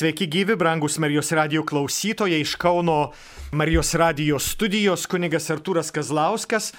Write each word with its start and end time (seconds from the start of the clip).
Sveiki 0.00 0.24
gyvi, 0.32 0.54
brangus 0.56 0.94
Marijos 0.98 1.28
radio 1.36 1.60
klausytojai 1.60 2.38
iš 2.40 2.54
Kauno 2.56 3.10
Marijos 3.52 3.90
radio 4.00 4.38
studijos, 4.40 5.02
kunigas 5.04 5.50
Artūras 5.52 5.92
Kazlauskas. 5.92 6.70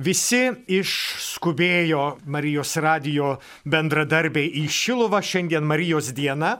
Visi 0.00 0.40
išskubėjo 0.72 2.06
Marijos 2.24 2.72
radio 2.80 3.34
bendradarbiai 3.68 4.48
į 4.62 4.64
Šiluvą, 4.72 5.20
šiandien 5.20 5.68
Marijos 5.68 6.14
diena. 6.16 6.54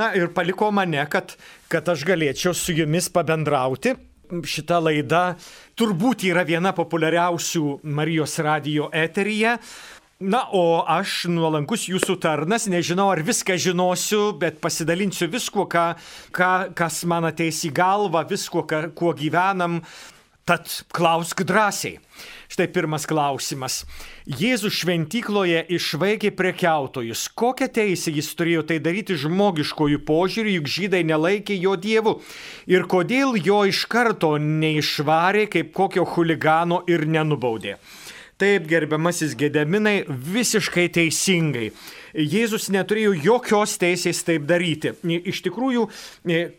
Na 0.00 0.14
ir 0.16 0.32
paliko 0.32 0.70
mane, 0.72 1.04
kad, 1.12 1.36
kad 1.68 1.92
aš 1.92 2.06
galėčiau 2.08 2.56
su 2.56 2.72
jumis 2.72 3.12
pabendrauti. 3.12 3.92
Šita 4.28 4.80
laida 4.80 5.34
turbūt 5.76 6.24
yra 6.30 6.48
viena 6.48 6.72
populiariausių 6.76 7.82
Marijos 7.84 8.40
radio 8.40 8.88
eteryje. 8.88 9.58
Na, 10.18 10.40
o 10.50 10.82
aš 10.82 11.28
nuolankus 11.30 11.84
jūsų 11.86 12.16
tarnas, 12.18 12.64
nežinau 12.66 13.04
ar 13.12 13.20
viską 13.22 13.54
žinosiu, 13.54 14.32
bet 14.34 14.56
pasidalinsiu 14.58 15.28
viskuo, 15.30 15.62
ką, 15.70 15.92
ką, 16.34 16.48
kas 16.74 17.04
man 17.06 17.28
ateis 17.28 17.60
į 17.62 17.70
galvą, 17.76 18.24
viskuo, 18.26 18.64
ką, 18.66 18.88
kuo 18.98 19.12
gyvenam. 19.14 19.78
Tad 20.42 20.66
klausk 20.90 21.44
drąsiai. 21.46 22.00
Štai 22.50 22.66
pirmas 22.74 23.06
klausimas. 23.06 23.84
Jėzus 24.26 24.74
šventykloje 24.80 25.62
išvaikė 25.76 26.32
prekiautojus. 26.34 27.28
Kokią 27.38 27.70
teisę 27.78 28.10
jis 28.10 28.32
turėjo 28.34 28.66
tai 28.66 28.80
daryti 28.82 29.14
žmogiškojų 29.22 30.02
požiūrių, 30.08 30.56
juk 30.56 30.72
žydai 30.80 31.04
nelaikė 31.06 31.60
jo 31.62 31.78
dievu? 31.78 32.18
Ir 32.66 32.90
kodėl 32.90 33.38
jo 33.38 33.62
iš 33.70 33.86
karto 33.86 34.34
neišvarė 34.42 35.46
kaip 35.52 35.70
kokio 35.78 36.08
huligano 36.16 36.82
ir 36.90 37.06
nenubaudė? 37.06 37.78
Taip, 38.38 38.68
gerbiamasis 38.70 39.32
Gedeminai, 39.34 40.04
visiškai 40.06 40.86
teisingai. 40.94 41.72
Jėzus 42.18 42.66
neturėjo 42.74 43.12
jokios 43.22 43.76
teisės 43.78 44.24
taip 44.26 44.46
daryti. 44.48 44.94
Iš 45.06 45.42
tikrųjų, 45.46 45.84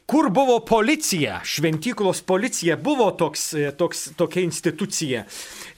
kur 0.09 0.29
buvo 0.31 0.59
policija, 0.67 1.41
šventyklos 1.43 2.21
policija 2.27 2.77
buvo 2.79 3.09
toks, 3.19 3.49
toks, 3.79 4.05
tokia 4.19 4.45
institucija. 4.45 5.25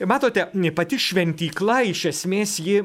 Matote, 0.05 0.47
pati 0.77 0.99
šventykla 1.01 1.79
iš 1.89 2.03
esmės, 2.11 2.55
ji, 2.61 2.79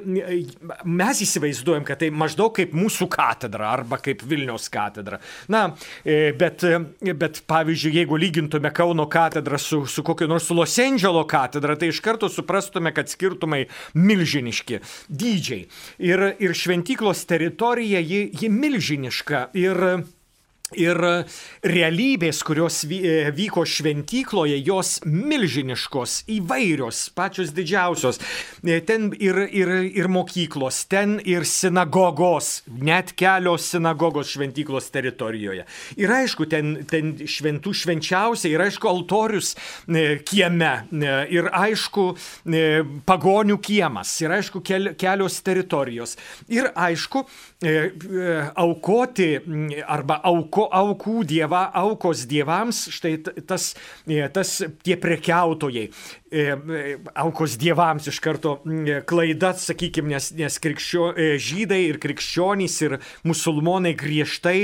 mes 0.84 1.20
įsivaizduojam, 1.25 1.84
kad 1.88 2.00
tai 2.00 2.11
maždaug 2.14 2.55
kaip 2.56 2.72
mūsų 2.77 3.08
katedra 3.12 3.70
arba 3.75 4.00
kaip 4.00 4.25
Vilniaus 4.27 4.70
katedra. 4.72 5.20
Na, 5.53 5.66
bet, 6.05 6.64
bet 7.20 7.42
pavyzdžiui, 7.48 7.94
jeigu 8.00 8.20
lygintume 8.20 8.72
Kauno 8.77 9.08
katedrą 9.12 9.60
su, 9.60 9.83
su 9.91 10.05
kokiu 10.06 10.28
nors 10.31 10.48
Los 10.53 10.78
Andželo 10.81 11.25
katedra, 11.28 11.77
tai 11.77 11.92
iš 11.92 12.00
karto 12.05 12.31
suprastume, 12.33 12.92
kad 12.97 13.12
skirtumai 13.12 13.66
milžiniški, 13.97 14.81
dydžiai. 15.12 15.66
Ir, 16.05 16.27
ir 16.41 16.56
šventyklos 16.87 17.27
teritorija, 17.27 17.98
ji, 17.98 18.31
ji 18.41 18.48
milžiniška. 18.48 19.48
Ir 19.55 19.77
Ir 20.75 20.98
realybės, 21.62 22.41
kurios 22.42 22.81
e, 22.91 23.28
vyko 23.31 23.62
šventykloje, 23.70 24.56
jos 24.67 24.97
milžiniškos, 25.06 26.25
įvairios, 26.34 27.05
pačios 27.14 27.53
didžiausios. 27.55 28.19
E, 28.67 28.81
ten 28.83 29.12
ir, 29.14 29.39
ir, 29.47 29.70
ir 29.94 30.11
mokyklos, 30.11 30.81
ten 30.91 31.20
ir 31.22 31.47
sinagogos, 31.47 32.64
net 32.67 33.12
kelios 33.14 33.69
sinagogos 33.70 34.33
šventyklos 34.34 34.91
teritorijoje. 34.91 35.69
Ir 36.03 36.17
aišku, 36.17 36.48
ten, 36.50 36.75
ten 36.91 37.14
šventų 37.14 37.70
švenčiausia, 37.84 38.50
ir 38.50 38.67
aišku, 38.67 38.91
altorius 38.91 39.55
e, 39.87 40.19
kieme, 40.27 40.72
ir 41.31 41.47
aišku, 41.55 42.09
pagonių 43.06 43.61
kiemas, 43.62 44.19
ir 44.27 44.34
aišku, 44.41 44.67
kelios 44.67 45.39
teritorijos. 45.47 46.19
Ir 46.50 46.72
aišku, 46.75 47.22
aukoti 48.57 49.31
arba 49.87 50.21
aukoti 50.21 50.47
auko, 50.47 50.67
aukų 50.73 51.25
dieva, 51.29 51.67
aukos 51.77 52.25
dievams, 52.29 52.87
štai 52.95 53.17
tas, 53.47 53.71
e, 54.07 54.21
tas 54.33 54.53
tie 54.85 54.97
prekiautojai, 55.01 55.87
e, 56.31 56.43
e, 56.43 56.97
aukos 57.22 57.56
dievams 57.61 58.09
iš 58.11 58.21
karto 58.25 58.59
klaida, 59.09 59.55
sakykime, 59.61 60.15
nes, 60.16 60.33
nes 60.37 60.59
krikščio, 60.62 61.12
žydai 61.41 61.83
ir 61.91 62.00
krikščionys 62.03 62.81
ir 62.87 62.99
musulmonai 63.27 63.95
griežtai 63.99 64.59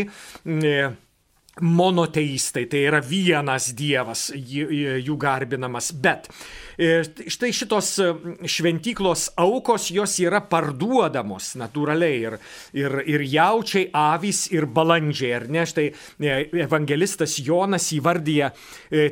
monoteistai, 1.60 2.64
tai 2.64 2.86
yra 2.88 3.02
vienas 3.04 3.74
dievas 3.76 4.30
jų 4.32 5.16
garbinamas, 5.20 5.90
bet 5.92 6.30
E, 6.71 6.71
štai 6.76 7.52
šitos 7.54 7.90
e, 8.00 8.08
šventyklos 8.48 9.28
aukos, 9.40 9.90
jos 9.94 10.16
yra 10.22 10.42
parduodamos 10.48 11.52
natūraliai 11.60 12.18
ir, 12.20 12.36
ir, 12.76 12.96
ir 13.08 13.24
jaučiai, 13.28 13.88
avys 13.92 14.44
ir 14.54 14.66
balandžiai. 14.66 15.32
Ar 15.40 15.48
ne? 15.52 15.64
Štai 15.68 15.88
e, 15.90 16.38
evangelistas 16.64 17.38
Jonas 17.42 17.90
įvardyja 17.96 18.52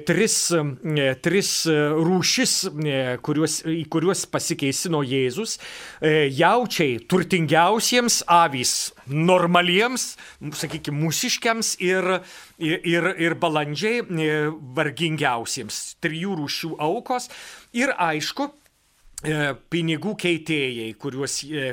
tris, 0.07 0.37
tris 1.25 1.51
rūšis, 1.69 2.55
kuriuos, 3.25 3.61
į 3.69 3.85
kuriuos 3.93 4.27
pasikeisino 4.31 5.03
Jėzus. 5.07 5.59
Jaučiai 6.01 6.99
turtingiausiems, 7.11 8.23
avys 8.31 8.75
normaliems, 9.11 10.15
sakykime, 10.61 11.01
mūsiškiams 11.05 11.75
ir, 11.83 12.21
ir, 12.61 13.11
ir 13.21 13.37
balandžiai 13.41 14.05
vargingiausiems. 14.77 15.83
Trijų 16.05 16.37
rūšių 16.41 16.73
aukos. 16.83 17.29
Ir 17.77 17.93
aišku, 17.97 18.49
e, 19.25 19.39
pinigų 19.73 20.15
keitėjai, 20.21 20.91
kuriuos 21.01 21.41
e, 21.45 21.71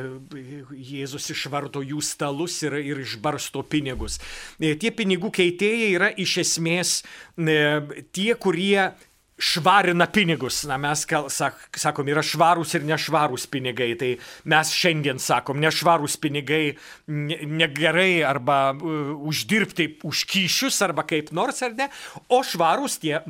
Jėzus 0.91 1.29
išvarto 1.33 1.83
jų 1.85 2.01
stalus 2.05 2.59
ir, 2.67 2.77
ir 2.81 3.03
išbarsto 3.03 3.63
pinigus. 3.67 4.19
E, 4.59 4.75
tie 4.79 4.91
pinigų 4.95 5.31
keitėjai 5.39 5.91
yra 5.95 6.11
iš 6.11 6.39
esmės 6.45 6.97
tie, 7.37 8.31
kurie 8.39 8.89
švarina 9.37 10.07
pinigus. 10.09 10.63
Na, 10.67 10.77
mes 10.81 11.05
kal, 11.09 11.29
sak, 11.33 11.59
sakom, 11.77 12.07
yra 12.09 12.23
švarūs 12.25 12.73
ir 12.77 12.85
nešvarūs 12.89 13.47
pinigai. 13.53 13.91
Tai 13.99 14.11
mes 14.49 14.73
šiandien 14.73 15.21
sakom, 15.21 15.59
nešvarūs 15.61 16.17
pinigai 16.21 16.63
negerai 17.07 18.23
arba 18.25 18.59
uh, 18.73 19.13
uždirbti 19.29 19.89
už 20.07 20.25
kyšius 20.29 20.81
arba 20.85 21.05
kaip 21.07 21.31
nors 21.35 21.61
ar 21.65 21.75
ne, 21.77 21.89
o 22.33 22.41
švarūs 22.45 22.97
tie 23.03 23.21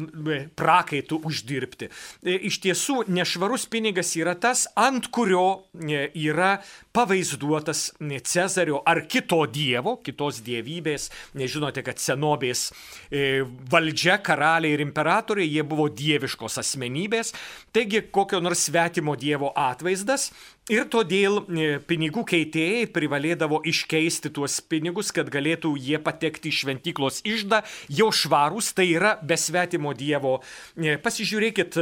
prakaitų 0.57 1.19
uždirbti. 1.27 1.91
E, 2.23 2.37
iš 2.49 2.61
tiesų, 2.63 3.01
nešvarus 3.11 3.67
pinigas 3.71 4.13
yra 4.19 4.35
tas, 4.39 4.65
ant 4.79 5.09
kurio 5.13 5.67
e, 5.75 6.07
yra 6.27 6.57
pavaizduotas 6.95 7.91
Cezario 8.27 8.79
ar 8.87 9.03
kito 9.09 9.43
dievo, 9.51 9.97
kitos 10.03 10.39
dievybės. 10.45 11.09
Nežinote, 11.37 11.83
kad 11.85 12.01
senobės 12.01 12.71
e, 13.11 13.43
valdžia, 13.69 14.17
karaliai 14.25 14.73
ir 14.77 14.83
imperatoriai, 14.85 15.49
jie 15.51 15.65
buvo 15.67 15.87
dieviškos 15.97 16.59
asmenybės, 16.61 17.33
taigi 17.75 18.03
kokio 18.13 18.41
nors 18.43 18.67
svetimo 18.67 19.15
dievo 19.19 19.51
atvaizdas. 19.57 20.29
Ir 20.67 20.83
todėl 20.91 21.39
e, 21.47 21.67
pinigų 21.87 22.25
keitėjai 22.27 22.89
privalėdavo 22.91 23.61
iškeisti 23.71 24.33
tuos 24.35 24.59
pinigus, 24.59 25.13
kad 25.15 25.31
galėtų 25.31 25.77
jie 25.79 26.01
patekti 26.03 26.51
į 26.51 26.57
šventyklos 26.59 27.21
išdą, 27.23 27.61
jau 27.87 28.09
švarūs, 28.11 28.73
tai 28.75 28.89
yra 28.91 29.15
besvetimo 29.23 29.95
dievo. 29.95 30.41
E, 30.75 30.97
pasižiūrėkit, 30.99 31.79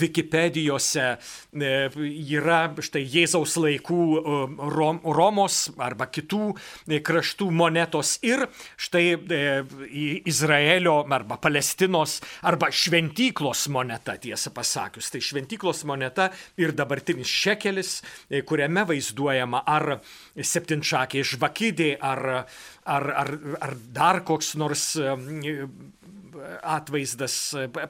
Wikipedijose 0.00 1.04
e, 1.14 1.72
yra 2.34 2.60
štai 2.82 3.02
Jėzaus 3.06 3.56
laikų 3.60 4.00
e, 4.18 4.36
Rom, 4.74 5.00
Romos 5.16 5.58
arba 5.82 6.08
kitų 6.12 6.50
e, 6.52 7.00
kraštų 7.04 7.48
monetos 7.54 8.16
ir 8.26 8.46
štai 8.80 9.04
Izraelio 10.28 10.96
arba 11.14 11.38
Palestinos 11.40 12.18
arba 12.46 12.70
šventyklos 12.74 13.66
moneta, 13.72 14.16
tiesą 14.20 14.52
pasakius. 14.54 15.10
Tai 15.12 15.22
šventyklos 15.24 15.84
moneta 15.88 16.30
ir 16.60 16.74
dabartinis 16.76 17.30
šekelis, 17.30 17.96
kuriame 18.48 18.84
vaizduojama 18.88 19.62
ar 19.70 19.98
septinčakė 20.34 21.24
žvakidė, 21.34 21.90
ar, 22.02 22.24
ar, 22.84 23.10
ar, 23.24 23.34
ar 23.68 23.76
dar 23.94 24.22
koks 24.26 24.54
nors 24.60 24.94
atvaizdas. 26.62 27.36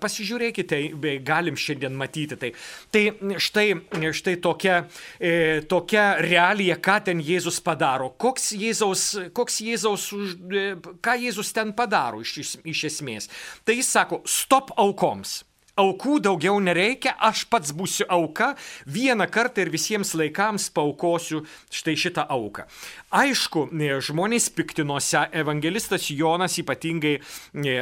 Pasižiūrėkite, 0.02 0.81
galim 1.26 1.58
šiandien 1.61 1.96
matyti 1.99 2.38
tai. 2.41 2.52
Tai 2.94 3.05
štai, 3.43 3.67
štai 4.14 4.37
tokia, 4.44 4.81
e, 5.19 5.62
tokia 5.70 6.06
realija, 6.25 6.79
ką 6.82 6.99
ten 7.08 7.23
Jėzus 7.25 7.61
padaro. 7.64 8.12
Koks 8.20 8.52
Jėzaus, 8.58 9.06
koks 9.37 9.61
Jėzaus, 9.64 10.11
e, 10.12 10.69
ką 11.05 11.17
Jėzus 11.25 11.55
ten 11.56 11.75
padaro 11.76 12.23
iš, 12.25 12.56
iš 12.64 12.87
esmės. 12.93 13.31
Tai 13.64 13.79
jis 13.79 13.91
sako, 13.96 14.23
stop 14.29 14.75
aukoms. 14.81 15.43
Aukų 15.75 16.21
daugiau 16.23 16.61
nereikia, 16.62 17.17
aš 17.19 17.41
pats 17.50 17.73
būsiu 17.75 18.05
auka, 18.15 18.53
vieną 18.87 19.26
kartą 19.26 19.65
ir 19.65 19.73
visiems 19.73 20.12
laikams 20.15 20.69
paukosiu 20.71 21.41
štai 21.67 21.97
šitą 21.99 22.23
auką. 22.31 22.69
Aišku, 23.11 23.67
žmonės 24.06 24.47
piktinosi, 24.55 25.25
evangelistas 25.35 26.06
Jonas 26.15 26.61
ypatingai 26.62 27.17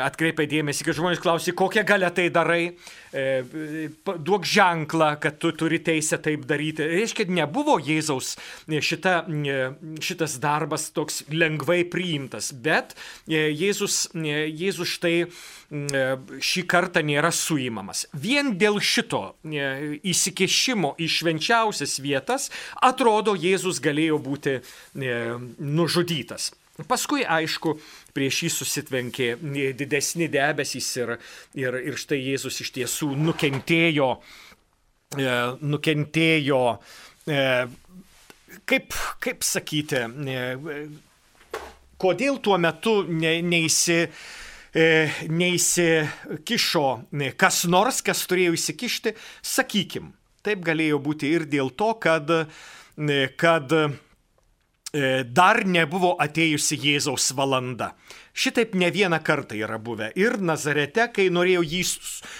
atkreipia 0.06 0.48
dėmesį, 0.48 0.88
kad 0.88 0.96
žmonės 0.96 1.20
klausė, 1.20 1.52
kokią 1.52 1.84
galę 1.84 2.08
tai 2.16 2.30
darai, 2.32 2.62
e, 2.72 3.01
duok 3.12 4.46
ženklą, 4.48 5.10
kad 5.20 5.36
tu 5.38 5.52
turi 5.52 5.78
teisę 5.84 6.16
taip 6.24 6.46
daryti. 6.48 6.86
Reiškia, 6.88 7.26
nebuvo 7.28 7.76
Jėzaus 7.76 8.38
šita, 8.66 9.26
šitas 10.00 10.38
darbas 10.40 10.88
toks 10.96 11.22
lengvai 11.28 11.82
priimtas, 11.92 12.52
bet 12.56 12.96
Jėzus, 13.28 14.06
Jėzus 14.16 14.96
štai 14.96 15.28
šį 15.72 16.64
kartą 16.68 17.00
nėra 17.04 17.30
suimamas. 17.32 18.06
Vien 18.12 18.54
dėl 18.60 18.80
šito 18.80 19.22
įsikešimo 19.44 20.94
į 21.00 21.06
švenčiausias 21.08 21.98
vietas 22.04 22.50
atrodo 22.80 23.36
Jėzus 23.36 23.80
galėjo 23.84 24.18
būti 24.24 24.58
nužudytas. 24.96 26.52
Paskui, 26.88 27.20
aišku, 27.20 27.74
prieš 28.16 28.42
jį 28.46 28.50
susitvenkė 28.52 29.28
didesni 29.78 30.28
debesys 30.32 30.88
ir, 31.00 31.14
ir, 31.58 31.78
ir 31.92 31.98
štai 32.00 32.20
Jėzus 32.20 32.60
iš 32.64 32.72
tiesų 32.76 33.12
nukentėjo, 33.18 34.10
e, 35.16 35.32
nukentėjo, 35.72 36.62
e, 37.26 37.40
kaip, 38.68 38.98
kaip 39.24 39.44
sakyti, 39.46 40.04
e, 40.36 40.38
kodėl 42.02 42.40
tuo 42.44 42.60
metu 42.60 43.02
ne, 43.08 43.38
neįsi, 43.46 44.00
neįsikišo 44.72 46.86
kas 47.36 47.56
nors, 47.68 47.98
kas 48.00 48.22
turėjo 48.24 48.54
įsikišti, 48.56 49.12
sakykim. 49.44 50.06
Taip 50.42 50.64
galėjo 50.64 50.96
būti 51.04 51.28
ir 51.28 51.44
dėl 51.46 51.68
to, 51.76 51.92
kad, 52.00 52.32
kad 53.38 53.74
E, 53.76 53.90
dar 54.92 55.62
nebuvo 55.64 56.12
atėjusi 56.20 56.76
Jėzaus 56.76 57.30
valanda. 57.32 57.94
Šitaip 58.32 58.72
ne 58.74 58.88
vieną 58.90 59.18
kartą 59.20 59.56
yra 59.60 59.76
buvę. 59.78 60.06
Ir 60.16 60.38
Nazarete, 60.40 61.04
kai 61.12 61.26
norėjo 61.28 61.60
jį 61.68 61.80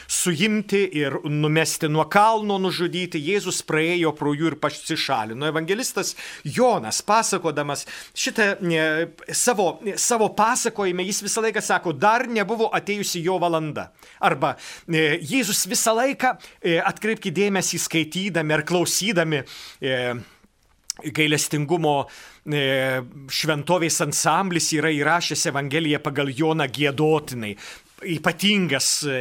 suimti 0.08 0.81
ir 0.96 1.19
numesti 1.28 1.90
nuo 1.93 2.06
kalno, 2.08 2.56
nužudyti, 2.62 3.20
Jėzus 3.20 3.60
praėjo 3.69 4.14
pro 4.16 4.32
jų 4.32 4.54
ir 4.54 4.56
pasišalino. 4.62 5.50
Evangelistas 5.52 6.14
Jonas, 6.49 7.02
pasakodamas 7.04 7.84
šitą 8.16 8.49
ne, 8.64 8.82
savo, 9.28 9.69
savo 10.00 10.31
pasakojime, 10.37 11.04
jis 11.04 11.20
visą 11.28 11.44
laiką 11.44 11.60
sako, 11.60 11.93
dar 11.93 12.25
nebuvo 12.25 12.70
atėjusi 12.72 13.20
jo 13.28 13.37
valanda. 13.43 13.90
Arba 14.25 14.56
e, 14.88 15.19
Jėzus 15.20 15.66
visą 15.69 15.93
laiką, 16.00 16.38
e, 16.64 16.78
atkreipkite 16.81 17.37
dėmesį 17.43 17.84
skaitydami 17.84 18.56
ar 18.56 18.64
klausydami 18.69 19.44
gailestingumo 21.02 21.96
E, 22.00 22.31
šventovės 22.42 24.00
ansamblis 24.02 24.72
yra 24.74 24.90
įrašęs 24.90 25.46
Evangeliją 25.52 26.02
pagal 26.02 26.32
Joną 26.34 26.66
gėdotinai. 26.66 27.54
Ypatingas 28.02 28.86
e, 29.06 29.18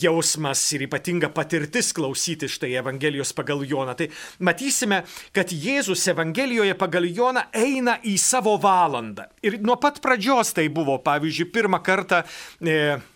jausmas 0.00 0.62
ir 0.72 0.86
ypatinga 0.86 1.28
patirtis 1.36 1.90
klausyti 1.92 2.48
štai 2.48 2.70
Evangelijos 2.80 3.34
pagal 3.36 3.60
Joną. 3.68 3.92
Tai 3.98 4.06
matysime, 4.40 5.02
kad 5.36 5.52
Jėzus 5.52 6.06
Evangelijoje 6.14 6.78
pagal 6.80 7.10
Joną 7.10 7.44
eina 7.52 7.98
į 8.08 8.16
savo 8.16 8.56
valandą. 8.62 9.28
Ir 9.44 9.60
nuo 9.60 9.76
pat 9.76 10.00
pradžios 10.00 10.54
tai 10.56 10.70
buvo, 10.72 10.96
pavyzdžiui, 11.04 11.50
pirmą 11.52 11.82
kartą 11.84 12.22
e, 12.24 12.96
E, 12.96 13.15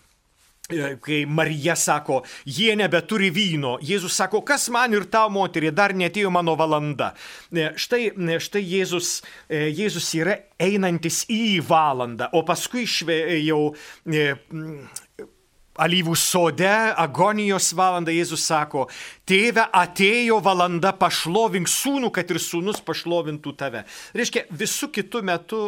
kai 1.01 1.23
Marija 1.29 1.75
sako, 1.75 2.21
jie 2.45 2.75
nebeturi 2.79 3.31
vyno, 3.33 3.77
Jėzus 3.83 4.15
sako, 4.17 4.43
kas 4.45 4.69
man 4.73 4.95
ir 4.95 5.07
tau, 5.11 5.29
moterį, 5.33 5.71
dar 5.75 5.95
netėjo 5.97 6.31
mano 6.33 6.55
valanda. 6.59 7.11
E, 7.51 7.71
štai, 7.79 8.11
e, 8.11 8.39
štai 8.41 8.63
Jėzus, 8.63 9.13
Jėzus 9.51 10.09
yra 10.19 10.37
einantis 10.61 11.23
į 11.31 11.61
valandą, 11.67 12.31
o 12.37 12.43
paskui 12.47 12.85
šve, 12.89 13.21
jau 13.41 13.71
alyvų 15.81 16.15
sode, 16.19 16.69
agonijos 16.99 17.71
valanda, 17.77 18.13
Jėzus 18.13 18.43
sako, 18.45 18.87
tėve 19.27 19.63
atėjo 19.71 20.41
valanda, 20.43 20.91
pašlovink 20.97 21.69
sūnų, 21.71 22.11
kad 22.13 22.31
ir 22.31 22.41
sūnus 22.43 22.81
pašlovintų 22.85 23.55
tave. 23.57 23.85
Reiškia, 24.17 24.45
visų 24.51 24.91
kitų 24.97 25.23
metų 25.31 25.61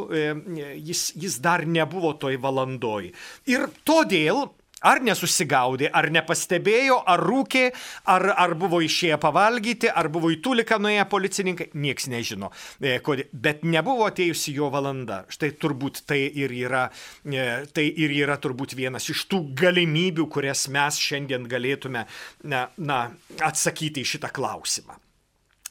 jis, 0.90 1.08
jis 1.16 1.40
dar 1.44 1.66
nebuvo 1.66 2.14
toj 2.20 2.38
valandoj. 2.44 3.14
Ir 3.50 3.70
todėl 3.88 4.50
Ar 4.84 5.00
nesusigaudė, 5.00 5.88
ar 5.96 6.10
nepastebėjo, 6.12 6.98
ar 7.08 7.22
rūkė, 7.24 7.64
ar, 8.12 8.26
ar 8.36 8.56
buvo 8.60 8.82
išėję 8.84 9.16
pavalgyti, 9.24 9.88
ar 9.88 10.10
buvo 10.12 10.28
į 10.34 10.42
tuliką 10.44 10.76
nuėję 10.84 11.06
policininkai, 11.12 11.70
nieks 11.80 12.10
nežino. 12.12 12.50
E, 12.84 12.98
bet 13.32 13.64
nebuvo 13.64 14.10
atėjusi 14.10 14.56
jo 14.58 14.68
valanda. 14.74 15.22
Štai 15.32 15.54
turbūt 15.62 16.04
tai 16.10 16.20
ir 16.28 16.52
yra, 16.58 16.90
e, 17.24 17.46
tai 17.72 17.86
ir 18.04 18.12
yra 18.18 18.36
turbūt 18.44 18.76
vienas 18.76 19.08
iš 19.14 19.24
tų 19.32 19.40
galimybių, 19.64 20.28
kurias 20.28 20.66
mes 20.74 21.00
šiandien 21.00 21.48
galėtume 21.48 22.04
na, 22.52 22.66
na, 22.76 23.00
atsakyti 23.40 24.04
į 24.04 24.12
šitą 24.16 24.34
klausimą. 24.36 25.00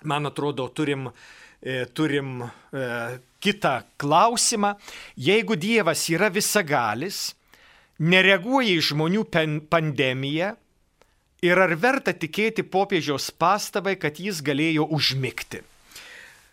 Man 0.08 0.32
atrodo, 0.32 0.70
turim, 0.72 1.10
e, 1.60 1.84
turim 1.92 2.40
kitą 3.42 3.76
klausimą. 4.00 4.72
Jeigu 5.20 5.60
Dievas 5.60 6.08
yra 6.10 6.32
visagalis, 6.32 7.34
nereaguoja 8.02 8.76
į 8.76 8.82
žmonių 8.90 9.24
pandemiją 9.70 10.52
ir 11.42 11.58
ar 11.58 11.74
verta 11.78 12.14
tikėti 12.14 12.64
popiežiaus 12.66 13.30
pastabai, 13.38 13.96
kad 14.00 14.18
jis 14.22 14.42
galėjo 14.44 14.86
užmigti. 14.94 15.62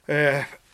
E, 0.10 0.22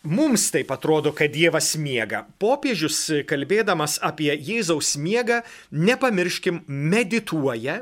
mums 0.08 0.48
taip 0.54 0.72
atrodo, 0.76 1.12
kad 1.16 1.34
Dievas 1.36 1.74
miega. 1.80 2.24
Popiežius, 2.40 3.02
kalbėdamas 3.28 4.00
apie 4.04 4.32
Jėzaus 4.36 4.96
miegą, 5.02 5.42
nepamirškim, 5.72 6.64
medituoja 6.68 7.82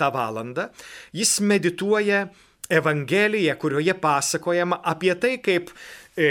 tą 0.00 0.10
valandą. 0.14 0.70
Jis 1.12 1.38
medituoja 1.44 2.26
Evangeliją, 2.72 3.58
kurioje 3.60 3.92
pasakojama 4.00 4.80
apie 4.88 5.12
tai, 5.20 5.36
kaip 5.44 5.68
e, 6.16 6.30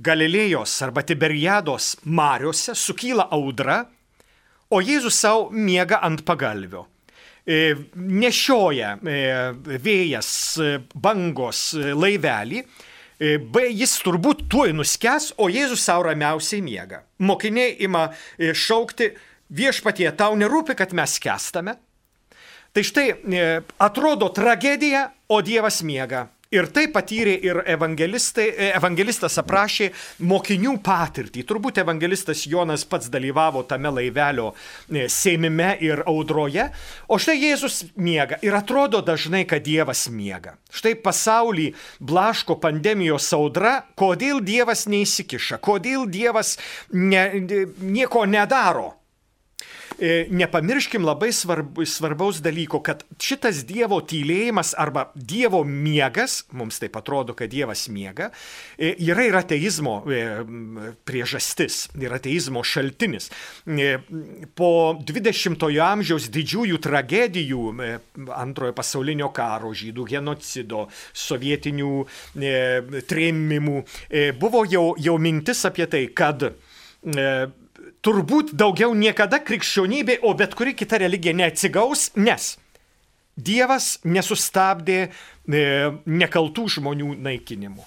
Galilėjos 0.00 0.76
arba 0.86 1.02
Tiberiados 1.02 1.96
mariuose 2.06 2.76
sukyla 2.78 3.26
audra 3.34 3.82
o 4.70 4.80
Jėzus 4.82 5.18
savo 5.18 5.48
miega 5.50 6.00
ant 6.06 6.22
pagalvio. 6.26 6.86
E, 7.50 7.74
nešioja 7.96 8.94
e, 9.00 9.18
vėjas, 9.82 10.30
e, 10.60 10.78
bangos 10.94 11.70
laivelį, 11.74 12.64
jis 13.20 13.94
turbūt 14.00 14.46
tuoj 14.48 14.72
nuskęs, 14.78 15.34
o 15.44 15.50
Jėzus 15.52 15.82
savo 15.84 16.06
ramiausiai 16.06 16.62
miega. 16.64 17.02
Mokiniai 17.20 17.74
ima 17.84 18.06
šaukti, 18.38 19.10
viešpatie, 19.52 20.06
tau 20.16 20.38
nerūpi, 20.40 20.76
kad 20.78 20.94
mes 20.96 21.18
kestame. 21.20 21.74
Tai 22.72 22.84
štai 22.86 23.10
atrodo 23.82 24.30
tragedija, 24.32 25.10
o 25.28 25.42
Dievas 25.44 25.82
miega. 25.84 26.30
Ir 26.50 26.66
tai 26.74 26.88
patyrė 26.90 27.36
ir 27.46 27.60
evangelistas 27.70 29.36
aprašė 29.38 29.86
mokinių 30.26 30.72
patirtį. 30.82 31.44
Turbūt 31.46 31.78
evangelistas 31.78 32.42
Jonas 32.50 32.82
pats 32.90 33.06
dalyvavo 33.06 33.62
tame 33.70 33.92
laivelio 33.94 34.48
e, 34.50 35.04
sėmime 35.06 35.76
ir 35.78 36.02
audroje, 36.10 36.66
o 37.06 37.20
štai 37.22 37.38
Jėzus 37.38 37.78
miega. 37.94 38.40
Ir 38.42 38.58
atrodo 38.58 38.98
dažnai, 38.98 39.44
kad 39.46 39.62
Dievas 39.62 40.08
miega. 40.10 40.56
Štai 40.74 40.96
pasaulį 40.98 41.70
blaško 42.02 42.58
pandemijos 42.58 43.30
audra, 43.38 43.84
kodėl 43.94 44.42
Dievas 44.42 44.88
neįsikiša, 44.90 45.62
kodėl 45.62 46.10
Dievas 46.10 46.56
ne, 46.90 47.28
nieko 47.78 48.26
nedaro. 48.26 48.96
E, 50.00 50.26
nepamirškim 50.30 51.04
labai 51.04 51.28
svarb, 51.32 51.76
svarbaus 51.84 52.38
dalyko, 52.40 52.78
kad 52.80 53.02
šitas 53.20 53.58
Dievo 53.68 53.98
tylėjimas 54.00 54.72
arba 54.80 55.10
Dievo 55.12 55.60
miegas, 55.68 56.38
mums 56.56 56.80
taip 56.80 56.96
atrodo, 56.96 57.34
kad 57.36 57.52
Dievas 57.52 57.82
miega, 57.92 58.30
e, 58.78 58.94
yra 59.04 59.26
ir 59.28 59.36
ateizmo 59.36 59.98
e, 60.08 60.22
priežastis, 61.04 61.82
ir 62.00 62.16
ateizmo 62.16 62.64
šaltinis. 62.64 63.28
Po 64.56 64.72
20-ojo 65.04 65.84
amžiaus 65.84 66.30
didžiųjų 66.32 66.80
tragedijų, 66.80 67.62
antrojo 68.40 68.72
pasaulinio 68.80 69.28
karo, 69.36 69.74
žydų 69.76 70.08
genocido, 70.14 70.86
sovietinių 71.12 71.92
trėmimų, 73.10 73.78
buvo 74.40 74.64
jau, 74.64 74.86
jau 74.96 75.20
mintis 75.20 75.66
apie 75.68 75.90
tai, 75.92 76.06
kad 76.16 76.48
turbūt 78.04 78.54
daugiau 78.56 78.94
niekada 78.96 79.40
krikščionybė, 79.44 80.20
o 80.24 80.34
bet 80.36 80.56
kuri 80.58 80.74
kita 80.76 81.00
religija 81.02 81.36
neatsigaus, 81.36 82.10
nes 82.16 82.54
Dievas 83.40 83.94
nesustabdė 84.04 84.98
e, 85.06 85.10
nekaltų 86.04 86.66
žmonių 86.76 87.14
naikinimu. 87.24 87.86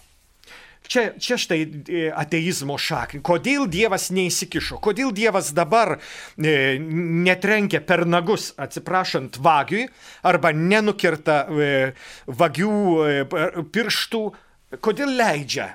čia, 0.88 1.04
čia 1.20 1.38
štai 1.38 1.60
e, 1.62 2.06
ateizmo 2.10 2.78
šaknį. 2.80 3.22
Kodėl 3.26 3.68
Dievas 3.70 4.10
neįsikišo? 4.16 4.80
Kodėl 4.84 5.12
Dievas 5.14 5.52
dabar 5.54 5.98
e, 5.98 6.80
netrenkia 6.80 7.84
per 7.86 8.06
nagus, 8.06 8.54
atsiprašant, 8.58 9.38
vagiui 9.38 9.88
arba 10.24 10.54
nenukirta 10.56 11.44
vagių 12.28 12.74
pirštų? 13.74 14.26
Kodėl 14.82 15.14
leidžia? 15.20 15.74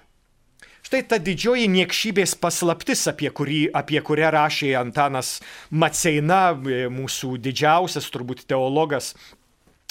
Štai 0.88 1.02
ta 1.04 1.18
didžioji 1.20 1.66
niekšybės 1.68 2.32
paslaptis, 2.40 3.02
apie, 3.10 3.28
kurį, 3.28 3.66
apie 3.76 4.00
kurią 4.00 4.30
rašė 4.32 4.70
Antanas 4.78 5.34
Maceina, 5.68 6.54
e, 6.56 6.86
mūsų 6.88 7.34
didžiausias 7.44 8.08
turbūt 8.08 8.46
teologas 8.48 9.10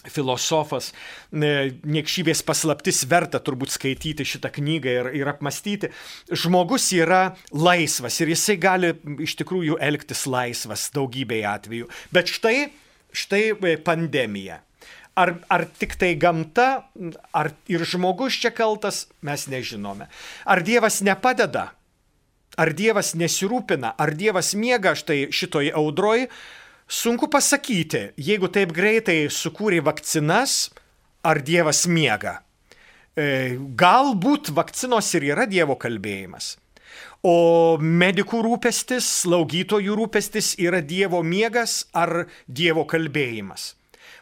filosofas, 0.10 0.90
niekšybės 1.30 2.42
paslaptis 2.48 3.04
verta 3.12 3.38
turbūt 3.38 3.76
skaityti 3.76 4.26
šitą 4.26 4.50
knygą 4.58 4.98
ir, 5.04 5.14
ir 5.22 5.30
apmastyti. 5.30 5.92
Žmogus 6.34 6.90
yra 6.98 7.36
laisvas 7.54 8.18
ir 8.24 8.34
jisai 8.34 8.58
gali 8.58 8.96
iš 9.22 9.38
tikrųjų 9.44 9.78
elgtis 9.78 10.26
laisvas 10.26 10.90
daugybėje 10.98 11.50
atvejų. 11.54 11.92
Bet 12.10 12.34
štai, 12.34 12.72
štai 13.14 13.52
e, 13.54 13.78
pandemija. 13.78 14.64
Ar, 15.18 15.34
ar 15.50 15.64
tik 15.80 15.96
tai 15.98 16.12
gamta, 16.20 16.86
ar 17.34 17.50
ir 17.66 17.82
žmogus 17.90 18.38
čia 18.38 18.52
kaltas, 18.54 19.08
mes 19.26 19.48
nežinome. 19.50 20.06
Ar 20.46 20.62
Dievas 20.62 21.00
nepadeda, 21.02 21.72
ar 22.54 22.74
Dievas 22.78 23.16
nesirūpina, 23.18 23.96
ar 23.98 24.14
Dievas 24.14 24.54
miega 24.54 24.94
štai 24.94 25.26
šitoj 25.34 25.72
audroj, 25.74 26.28
Sunku 26.88 27.28
pasakyti, 27.28 28.14
jeigu 28.16 28.48
taip 28.48 28.72
greitai 28.72 29.26
sukūrė 29.28 29.82
vakcinas, 29.84 30.70
ar 31.20 31.42
Dievas 31.44 31.82
miega. 31.92 32.38
E, 33.12 33.58
galbūt 33.76 34.54
vakcinos 34.56 35.10
ir 35.20 35.26
yra 35.34 35.44
Dievo 35.52 35.76
kalbėjimas. 35.76 36.54
O 37.28 37.76
medikų 37.82 38.40
rūpestis, 38.46 39.04
slaugytojų 39.26 39.98
rūpestis 40.00 40.54
yra 40.64 40.80
Dievo 40.80 41.20
miegas 41.28 41.90
ar 41.92 42.30
Dievo 42.48 42.88
kalbėjimas. 42.88 43.74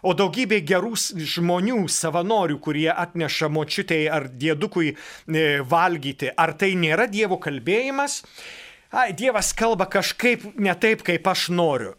O 0.05 0.13
daugybė 0.13 0.59
gerų 0.61 0.93
žmonių, 1.33 1.79
savanorių, 1.89 2.59
kurie 2.61 2.89
atneša 2.93 3.49
močiutėjai 3.49 4.11
ar 4.13 4.27
dėdukui 4.29 4.91
e, 4.93 5.45
valgyti, 5.65 6.29
ar 6.29 6.53
tai 6.59 6.75
nėra 6.77 7.07
Dievo 7.09 7.39
kalbėjimas? 7.41 8.19
Ai, 8.93 9.09
Dievas 9.17 9.49
kalba 9.57 9.89
kažkaip 9.89 10.51
ne 10.61 10.75
taip, 10.77 11.01
kaip 11.07 11.25
aš 11.27 11.49
noriu. 11.49 11.95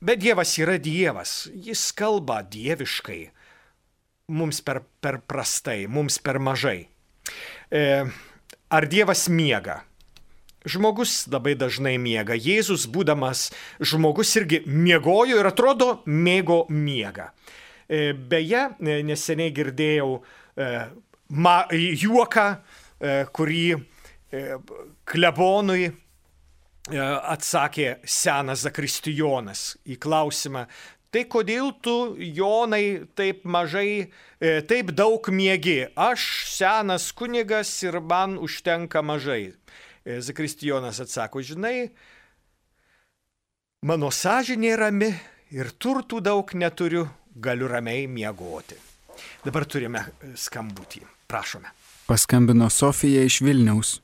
Bet 0.00 0.22
Dievas 0.22 0.54
yra 0.62 0.78
Dievas, 0.80 1.50
jis 1.50 1.90
kalba 1.92 2.38
dieviškai, 2.46 3.20
mums 4.32 4.62
per, 4.64 4.84
per 5.02 5.18
prastai, 5.26 5.84
mums 5.90 6.16
per 6.22 6.38
mažai. 6.38 6.86
E, 7.68 7.82
ar 8.70 8.86
Dievas 8.88 9.26
miega? 9.28 9.82
Žmogus 10.68 11.24
labai 11.32 11.54
dažnai 11.56 11.96
miega. 11.96 12.36
Jėzus, 12.36 12.84
būdamas 12.92 13.48
žmogus, 13.80 14.34
irgi 14.36 14.60
miegojo 14.68 15.38
ir 15.40 15.48
atrodo 15.48 16.02
mėgo 16.04 16.66
miegą. 16.68 17.30
E, 17.88 18.12
beje, 18.12 18.66
e, 18.76 19.00
neseniai 19.02 19.50
girdėjau 19.56 20.18
e, 20.20 20.68
ma, 21.32 21.56
juoką, 21.72 22.46
kurį 23.32 23.64
klebonui 25.08 25.86
atsakė 26.92 27.94
senas 28.04 28.66
Zakristijonas 28.66 29.62
į 29.88 29.96
klausimą, 30.04 30.66
tai 31.08 31.22
kodėl 31.32 31.72
tu, 31.80 31.94
Jonai, 32.20 33.08
taip 33.16 33.46
mažai, 33.48 34.12
taip 34.68 34.92
daug 34.92 35.32
miegi? 35.32 35.78
Aš 35.96 36.28
senas 36.52 37.08
kunigas 37.16 37.72
ir 37.88 38.02
man 38.04 38.36
užtenka 38.36 39.00
mažai. 39.00 39.54
E, 40.10 40.20
Zakristijonas 40.20 41.00
atsako, 41.00 41.42
žinai, 41.44 41.90
mano 43.86 44.10
sąžinė 44.14 44.74
rami 44.80 45.10
ir 45.54 45.72
turtų 45.78 46.20
daug 46.24 46.54
neturiu, 46.54 47.06
galiu 47.34 47.68
ramiai 47.70 48.06
miegoti. 48.10 48.78
Dabar 49.44 49.66
turime 49.68 50.04
skambutį. 50.36 51.04
Prašome. 51.30 51.70
Paskambino 52.08 52.70
Sofija 52.72 53.22
iš 53.22 53.40
Vilniaus. 53.44 53.98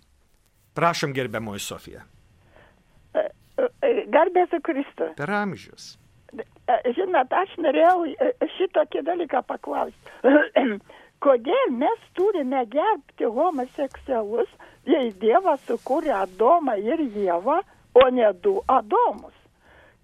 Prašom, 0.77 1.15
gerbiamoji 1.17 1.65
Sofija. 1.65 2.05
Garbėsiu 4.13 4.61
Kristų. 4.63 5.15
Per 5.17 5.33
amžius. 5.33 5.97
Žinot, 6.67 7.33
aš 7.33 7.55
norėjau 7.63 8.05
šitokį 8.59 9.03
dalyką 9.07 9.43
paklausti. 9.49 10.15
Kodėl 11.25 11.71
mes 11.73 12.03
turime 12.19 12.65
gerbti 12.73 13.29
homoseksualus, 13.39 14.51
jei 14.85 15.13
Dievas 15.23 15.63
sukūrė 15.69 16.13
Adomą 16.21 16.77
ir 16.83 17.01
Jėvą, 17.01 17.61
o 17.97 18.05
ne 18.13 18.29
du 18.45 18.59
Adomus? 18.69 19.35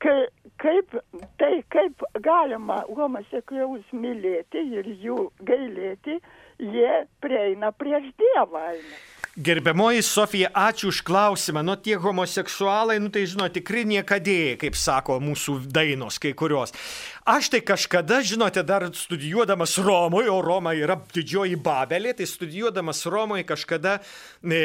Kai, 0.02 0.16
kaip, 0.58 0.96
tai 1.38 1.52
kaip 1.70 2.02
galima 2.24 2.80
homoseksualus 2.88 3.92
mylėti 3.94 4.64
ir 4.80 4.88
jų 5.04 5.18
gailėti, 5.52 6.18
jie 6.58 6.92
prieina 7.22 7.70
prieš 7.76 8.08
Dievą. 8.18 8.64
Eina. 8.72 9.11
Gerbiamoji 9.36 10.02
Sofija, 10.04 10.50
ačiū 10.52 10.90
už 10.92 10.98
klausimą. 11.08 11.62
Nu, 11.64 11.72
tie 11.80 11.96
homoseksualai, 11.96 12.98
nu 13.00 13.08
tai 13.08 13.22
žinot, 13.24 13.54
tikri 13.56 13.86
niekadėjai, 13.88 14.58
kaip 14.60 14.76
sako 14.76 15.16
mūsų 15.24 15.54
dainos 15.72 16.18
kai 16.20 16.34
kurios. 16.36 16.74
Aš 17.24 17.48
tai 17.54 17.62
kažkada, 17.64 18.18
žinote, 18.20 18.60
dar 18.60 18.84
studijuodamas 18.92 19.78
Romoje, 19.80 20.28
o 20.28 20.42
Roma 20.44 20.74
yra 20.76 20.98
didžioji 21.16 21.56
Babelė, 21.56 22.12
tai 22.18 22.28
studijuodamas 22.28 23.00
Romoje 23.08 23.48
kažkada 23.48 23.96
e, 24.44 24.60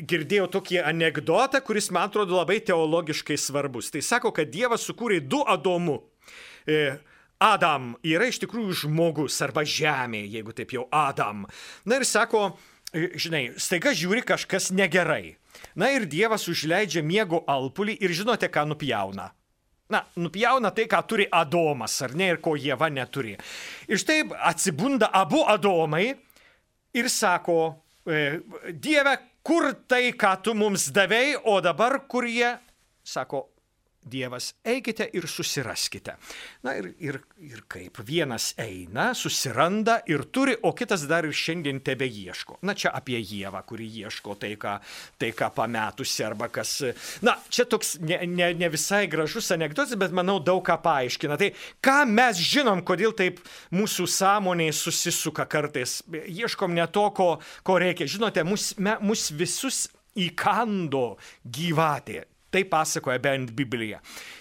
girdėjau 0.00 0.48
tokį 0.56 0.80
anegdotą, 0.80 1.60
kuris 1.60 1.92
man 1.92 2.08
atrodo 2.08 2.40
labai 2.40 2.62
teologiškai 2.64 3.36
svarbus. 3.36 3.92
Tai 3.92 4.00
sako, 4.00 4.32
kad 4.32 4.48
Dievas 4.48 4.88
sukūrė 4.88 5.20
du 5.20 5.44
Adomų. 5.44 6.00
E, 6.64 6.82
Adam 7.40 7.94
yra 8.00 8.32
iš 8.32 8.40
tikrųjų 8.40 8.86
žmogus 8.86 9.36
arba 9.44 9.60
žemė, 9.68 10.24
jeigu 10.24 10.56
taip 10.56 10.72
jau 10.72 10.88
Adam. 10.88 11.44
Na 11.84 12.00
ir 12.00 12.08
sako, 12.08 12.54
žinai, 12.92 13.50
staiga 13.60 13.92
žiūri 13.96 14.24
kažkas 14.26 14.70
negerai. 14.74 15.36
Na 15.78 15.90
ir 15.94 16.06
Dievas 16.10 16.48
užleidžia 16.50 17.02
miego 17.06 17.42
alpulį 17.48 17.96
ir 18.02 18.14
žinote, 18.16 18.48
ką 18.50 18.66
nupjauna. 18.70 19.30
Na, 19.90 20.04
nupjauna 20.14 20.70
tai, 20.74 20.86
ką 20.90 21.00
turi 21.06 21.26
Adomas, 21.26 21.96
ar 22.06 22.14
ne, 22.14 22.30
ir 22.30 22.38
ko 22.42 22.54
Jėva 22.54 22.90
neturi. 22.94 23.34
Ir 23.90 23.98
štai 23.98 24.22
atsibunda 24.46 25.10
abu 25.10 25.42
Adomai 25.42 26.12
ir 26.94 27.10
sako, 27.10 27.82
e, 28.06 28.38
Dieve, 28.70 29.16
kur 29.42 29.72
tai, 29.90 30.12
ką 30.14 30.36
tu 30.44 30.54
mums 30.54 30.88
davei, 30.94 31.34
o 31.34 31.58
dabar 31.60 32.04
kur 32.06 32.26
jie, 32.28 32.54
sako, 33.02 33.49
Dievas, 34.00 34.54
eikite 34.64 35.04
ir 35.12 35.26
susiraskite. 35.28 36.14
Na 36.64 36.72
ir, 36.78 36.86
ir, 37.04 37.18
ir 37.44 37.60
kaip 37.68 38.00
vienas 38.08 38.54
eina, 38.58 39.10
susiranda 39.14 39.98
ir 40.08 40.24
turi, 40.32 40.54
o 40.64 40.72
kitas 40.76 41.04
dar 41.10 41.28
ir 41.28 41.36
šiandien 41.36 41.82
tebe 41.84 42.08
ieško. 42.08 42.56
Na 42.64 42.72
čia 42.72 42.94
apie 42.96 43.20
Dievą, 43.20 43.60
kuri 43.68 43.90
ieško 44.00 44.38
tai, 44.40 44.54
ką, 44.60 44.78
tai, 45.20 45.30
ką 45.36 45.50
pametusi 45.52 46.24
arba 46.24 46.48
kas. 46.48 46.78
Na, 47.20 47.36
čia 47.52 47.68
toks 47.68 47.98
ne, 48.00 48.22
ne, 48.24 48.50
ne 48.56 48.72
visai 48.72 49.04
gražus 49.10 49.52
anegdotas, 49.52 49.92
bet 50.00 50.16
manau 50.16 50.38
daug 50.40 50.64
ką 50.64 50.80
paaiškina. 50.80 51.36
Tai 51.36 51.52
ką 51.84 51.98
mes 52.08 52.40
žinom, 52.40 52.80
kodėl 52.88 53.12
taip 53.16 53.44
mūsų 53.76 54.08
sąmoniai 54.08 54.72
susisuka 54.72 55.44
kartais. 55.44 56.00
Ieškom 56.08 56.72
ne 56.72 56.88
to, 56.88 57.04
ko, 57.12 57.30
ko 57.62 57.80
reikia. 57.84 58.08
Žinote, 58.08 58.48
mus, 58.48 58.72
me, 58.80 58.96
mus 59.04 59.28
visus 59.28 59.90
įkando 60.16 61.18
gyvatė. 61.44 62.29
Tai 62.50 62.64
pasakoja 62.66 63.20
bent 63.22 63.52
Biblija. 63.54 64.00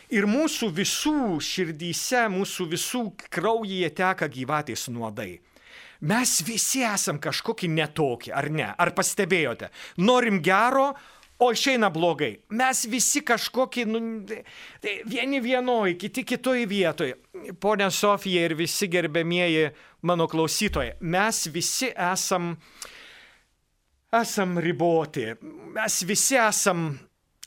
Ir 0.09 0.25
mūsų 0.25 0.71
visų 0.73 1.37
širdyse, 1.45 2.25
mūsų 2.33 2.65
visų 2.71 3.03
kraujyje 3.29 3.91
teka 4.01 4.29
gyvatės 4.33 4.87
nuodai. 4.89 5.35
Mes 6.09 6.39
visi 6.47 6.81
esam 6.87 7.19
kažkokie 7.19 7.67
netokie, 7.69 8.31
ar 8.33 8.47
ne? 8.49 8.69
Ar 8.71 8.93
pastebėjote? 8.95 9.67
Norim 9.99 10.39
gero, 10.41 10.93
o 11.39 11.51
išeina 11.51 11.89
blogai. 11.91 12.37
Mes 12.55 12.85
visi 12.91 13.21
kažkokie, 13.25 13.85
nu, 13.87 13.99
tai 14.83 14.95
vieni 15.07 15.39
vienoj, 15.43 15.95
kiti 15.99 16.23
kitoj 16.27 16.65
vietoj. 16.67 17.13
Pone 17.59 17.87
Sofija 17.91 18.47
ir 18.47 18.55
visi 18.59 18.89
gerbėmieji 18.91 19.69
mano 20.07 20.27
klausytojai, 20.31 20.97
mes 20.99 21.45
visi 21.51 21.91
esam, 21.93 22.53
esam 24.15 24.57
riboti. 24.59 25.29
Mes 25.75 26.01
visi 26.07 26.39
esam 26.39 26.89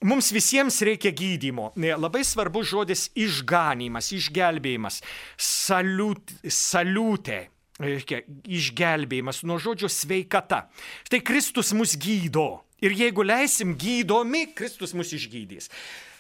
Mums 0.03 0.33
visiems 0.35 0.81
reikia 0.85 1.13
gydymo. 1.15 1.71
Labai 1.77 2.25
svarbus 2.27 2.71
žodis 2.73 3.07
išganimas, 3.19 4.11
išgelbėjimas, 4.17 5.01
saliut, 5.39 6.35
saliutė. 6.47 7.47
Reiškia, 7.83 8.21
išgelbėjimas 8.47 9.41
nuo 9.49 9.57
žodžio 9.63 9.89
sveikata. 9.91 10.67
Štai 11.09 11.23
Kristus 11.25 11.73
mus 11.75 11.97
gydo 11.99 12.61
Ir 12.83 12.91
jeigu 12.99 13.23
leisim 13.23 13.77
gydomi, 13.79 14.49
Kristus 14.59 14.91
mus 14.99 15.13
išgydys. 15.15 15.69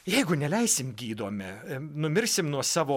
Jeigu 0.02 0.35
neleisim 0.35 0.88
gydomi, 0.99 1.47
numirsim 1.94 2.49
nuo 2.50 2.64
savo, 2.66 2.97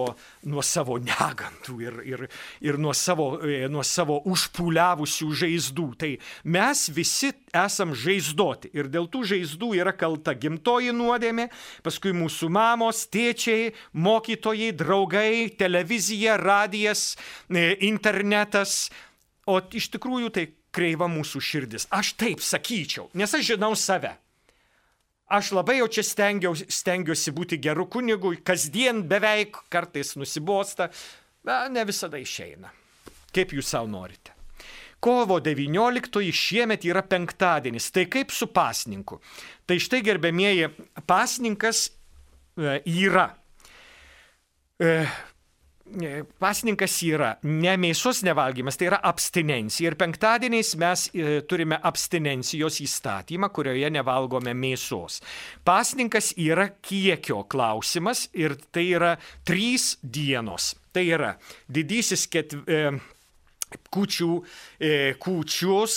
nuo 0.50 0.62
savo 0.66 0.96
negandų 0.98 1.76
ir, 1.84 2.00
ir, 2.02 2.24
ir 2.66 2.78
nuo, 2.82 2.90
savo, 2.98 3.28
e, 3.46 3.68
nuo 3.70 3.84
savo 3.86 4.16
užpūliavusių 4.26 5.28
žaizdų, 5.42 5.84
tai 6.00 6.10
mes 6.50 6.82
visi 6.90 7.30
esam 7.54 7.94
žaizdoti 7.94 8.72
ir 8.74 8.90
dėl 8.90 9.06
tų 9.06 9.22
žaizdų 9.36 9.70
yra 9.78 9.94
kalta 9.94 10.34
gimtoji 10.34 10.90
nuodėmė, 10.98 11.46
paskui 11.86 12.10
mūsų 12.10 12.50
mamos, 12.50 13.04
tėčiai, 13.06 13.70
mokytojai, 13.94 14.74
draugai, 14.74 15.46
televizija, 15.62 16.34
radijas, 16.42 17.12
e, 17.46 17.68
internetas, 17.86 18.88
o 19.46 19.60
iš 19.62 19.92
tikrųjų 19.94 20.34
tai 20.34 20.48
kreiva 20.74 21.06
mūsų 21.06 21.48
širdis. 21.54 21.86
Aš 21.94 22.16
taip 22.18 22.42
sakyčiau, 22.42 23.12
nes 23.14 23.30
aš 23.30 23.52
žinau 23.54 23.76
save. 23.78 24.16
Aš 25.26 25.50
labai 25.56 25.80
jau 25.80 25.88
čia 25.90 26.04
stengiausi, 26.06 26.68
stengiuosi 26.70 27.32
būti 27.34 27.58
geru 27.58 27.88
kunigu, 27.90 28.36
kasdien 28.46 29.02
beveik, 29.10 29.58
kartais 29.72 30.14
nusibosta, 30.14 30.86
bet 31.42 31.72
ne 31.74 31.82
visada 31.88 32.20
išeina. 32.22 32.70
Kaip 33.34 33.56
jūs 33.56 33.72
savo 33.74 33.90
norite. 33.90 34.36
Kovo 35.02 35.40
19 35.42 36.30
šiemet 36.32 36.86
yra 36.86 37.02
penktadienis, 37.04 37.90
tai 37.92 38.06
kaip 38.10 38.30
su 38.32 38.48
pasninku. 38.54 39.18
Tai 39.66 39.76
štai 39.82 40.00
gerbėmieji, 40.06 40.70
pasninkas 41.06 41.88
e, 42.56 42.78
yra. 42.86 43.26
E, 45.86 46.24
pasninkas 46.42 46.96
yra 47.06 47.28
ne 47.46 47.76
mėsos 47.78 48.24
nevalgymas, 48.26 48.74
tai 48.78 48.88
yra 48.88 48.98
abstinencija. 49.06 49.92
Ir 49.92 49.96
penktadieniais 50.00 50.72
mes 50.82 51.04
e, 51.14 51.36
turime 51.46 51.78
abstinencijos 51.78 52.80
įstatymą, 52.82 53.52
kurioje 53.54 53.92
nevalgome 53.94 54.54
mėsos. 54.58 55.20
Pasninkas 55.66 56.32
yra 56.42 56.72
kiekio 56.82 57.44
klausimas 57.46 58.26
ir 58.34 58.56
tai 58.74 58.88
yra 58.98 59.14
trys 59.46 59.94
dienos. 60.02 60.72
Tai 60.90 61.06
yra 61.06 61.36
didysis 61.70 62.26
ket, 62.32 62.56
e, 62.66 62.82
kučių, 63.94 64.30
kučius, 65.20 65.96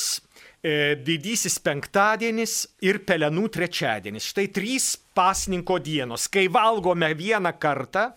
didysis 1.06 1.60
penktadienis 1.64 2.56
ir 2.84 2.98
pelenų 3.08 3.46
trečiadienis. 3.54 4.26
Štai 4.34 4.48
trys 4.52 4.90
pasninko 5.20 5.82
dienos, 5.84 6.30
kai 6.32 6.48
valgome 6.48 7.12
vieną 7.20 7.52
kartą, 7.60 8.14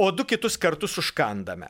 o 0.00 0.08
du 0.10 0.24
kitus 0.24 0.56
kartus 0.56 0.96
užkandame. 1.02 1.68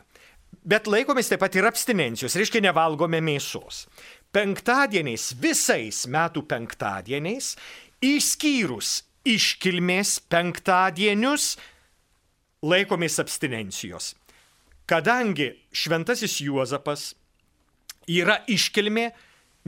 Bet 0.68 0.86
laikomės 0.86 1.32
taip 1.32 1.42
pat 1.42 1.58
ir 1.58 1.66
abstinencijos, 1.66 2.38
reiškia 2.38 2.62
nevalgome 2.62 3.18
mėsos. 3.24 3.88
Penktadieniais, 4.30 5.32
visais 5.42 6.04
metų 6.06 6.44
penktadieniais, 6.46 7.54
išskyrus 8.04 8.98
iškilmės 9.28 10.18
penktadienius, 10.30 11.56
laikomės 12.64 13.18
abstinencijos. 13.22 14.12
Kadangi 14.88 15.50
šventasis 15.74 16.38
Juozapas 16.46 17.10
yra 18.08 18.38
iškilmė, 18.48 19.10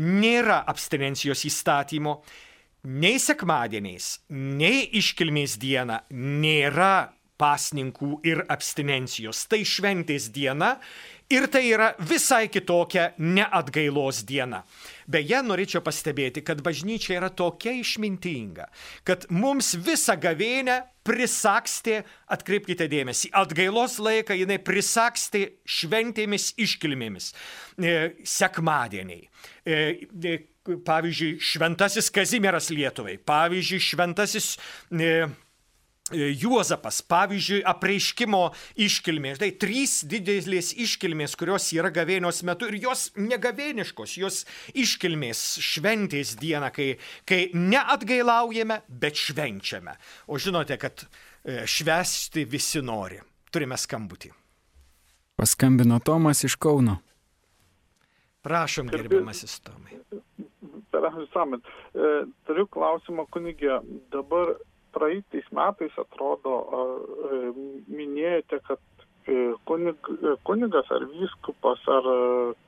nėra 0.00 0.62
abstinencijos 0.70 1.44
įstatymo, 1.50 2.20
nei 2.84 3.20
sekmadieniais, 3.20 4.18
nei 4.30 4.84
iškilmės 5.00 5.58
diena 5.60 6.02
nėra 6.10 7.10
pasninkų 7.40 8.20
ir 8.28 8.44
abstinencijos. 8.52 9.46
Tai 9.48 9.62
šventės 9.64 10.28
diena 10.32 10.74
ir 11.32 11.46
tai 11.52 11.62
yra 11.70 11.92
visai 11.98 12.48
kitokia 12.52 13.10
neatgailos 13.18 14.22
diena. 14.28 14.62
Beje, 15.10 15.40
norėčiau 15.46 15.82
pastebėti, 15.84 16.44
kad 16.46 16.60
bažnyčia 16.64 17.16
yra 17.18 17.30
tokia 17.32 17.72
išmintinga, 17.80 18.68
kad 19.08 19.26
mums 19.32 19.72
visą 19.78 20.18
gavėnę 20.20 20.80
prisakstė, 21.06 22.02
atkreipkite 22.30 22.86
dėmesį, 22.92 23.32
atgailos 23.40 23.96
laiką 24.02 24.36
jinai 24.36 24.60
prisakstė 24.62 25.46
šventėmis 25.64 26.52
iškilmėmis, 26.60 27.32
e, 27.80 27.96
sekmadieniai. 28.20 29.24
E, 30.68 30.72
e, 30.72 30.80
pavyzdžiui, 30.86 31.36
šventasis 31.40 32.10
Kazimieras 32.14 32.70
Lietuvai, 32.74 33.18
pavyzdžiui, 33.18 33.86
šventasis 33.90 34.56
E, 36.10 36.32
Juozapas, 36.34 37.00
pavyzdžiui, 37.06 37.60
apreiškimo 37.70 38.42
iškilmės. 38.82 39.38
Tai 39.42 39.50
trys 39.62 40.00
didelės 40.10 40.72
iškilmės, 40.74 41.36
kurios 41.38 41.68
yra 41.76 41.92
gavėnios 41.94 42.42
metu 42.46 42.66
ir 42.70 42.80
jos 42.82 43.08
negavėniškos, 43.18 44.16
jos 44.18 44.42
iškilmės 44.74 45.60
šventės 45.62 46.34
dieną, 46.40 46.72
kai, 46.74 46.88
kai 47.28 47.44
neatgailaujame, 47.54 48.80
bet 48.88 49.22
švenčiame. 49.22 49.94
O 50.26 50.40
žinote, 50.42 50.80
kad 50.82 51.06
e, 51.06 51.62
švesti 51.70 52.46
visi 52.50 52.82
nori. 52.82 53.20
Turime 53.50 53.78
skambutį. 53.78 54.34
Paskambino 55.38 56.00
Tomas 56.04 56.42
iš 56.46 56.58
Kauno. 56.60 56.98
Prašom, 58.44 58.90
gerbiamasis 58.90 59.60
Tomai. 59.62 60.00
E, 61.00 62.10
turiu 62.46 62.66
klausimą 62.66 63.26
kunigė. 63.34 63.80
Dabar 64.14 64.54
praeitais 64.94 65.46
metais 65.54 65.96
atrodo 65.98 66.56
e, 66.60 67.40
minėjote, 67.88 68.60
kad 68.68 68.80
e, 69.26 69.52
kunig, 69.70 70.12
kunigas 70.48 70.90
ar 70.90 71.06
vyskupas 71.14 71.82
ar 71.88 72.08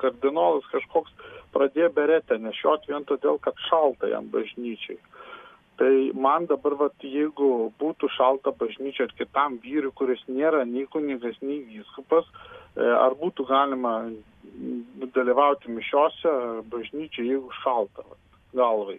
kardinolas 0.02 0.68
kažkoks 0.72 1.14
pradėjo 1.52 1.90
beretę 1.96 2.38
nešiot 2.40 2.88
vien 2.88 3.04
todėl, 3.08 3.38
kad 3.42 3.58
šalta 3.68 4.08
jam 4.08 4.30
bažnyčiai. 4.32 4.98
Tai 5.80 5.92
man 6.14 6.46
dabar, 6.46 6.76
vat, 6.78 6.94
jeigu 7.02 7.72
būtų 7.80 8.10
šalta 8.14 8.52
bažnyčia 8.54 9.08
ar 9.08 9.14
kitam 9.18 9.56
vyrui, 9.64 9.90
kuris 9.96 10.20
nėra 10.28 10.66
nei 10.68 10.84
kunigas, 10.92 11.38
nei 11.42 11.62
vyskupas, 11.64 12.28
ar 12.76 13.16
būtų 13.20 13.46
galima 13.48 13.94
dalyvauti 15.14 15.72
mišiose 15.72 16.32
bažnyčiai, 16.72 17.28
jeigu 17.34 17.50
šalta 17.62 18.04
galvai. 18.56 18.98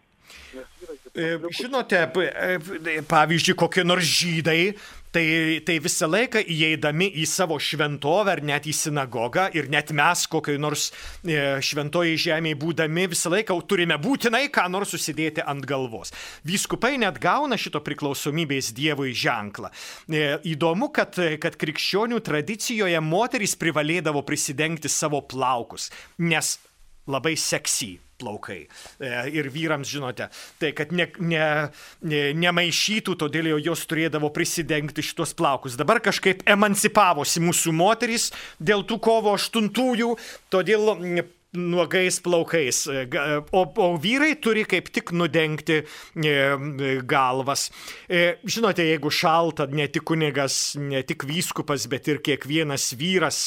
E, 1.14 1.38
žinote, 1.54 2.00
e, 2.10 3.02
pavyzdžiui, 3.06 3.56
kokie 3.58 3.84
nors 3.86 4.06
žydai, 4.06 4.74
tai, 5.14 5.26
tai 5.66 5.76
visą 5.84 6.08
laiką 6.10 6.42
įeidami 6.42 7.12
į 7.22 7.26
savo 7.30 7.60
šventovę 7.62 8.34
ar 8.34 8.42
net 8.46 8.66
į 8.70 8.74
sinagogą 8.78 9.46
ir 9.54 9.70
net 9.74 9.94
mes 9.94 10.26
kokiai 10.30 10.58
nors 10.62 10.88
e, 10.90 11.38
šventoji 11.62 12.18
žemėje 12.26 12.58
būdami 12.64 13.06
visą 13.14 13.30
laiką 13.34 13.58
turime 13.70 14.00
būtinai 14.02 14.48
ką 14.54 14.66
nors 14.74 14.94
susidėti 14.96 15.46
ant 15.46 15.66
galvos. 15.70 16.14
Vyskupai 16.50 16.96
net 17.02 17.22
gauna 17.22 17.60
šito 17.62 17.84
priklausomybės 17.86 18.72
Dievui 18.74 19.14
ženklą. 19.14 19.70
Įdomu, 20.50 20.90
kad, 20.94 21.20
kad 21.42 21.58
krikščionių 21.62 22.24
tradicijoje 22.26 23.02
moterys 23.06 23.54
privalėdavo 23.62 24.26
prisidengti 24.26 24.90
savo 24.90 25.22
plaukus, 25.22 25.92
nes 26.18 26.58
labai 27.06 27.36
seksy 27.38 28.00
plaukai. 28.24 28.64
E, 29.00 29.12
ir 29.36 29.52
vyrams, 29.54 29.92
žinote, 29.92 30.30
tai 30.62 30.72
kad 30.78 30.94
ne, 30.96 31.10
ne, 31.20 31.46
ne, 32.08 32.24
nemaišytų, 32.40 33.18
todėl 33.20 33.54
jos 33.60 33.86
turėdavo 33.90 34.32
prisidengti 34.34 35.06
šitos 35.06 35.36
plaukus. 35.38 35.78
Dabar 35.80 36.02
kažkaip 36.04 36.46
emancipavosi 36.50 37.44
mūsų 37.44 37.76
moterys 37.76 38.32
dėl 38.60 38.86
tų 38.88 39.00
kovo 39.04 39.36
aštuntųjų, 39.38 40.14
todėl 40.54 40.94
nuogais 41.54 42.20
plaukais, 42.20 42.88
e, 42.88 43.08
o, 43.52 43.62
o 43.78 43.98
vyrai 43.98 44.34
turi 44.36 44.66
kaip 44.66 44.89
tik 44.94 45.12
nudengti 45.13 45.82
e, 45.84 46.34
galvas. 47.06 47.70
E, 48.10 48.38
žinote, 48.44 48.86
jeigu 48.88 49.12
šalta, 49.13 49.68
ne 49.70 49.88
tik 49.92 50.06
kunigas, 50.10 50.76
ne 50.80 51.04
tik 51.06 51.28
vyskupas, 51.30 51.86
bet 51.92 52.10
ir 52.10 52.22
kiekvienas 52.26 52.89
vyras 52.98 53.39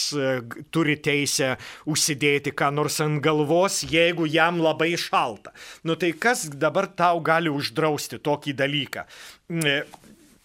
turi 0.75 0.97
teisę 1.03 1.55
užsidėti 1.91 2.55
ką 2.57 2.71
nors 2.79 3.01
ant 3.05 3.21
galvos, 3.25 3.83
jeigu 3.91 4.29
jam 4.31 4.63
labai 4.63 4.95
šalta. 5.01 5.55
Nu 5.85 5.99
tai 5.99 6.15
kas 6.15 6.47
dabar 6.55 6.87
tau 6.87 7.21
gali 7.25 7.51
uždrausti 7.53 8.23
tokį 8.23 8.57
dalyką? 8.63 9.07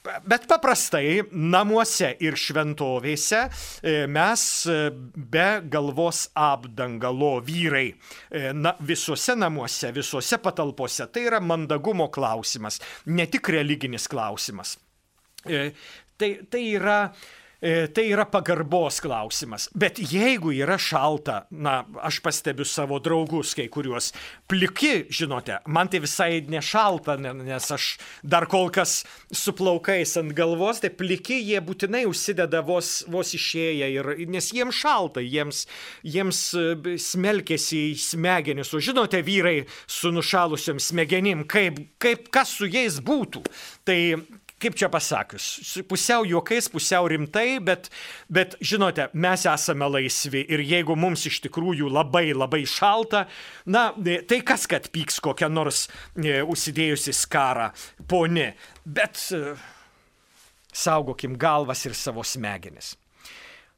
Bet 0.02 0.48
paprastai 0.50 1.22
namuose 1.32 2.08
ir 2.26 2.38
šventovėse 2.40 3.42
e, 3.46 3.92
mes 4.10 4.44
e, 4.66 4.78
be 5.14 5.48
galvos 5.70 6.24
apdangalo 6.34 7.36
vyrai 7.46 7.92
e, 7.92 8.48
na, 8.58 8.74
visuose 8.82 9.36
namuose, 9.38 9.92
visuose 9.94 10.40
patalpose. 10.42 11.06
Tai 11.14 11.26
yra 11.30 11.42
mandagumo 11.44 12.10
klausimas, 12.14 12.80
ne 13.06 13.28
tik 13.30 13.52
religinis 13.54 14.10
klausimas. 14.10 14.74
Tai, 15.46 16.32
tai 16.50 16.64
yra 16.74 16.98
tai 17.62 18.08
yra 18.10 18.26
pagarbos 18.26 18.98
klausimas. 19.04 19.68
Bet 19.78 20.00
jeigu 20.02 20.50
yra 20.56 20.80
šalta, 20.82 21.44
na, 21.54 21.82
aš 22.02 22.18
pastebiu 22.26 22.66
savo 22.66 22.98
draugus, 23.04 23.54
kai 23.58 23.68
kuriuos 23.70 24.12
pliki, 24.50 25.06
žinote, 25.14 25.60
man 25.70 25.92
tai 25.92 26.02
visai 26.02 26.42
nešalta, 26.50 27.18
nes 27.22 27.70
aš 27.76 27.92
dar 28.24 28.48
kol 28.50 28.72
kas 28.74 29.02
su 29.30 29.54
plaukais 29.54 30.16
ant 30.18 30.34
galvos, 30.38 30.82
tai 30.82 30.90
pliki 30.90 31.38
jie 31.38 31.62
būtinai 31.62 32.04
užsideda 32.10 32.64
vos, 32.66 33.04
vos 33.12 33.36
išėję, 33.38 33.92
ir, 33.94 34.12
nes 34.32 34.50
jiems 34.56 34.82
šalta, 34.82 35.22
jiems, 35.22 35.66
jiems 36.02 36.42
e, 36.58 36.98
smelkėsi 37.02 37.84
į 37.92 37.96
smegenis. 38.02 38.74
O 38.74 38.82
žinote, 38.82 39.22
vyrai 39.26 39.68
su 39.86 40.12
nušalusiam 40.14 40.82
smegenim, 40.82 41.46
kaip, 41.46 41.78
kaip 42.02 42.30
kas 42.34 42.56
su 42.58 42.70
jais 42.72 42.98
būtų. 43.06 43.46
Tai 43.86 44.00
kaip 44.62 44.78
čia 44.78 44.90
pasakius, 44.92 45.48
pusiau 45.90 46.26
juokais, 46.28 46.70
pusiau 46.72 47.10
rimtai, 47.12 47.60
bet, 47.64 47.90
bet 48.32 48.56
žinote, 48.62 49.10
mes 49.14 49.46
esame 49.50 49.90
laisvi 49.90 50.46
ir 50.54 50.64
jeigu 50.66 50.96
mums 51.00 51.26
iš 51.30 51.42
tikrųjų 51.48 51.90
labai 51.92 52.30
labai 52.36 52.64
šalta, 52.70 53.26
na, 53.66 53.90
tai 54.30 54.42
kas 54.46 54.68
kad 54.70 54.90
pyks 54.94 55.22
kokią 55.24 55.52
nors 55.52 55.88
e, 56.16 56.42
užsidėjusi 56.42 57.16
skarą 57.18 57.72
ponė, 58.10 58.52
bet 58.86 59.20
e, 59.36 59.56
saugokim 60.74 61.38
galvas 61.40 61.86
ir 61.86 61.98
savo 61.98 62.24
smegenis. 62.26 62.96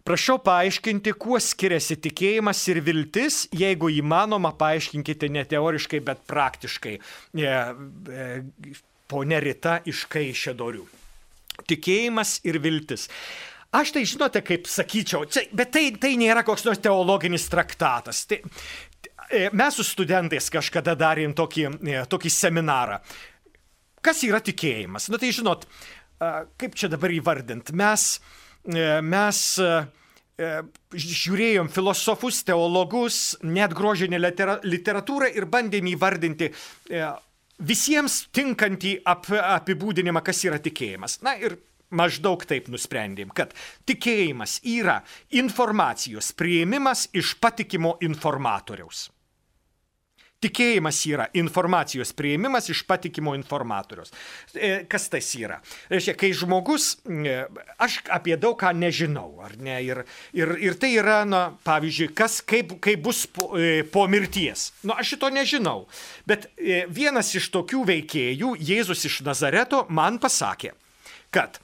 Prašau 0.03 0.35
paaiškinti, 0.43 1.13
kuo 1.15 1.37
skiriasi 1.39 1.95
tikėjimas 2.03 2.59
ir 2.67 2.81
viltis, 2.83 3.45
jeigu 3.55 3.87
įmanoma, 4.01 4.51
paaiškinkite 4.59 5.29
ne 5.31 5.45
teoriškai, 5.47 6.01
bet 6.03 6.25
praktiškai. 6.27 6.97
E, 7.39 7.53
e, 8.11 8.25
ponė 9.13 9.39
Rita 9.43 9.79
iš 9.89 10.07
Kaišėdorių. 10.11 10.85
Tikėjimas 11.69 12.39
ir 12.49 12.57
viltis. 12.63 13.07
Aš 13.73 13.93
tai 13.93 14.03
žinote, 14.05 14.41
kaip 14.45 14.67
sakyčiau, 14.69 15.25
čia, 15.29 15.47
bet 15.53 15.71
tai, 15.73 15.87
tai 15.97 16.13
nėra 16.17 16.43
koks 16.45 16.65
nors 16.65 16.81
teologinis 16.81 17.47
traktatas. 17.49 18.25
Tai, 18.29 18.39
mes 19.57 19.77
su 19.77 19.85
studentais 19.85 20.49
kažkada 20.53 20.93
darėm 20.97 21.33
tokį, 21.37 21.65
e, 21.81 22.03
tokį 22.09 22.31
seminarą. 22.33 22.99
Kas 24.03 24.21
yra 24.27 24.41
tikėjimas? 24.43 25.07
Na 25.09 25.15
nu, 25.15 25.21
tai 25.21 25.31
žinot, 25.33 25.65
kaip 26.59 26.77
čia 26.77 26.89
dabar 26.91 27.13
įvardint, 27.13 27.73
mes, 27.73 28.07
e, 28.67 28.87
mes 29.01 29.41
žiūrėjom 30.37 31.69
filosofus, 31.69 32.41
teologus, 32.45 33.19
net 33.45 33.73
grožinę 33.77 34.19
literatūrą 34.19 35.29
ir 35.33 35.45
bandėm 35.49 35.91
įvardinti 35.93 36.49
visiems 37.59 38.23
tinkantį 38.33 38.97
ap, 39.05 39.29
apibūdinimą, 39.29 40.23
kas 40.25 40.43
yra 40.47 40.59
tikėjimas. 40.63 41.19
Na 41.25 41.35
ir 41.39 41.57
maždaug 41.93 42.43
taip 42.49 42.69
nusprendėm, 42.73 43.31
kad 43.35 43.53
tikėjimas 43.89 44.59
yra 44.65 45.01
informacijos 45.29 46.31
prieimimas 46.37 47.07
iš 47.13 47.35
patikimo 47.41 47.97
informatoriaus. 48.01 49.09
Tikėjimas 50.43 50.99
yra 51.07 51.27
informacijos 51.39 52.11
prieimimas 52.17 52.67
iš 52.71 52.83
patikimo 52.87 53.33
informatorius. 53.37 54.11
E, 54.53 54.83
kas 54.89 55.07
tas 55.11 55.29
yra? 55.39 55.59
Reiškia, 55.91 56.15
kai 56.19 56.31
žmogus, 56.35 56.89
e, 57.07 57.37
aš 57.83 58.01
apie 58.13 58.35
daug 58.39 58.57
ką 58.59 58.73
nežinau, 58.75 59.29
ar 59.45 59.55
ne? 59.63 59.79
Ir, 59.85 60.03
ir, 60.35 60.55
ir 60.67 60.77
tai 60.79 60.93
yra, 60.97 61.21
na, 61.27 61.43
pavyzdžiui, 61.67 62.11
kas, 62.17 62.41
kaip, 62.47 62.75
kaip 62.83 63.03
bus 63.05 63.25
po, 63.31 63.53
e, 63.59 63.85
po 63.87 64.05
mirties. 64.11 64.71
Na, 64.83 64.99
aš 64.99 65.15
šito 65.15 65.31
nežinau. 65.33 65.85
Bet 66.29 66.49
vienas 66.93 67.31
iš 67.37 67.49
tokių 67.53 67.83
veikėjų, 67.89 68.55
Jėzus 68.63 69.05
iš 69.07 69.21
Nazareto, 69.27 69.85
man 69.93 70.19
pasakė, 70.23 70.73
kad 71.33 71.59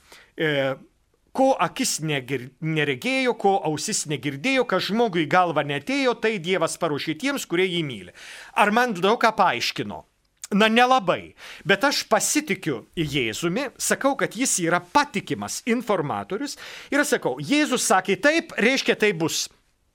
ko 1.35 1.51
akis 1.59 1.99
negir, 2.05 2.49
neregėjo, 2.61 3.35
ko 3.39 3.55
ausis 3.69 4.05
negirdėjo, 4.09 4.65
kas 4.69 4.89
žmogui 4.89 5.27
galva 5.29 5.63
netėjo, 5.67 6.15
tai 6.21 6.37
Dievas 6.43 6.77
paruošė 6.81 7.17
tiems, 7.21 7.47
kurie 7.49 7.67
jį 7.69 7.83
myli. 7.85 8.15
Ar 8.55 8.71
man 8.75 8.95
daug 8.97 9.19
ką 9.21 9.33
paaiškino? 9.37 10.03
Na 10.49 10.65
nelabai, 10.65 11.35
bet 11.61 11.83
aš 11.85 12.01
pasitikiu 12.09 12.79
Jėzumi, 12.97 13.67
sakau, 13.77 14.15
kad 14.17 14.33
jis 14.33 14.55
yra 14.63 14.79
patikimas 14.81 15.59
informatorius 15.69 16.57
ir 16.89 17.03
sakau, 17.05 17.35
Jėzus 17.37 17.85
sakė 17.85 18.15
taip, 18.17 18.55
reiškia 18.57 18.97
tai 18.97 19.11
bus. 19.13 19.45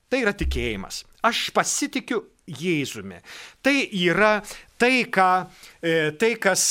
Tai 0.06 0.20
yra 0.22 0.30
tikėjimas. 0.36 1.02
Aš 1.26 1.48
pasitikiu 1.56 2.22
Jėzumi. 2.46 3.18
Tai 3.66 3.74
yra 3.98 4.36
tai, 4.78 5.08
ką, 5.10 5.30
e, 5.82 6.12
tai 6.20 6.36
kas 6.38 6.68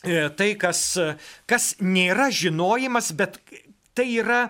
tai, 0.00 0.54
kas, 0.60 0.82
kas 1.48 1.74
nėra 1.84 2.30
žinojimas, 2.32 3.10
bet 3.16 3.36
tai 3.96 4.06
yra 4.22 4.46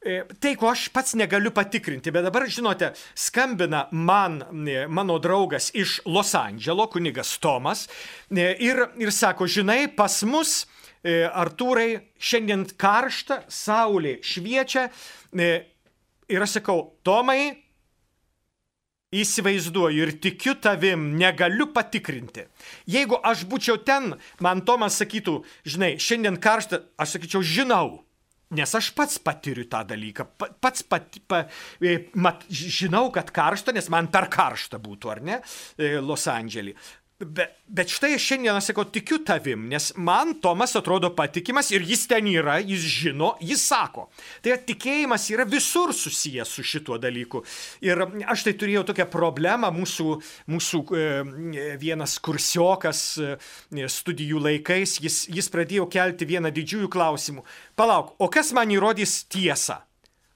e, 0.00 0.22
tai, 0.40 0.54
ko 0.56 0.70
aš 0.70 0.86
pats 0.94 1.16
negaliu 1.18 1.52
patikrinti. 1.52 2.12
Bet 2.14 2.24
dabar, 2.24 2.46
žinote, 2.48 2.92
skambina 3.12 3.86
man 3.92 4.40
e, 4.64 4.86
mano 4.88 5.18
draugas 5.20 5.68
iš 5.76 5.98
Los 6.08 6.32
Andželo, 6.38 6.88
kunigas 6.92 7.34
Tomas, 7.42 7.86
ir, 8.30 8.86
ir 8.96 9.12
sako, 9.12 9.50
žinai, 9.50 9.84
pas 9.92 10.22
mus, 10.24 10.62
Artūrai, 11.06 12.00
šiandien 12.18 12.64
karšta, 12.80 13.44
saulė 13.52 14.16
šviečia. 14.26 14.88
Ir 15.38 16.42
aš 16.42 16.56
sakau, 16.56 16.80
Tomai, 17.06 17.65
įsivaizduoju 19.14 20.06
ir 20.06 20.14
tikiu 20.22 20.56
tavim, 20.62 21.12
negaliu 21.18 21.68
patikrinti. 21.74 22.46
Jeigu 22.90 23.20
aš 23.22 23.44
būčiau 23.50 23.78
ten, 23.86 24.14
man 24.42 24.64
Tomas 24.66 24.98
sakytų, 25.00 25.38
žinai, 25.68 25.94
šiandien 26.02 26.40
karšta, 26.42 26.82
aš 26.98 27.16
sakyčiau, 27.16 27.44
žinau. 27.46 28.02
Nes 28.54 28.70
aš 28.78 28.92
pats 28.94 29.18
patiriu 29.18 29.64
tą 29.66 29.80
dalyką, 29.88 30.28
pats 30.62 30.84
pat, 30.86 31.16
pa, 31.26 31.40
e, 31.82 31.96
mat, 32.14 32.44
žinau, 32.46 33.08
kad 33.14 33.32
karšta, 33.34 33.74
nes 33.74 33.88
man 33.90 34.06
per 34.06 34.28
karšta 34.30 34.78
būtų, 34.78 35.10
ar 35.10 35.22
ne, 35.26 35.40
e, 35.74 35.96
Los 35.98 36.28
Andželį. 36.30 36.76
Bet, 37.16 37.54
bet 37.64 37.88
štai 37.88 38.18
aš 38.20 38.26
sakau, 38.60 38.82
tikiu 38.84 39.16
tavim, 39.24 39.62
nes 39.70 39.94
man 39.96 40.34
Tomas 40.36 40.74
atrodo 40.76 41.08
patikimas 41.16 41.70
ir 41.72 41.80
jis 41.80 42.02
ten 42.10 42.26
yra, 42.28 42.58
jis 42.60 42.82
žino, 42.92 43.30
jis 43.40 43.62
sako. 43.64 44.10
Tai 44.44 44.58
tikėjimas 44.68 45.24
yra 45.32 45.46
visur 45.48 45.94
susijęs 45.96 46.52
su 46.52 46.60
šituo 46.60 46.98
dalyku. 47.00 47.40
Ir 47.80 48.04
aš 48.28 48.44
tai 48.44 48.52
turėjau 48.60 48.84
tokią 48.92 49.08
problemą, 49.08 49.72
mūsų, 49.72 50.18
mūsų 50.52 50.82
e, 50.92 51.64
vienas 51.80 52.18
kursiokas 52.20 53.02
e, 53.16 53.32
studijų 53.88 54.44
laikais, 54.50 54.98
jis, 55.00 55.22
jis 55.32 55.48
pradėjo 55.48 55.88
kelti 55.88 56.28
vieną 56.28 56.52
didžiųjų 56.52 56.92
klausimų. 56.92 57.48
Palauk, 57.80 58.12
o 58.20 58.28
kas 58.28 58.52
man 58.52 58.68
įrodys 58.76 59.22
tiesą? 59.32 59.80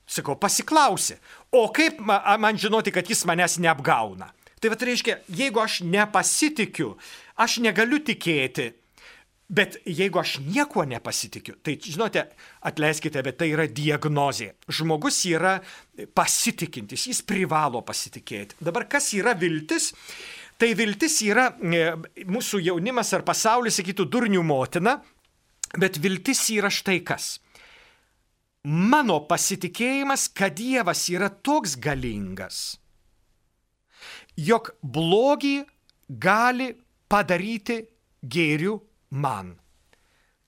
Sakau, 0.08 0.40
pasiklausė. 0.40 1.20
O 1.52 1.68
kaip 1.68 2.00
man 2.00 2.56
žinoti, 2.56 2.88
kad 2.88 3.04
jis 3.04 3.26
manęs 3.28 3.60
neapgauna? 3.60 4.32
Tai 4.60 4.72
vad 4.74 4.82
reiškia, 4.84 5.16
jeigu 5.32 5.62
aš 5.62 5.80
nepasitikiu, 5.88 6.92
aš 7.40 7.58
negaliu 7.64 8.02
tikėti. 8.04 8.74
Bet 9.50 9.80
jeigu 9.82 10.20
aš 10.20 10.36
niekuo 10.46 10.84
nepasitikiu, 10.86 11.56
tai 11.58 11.74
žinote, 11.82 12.22
atleiskite, 12.70 13.18
bet 13.26 13.40
tai 13.40 13.48
yra 13.50 13.64
diagnozė. 13.66 14.52
Žmogus 14.70 15.24
yra 15.26 15.56
pasitikintis, 16.14 17.08
jis 17.10 17.24
privalo 17.26 17.80
pasitikėti. 17.82 18.60
Dabar 18.62 18.86
kas 18.92 19.08
yra 19.18 19.34
viltis? 19.34 19.90
Tai 20.60 20.68
viltis 20.78 21.18
yra, 21.26 21.48
e, 21.64 21.82
mūsų 22.30 22.60
jaunimas 22.62 23.10
ar 23.16 23.24
pasaulis 23.26 23.80
sakytų, 23.80 24.06
durnių 24.12 24.44
motina, 24.46 25.00
bet 25.74 25.98
viltis 25.98 26.44
yra 26.54 26.70
štai 26.70 27.00
kas. 27.02 27.40
Mano 28.68 29.22
pasitikėjimas, 29.24 30.28
kad 30.36 30.52
Dievas 30.58 31.06
yra 31.08 31.30
toks 31.30 31.78
galingas, 31.80 32.76
jog 34.40 34.72
blogį 34.82 35.56
gali 36.08 36.70
padaryti 37.10 37.80
gėriu 38.22 38.78
man. 39.10 39.54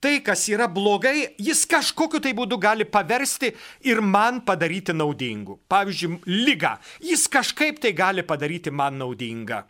Tai, 0.03 0.17
kas 0.27 0.49
yra 0.51 0.67
blogai, 0.67 1.29
jis 1.39 1.61
kažkokiu 1.71 2.19
tai 2.23 2.33
būdu 2.35 2.57
gali 2.59 2.83
paversti 2.91 3.53
ir 3.87 4.01
man 4.03 4.41
padaryti 4.43 4.95
naudingu. 4.97 5.61
Pavyzdžiui, 5.71 6.17
lyga. 6.43 6.73
Jis 7.07 7.29
kažkaip 7.31 7.79
tai 7.83 7.93
gali 7.95 8.25
padaryti 8.27 8.73
man 8.75 8.99
naudingą. 8.99 9.61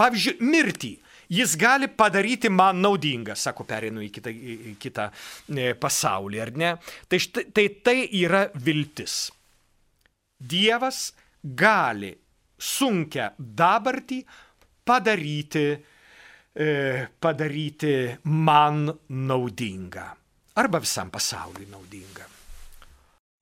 Pavyzdžiui, 0.00 0.42
mirtį. 0.42 0.90
Jis 1.30 1.54
gali 1.54 1.86
padaryti 1.86 2.50
man 2.50 2.80
naudingą, 2.82 3.36
sako, 3.38 3.62
perinu 3.68 4.02
į 4.02 4.08
kitą, 4.10 4.32
į 4.34 4.72
kitą 4.82 5.06
e, 5.54 5.68
pasaulį, 5.78 6.40
ar 6.42 6.50
ne? 6.58 6.72
Tai, 7.06 7.20
štai, 7.22 7.44
tai 7.54 7.68
tai 7.86 7.94
yra 8.18 8.48
viltis. 8.58 9.28
Dievas 10.34 11.12
gali 11.46 12.10
sunkę 12.60 13.32
dabartį 13.38 14.20
padaryti, 14.84 15.66
e, 16.54 16.70
padaryti 17.18 17.94
man 18.28 18.86
naudingą 19.08 20.08
arba 20.60 20.80
visam 20.82 21.10
pasauliui 21.10 21.68
naudingą. 21.70 22.26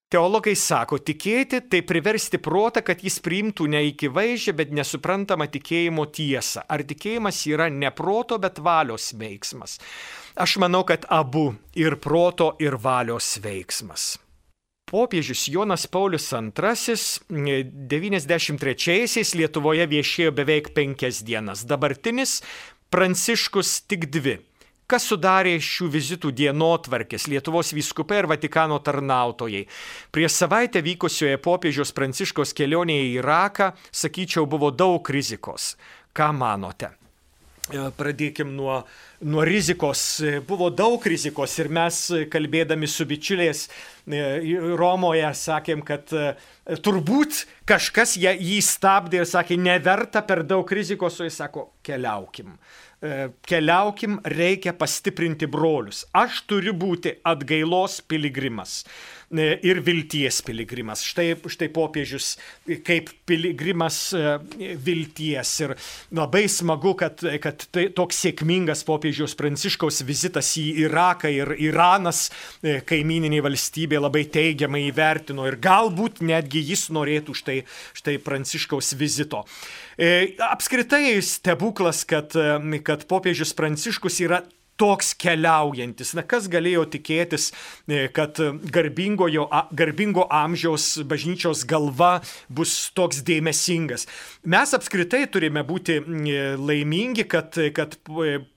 Teologai 0.08 0.54
sako, 0.56 0.96
tikėti 1.04 1.60
tai 1.68 1.82
priversti 1.84 2.38
protą, 2.40 2.80
kad 2.80 3.02
jis 3.04 3.18
priimtų 3.20 3.66
ne 3.74 3.82
iki 3.90 4.08
vaizdžią, 4.08 4.54
bet 4.56 4.70
nesuprantamą 4.72 5.50
tikėjimo 5.52 6.06
tiesą. 6.16 6.62
Ar 6.64 6.80
tikėjimas 6.80 7.42
yra 7.50 7.66
ne 7.68 7.90
proto, 7.92 8.38
bet 8.40 8.56
valios 8.64 9.10
veiksmas? 9.20 9.76
Aš 10.40 10.56
manau, 10.64 10.80
kad 10.88 11.04
abu 11.12 11.50
ir 11.76 11.98
proto, 12.00 12.54
ir 12.56 12.78
valios 12.80 13.34
veiksmas. 13.44 14.14
Popiežius 14.88 15.46
Jonas 15.52 15.86
Paulius 15.86 16.30
II 16.32 16.48
93-aisiais 17.92 19.34
Lietuvoje 19.36 19.84
viešėjo 19.90 20.32
beveik 20.32 20.72
penkias 20.76 21.20
dienas, 21.22 21.66
dabartinis 21.68 22.40
Pranciškus 22.88 23.82
tik 23.84 24.08
dvi 24.08 24.38
kas 24.88 25.04
sudarė 25.10 25.58
šių 25.60 25.90
vizitų 25.92 26.30
dienotvarkės 26.32 27.26
Lietuvos 27.28 27.74
vyskupai 27.76 28.22
ir 28.22 28.28
Vatikano 28.30 28.78
tarnautojai. 28.80 29.66
Prieš 30.16 30.38
savaitę 30.40 30.80
vykusioje 30.84 31.36
popiežiaus 31.44 31.92
Pranciškos 31.92 32.56
kelionėje 32.56 33.10
į 33.10 33.18
Iraką, 33.20 33.74
sakyčiau, 33.92 34.48
buvo 34.48 34.72
daug 34.72 35.12
rizikos. 35.12 35.74
Ką 36.16 36.32
manote? 36.32 36.97
E, 37.68 37.80
pradėkim 37.92 38.54
nuo, 38.56 38.80
nuo 39.28 39.44
rizikos. 39.44 40.02
E, 40.24 40.38
buvo 40.44 40.70
daug 40.72 41.04
rizikos 41.04 41.58
ir 41.60 41.68
mes 41.72 42.00
e, 42.14 42.24
kalbėdami 42.32 42.88
su 42.88 43.04
bičiuliais 43.08 43.66
Romoje 44.78 45.28
sakėm, 45.36 45.82
kad 45.84 46.08
turbūt 46.80 47.42
kažkas 47.68 48.14
jį 48.16 48.60
stabdė 48.64 49.20
ir 49.20 49.26
sakė, 49.28 49.58
neverta 49.60 50.22
per 50.24 50.40
daug 50.48 50.64
rizikos, 50.72 51.18
o 51.20 51.26
jis 51.28 51.36
sako, 51.42 51.66
keliaukim. 51.84 52.54
Keliaukim, 53.44 54.16
reikia 54.32 54.72
pastiprinti 54.74 55.46
brolius. 55.46 56.06
Aš 56.16 56.40
turiu 56.48 56.72
būti 56.72 57.18
atgailos 57.28 58.00
piligrimas 58.08 58.80
ir 59.30 59.80
vilties 59.84 60.40
piligrimas. 60.46 61.02
Štai, 61.04 61.34
štai 61.36 61.68
popiežius 61.72 62.30
kaip 62.86 63.10
piligrimas 63.28 63.98
e, 64.16 64.22
vilties. 64.80 65.52
Ir 65.66 65.74
labai 66.16 66.46
smagu, 66.48 66.94
kad, 66.98 67.20
kad 67.42 67.66
tai 67.74 67.88
toks 67.94 68.22
sėkmingas 68.24 68.84
popiežiaus 68.88 69.36
pranciškaus 69.38 70.00
vizitas 70.08 70.54
į 70.60 70.66
Iraką 70.86 71.32
ir 71.32 71.52
Iranas, 71.68 72.28
kaimininiai 72.62 73.44
valstybė, 73.44 74.00
labai 74.00 74.24
teigiamai 74.32 74.86
įvertino 74.88 75.46
ir 75.48 75.58
galbūt 75.62 76.22
netgi 76.24 76.64
jis 76.70 76.88
norėtų 76.94 77.36
štai, 77.36 77.58
štai 77.98 78.16
pranciškaus 78.24 78.94
vizito. 78.98 79.44
E, 79.98 80.36
apskritai 80.48 81.18
stebuklas, 81.26 82.04
kad, 82.08 82.32
e, 82.38 82.80
kad 82.86 83.04
popiežius 83.10 83.52
Pranciškus 83.58 84.20
yra 84.22 84.44
toks 84.78 85.12
keliaujantis. 85.18 86.14
Na 86.16 86.24
kas 86.26 86.48
galėjo 86.50 86.86
tikėtis, 86.94 87.50
e, 87.88 88.06
kad 88.14 88.38
garbingo 88.72 90.26
amžiaus 90.30 90.86
bažnyčios 91.08 91.64
galva 91.68 92.18
bus 92.48 92.90
toks 92.96 93.22
dėmesingas. 93.26 94.06
Mes 94.48 94.74
apskritai 94.74 95.24
turime 95.32 95.64
būti 95.66 95.98
laimingi, 96.58 97.26
kad, 97.28 97.58
kad 97.74 97.98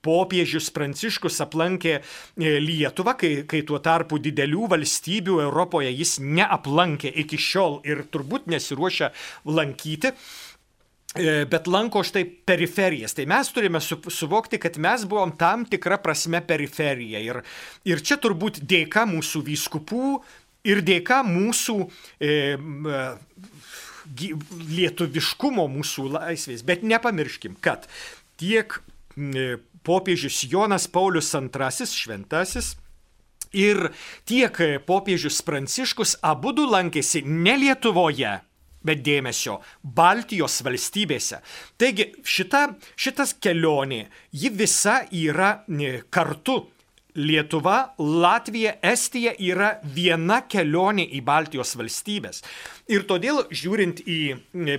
popiežius 0.06 0.70
Pranciškus 0.72 1.40
aplankė 1.44 1.98
Lietuvą, 2.38 3.16
kai, 3.18 3.32
kai 3.48 3.62
tuo 3.66 3.80
tarpu 3.82 4.20
didelių 4.22 4.70
valstybių 4.72 5.40
Europoje 5.46 5.90
jis 5.92 6.18
neaplankė 6.22 7.12
iki 7.24 7.40
šiol 7.40 7.80
ir 7.88 8.04
turbūt 8.12 8.48
nesiruošia 8.52 9.12
lankyti. 9.44 10.14
E, 11.12 11.44
bet 11.44 11.66
lanko 11.68 12.00
štai 12.06 12.24
periferijas. 12.24 13.12
Tai 13.12 13.26
mes 13.28 13.50
turime 13.52 13.80
su, 13.84 13.98
suvokti, 14.08 14.56
kad 14.58 14.78
mes 14.80 15.04
buvom 15.04 15.34
tam 15.36 15.66
tikra 15.68 15.98
prasme 16.00 16.40
periferija. 16.46 17.20
Ir, 17.20 17.42
ir 17.84 18.00
čia 18.00 18.16
turbūt 18.16 18.62
dėka 18.64 19.04
mūsų 19.10 19.42
vyskupų 19.50 20.06
ir 20.64 20.80
dėka 20.86 21.20
mūsų 21.26 21.76
e, 22.16 22.30
e, 22.56 23.02
lietuviškumo, 24.72 25.66
mūsų 25.74 26.06
laisvės. 26.14 26.62
Bet 26.64 26.86
nepamirškim, 26.86 27.58
kad 27.60 27.84
tiek 28.40 28.78
e, 29.16 29.58
popiežius 29.84 30.46
Jonas 30.48 30.88
Paulius 30.88 31.28
II 31.36 31.90
šventasis 31.92 32.72
ir 33.52 33.90
tiek 34.24 34.56
popiežius 34.88 35.42
Pranciškus 35.44 36.16
abu 36.24 36.54
du 36.56 36.64
lankėsi 36.70 37.20
ne 37.26 37.58
Lietuvoje 37.60 38.38
bet 38.84 39.02
dėmesio 39.06 39.60
Baltijos 39.82 40.60
valstybėse. 40.66 41.40
Taigi 41.78 42.10
šita, 42.24 42.66
šitas 42.96 43.36
kelionė, 43.42 44.06
ji 44.32 44.52
visa 44.54 45.02
yra 45.10 45.54
kartu 46.10 46.60
Lietuva, 47.14 47.92
Latvija, 47.98 48.78
Estija 48.80 49.34
yra 49.36 49.74
viena 49.84 50.38
kelionė 50.48 51.04
į 51.12 51.20
Baltijos 51.26 51.74
valstybės. 51.76 52.40
Ir 52.90 53.04
todėl, 53.06 53.44
žiūrint 53.54 54.00
į 54.10 54.18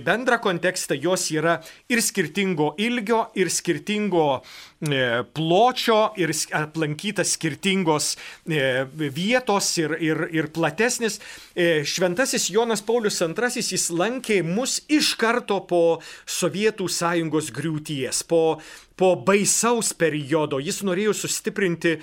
bendrą 0.04 0.36
kontekstą, 0.44 0.96
jos 1.00 1.30
yra 1.32 1.54
ir 1.88 2.02
skirtingo 2.04 2.74
ilgio, 2.76 3.22
ir 3.32 3.48
skirtingo 3.48 4.26
e, 4.36 5.22
pločio, 5.32 6.12
ir 6.20 6.34
aplankytas 6.52 7.32
skirtingos 7.38 8.10
e, 8.44 8.84
vietos, 8.92 9.70
ir, 9.80 9.96
ir, 10.04 10.20
ir 10.36 10.50
platesnis. 10.52 11.16
E, 11.56 11.80
šventasis 11.88 12.50
Jonas 12.52 12.84
Paulius 12.84 13.22
II 13.24 13.64
jis 13.64 13.88
lankė 13.88 14.42
mus 14.44 14.82
iš 14.92 15.14
karto 15.16 15.62
po 15.64 15.84
Sovietų 16.28 16.90
sąjungos 16.92 17.48
griūties, 17.56 18.20
po 18.28 18.60
po 18.96 19.14
baisaus 19.18 19.92
periodo. 19.98 20.60
Jis 20.62 20.82
norėjo 20.86 21.14
sustiprinti 21.18 21.96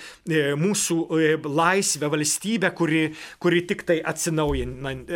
mūsų 0.60 0.98
laisvę 1.48 2.10
valstybę, 2.12 2.72
kuri, 2.76 3.04
kuri 3.42 3.64
tik 3.68 3.86
tai 3.88 4.02
atsinaujinanti, 4.04 5.16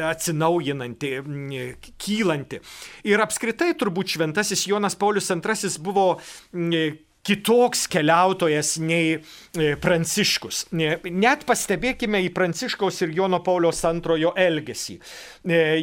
atsinaujinanti, 0.86 1.94
kylanti. 1.98 2.62
Ir 3.06 3.22
apskritai 3.24 3.74
turbūt 3.78 4.16
šventasis 4.16 4.68
Jonas 4.68 4.96
Paulius 4.96 5.30
II 5.30 5.82
buvo 5.84 6.22
kitoks 7.26 7.88
keliautojas 7.90 8.78
nei 8.80 9.20
Pranciškus. 9.82 10.68
Net 10.72 11.46
pastebėkime 11.46 12.22
į 12.28 12.34
Pranciškaus 12.34 13.02
ir 13.02 13.16
Jono 13.16 13.42
Pauliaus 13.44 13.84
antrojo 13.86 14.34
elgesį. 14.38 15.00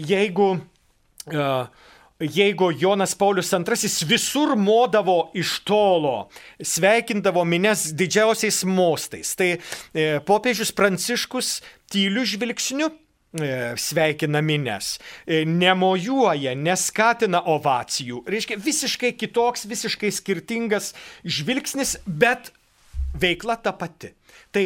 Jeigu 0.07 0.53
uh, 1.33 1.67
jeigu 2.23 2.73
Jonas 2.79 3.15
Paulius 3.15 3.53
II 3.53 4.07
visur 4.07 4.57
modavo 4.57 5.31
iš 5.35 5.59
tolo, 5.67 6.29
sveikindavo 6.62 7.45
minės 7.49 7.91
didžiausiais 7.99 8.62
mostais, 8.69 9.35
tai 9.37 9.57
e, 9.57 10.21
popiežius 10.27 10.73
Pranciškus 10.77 11.61
tyliu 11.93 12.25
žvilgsniu 12.29 12.91
e, 13.37 13.75
sveikina 13.81 14.42
minės, 14.45 14.97
e, 15.27 15.42
nemojuoja, 15.49 16.55
neskatina 16.59 17.42
ovacijų. 17.53 18.23
Reiškia 18.29 18.59
visiškai 18.61 19.12
kitoks, 19.18 19.66
visiškai 19.71 20.12
skirtingas 20.12 20.92
žvilgsnis, 21.25 21.97
bet 22.07 22.53
veikla 23.18 23.59
ta 23.62 23.73
pati. 23.77 24.12
Tai 24.53 24.64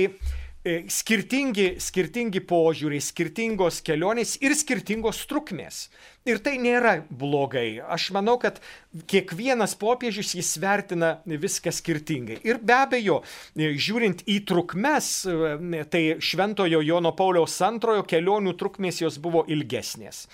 skirtingi, 0.90 1.76
skirtingi 1.83 2.40
požiūriai, 2.46 3.02
skirtingos 3.05 3.79
kelionės 3.87 4.37
ir 4.42 4.55
skirtingos 4.59 5.22
trukmės. 5.31 5.87
Ir 6.26 6.40
tai 6.42 6.57
nėra 6.59 6.96
blogai. 7.07 7.79
Aš 7.83 8.09
manau, 8.16 8.35
kad 8.42 8.59
kiekvienas 9.07 9.76
popiežius 9.79 10.35
jis 10.35 10.50
vertina 10.62 11.12
viską 11.26 11.70
skirtingai. 11.74 12.40
Ir 12.48 12.59
be 12.59 12.74
abejo, 12.74 13.20
e, 13.55 13.70
žiūrint 13.79 14.24
į 14.26 14.40
trukmes, 14.48 15.11
e, 15.31 15.85
tai 15.92 16.02
Šventojo 16.18 16.83
Jono 16.83 17.14
Pauliaus 17.14 17.55
antrojo 17.62 18.02
kelionių 18.09 18.57
trukmės 18.59 19.02
jos 19.05 19.20
buvo 19.22 19.44
ilgesnės. 19.46 20.26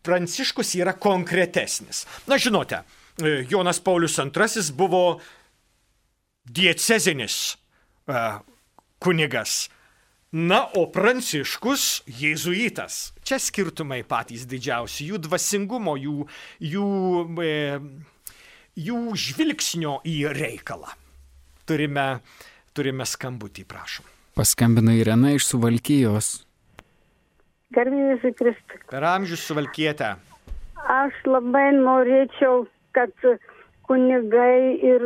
Pranciškus 0.00 0.74
yra 0.80 0.92
konkretesnis. 0.96 2.04
Na 2.28 2.36
žinote, 2.40 2.84
Jonas 3.48 3.80
Paulius 3.80 4.18
II 4.18 4.62
buvo 4.76 5.20
diecezinis 6.48 7.56
kunigas. 9.02 9.68
Na, 10.30 10.60
o 10.78 10.84
pranciškus 10.86 12.04
jėzuitas. 12.06 13.10
Čia 13.26 13.40
skirtumai 13.42 14.04
patys 14.06 14.44
didžiausi, 14.46 15.08
jų 15.10 15.18
dvasingumo, 15.26 15.96
jų, 15.98 16.28
jų, 16.62 16.90
e, 17.42 17.80
jų 18.78 19.00
žvilgsnio 19.18 19.96
į 20.06 20.20
reikalą. 20.36 20.94
Turime, 21.66 22.20
turime 22.76 23.08
skambutį, 23.08 23.66
prašom. 23.66 24.06
Paskambino 24.38 24.94
Irena 24.94 25.34
iš 25.34 25.48
Suvalkyjos. 25.50 26.30
Garbėjus 27.74 28.22
Kristus. 28.38 28.82
Per 28.90 29.04
amžius 29.06 29.42
suvalkietę. 29.46 30.14
Aš 30.90 31.18
labai 31.26 31.68
norėčiau, 31.76 32.64
kad 32.96 33.12
kunigai 33.86 34.78
ir 34.86 35.04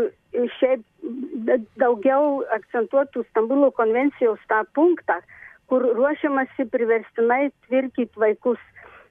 šiaip 0.59 0.85
daugiau 1.81 2.43
akcentuotų 2.57 3.25
Stambulo 3.31 3.71
konvencijos 3.77 4.43
tą 4.51 4.63
punktą, 4.77 5.21
kur 5.69 5.85
ruošiamasi 5.97 6.69
priverstinai 6.73 7.49
tvirkyti 7.67 8.21
vaikus. 8.21 8.61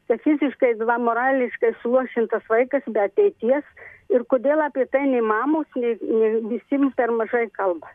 Tai 0.08 0.18
fiziškai, 0.20 0.74
dva 0.82 0.98
morališkai 1.00 1.72
suluošintas 1.82 2.44
vaikas 2.52 2.84
be 2.92 3.06
ateities 3.06 3.64
ir 4.12 4.26
kodėl 4.28 4.62
apie 4.66 4.84
tai 4.92 5.06
nei 5.08 5.24
mamos, 5.24 5.68
nei, 5.80 5.96
nei 6.04 6.42
visi 6.52 6.80
per 6.98 7.14
mažai 7.16 7.48
kalba. 7.56 7.92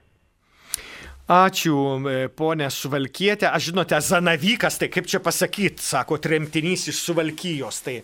Ačiū, 1.29 1.77
e, 2.09 2.29
ponė 2.33 2.71
Suvalkietė. 2.73 3.51
Aš 3.53 3.69
žinote, 3.69 3.99
Zanavykas, 4.01 4.79
tai 4.81 4.89
kaip 4.89 5.05
čia 5.05 5.21
pasakyti, 5.21 5.85
sako 5.85 6.17
tremtinys 6.17 6.87
iš 6.89 7.03
Suvalkyjos. 7.05 7.83
Tai, 7.85 7.99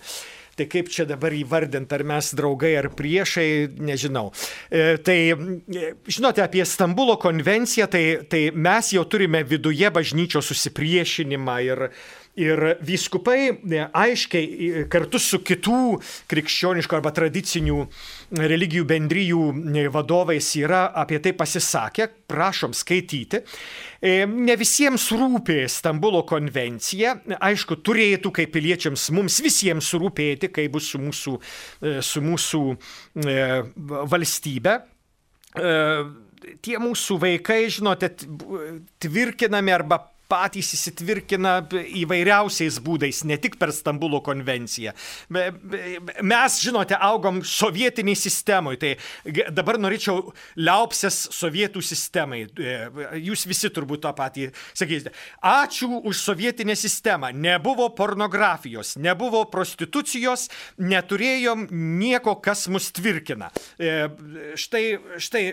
tai 0.58 0.66
kaip 0.70 0.90
čia 0.92 1.06
dabar 1.08 1.34
įvardinti, 1.34 1.94
ar 1.96 2.04
mes 2.06 2.32
draugai 2.36 2.74
ar 2.80 2.90
priešai, 2.94 3.48
nežinau. 3.78 4.30
E, 4.70 4.96
tai 5.04 5.18
e, 5.32 5.94
žinote, 6.08 6.44
apie 6.44 6.64
Stambulo 6.68 7.16
konvenciją, 7.20 7.88
tai, 7.90 8.04
tai 8.30 8.46
mes 8.54 8.92
jau 8.94 9.04
turime 9.08 9.44
viduje 9.46 9.90
bažnyčios 9.94 10.52
susipriešinimą 10.52 11.58
ir, 11.66 11.88
Ir 12.34 12.58
vyskupai 12.82 13.38
e, 13.46 13.82
aiškiai 13.94 14.46
e, 14.66 14.80
kartu 14.90 15.20
su 15.22 15.38
kitų 15.46 16.00
krikščioniškų 16.30 16.96
arba 16.96 17.12
tradicinių 17.14 17.76
religijų 18.40 18.86
bendryjų 18.90 19.42
e, 19.54 19.84
vadovais 19.94 20.48
yra 20.58 20.88
apie 20.98 21.20
tai 21.22 21.30
pasisakę, 21.38 22.08
prašom 22.26 22.74
skaityti. 22.74 23.44
Ne 24.04 24.56
visiems 24.60 25.06
rūpė 25.16 25.62
Stambulo 25.70 26.24
konvencija, 26.28 27.14
aišku, 27.38 27.78
turėtų 27.86 28.34
kaip 28.36 28.50
piliečiams 28.52 29.06
mums 29.16 29.38
visiems 29.40 29.88
rūpėti, 29.96 30.50
kaip 30.52 30.74
bus 30.74 30.90
su 30.92 31.00
mūsų, 31.00 31.38
su 32.04 32.24
mūsų 32.24 32.60
valstybe 34.12 34.74
tie 36.64 36.76
mūsų 36.82 37.16
vaikai, 37.22 37.62
žinote, 37.72 38.10
tvirkinami 39.00 39.72
arba 39.72 40.02
patys 40.30 40.72
įsitvirkina 40.76 41.56
įvairiausiais 42.00 42.78
būdais, 42.84 43.22
ne 43.28 43.36
tik 43.40 43.58
per 43.60 43.72
Stambulo 43.74 44.20
konvenciją. 44.24 44.94
Mes, 45.30 46.58
žinote, 46.62 46.96
augom 46.96 47.42
sovietiniai 47.44 48.16
sistemoje, 48.18 48.80
tai 48.80 49.42
dabar 49.54 49.78
norėčiau 49.82 50.32
liaupsės 50.56 51.26
sovietų 51.34 51.82
sistemai. 51.84 52.44
Jūs 53.20 53.44
visi 53.50 53.70
turbūt 53.74 54.04
tą 54.06 54.14
patį 54.16 54.48
sakysite. 54.72 55.14
Ačiū 55.44 56.00
už 56.00 56.22
sovietinę 56.22 56.76
sistemą. 56.78 57.32
Nebuvo 57.34 57.90
pornografijos, 57.96 58.94
nebuvo 59.00 59.44
prostitucijos, 59.52 60.48
neturėjom 60.80 61.68
nieko, 62.00 62.36
kas 62.44 62.66
mus 62.72 62.90
tvirkina. 62.94 63.50
Štai, 64.58 64.84
štai 65.20 65.44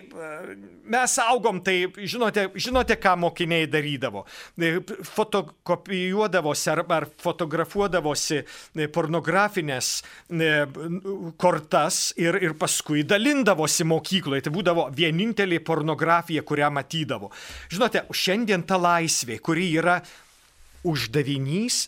mes 0.92 1.18
augom, 1.26 1.60
tai 1.64 1.84
žinote, 2.00 2.48
žinote 2.56 2.98
ką 3.02 3.18
mokiniai 3.20 3.68
darydavo 3.72 4.26
fotokopijuodavosi 5.08 6.70
ar, 6.74 6.84
ar 6.96 7.08
fotografuodavosi 7.22 8.42
pornografinės 8.94 9.92
kortas 11.42 12.02
ir, 12.20 12.38
ir 12.44 12.56
paskui 12.60 13.06
dalindavosi 13.08 13.88
mokykloje. 13.90 14.46
Tai 14.48 14.56
būdavo 14.56 14.88
vienintelė 14.96 15.62
pornografija, 15.66 16.44
kurią 16.48 16.72
matydavo. 16.74 17.32
Žinote, 17.72 18.06
šiandien 18.12 18.66
ta 18.68 18.80
laisvė, 18.82 19.40
kuri 19.44 19.72
yra 19.82 20.00
uždavinys, 20.88 21.86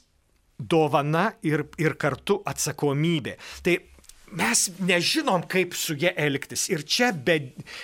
dovana 0.59 1.31
ir, 1.45 1.65
ir 1.81 1.97
kartu 1.99 2.39
atsakomybė. 2.47 3.36
Tai 3.65 3.77
mes 4.38 4.63
nežinom, 4.86 5.45
kaip 5.49 5.75
su 5.77 5.97
jie 5.99 6.13
elgtis. 6.17 6.67
Ir 6.73 6.86
čia 6.86 7.12
be, 7.13 7.39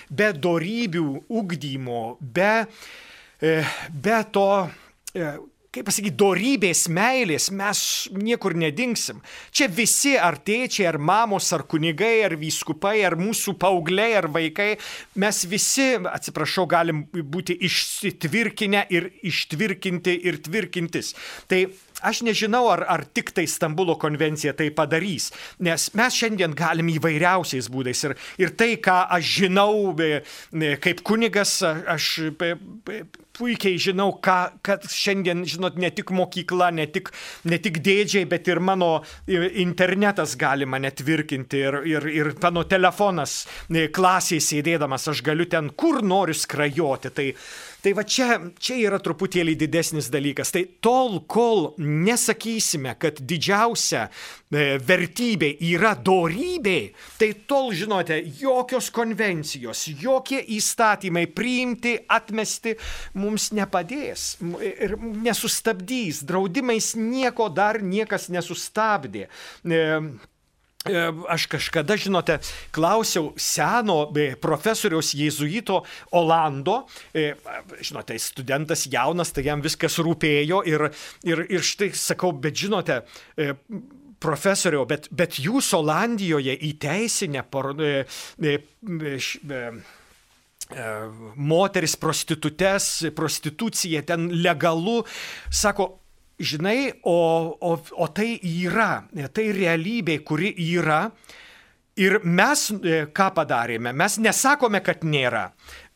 be 0.10 0.32
dorybių 0.38 1.06
ugdymo, 1.42 2.18
be, 2.22 2.54
E, 2.60 3.09
be 3.40 4.24
to, 4.32 4.70
e, 5.16 5.32
kaip 5.70 5.86
pasakyti, 5.86 6.16
dorybės, 6.18 6.88
meilės 6.92 7.50
mes 7.54 7.82
niekur 8.12 8.56
nedingsim. 8.58 9.20
Čia 9.54 9.70
visi 9.72 10.16
ar 10.18 10.40
tėčiai, 10.42 10.88
ar 10.90 10.98
mamos, 10.98 11.52
ar 11.54 11.64
kunigai, 11.70 12.24
ar 12.26 12.36
vyskupai, 12.42 12.98
ar 13.06 13.16
mūsų 13.20 13.54
paaugliai, 13.62 14.16
ar 14.18 14.30
vaikai, 14.34 14.72
mes 15.22 15.44
visi, 15.50 15.92
atsiprašau, 16.10 16.66
galim 16.70 17.06
būti 17.14 17.56
išsitvirkinę 17.70 18.88
ir 18.90 19.12
ištvirkinti 19.30 20.18
ir 20.26 20.42
tvirkintis. 20.50 21.14
Tai 21.48 21.68
Aš 22.00 22.22
nežinau, 22.24 22.64
ar, 22.72 22.86
ar 22.88 23.02
tik 23.04 23.34
tai 23.36 23.44
Stambulo 23.50 23.98
konvencija 24.00 24.54
tai 24.56 24.70
padarys, 24.72 25.34
nes 25.60 25.90
mes 26.00 26.16
šiandien 26.16 26.54
galim 26.56 26.88
įvairiausiais 26.94 27.68
būdais 27.72 28.06
ir, 28.08 28.14
ir 28.40 28.54
tai, 28.56 28.70
ką 28.80 29.02
aš 29.18 29.34
žinau 29.42 29.92
kaip 30.80 31.04
kunigas, 31.04 31.58
aš 31.68 32.14
puikiai 33.40 33.80
žinau, 33.82 34.12
ką, 34.24 34.38
kad 34.66 34.86
šiandien, 34.92 35.46
žinot, 35.48 35.80
ne 35.80 35.90
tik 35.96 36.12
mokykla, 36.16 36.70
ne 36.76 36.86
tik, 36.92 37.12
ne 37.50 37.60
tik 37.62 37.80
dėdžiai, 37.86 38.28
bet 38.30 38.50
ir 38.52 38.62
mano 38.64 38.92
internetas 39.28 40.36
gali 40.40 40.68
mane 40.70 40.92
tvirkinti 40.92 41.64
ir, 41.64 41.80
ir, 41.88 42.08
ir 42.12 42.32
mano 42.44 42.66
telefonas 42.70 43.42
klasėje 43.96 44.44
sėdėdamas, 44.50 45.08
aš 45.14 45.24
galiu 45.26 45.48
ten 45.50 45.72
kur 45.80 46.02
noriu 46.06 46.36
skrajoti. 46.36 47.14
Tai, 47.16 47.28
Tai 47.80 47.94
va 47.96 48.04
čia, 48.04 48.36
čia 48.60 48.76
yra 48.90 48.98
truputėlį 49.00 49.54
didesnis 49.60 50.10
dalykas. 50.12 50.52
Tai 50.52 50.66
tol, 50.84 51.22
kol 51.32 51.70
nesakysime, 51.80 52.92
kad 53.00 53.22
didžiausia 53.24 54.02
e, 54.10 54.66
vertybė 54.84 55.54
yra 55.70 55.94
dorybė, 55.96 56.78
tai 57.22 57.30
tol, 57.48 57.72
žinote, 57.72 58.18
jokios 58.42 58.90
konvencijos, 58.92 59.86
jokie 60.02 60.42
įstatymai 60.58 61.24
priimti, 61.32 61.96
atmesti 62.12 62.76
mums 63.16 63.54
nepadės 63.56 64.34
ir 64.60 64.98
nesustabdys. 65.00 66.26
Draudimais 66.28 66.98
nieko 67.00 67.48
dar 67.48 67.80
niekas 67.80 68.28
nesustabdė. 68.34 69.30
E, 69.64 69.86
aš 71.30 71.48
kažkada, 71.52 71.98
žinote, 72.00 72.40
klausiau 72.76 73.34
seno 73.40 74.02
e, 74.18 74.32
profesoriaus 74.40 75.14
jėzuito 75.18 75.84
Olando, 76.18 76.82
e, 77.14 77.34
žinote, 77.82 78.18
studentas 78.22 78.88
jaunas, 78.92 79.34
tai 79.36 79.48
jam 79.48 79.64
viskas 79.66 80.00
rūpėjo 80.04 80.64
ir, 80.70 80.90
ir, 81.28 81.46
ir 81.50 81.66
štai 81.66 81.94
sakau, 81.98 82.34
bet 82.36 82.58
žinote, 82.60 83.02
profesoriau, 84.20 84.86
bet, 84.90 85.08
bet 85.16 85.40
jūs 85.42 85.72
Olandijoje 85.78 86.56
įteisinę 86.70 87.46
por, 87.52 87.72
e, 87.80 88.04
e, 88.44 88.58
e, 89.56 89.64
moteris 91.36 91.96
prostitutes, 92.00 92.92
prostitucija 93.16 94.04
ten 94.08 94.30
legalu, 94.44 95.02
sako, 95.50 95.99
žinai, 96.40 96.94
o, 97.04 97.20
o, 97.60 97.76
o 97.76 98.08
tai 98.16 98.40
yra, 98.44 99.06
tai 99.34 99.52
realybė, 99.56 100.20
kuri 100.26 100.54
yra. 100.72 101.04
Ir 102.00 102.22
mes 102.24 102.62
e, 102.72 103.00
ką 103.12 103.26
padarėme? 103.36 103.92
Mes 103.92 104.14
nesakome, 104.24 104.80
kad 104.86 105.02
nėra, 105.04 105.50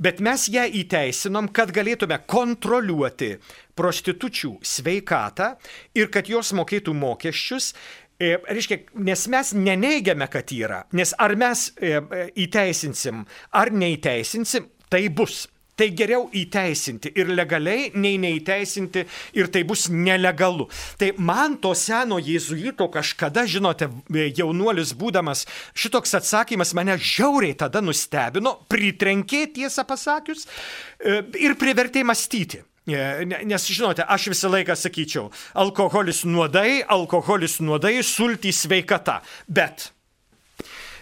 bet 0.04 0.20
mes 0.20 0.50
ją 0.52 0.66
įteisinom, 0.82 1.48
kad 1.56 1.72
galėtume 1.72 2.18
kontroliuoti 2.28 3.30
prostitučių 3.80 4.58
sveikatą 4.68 5.54
ir 5.96 6.12
kad 6.12 6.28
jos 6.28 6.52
mokėtų 6.60 6.92
mokesčius 6.98 7.72
e, 8.20 8.36
reiškia, 8.36 8.82
nes 9.00 9.24
mes 9.32 9.54
neneigiame, 9.56 10.28
kad 10.34 10.52
yra, 10.52 10.82
nes 10.92 11.16
ar 11.24 11.38
mes 11.40 11.70
e, 11.80 11.96
įteisinsim, 12.50 13.24
ar 13.56 13.72
neįteisinsim, 13.72 14.68
tai 14.92 15.06
bus. 15.08 15.46
Tai 15.74 15.88
geriau 15.98 16.28
įteisinti 16.38 17.10
ir 17.18 17.32
legaliai, 17.34 17.88
nei 17.98 18.20
neįteisinti 18.22 19.06
ir 19.40 19.50
tai 19.54 19.64
bus 19.66 19.88
nelegalu. 19.90 20.68
Tai 21.02 21.10
man 21.18 21.58
to 21.64 21.72
seno 21.78 22.20
jėzuito 22.22 22.90
kažkada, 22.94 23.48
žinote, 23.50 23.90
jaunuolis 24.38 24.94
būdamas, 24.98 25.48
šitoks 25.74 26.14
atsakymas 26.20 26.76
mane 26.78 27.00
žiauriai 27.02 27.58
tada 27.58 27.82
nustebino, 27.82 28.60
pritrenkė 28.70 29.48
tiesą 29.56 29.88
pasakius 29.90 30.46
e, 30.46 31.24
ir 31.42 31.58
privertė 31.58 32.06
mąstyti. 32.06 32.62
E, 32.84 33.26
nes, 33.26 33.66
žinote, 33.72 34.06
aš 34.06 34.30
visą 34.34 34.54
laiką 34.54 34.76
sakyčiau, 34.76 35.30
alkoholis 35.58 36.22
nuodai, 36.28 36.84
alkoholis 36.86 37.62
nuodai, 37.64 37.96
sultys 38.06 38.66
sveikata. 38.68 39.22
Bet 39.48 39.90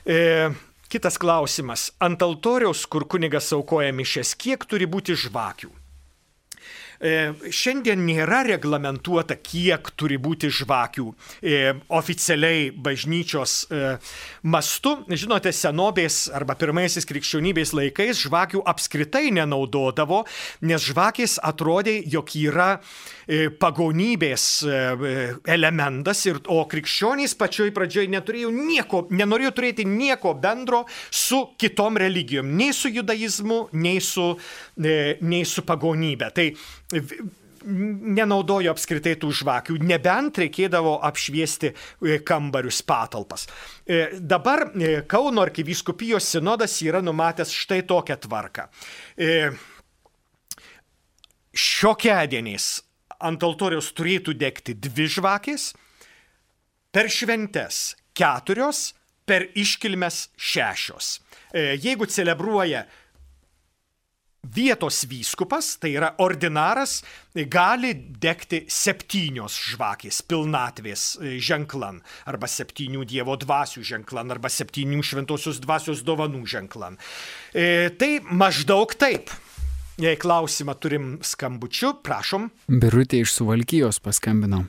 e, 0.06 0.52
Kitas 0.92 1.16
klausimas. 1.16 1.86
Ant 2.04 2.20
altoriaus, 2.26 2.82
kur 2.92 3.06
kunigas 3.08 3.54
aukoja 3.56 3.94
mišes, 3.96 4.34
kiek 4.36 4.66
turi 4.68 4.90
būti 4.92 5.16
žvakių? 5.16 5.70
E, 7.02 7.34
šiandien 7.50 8.04
nėra 8.06 8.44
reglamentuota, 8.46 9.34
kiek 9.42 9.90
turi 9.98 10.20
būti 10.22 10.52
žvakių 10.54 11.08
e, 11.42 11.62
oficialiai 11.98 12.68
bažnyčios 12.78 13.56
e, 13.66 13.80
mastu. 14.46 14.94
Žinote, 15.10 15.50
senobės 15.56 16.28
arba 16.30 16.54
pirmaisiais 16.62 17.10
krikščionybės 17.10 17.74
laikais 17.74 18.22
žvakių 18.22 18.62
apskritai 18.70 19.32
nenaudodavo, 19.34 20.22
nes 20.70 20.86
žvakės 20.86 21.40
atrodė, 21.42 21.98
jog 22.06 22.30
yra 22.38 22.76
pagonybės 23.62 24.44
elementas, 25.48 26.24
ir, 26.28 26.42
o 26.52 26.66
krikščionys 26.68 27.38
pačioj 27.40 27.70
pradžioj 27.72 28.10
neturėjo 28.12 28.50
nieko, 28.52 29.04
nenorėjo 29.14 29.54
turėti 29.56 29.86
nieko 29.88 30.34
bendro 30.42 30.82
su 31.08 31.40
kitom 31.62 32.00
religijom, 32.02 32.50
nei 32.60 32.76
su 32.76 32.92
judaizmu, 32.92 33.62
nei 33.80 34.02
su, 34.04 34.26
nei 34.82 35.46
su 35.48 35.64
pagonybė. 35.70 36.32
Tai 36.36 36.50
nenaudojo 37.66 38.72
apskritai 38.74 39.16
tų 39.20 39.32
žvakių, 39.42 39.78
nebent 39.86 40.40
reikėdavo 40.42 40.98
apšviesti 41.06 41.72
e, 41.72 42.20
kambarius 42.26 42.82
patalpas. 42.86 43.48
E, 43.86 44.18
dabar 44.18 44.68
e, 44.74 44.94
Kauno 45.10 45.44
arkivyskupijos 45.46 46.32
sinodas 46.36 46.80
yra 46.86 47.04
numatęs 47.06 47.54
štai 47.56 47.84
tokią 47.88 48.18
tvarką. 48.26 48.68
šiokiadieniais 51.52 52.66
ant 53.28 53.44
altoriaus 53.44 53.92
turėtų 53.94 54.34
degti 54.40 54.74
dvi 54.74 55.08
žvakės, 55.12 55.74
per 56.92 57.10
šventes 57.12 57.96
keturios, 58.18 58.94
per 59.28 59.50
iškilmes 59.54 60.30
šešios. 60.40 61.20
Jeigu 61.54 62.08
celebruoja 62.08 62.86
vietos 64.44 65.06
vyskupas, 65.06 65.76
tai 65.78 65.94
yra 65.96 66.16
ordinaras, 66.18 67.02
gali 67.34 67.94
degti 67.94 68.64
septynios 68.68 69.56
žvakės 69.72 70.22
pilnatvės 70.26 71.06
e, 71.22 71.36
ženklan, 71.38 72.02
arba 72.26 72.50
septynių 72.50 73.06
Dievo 73.06 73.38
dvasių 73.38 73.86
ženklan, 73.86 74.34
arba 74.34 74.50
septynių 74.50 75.04
šventosios 75.06 75.62
dvasios 75.62 76.02
dovanų 76.08 76.44
ženklan. 76.50 76.98
E, 77.54 77.94
tai 77.98 78.18
maždaug 78.26 78.98
taip. 78.98 79.32
Jei 80.02 80.18
klausimą 80.18 80.74
turim 80.82 81.10
skambučiu, 81.22 82.00
prašom. 82.02 82.50
Birutė 82.82 83.22
iš 83.22 83.36
Suvalkyjos 83.38 84.02
paskambino. 84.02 84.64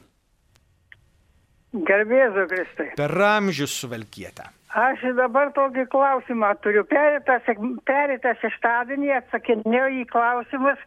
Gerbėzu 1.72 2.44
Kristai. 2.50 2.90
Per 2.98 3.14
amžius 3.24 3.72
suvalkietę. 3.80 4.50
Aš 4.72 5.02
dabar 5.18 5.50
tokį 5.52 5.84
klausimą 5.92 6.54
turiu. 6.64 6.84
Pereitą, 6.88 7.36
sek- 7.44 7.60
pereitą 7.84 8.32
šeštadienį 8.40 9.10
atsakinėjau 9.18 9.88
į 10.00 10.06
klausimus. 10.08 10.78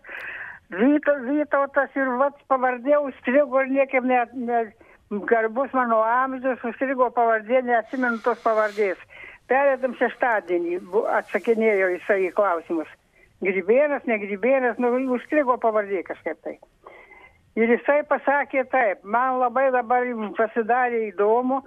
Vyto, 0.73 1.13
Vytautas 1.27 1.93
ir 1.93 2.09
vats 2.17 2.41
pavardė 2.49 2.97
užstrigo 3.05 3.61
ir 3.61 3.69
niekiek 3.69 4.03
net 4.09 4.33
ne, 4.33 4.63
garbus 5.29 5.69
mano 5.77 5.99
amžius 6.01 6.63
užstrigo 6.65 7.11
pavardė, 7.13 7.61
neatsimenu 7.67 8.17
tos 8.25 8.41
pavardės. 8.41 8.97
Pereitam 9.45 9.93
šeštadienį 10.01 10.79
bu- 10.89 11.05
atsakinėjau 11.19 11.91
į 12.25 12.33
klausimus. 12.33 12.89
Grybėnas, 13.45 14.01
negrybėnas, 14.09 14.79
nu, 14.81 14.89
užstrigo 15.13 15.59
pavardė 15.61 16.01
kažkaip 16.07 16.41
tai. 16.41 16.57
Ir 17.55 17.69
jisai 17.69 18.01
pasakė 18.09 18.65
taip, 18.73 19.03
man 19.03 19.37
labai 19.39 19.69
dabar 19.71 20.01
pasidarė 20.39 21.11
įdomu, 21.11 21.61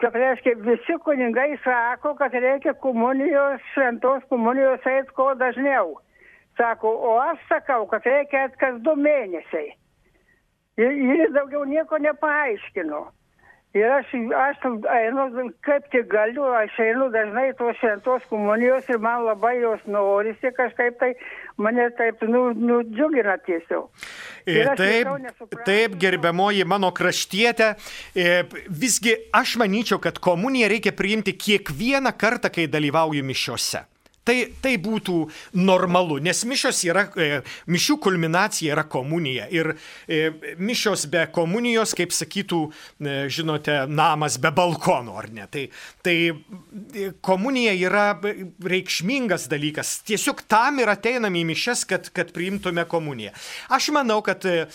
kad 0.00 0.14
reiškia 0.14 0.54
visi 0.54 0.98
kuningai 1.04 1.58
sako, 1.64 2.14
kad 2.14 2.32
reikia 2.32 2.74
komunijos, 2.74 3.60
šventos 3.74 4.22
komunijos 4.28 4.86
eiti 4.86 5.14
kuo 5.16 5.34
dažniau. 5.34 5.96
Sako, 6.56 6.90
o 6.90 7.18
aš 7.20 7.38
sakau, 7.48 7.86
kad 7.86 8.06
reikia 8.06 8.48
kas 8.58 8.80
du 8.82 8.94
mėnesiai. 8.98 9.74
Ir, 10.78 10.94
ir 10.94 11.32
daugiau 11.34 11.64
nieko 11.66 11.98
nepaaiškino. 11.98 13.02
Ir 13.76 13.90
aš, 13.92 14.12
aš 14.40 14.62
einu, 14.96 15.50
kaip 15.60 15.90
tik 15.92 16.06
galiu, 16.08 16.46
aš 16.56 16.72
einu 16.80 17.10
dažnai 17.12 17.50
tos 17.58 17.76
šventos 17.76 18.24
komunijos 18.30 18.88
ir 18.88 18.96
man 18.98 19.26
labai 19.26 19.58
jos 19.60 19.82
norisi 19.84 20.48
kažkaip 20.56 20.96
tai, 20.96 21.10
mane 21.60 21.90
taip 21.98 22.24
nu, 22.24 22.46
nudžiugina 22.56 23.36
tiesiog. 23.44 23.90
E, 24.48 24.64
Taip, 24.78 25.44
taip, 25.68 25.98
gerbiamoji 26.00 26.64
mano 26.64 26.88
kraštietė. 26.96 27.74
E, 28.16 28.40
Visgi 28.72 29.12
aš 29.36 29.58
manyčiau, 29.60 30.00
kad 30.00 30.16
komuniją 30.16 30.72
reikia 30.72 30.94
priimti 30.96 31.36
kiekvieną 31.36 32.16
kartą, 32.16 32.48
kai 32.54 32.70
dalyvauju 32.72 33.26
mišiuose. 33.28 33.84
Tai, 34.28 34.36
tai 34.60 34.74
būtų 34.76 35.22
normalu, 35.56 36.18
nes 36.20 36.42
mišios 36.44 36.82
yra, 36.84 37.06
e, 37.16 37.40
mišių 37.70 37.96
kulminacija 38.04 38.74
yra 38.74 38.84
komunija. 38.84 39.46
Ir 39.48 39.70
e, 40.04 40.18
mišios 40.60 41.06
be 41.08 41.22
komunijos, 41.32 41.94
kaip 41.96 42.12
sakytų, 42.12 42.58
e, 43.00 43.14
žinote, 43.32 43.78
namas 43.88 44.36
be 44.42 44.52
balkono, 44.52 45.16
ar 45.16 45.30
ne? 45.32 45.46
Tai, 45.48 45.64
tai 46.04 46.16
komunija 47.24 47.72
yra 47.78 48.04
reikšmingas 48.20 49.48
dalykas. 49.48 49.94
Tiesiog 50.08 50.44
tam 50.50 50.82
ir 50.82 50.92
ateiname 50.92 51.40
į 51.40 51.46
mišes, 51.54 51.86
kad, 51.88 52.12
kad 52.12 52.34
priimtume 52.36 52.84
komuniją. 52.90 53.32
Aš 53.72 53.88
manau, 53.96 54.20
kad 54.26 54.44
e, 54.44 54.66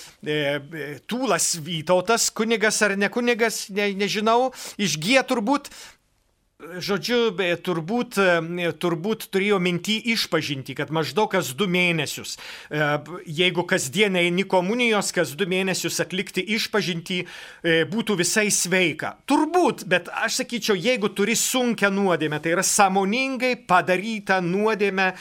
Tūlas 1.06 1.52
Vytautas, 1.62 2.32
kunigas 2.34 2.82
ar 2.82 2.98
ne 2.98 3.12
kunigas, 3.14 3.68
ne, 3.70 3.92
nežinau, 4.02 4.50
išgyja 4.82 5.28
turbūt 5.30 5.70
Žodžiu, 6.64 7.34
turbūt, 7.64 8.18
e, 8.18 8.72
turbūt 8.80 9.28
turėjo 9.34 9.60
minti 9.62 9.98
išpažinti, 10.14 10.76
kad 10.78 10.92
maždaug 10.94 11.30
kas 11.32 11.52
du 11.58 11.68
mėnesius, 11.70 12.38
e, 12.70 12.80
jeigu 13.28 13.66
kasdien 13.68 14.16
eini 14.16 14.46
komunijos, 14.48 15.12
kas 15.14 15.34
du 15.38 15.46
mėnesius 15.50 16.00
atlikti 16.02 16.44
išpažinti, 16.56 17.20
e, 17.64 17.84
būtų 17.90 18.18
visai 18.18 18.50
sveika. 18.52 19.18
Turbūt, 19.28 19.86
bet 19.88 20.10
aš 20.10 20.42
sakyčiau, 20.42 20.76
jeigu 20.76 21.10
turi 21.10 21.36
sunkę 21.36 21.92
nuodėmę, 21.92 22.40
tai 22.42 22.56
yra 22.56 22.64
samoningai 22.64 23.56
padaryta 23.68 24.40
nuodėmė, 24.42 25.14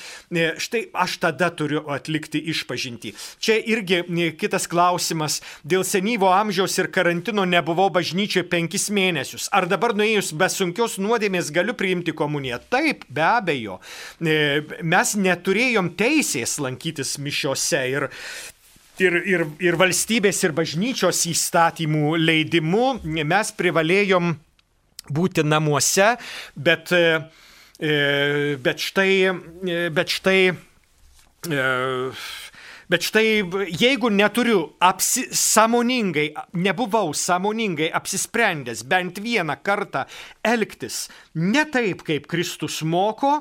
štai 0.58 0.86
aš 0.94 1.18
tada 1.18 1.50
turiu 1.50 1.84
atlikti 1.90 2.40
išpažinti. 2.52 3.14
Čia 3.38 3.58
irgi 3.58 4.02
kitas 4.38 4.66
klausimas. 4.66 5.40
Dėl 5.64 5.84
senyvo 5.84 6.32
amžiaus 6.32 6.78
ir 6.78 6.90
karantino 6.92 7.44
nebuvau 7.44 7.90
bažnyčioje 7.90 8.48
penkis 8.48 8.90
mėnesius. 8.90 9.48
Ar 9.52 9.66
dabar 9.66 9.94
nuėjus 9.94 10.32
be 10.32 10.48
sunkios 10.48 10.98
nuodėmės 10.98 11.31
galiu 11.54 11.74
priimti 11.78 12.12
komuniją? 12.16 12.58
Taip, 12.72 13.06
be 13.08 13.24
abejo. 13.24 13.78
E, 14.20 14.62
Mes 14.82 15.14
neturėjom 15.16 15.92
teisės 15.98 16.58
lankytis 16.62 17.16
mišiose 17.22 17.82
ir 17.90 18.08
ir, 19.02 19.16
ir, 19.26 19.44
ir 19.64 19.78
valstybės 19.80 20.42
ir 20.44 20.52
bažnyčios 20.54 21.24
įstatymų 21.30 22.16
leidimu 22.20 22.98
mes 23.02 23.52
privalėjom 23.56 24.34
būti 25.12 25.42
namuose, 25.46 26.12
bet, 26.54 26.92
e, 26.94 27.22
e, 27.80 27.94
bet 28.62 28.84
štai, 28.84 29.10
bet 29.96 30.12
štai 30.12 30.52
Bet 32.92 33.06
štai, 33.08 33.40
jeigu 33.72 34.10
neturiu 34.12 34.58
apsi, 34.84 35.22
samoningai, 35.32 36.26
nebuvau 36.60 37.14
samoningai 37.16 37.88
apsisprendęs 37.96 38.82
bent 38.84 39.16
vieną 39.24 39.56
kartą 39.64 40.02
elgtis 40.44 41.06
ne 41.32 41.64
taip, 41.72 42.02
kaip 42.04 42.26
Kristus 42.28 42.82
moko, 42.84 43.38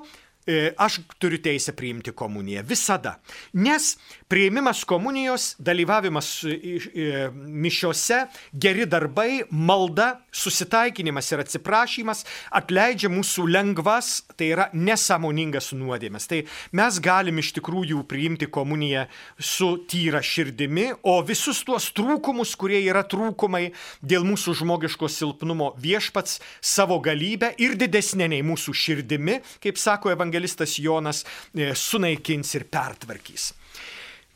aš 0.78 1.02
turiu 1.22 1.42
teisę 1.42 1.74
priimti 1.78 2.14
komuniją. 2.16 2.64
Visada. 2.68 3.18
Nes 3.54 3.96
priimimas 4.32 4.84
komunijos, 4.88 5.56
dalyvavimas 5.60 6.44
e, 6.44 6.56
e, 6.56 7.30
mišiose, 7.34 8.26
geri 8.54 8.86
darbai, 8.88 9.42
malda, 9.52 10.22
susitaikinimas 10.32 11.32
ir 11.34 11.44
atsiprašymas 11.44 12.24
atleidžia 12.56 13.12
mūsų 13.12 13.48
lengvas, 13.52 14.22
tai 14.40 14.54
yra 14.54 14.70
nesąmoningas 14.74 15.72
nuodėmės. 15.76 16.30
Tai 16.32 16.44
mes 16.80 17.00
galim 17.04 17.42
iš 17.42 17.52
tikrųjų 17.58 18.06
priimti 18.08 18.48
komuniją 18.48 19.08
su 19.36 19.74
tyra 19.92 20.22
širdimi, 20.24 20.88
o 21.04 21.18
visus 21.28 21.60
tuos 21.68 21.90
trūkumus, 21.98 22.56
kurie 22.56 22.80
yra 22.86 23.04
trūkumai 23.04 23.72
dėl 24.00 24.24
mūsų 24.28 24.56
žmogiško 24.62 25.12
silpnumo 25.12 25.74
viešpats 25.82 26.40
savo 26.64 27.02
galybę 27.04 27.52
ir 27.60 27.76
didesnė 27.80 28.30
nei 28.32 28.46
mūsų 28.48 28.76
širdimi, 28.86 29.42
kaip 29.64 29.80
sako 29.82 30.16
evangelistas 30.42 30.80
Jonas, 30.80 31.26
e, 31.54 31.74
sunaikins 31.76 32.56
ir 32.56 32.66
pertvarkys. 32.70 33.54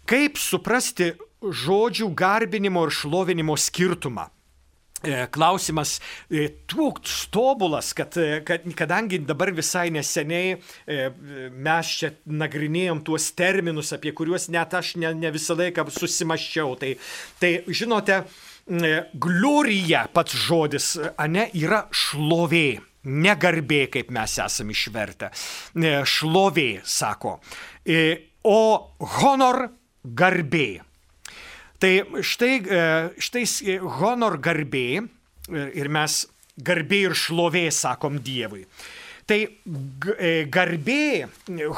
Kaip 0.06 0.38
suprasti 0.38 1.16
žodžių 1.42 2.14
garbinimo 2.14 2.86
ir 2.86 2.94
šlovinimo 2.94 3.56
skirtumą? 3.58 4.30
E, 5.06 5.28
Klausimas 5.30 6.00
e, 6.30 6.48
toks 6.68 7.28
tobulas, 7.30 7.94
kad, 7.94 8.16
kad 8.46 8.62
kadangi 8.76 9.20
dabar 9.26 9.52
visai 9.52 9.90
neseniai 9.92 10.56
mes 11.52 11.92
čia 12.00 12.14
nagrinėjom 12.26 13.04
tuos 13.06 13.32
terminus, 13.34 13.94
apie 13.94 14.14
kuriuos 14.14 14.50
net 14.50 14.74
aš 14.74 14.96
ne, 14.98 15.14
ne 15.14 15.32
visą 15.34 15.58
laiką 15.58 15.86
susimaščiau, 15.90 16.76
tai, 16.80 16.96
tai 17.40 17.60
žinote, 17.68 18.24
glorija 19.14 20.08
pats 20.14 20.34
žodis, 20.48 20.96
ane, 21.22 21.50
yra 21.54 21.86
šlovė. 21.94 22.95
Negarbė, 23.06 23.86
kaip 23.94 24.12
mes 24.14 24.38
esame 24.42 24.74
išvertę. 24.74 25.30
E, 25.78 25.98
Šlovė, 26.10 26.70
sako. 26.84 27.40
E, 27.86 28.32
O 28.46 28.94
honor 29.00 29.72
garbė. 30.06 30.84
Tai 31.82 32.22
štai, 32.22 32.52
e, 32.62 32.82
štai 33.18 33.78
honor 33.98 34.38
garbė 34.38 35.02
ir 35.50 35.90
mes 35.90 36.20
garbė 36.62 37.00
ir 37.08 37.16
šlovė 37.18 37.64
sakom 37.74 38.20
Dievui. 38.22 38.68
Tai 39.26 39.40
garbė, 40.54 41.26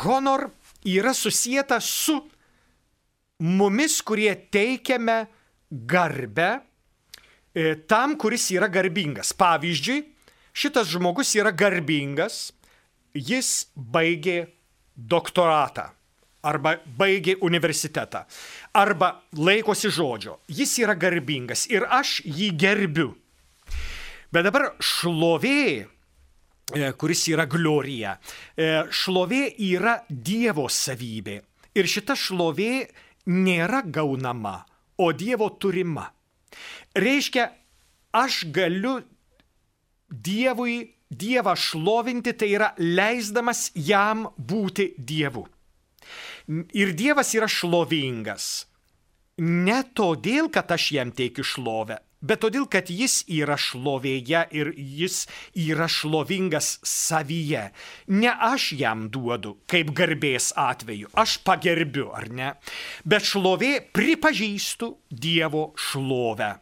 honor 0.03 0.49
yra 0.83 1.13
susijęta 1.15 1.79
su 1.79 2.17
mumis, 3.39 4.01
kurie 4.03 4.33
teikiame 4.51 5.21
garbę 5.71 6.51
tam, 7.87 8.19
kuris 8.19 8.51
yra 8.51 8.67
garbingas. 8.67 9.31
Pavyzdžiui, 9.39 10.03
šitas 10.57 10.89
žmogus 10.89 11.35
yra 11.37 11.51
garbingas, 11.53 12.49
jis 13.13 13.67
baigė 13.75 14.47
doktoratą 14.97 15.91
arba 16.47 16.77
baigė 16.97 17.37
universitetą 17.43 18.23
arba 18.77 19.11
laikosi 19.37 19.91
žodžio. 19.93 20.37
Jis 20.47 20.77
yra 20.83 20.95
garbingas 20.97 21.67
ir 21.69 21.85
aš 21.89 22.21
jį 22.25 22.51
gerbiu. 22.57 23.11
Bet 24.33 24.47
dabar 24.47 24.73
šlovė, 24.83 25.87
e, 26.75 26.91
kuris 26.99 27.23
yra 27.31 27.45
glorija, 27.47 28.17
e, 28.57 28.83
šlovė 28.91 29.43
yra 29.69 30.01
Dievo 30.09 30.67
savybė. 30.67 31.41
Ir 31.77 31.85
šita 31.87 32.15
šlovė 32.17 32.87
nėra 33.27 33.83
gaunama, 33.85 34.65
o 34.97 35.11
Dievo 35.13 35.49
turima. 35.59 36.09
Reiškia, 36.95 37.51
aš 38.13 38.45
galiu 38.51 38.99
Dievui, 40.09 40.93
Dievą 41.07 41.53
šlovinti, 41.55 42.33
tai 42.35 42.49
yra 42.55 42.73
leisdamas 42.79 43.69
jam 43.75 44.27
būti 44.35 44.91
Dievu. 44.97 45.45
Ir 46.75 46.91
Dievas 46.95 47.33
yra 47.35 47.47
šlovingas. 47.47 48.67
Ne 49.37 49.83
todėl, 49.95 50.49
kad 50.49 50.71
aš 50.73 50.91
jam 50.95 51.11
teikiu 51.15 51.45
šlovę, 51.45 51.99
bet 52.25 52.41
todėl, 52.41 52.65
kad 52.71 52.89
jis 52.89 53.21
yra 53.29 53.57
šlovėje 53.59 54.43
ir 54.51 54.71
jis 54.75 55.27
yra 55.53 55.87
šlovingas 55.91 56.79
savyje. 56.83 57.67
Ne 58.07 58.31
aš 58.33 58.71
jam 58.79 59.07
duodu, 59.13 59.57
kaip 59.69 59.93
garbės 59.95 60.53
atveju, 60.57 61.11
aš 61.13 61.37
pagerbiu, 61.45 62.09
ar 62.15 62.31
ne, 62.31 62.53
bet 63.05 63.27
šlovė 63.27 63.75
pripažįstu 63.93 64.95
Dievo 65.11 65.69
šlovę. 65.77 66.55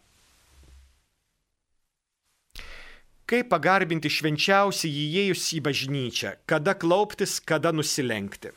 Kaip 3.25 3.47
pagarbinti 3.49 4.09
švenčiausiai 4.11 4.91
įėjus 5.07 5.47
į 5.57 5.61
bažnyčią, 5.65 6.35
kada 6.45 6.75
klauptis, 6.77 7.39
kada 7.41 7.71
nusilenkti. 7.73 8.51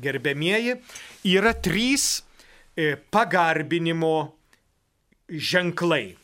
Gerbėmieji, 0.00 0.78
yra 1.28 1.52
trys 1.52 2.22
e, 2.72 2.96
pagarbinimo 3.12 4.14
ženklai. 5.28 6.16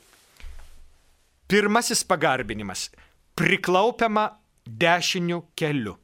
Pirmasis 1.51 2.01
pagarbinimas- 2.09 2.89
priklaupiama 3.39 4.31
dešiniu 4.65 5.43
keliu. 5.55 5.99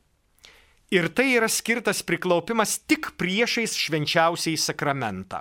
Ir 0.90 1.08
tai 1.08 1.32
yra 1.38 1.48
skirtas 1.48 2.02
priklaupimas 2.02 2.76
tik 2.86 3.16
priešais 3.16 3.72
švenčiausiai 3.72 4.60
sakramentą. 4.60 5.40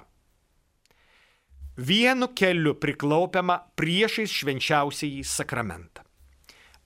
Vienu 1.78 2.32
keliu 2.32 2.74
priklaupiama 2.80 3.60
priešais 3.76 4.32
švenčiausiai 4.32 5.20
sakramentą. 5.22 6.05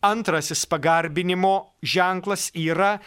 Antrasis 0.06 0.64
pagarbinimo 0.70 1.74
ženklas 1.84 2.50
yra 2.56 2.98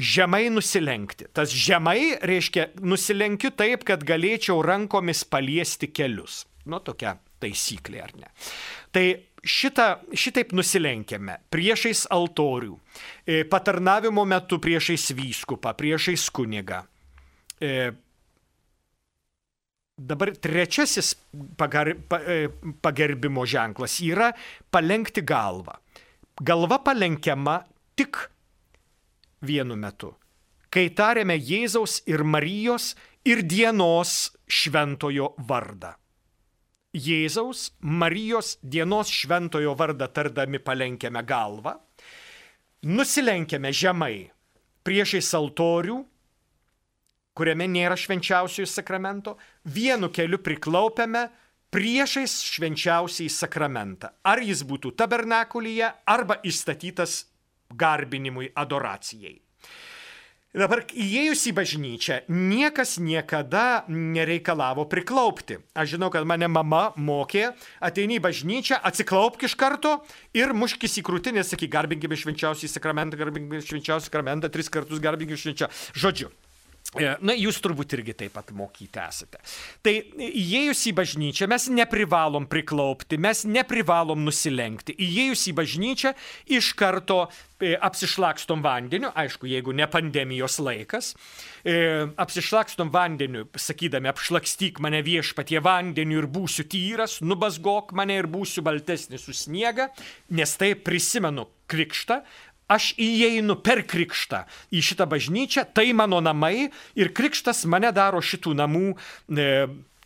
žemai 0.00 0.48
nusilenkti. 0.52 1.28
Tas 1.32 1.52
žemai 1.52 2.18
reiškia 2.22 2.70
nusilenkiu 2.80 3.52
taip, 3.56 3.84
kad 3.88 4.04
galėčiau 4.06 4.60
rankomis 4.64 5.24
paliesti 5.24 5.90
kelius. 5.92 6.44
Nu, 6.68 6.80
tokia 6.84 7.16
taisyklė, 7.40 8.02
ar 8.04 8.14
ne? 8.20 8.28
Tai 8.92 9.04
šitą, 9.40 9.88
šitaip 10.12 10.52
nusilenkėme 10.56 11.38
priešais 11.52 12.04
altorių, 12.12 12.76
e, 13.24 13.42
patarnavimo 13.48 14.24
metu 14.28 14.60
priešais 14.60 15.10
vyskupą, 15.16 15.72
priešais 15.76 16.28
kunigą. 16.36 16.82
E, 17.60 17.92
dabar 19.96 20.32
trečiasis 20.36 21.14
pagar, 21.56 21.94
pa, 22.08 22.20
e, 22.20 22.48
pagerbimo 22.82 23.44
ženklas 23.46 24.00
yra 24.04 24.32
palenkti 24.70 25.24
galvą. 25.24 25.76
Galva 26.40 26.78
palenkiama 26.80 27.58
tik 27.94 28.16
vienu 29.44 29.76
metu, 29.76 30.14
kai 30.72 30.86
tariame 30.96 31.34
Jėzaus 31.36 31.98
ir 32.08 32.22
Marijos 32.24 32.94
ir 33.28 33.42
dienos 33.44 34.30
šventojo 34.48 35.34
vardą. 35.44 35.90
Jėzaus, 36.96 37.74
Marijos 37.84 38.54
dienos 38.62 39.12
šventojo 39.12 39.74
vardą 39.76 40.08
tardami 40.08 40.62
palenkiame 40.64 41.20
galvą, 41.28 41.76
nusilenkiame 42.88 43.74
žemai 43.76 44.30
priešais 44.80 45.28
altorių, 45.36 45.98
kuriame 47.36 47.68
nėra 47.68 48.00
švenčiausiojo 48.00 48.72
sakramento, 48.78 49.36
vienu 49.68 50.08
keliu 50.08 50.40
priklaupiame 50.40 51.28
priešais 51.70 52.40
švenčiausiai 52.50 53.30
sakramentą. 53.30 54.10
Ar 54.26 54.42
jis 54.42 54.64
būtų 54.66 54.94
tabernakulyje, 54.98 55.92
arba 56.06 56.40
įstatytas 56.46 57.24
garbinimui, 57.70 58.50
adoracijai. 58.58 59.38
Dabar 60.50 60.80
įėjus 60.82 61.44
į 61.46 61.50
bažnyčią, 61.54 62.14
niekas 62.26 62.96
niekada 62.98 63.84
nereikalavo 63.86 64.82
priklaupti. 64.90 65.60
Aš 65.78 65.92
žinau, 65.92 66.08
kad 66.10 66.26
mane 66.26 66.48
mama 66.50 66.88
mokė, 66.98 67.52
ateini 67.78 68.18
į 68.18 68.24
bažnyčią, 68.24 68.80
atsiklaupk 68.82 69.46
iš 69.46 69.54
karto 69.54 70.00
ir 70.34 70.50
muškis 70.50 70.98
į 70.98 71.06
krūtinę, 71.06 71.46
sakyk, 71.46 71.70
garbinkime 71.70 72.18
švenčiausiai 72.18 72.72
sakramentą, 72.72 73.20
garbinkime 73.20 73.62
švenčiausiai 73.62 74.10
sakramentą, 74.10 74.50
tris 74.50 74.72
kartus 74.74 74.98
garbinkime 74.98 75.38
švenčiausiai. 75.38 75.94
Žodžiu, 75.94 76.32
na, 77.22 77.36
jūs 77.38 77.60
turbūt 77.62 77.94
irgi 77.94 78.16
taip 78.18 78.32
pat 78.34 78.48
mokyti 78.56 78.98
esate. 78.98 79.38
Tai 79.84 79.92
įėjus 80.26 80.88
į 80.90 80.92
bažnyčią 80.98 81.46
mes 81.50 81.68
neprivalom 81.70 82.48
priklaupti, 82.50 83.18
mes 83.22 83.44
neprivalom 83.46 84.24
nusilenkti. 84.26 84.96
Įėjus 84.98 85.46
į 85.52 85.54
bažnyčią 85.60 86.12
iš 86.50 86.72
karto 86.78 87.20
e, 87.62 87.76
apsišlakstom 87.78 88.64
vandeniu, 88.66 89.12
aišku, 89.14 89.46
jeigu 89.52 89.74
ne 89.76 89.86
pandemijos 89.90 90.58
laikas, 90.58 91.12
e, 91.62 91.78
apsišlakstom 92.18 92.90
vandeniu, 92.90 93.46
sakydami, 93.54 94.10
apšlakstyk 94.10 94.82
mane 94.82 95.04
viešpatie 95.06 95.62
vandeniu 95.62 96.24
ir 96.24 96.26
būsiu 96.26 96.66
tyras, 96.66 97.20
nubasgok 97.22 97.94
mane 97.94 98.18
ir 98.18 98.26
būsiu 98.30 98.66
baltesnis 98.66 99.30
už 99.30 99.46
sniegą, 99.46 99.92
nes 100.34 100.58
tai 100.58 100.74
prisimenu 100.74 101.46
krikštą, 101.70 102.24
aš 102.70 102.92
įeinu 103.00 103.58
per 103.64 103.82
krikštą 103.88 104.44
į 104.70 104.82
šitą 104.90 105.06
bažnyčią, 105.10 105.66
tai 105.74 105.90
mano 105.96 106.20
namai 106.24 106.70
ir 106.98 107.12
krikštas 107.16 107.64
mane 107.70 107.90
daro 107.96 108.22
šitų 108.22 108.54
namų 108.62 108.84
e, 108.94 109.48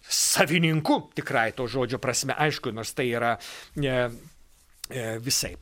savininku, 0.09 1.01
tikrai 1.17 1.53
to 1.57 1.67
žodžio 1.71 2.01
prasme, 2.03 2.37
aišku, 2.37 2.73
nors 2.75 2.93
tai 2.97 3.09
yra 3.13 3.35
e, 3.37 3.95
e, 4.91 5.05
visai. 5.25 5.55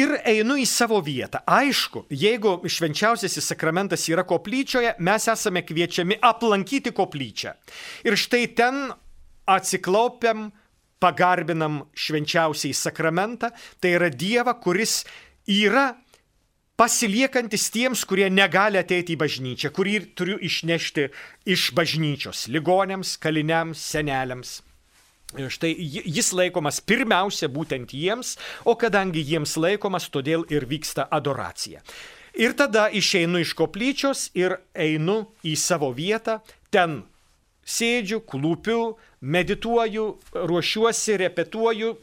Ir 0.00 0.14
einu 0.24 0.56
į 0.60 0.66
savo 0.68 1.00
vietą. 1.04 1.42
Aišku, 1.44 2.06
jeigu 2.12 2.58
švenčiausiasis 2.64 3.52
sakramentas 3.52 4.06
yra 4.12 4.24
koplyčioje, 4.28 4.96
mes 5.04 5.28
esame 5.32 5.64
kviečiami 5.66 6.20
aplankyti 6.30 6.94
koplyčią. 6.96 7.56
Ir 8.08 8.16
štai 8.20 8.46
ten 8.56 8.88
atsiklaupiam, 9.50 10.50
pagarbinam 11.00 11.80
švenčiausiai 11.96 12.76
sakramentą, 12.76 13.48
tai 13.80 13.94
yra 13.96 14.10
Dievą, 14.12 14.52
kuris 14.60 15.00
yra 15.48 15.94
pasiliekantis 16.80 17.66
tiems, 17.74 18.06
kurie 18.08 18.30
negali 18.32 18.80
ateiti 18.80 19.12
į 19.12 19.20
bažnyčią, 19.20 19.68
kurį 19.76 19.98
turiu 20.16 20.38
išnešti 20.40 21.10
iš 21.52 21.66
bažnyčios- 21.76 22.46
ligonėms, 22.54 23.18
kaliniams, 23.20 23.82
seneliams. 23.92 24.62
Štai 25.36 25.74
jis 25.76 26.32
laikomas 26.32 26.80
pirmiausia 26.80 27.48
būtent 27.48 27.92
jiems, 27.92 28.36
o 28.64 28.74
kadangi 28.74 29.22
jiems 29.22 29.56
laikomas, 29.56 30.08
todėl 30.08 30.44
ir 30.50 30.64
vyksta 30.66 31.06
adoracija. 31.10 31.82
Ir 32.34 32.54
tada 32.54 32.88
išeinu 32.90 33.40
iš 33.40 33.54
koplyčios 33.54 34.30
ir 34.34 34.56
einu 34.74 35.28
į 35.44 35.56
savo 35.56 35.92
vietą, 35.92 36.40
ten 36.70 37.04
sėdžiu, 37.66 38.24
klūpiu, 38.24 38.96
medituoju, 39.20 40.18
ruošiuosi, 40.32 41.16
repetuoju, 41.20 41.94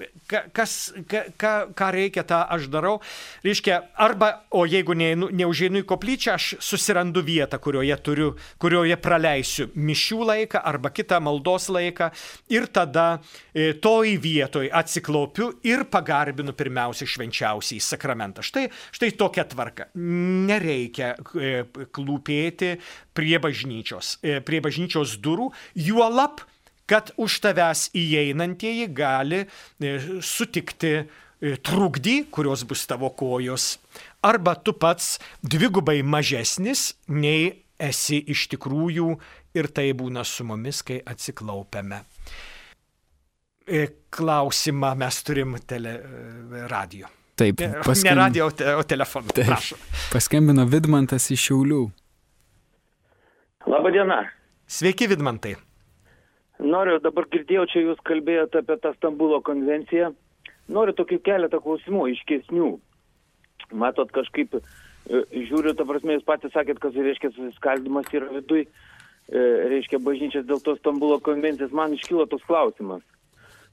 kas, 0.54 0.94
ka, 1.10 1.24
ka, 1.38 1.54
ką 1.74 1.90
reikia, 1.94 2.24
tą 2.28 2.44
aš 2.54 2.68
darau. 2.70 3.00
Reiškia, 3.46 3.80
arba, 3.98 4.30
o 4.54 4.66
jeigu 4.70 4.94
neinu, 4.98 5.30
neužeinu 5.34 5.82
į 5.82 5.88
koplyčią, 5.90 6.36
aš 6.38 6.50
susirandu 6.62 7.24
vietą, 7.26 7.58
kurioje 7.64 7.98
turiu, 8.06 8.28
kurioje 8.62 8.98
praleisiu 9.02 9.70
mišių 9.74 10.20
laiką 10.30 10.62
arba 10.62 10.92
kitą 10.94 11.20
maldos 11.24 11.70
laiką 11.74 12.12
ir 12.54 12.68
tada 12.74 13.08
e, 13.18 13.72
toj 13.82 14.18
vietoj 14.22 14.70
atsiklaupiu 14.78 15.50
ir 15.66 15.88
pagarbinu 15.90 16.54
pirmiausia 16.58 17.08
švenčiausiai 17.10 17.82
sakramentą. 17.82 18.46
Štai, 18.46 18.68
štai 18.94 19.10
tokia 19.18 19.48
tvarka. 19.50 19.90
Nereikia 19.98 21.16
e, 21.18 21.56
klūpėti 21.98 22.76
prie 23.18 23.42
bažnyčios, 23.42 24.20
e, 24.22 24.38
prie 24.46 24.62
bažnyčios 24.62 25.18
durų, 25.24 25.50
juolap, 25.88 26.46
kad 26.88 27.12
už 27.20 27.42
tavęs 27.44 27.90
įeinantieji 27.98 28.88
gali 28.96 29.44
e, 29.44 29.98
sutikti 30.24 30.94
e, 30.98 31.06
trukdį, 31.60 32.18
kurios 32.34 32.64
bus 32.68 32.86
tavo 32.90 33.12
kojos, 33.12 33.76
arba 34.26 34.56
tu 34.56 34.74
pats 34.74 35.18
dvigubai 35.44 36.00
mažesnis 36.04 36.94
nei 37.12 37.52
esi 37.78 38.22
iš 38.32 38.48
tikrųjų 38.56 39.12
ir 39.58 39.70
tai 39.74 39.92
būna 39.98 40.24
su 40.26 40.48
mumis, 40.48 40.82
kai 40.86 41.02
atsiklaupiame. 41.06 42.02
E, 43.68 43.84
klausimą 44.10 44.94
mes 44.96 45.22
turim 45.28 45.58
tele, 45.68 46.00
radio. 46.72 47.12
Taip, 47.38 47.60
paskambino. 47.86 48.16
Ne 48.16 48.22
radio, 48.24 48.48
o 48.80 48.84
telefonu. 48.88 49.30
Taip, 49.36 49.52
prašom. 49.52 49.82
Paskambino 50.10 50.66
Vidmantas 50.72 51.28
iš 51.36 51.44
Šiaulių. 51.52 51.84
Labadiena. 53.68 54.24
Sveiki, 54.66 55.06
Vidmantai. 55.12 55.54
Noriu, 56.58 56.98
dabar 57.04 57.28
girdėjau, 57.30 57.68
čia 57.70 57.84
jūs 57.86 58.00
kalbėjote 58.08 58.64
apie 58.64 58.78
tą 58.82 58.94
Stambulo 58.96 59.40
konvenciją. 59.46 60.12
Noriu 60.74 60.96
tokių 60.98 61.20
keletą 61.24 61.62
klausimų, 61.64 62.08
iškesnių. 62.16 62.72
Matot, 63.78 64.10
kažkaip 64.16 64.58
e, 64.58 64.62
žiūriu, 65.50 65.76
ta 65.78 65.86
prasme, 65.88 66.18
jūs 66.18 66.26
patys 66.28 66.56
sakėt, 66.56 66.82
kas 66.82 66.98
reiškia 66.98 67.32
susiskaldimas 67.36 68.10
yra 68.16 68.32
vidui. 68.34 68.66
reiškia, 69.28 70.00
bažnyčias 70.00 70.46
dėl 70.48 70.62
tos 70.64 70.80
Stambulo 70.80 71.20
konvencijos, 71.20 71.74
man 71.76 71.94
iškilo 71.94 72.26
toks 72.32 72.46
klausimas. 72.48 73.04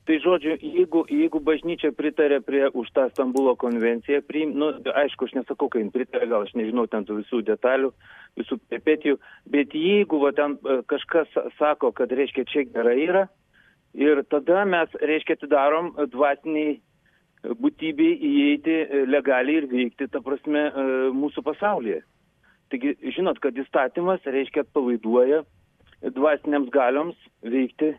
Tai 0.05 0.18
žodžiu, 0.20 0.59
jeigu, 0.61 1.00
jeigu 1.09 1.40
bažnyčia 1.40 1.88
pritarė 1.96 2.42
prie 2.44 2.66
už 2.76 2.90
tą 2.92 3.07
Stambulo 3.09 3.55
konvenciją, 3.57 4.20
priim, 4.28 4.50
nu, 4.52 4.68
aišku, 5.00 5.24
aš 5.24 5.38
nesakau, 5.38 5.70
kai 5.72 5.80
jin 5.80 5.88
pritarė, 5.94 6.28
gal 6.28 6.44
aš 6.44 6.52
nežinau 6.61 6.84
ten 6.92 7.07
tų 7.09 7.22
visų 7.22 7.40
detalių, 7.48 7.88
visų 8.36 8.59
peripetijų, 8.68 9.16
bet 9.48 9.72
jeigu 9.72 10.20
va, 10.20 10.34
ten 10.36 10.59
e, 10.61 10.76
kažkas 10.92 11.32
sako, 11.57 11.94
kad, 11.96 12.12
reiškia, 12.12 12.44
čia 12.52 12.66
gerai 12.68 12.98
yra, 13.07 13.24
ir 13.96 14.20
tada 14.28 14.66
mes, 14.68 14.92
reiškia, 15.00 15.38
atidarom 15.40 15.94
dvasiniai 16.12 16.76
būtybei 17.64 18.12
įeiti 18.28 18.76
e, 18.84 19.05
legaliai 19.09 19.62
ir 19.62 19.70
veikti, 19.72 20.12
ta 20.12 20.20
prasme, 20.20 20.68
e, 20.68 20.88
mūsų 21.16 21.48
pasaulyje. 21.48 22.02
Taigi, 22.68 22.92
žinot, 23.16 23.40
kad 23.40 23.57
įstatymas, 23.57 24.20
reiškia, 24.28 24.68
atpalaiduoja 24.68 25.46
dvasiniams 26.12 26.68
galioms 26.68 27.16
veikti 27.40 27.94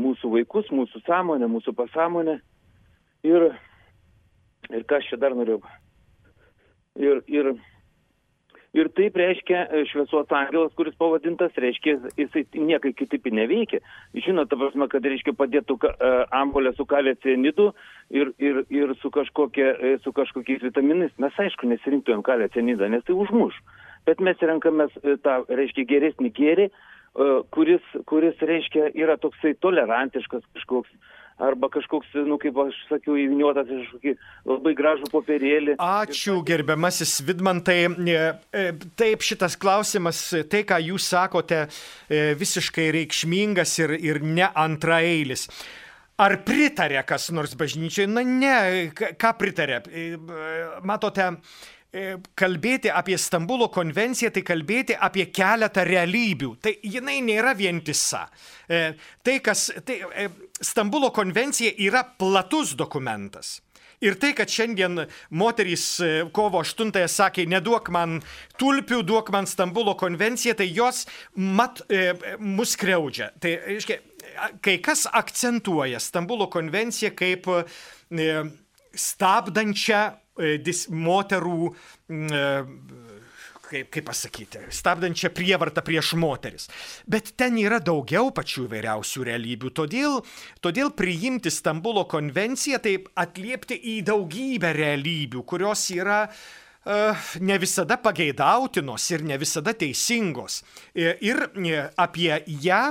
mūsų 0.00 0.30
vaikus, 0.36 0.68
mūsų 0.74 1.02
sąmonę, 1.06 1.48
mūsų 1.50 1.74
pasąmonę. 1.78 2.38
Ir, 3.26 3.50
ir 4.70 4.86
ką 4.88 5.00
aš 5.00 5.10
čia 5.10 5.18
dar 5.20 5.34
norėjau. 5.36 5.60
Ir, 6.98 7.20
ir, 7.30 7.50
ir 8.74 8.90
taip 8.98 9.18
reiškia 9.18 9.64
e, 9.66 9.84
šviesos 9.90 10.30
angelas, 10.34 10.74
kuris 10.78 10.96
pavadintas, 10.98 11.54
reiškia, 11.54 11.96
jisai 12.18 12.44
niekai 12.54 12.92
kitaip 12.98 13.26
neveikia. 13.30 13.82
Žinot, 14.14 14.50
ta 14.50 14.58
prasme, 14.58 14.88
kad 14.90 15.06
reiškia 15.06 15.34
padėtų 15.38 15.78
uh, 15.78 16.20
ambolę 16.34 16.74
su 16.76 16.86
kalė 16.88 17.14
cianidu 17.22 17.72
ir, 18.10 18.32
ir, 18.42 18.62
ir 18.74 18.94
su, 19.02 19.12
kažkokie, 19.14 19.66
e, 19.66 19.96
su 20.04 20.14
kažkokiais 20.14 20.62
vitaminais. 20.66 21.14
Mes 21.22 21.42
aišku 21.46 21.70
nesirinktumėm 21.70 22.24
kalę 22.26 22.50
cianidą, 22.54 22.90
nes 22.90 23.06
tai 23.06 23.18
užmuš. 23.18 23.58
Bet 24.06 24.22
mes 24.24 24.38
renkamės 24.40 24.94
tą, 25.22 25.42
reiškia, 25.52 25.84
geresnį 25.90 26.32
gėrį, 26.34 26.70
E, 26.70 26.88
kuris, 27.54 27.84
kuris 28.06 28.42
reiškia 28.42 28.92
yra 28.98 29.18
toksai 29.20 29.54
tolerantiškas 29.62 30.44
kažkoks. 30.56 30.90
Arba 31.38 31.68
kažkoks, 31.70 32.16
nu, 32.26 32.34
kaip 32.42 32.56
aš 32.58 32.74
sakiau, 32.88 33.14
įviniuotas 33.14 33.68
iš 33.70 33.84
kažkokį 33.92 34.14
labai 34.50 34.72
gražų 34.74 35.10
popierėlį. 35.12 35.76
Ačiū, 35.78 36.40
gerbiamasis 36.42 37.12
Vidmantai. 37.22 37.76
E, 37.86 38.24
e, 38.50 38.64
taip, 38.98 39.22
šitas 39.22 39.54
klausimas, 39.54 40.18
tai, 40.50 40.64
ką 40.66 40.80
jūs 40.82 41.06
sakote, 41.14 41.60
visiškai 42.10 42.88
reikšmingas 42.98 43.76
ir, 43.84 43.94
ir 44.02 44.18
ne 44.26 44.50
antraeilis. 44.50 45.46
Ar 46.18 46.40
pritarė 46.42 47.06
kas 47.06 47.30
nors 47.30 47.54
bažnyčiai? 47.54 48.10
Na 48.10 48.26
ne, 48.26 48.58
ką 48.90 49.34
pritarė? 49.38 49.84
Matote, 50.82 51.30
E, 51.30 51.77
kalbėti 52.36 52.90
apie 52.92 53.16
Stambulo 53.18 53.70
konvenciją, 53.72 54.30
tai 54.34 54.42
kalbėti 54.44 54.96
apie 54.96 55.28
keletą 55.32 55.86
realybių. 55.88 56.50
Tai 56.60 56.74
jinai 56.84 57.22
nėra 57.24 57.54
vientisa. 57.56 58.26
E, 58.68 58.92
tai, 59.24 59.38
kas, 59.40 59.70
tai, 59.88 60.02
e, 60.12 60.28
Stambulo 60.60 61.10
konvencija 61.16 61.72
yra 61.80 62.04
platus 62.04 62.74
dokumentas. 62.76 63.62
Ir 64.04 64.14
tai, 64.20 64.30
kad 64.36 64.46
šiandien 64.46 65.08
moterys 65.34 65.96
kovo 66.36 66.60
8-ąją 66.62 67.08
sakė, 67.10 67.48
neduok 67.50 67.88
man 67.90 68.20
tulpių, 68.60 69.00
duok 69.02 69.32
man 69.34 69.48
Stambulo 69.50 69.96
konvenciją, 69.98 70.54
tai 70.60 70.68
jos 70.68 71.06
mat 71.34 71.82
e, 71.88 72.12
mus 72.38 72.76
kreudžia. 72.78 73.32
Tai, 73.40 73.56
reiškia, 73.64 73.98
kai 74.62 74.76
kas 74.84 75.08
akcentuoja 75.08 75.98
Stambulo 76.04 76.46
konvenciją 76.52 77.16
kaip 77.16 77.48
e, 77.48 78.38
stabdančią 78.92 80.04
E, 80.12 80.27
dis, 80.38 80.86
moterų 80.90 81.70
e, 81.70 82.42
kaip, 83.68 83.90
kaip 83.92 84.06
pasakyti, 84.08 84.62
stabdančią 84.72 85.32
prievartą 85.36 85.84
prieš 85.84 86.14
moteris. 86.20 86.68
Bet 87.06 87.34
ten 87.40 87.58
yra 87.60 87.80
daugiau 87.84 88.30
pačių 88.34 88.68
įvairiausių 88.68 89.26
realybių. 89.28 89.74
Todėl, 89.76 90.22
todėl 90.64 90.94
priimti 90.96 91.52
Stambulo 91.52 92.06
konvenciją, 92.08 92.80
tai 92.84 92.96
atliepti 93.20 93.76
į 93.96 93.98
daugybę 94.08 94.72
realybių, 94.76 95.44
kurios 95.48 95.84
yra 95.92 96.24
uh, 96.24 96.40
ne 97.40 97.58
visada 97.58 97.98
pageidautinos 98.00 99.10
ir 99.10 99.24
ne 99.26 99.36
visada 99.38 99.74
teisingos. 99.76 100.62
Ir 100.94 101.42
apie 101.96 102.32
ją 102.64 102.82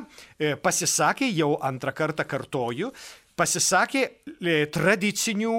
pasisakė, 0.61 1.29
jau 1.33 1.55
antrą 1.65 1.93
kartą 1.95 2.27
kartoju, 2.27 2.91
pasisakė 3.37 4.03
tradicinių 4.73 5.57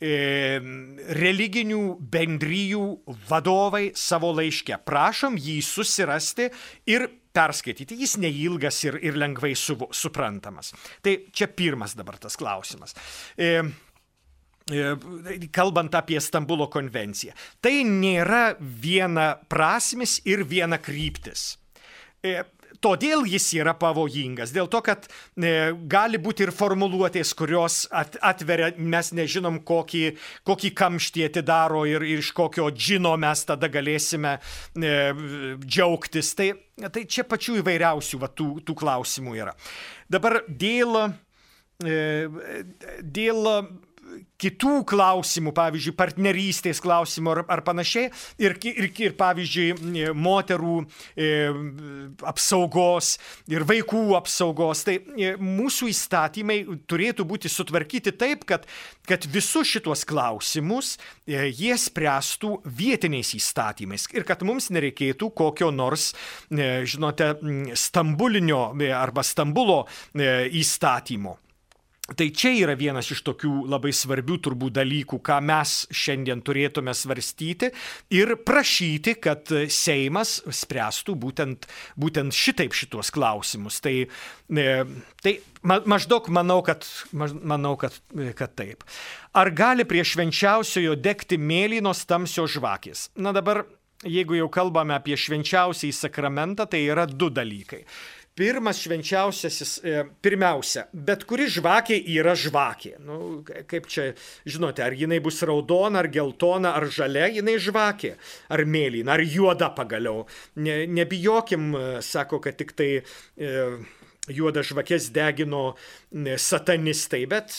religinių 0.00 1.82
bendryjų 2.12 2.84
vadovai 3.28 3.90
savo 3.92 4.30
laiške. 4.32 4.78
Prašom 4.86 5.36
jį 5.36 5.58
susirasti 5.64 6.48
ir 6.88 7.04
perskaityti. 7.36 7.98
Jis 8.00 8.16
neilgas 8.22 8.80
ir, 8.86 8.96
ir 9.04 9.18
lengvai 9.20 9.52
su, 9.58 9.76
suprantamas. 9.92 10.72
Tai 11.04 11.16
čia 11.32 11.50
pirmas 11.52 11.94
dabar 11.98 12.18
tas 12.22 12.38
klausimas. 12.40 12.96
E, 13.36 13.60
kalbant 15.52 15.94
apie 15.98 16.20
Stambulo 16.22 16.70
konvenciją. 16.72 17.34
Tai 17.60 17.74
nėra 17.84 18.56
viena 18.60 19.34
prasmis 19.50 20.20
ir 20.24 20.44
viena 20.48 20.80
kryptis. 20.80 21.54
Todėl 22.80 23.26
jis 23.28 23.44
yra 23.58 23.74
pavojingas, 23.76 24.54
dėl 24.56 24.68
to, 24.72 24.80
kad 24.84 25.04
e, 25.36 25.50
gali 25.90 26.20
būti 26.22 26.46
ir 26.46 26.52
formuluotės, 26.56 27.34
kurios 27.36 27.82
at, 27.92 28.16
atveria, 28.24 28.70
mes 28.80 29.12
nežinom, 29.16 29.58
kokį, 29.68 30.04
kokį 30.48 30.70
kamštį 30.80 31.26
atidaro 31.28 31.84
ir, 31.88 32.06
ir 32.08 32.22
iš 32.24 32.32
kokio 32.36 32.70
džino 32.72 33.12
mes 33.20 33.44
tada 33.48 33.68
galėsime 33.72 34.38
e, 34.40 34.94
džiaugtis. 35.60 36.32
Tai, 36.38 36.48
tai 36.88 37.04
čia 37.04 37.26
pačių 37.28 37.58
įvairiausių 37.60 38.22
va, 38.22 38.32
tų, 38.32 38.48
tų 38.64 38.78
klausimų 38.80 39.36
yra. 39.42 39.52
Dabar 40.08 40.40
dėl, 40.48 41.02
e, 41.84 42.00
dėl 43.04 43.52
kitų 44.40 44.80
klausimų, 44.88 45.52
pavyzdžiui, 45.56 45.94
partnerystės 45.98 46.80
klausimų 46.82 47.32
ar, 47.34 47.42
ar 47.56 47.62
panašiai, 47.66 48.10
ir, 48.40 48.56
ir, 48.70 48.88
ir 49.04 49.16
pavyzdžiui, 49.18 50.06
moterų 50.16 50.76
e, 51.14 51.30
apsaugos 52.28 53.14
ir 53.50 53.66
vaikų 53.68 54.04
apsaugos, 54.18 54.84
tai 54.86 54.98
e, 55.00 55.34
mūsų 55.36 55.90
įstatymai 55.92 56.60
turėtų 56.90 57.26
būti 57.28 57.52
sutvarkyti 57.52 58.14
taip, 58.16 58.46
kad, 58.48 58.66
kad 59.08 59.26
visus 59.30 59.68
šituos 59.70 60.06
klausimus 60.08 60.94
e, 61.26 61.50
jie 61.50 61.76
spręstų 61.80 62.60
vietiniais 62.64 63.34
įstatymais. 63.36 64.08
Ir 64.16 64.26
kad 64.28 64.44
mums 64.46 64.70
nereikėtų 64.74 65.30
kokio 65.36 65.70
nors, 65.74 66.10
e, 66.48 66.72
žinote, 66.88 67.34
stambulinio 67.78 68.70
e, 68.80 68.90
arba 68.94 69.24
stambulo 69.26 69.84
e, 70.14 70.48
įstatymo. 70.60 71.36
Tai 72.16 72.26
čia 72.34 72.50
yra 72.58 72.74
vienas 72.74 73.06
iš 73.14 73.20
tokių 73.22 73.68
labai 73.70 73.92
svarbių 73.94 74.40
turbūt 74.42 74.74
dalykų, 74.80 75.20
ką 75.22 75.36
mes 75.46 75.74
šiandien 75.94 76.42
turėtume 76.42 76.94
svarstyti 76.96 77.70
ir 78.16 78.34
prašyti, 78.46 79.14
kad 79.22 79.52
Seimas 79.70 80.40
spręstų 80.42 81.14
būtent, 81.22 81.68
būtent 82.00 82.34
šitaip 82.34 82.74
šituos 82.74 83.12
klausimus. 83.14 83.78
Tai, 83.84 83.94
e, 84.02 84.68
tai 85.22 85.36
ma, 85.62 85.78
maždaug 85.86 86.26
manau, 86.34 86.60
kad, 86.66 86.86
manau 87.14 87.76
kad, 87.78 87.94
kad 88.34 88.58
taip. 88.58 88.82
Ar 89.30 89.52
gali 89.54 89.86
prie 89.86 90.02
švenčiausiojo 90.02 90.98
degti 90.98 91.38
mėlynos 91.38 92.02
tamsios 92.10 92.56
žvakės? 92.56 93.10
Na 93.22 93.30
dabar, 93.36 93.62
jeigu 94.02 94.34
jau 94.34 94.50
kalbame 94.50 94.98
apie 94.98 95.14
švenčiausiai 95.14 95.94
sakramentą, 95.94 96.66
tai 96.66 96.88
yra 96.90 97.06
du 97.06 97.30
dalykai 97.30 97.84
pirmas 98.38 98.80
švenčiausiasis, 98.80 99.72
e, 99.84 100.02
pirmiausia, 100.22 100.86
bet 100.92 101.24
kuri 101.28 101.48
žvakė 101.50 101.98
yra 102.14 102.34
žvakė. 102.38 102.94
Nu, 103.04 103.20
kaip 103.44 103.88
čia, 103.90 104.10
žinote, 104.48 104.84
ar 104.84 104.96
jinai 104.96 105.20
bus 105.22 105.42
raudona, 105.46 106.00
ar 106.02 106.10
geltona, 106.12 106.74
ar 106.78 106.88
žalia, 106.92 107.28
jinai 107.40 107.58
žvakė, 107.60 108.14
ar 108.50 108.64
mėlyna, 108.64 109.16
ar 109.16 109.24
juoda 109.24 109.70
pagaliau. 109.76 110.26
Ne, 110.62 110.84
nebijokim, 110.88 111.72
e, 111.74 111.88
sako, 112.06 112.42
kad 112.44 112.60
tik 112.60 112.76
tai... 112.78 112.92
E, 113.36 113.56
juodas 114.28 114.66
žvakes 114.66 115.08
degino 115.14 115.74
satanistai, 116.36 117.22
bet, 117.30 117.54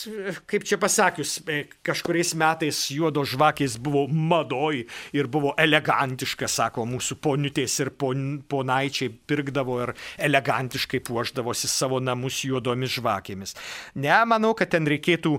kaip 0.46 0.64
čia 0.68 0.78
pasakius, 0.80 1.38
e, 1.48 1.64
kažkuriais 1.84 2.34
metais 2.38 2.84
juodos 2.94 3.32
žvakės 3.32 3.78
buvo 3.82 4.04
madoj 4.06 4.84
ir 5.16 5.30
buvo 5.32 5.54
elegantiška, 5.58 6.48
sako 6.48 6.86
mūsų 6.88 7.18
poniutės 7.24 7.78
ir 7.82 7.92
pon, 7.98 8.42
ponaičiai 8.48 9.10
pirkdavo 9.10 9.80
ir 9.86 9.94
elegantiškai 10.22 11.02
puoždavosi 11.08 11.70
savo 11.70 12.00
namus 12.00 12.42
juodomis 12.46 12.94
žvakėmis. 12.98 13.56
Ne, 13.98 14.14
manau, 14.28 14.54
kad 14.58 14.72
ten 14.72 14.88
reikėtų 14.88 15.38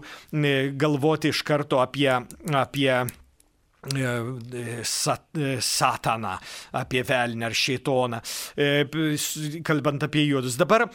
galvoti 0.79 1.31
iš 1.33 1.43
karto 1.47 1.79
apie, 1.83 2.09
apie 2.51 2.89
sat, 4.83 5.25
sataną, 5.59 6.37
apie 6.71 7.03
velnę 7.03 7.45
ar 7.45 7.55
šeitoną, 7.55 8.19
kalbant 9.63 10.03
apie 10.03 10.23
juodus. 10.27 10.55
Dabar, 10.55 10.87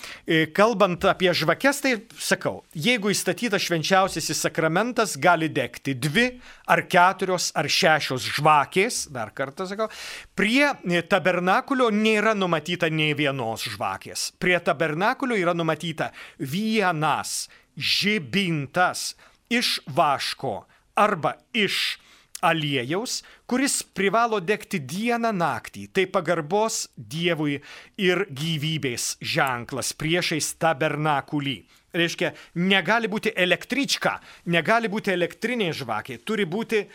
kalbant 0.56 1.04
apie 1.04 1.34
žvakes, 1.34 1.82
tai 1.84 1.94
sakau, 2.16 2.62
jeigu 2.72 3.12
įstatytas 3.12 3.66
švenčiausiasis 3.66 4.40
sakramentas, 4.46 5.18
gali 5.20 5.50
degti 5.52 5.94
dvi 5.94 6.26
ar 6.68 6.86
keturios 6.88 7.50
ar 7.58 7.68
šešios 7.68 8.30
žvakės, 8.38 9.04
dar 9.12 9.34
kartą 9.36 9.68
sakau, 9.68 9.90
prie 10.38 10.72
tabernakulio 11.08 11.90
nėra 11.92 12.34
numatyta 12.38 12.88
nei 12.88 13.12
vienos 13.18 13.68
žvakės. 13.68 14.32
Prie 14.40 14.56
tabernakulio 14.64 15.36
yra 15.36 15.54
numatyta 15.56 16.12
vienas 16.40 17.48
žibintas 17.76 19.12
iš 19.52 19.78
vaško 19.86 20.66
arba 20.98 21.36
iš 21.54 21.98
aliejaus, 22.42 23.22
kuris 23.46 23.80
privalo 23.82 24.40
degti 24.40 24.80
dieną 24.80 25.32
naktį. 25.34 25.88
Tai 25.94 26.06
pagarbos 26.12 26.86
Dievui 26.96 27.58
ir 28.00 28.24
gyvybės 28.30 29.16
ženklas 29.20 29.92
priešais 29.98 30.54
tabernakulį. 30.60 31.58
Reiškia, 31.98 32.32
negali 32.68 33.08
būti 33.08 33.32
električka, 33.32 34.18
negali 34.52 34.90
būti 34.92 35.14
elektrinė 35.14 35.70
žvakė, 35.72 36.18
turi 36.20 36.44
būti 36.44 36.82
e, 36.84 36.88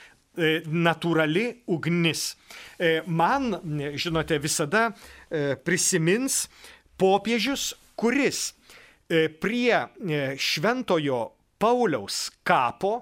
natūrali 0.69 1.47
ugnis. 1.73 2.35
E, 2.77 3.01
man, 3.07 3.57
žinote, 3.97 4.37
visada 4.43 4.91
e, 4.91 5.55
prisimins 5.57 6.45
popiežius, 6.97 7.73
kuris 7.97 8.51
prie 9.13 9.75
šventojo 10.41 11.17
Pauliaus 11.61 12.31
kapo 12.47 12.93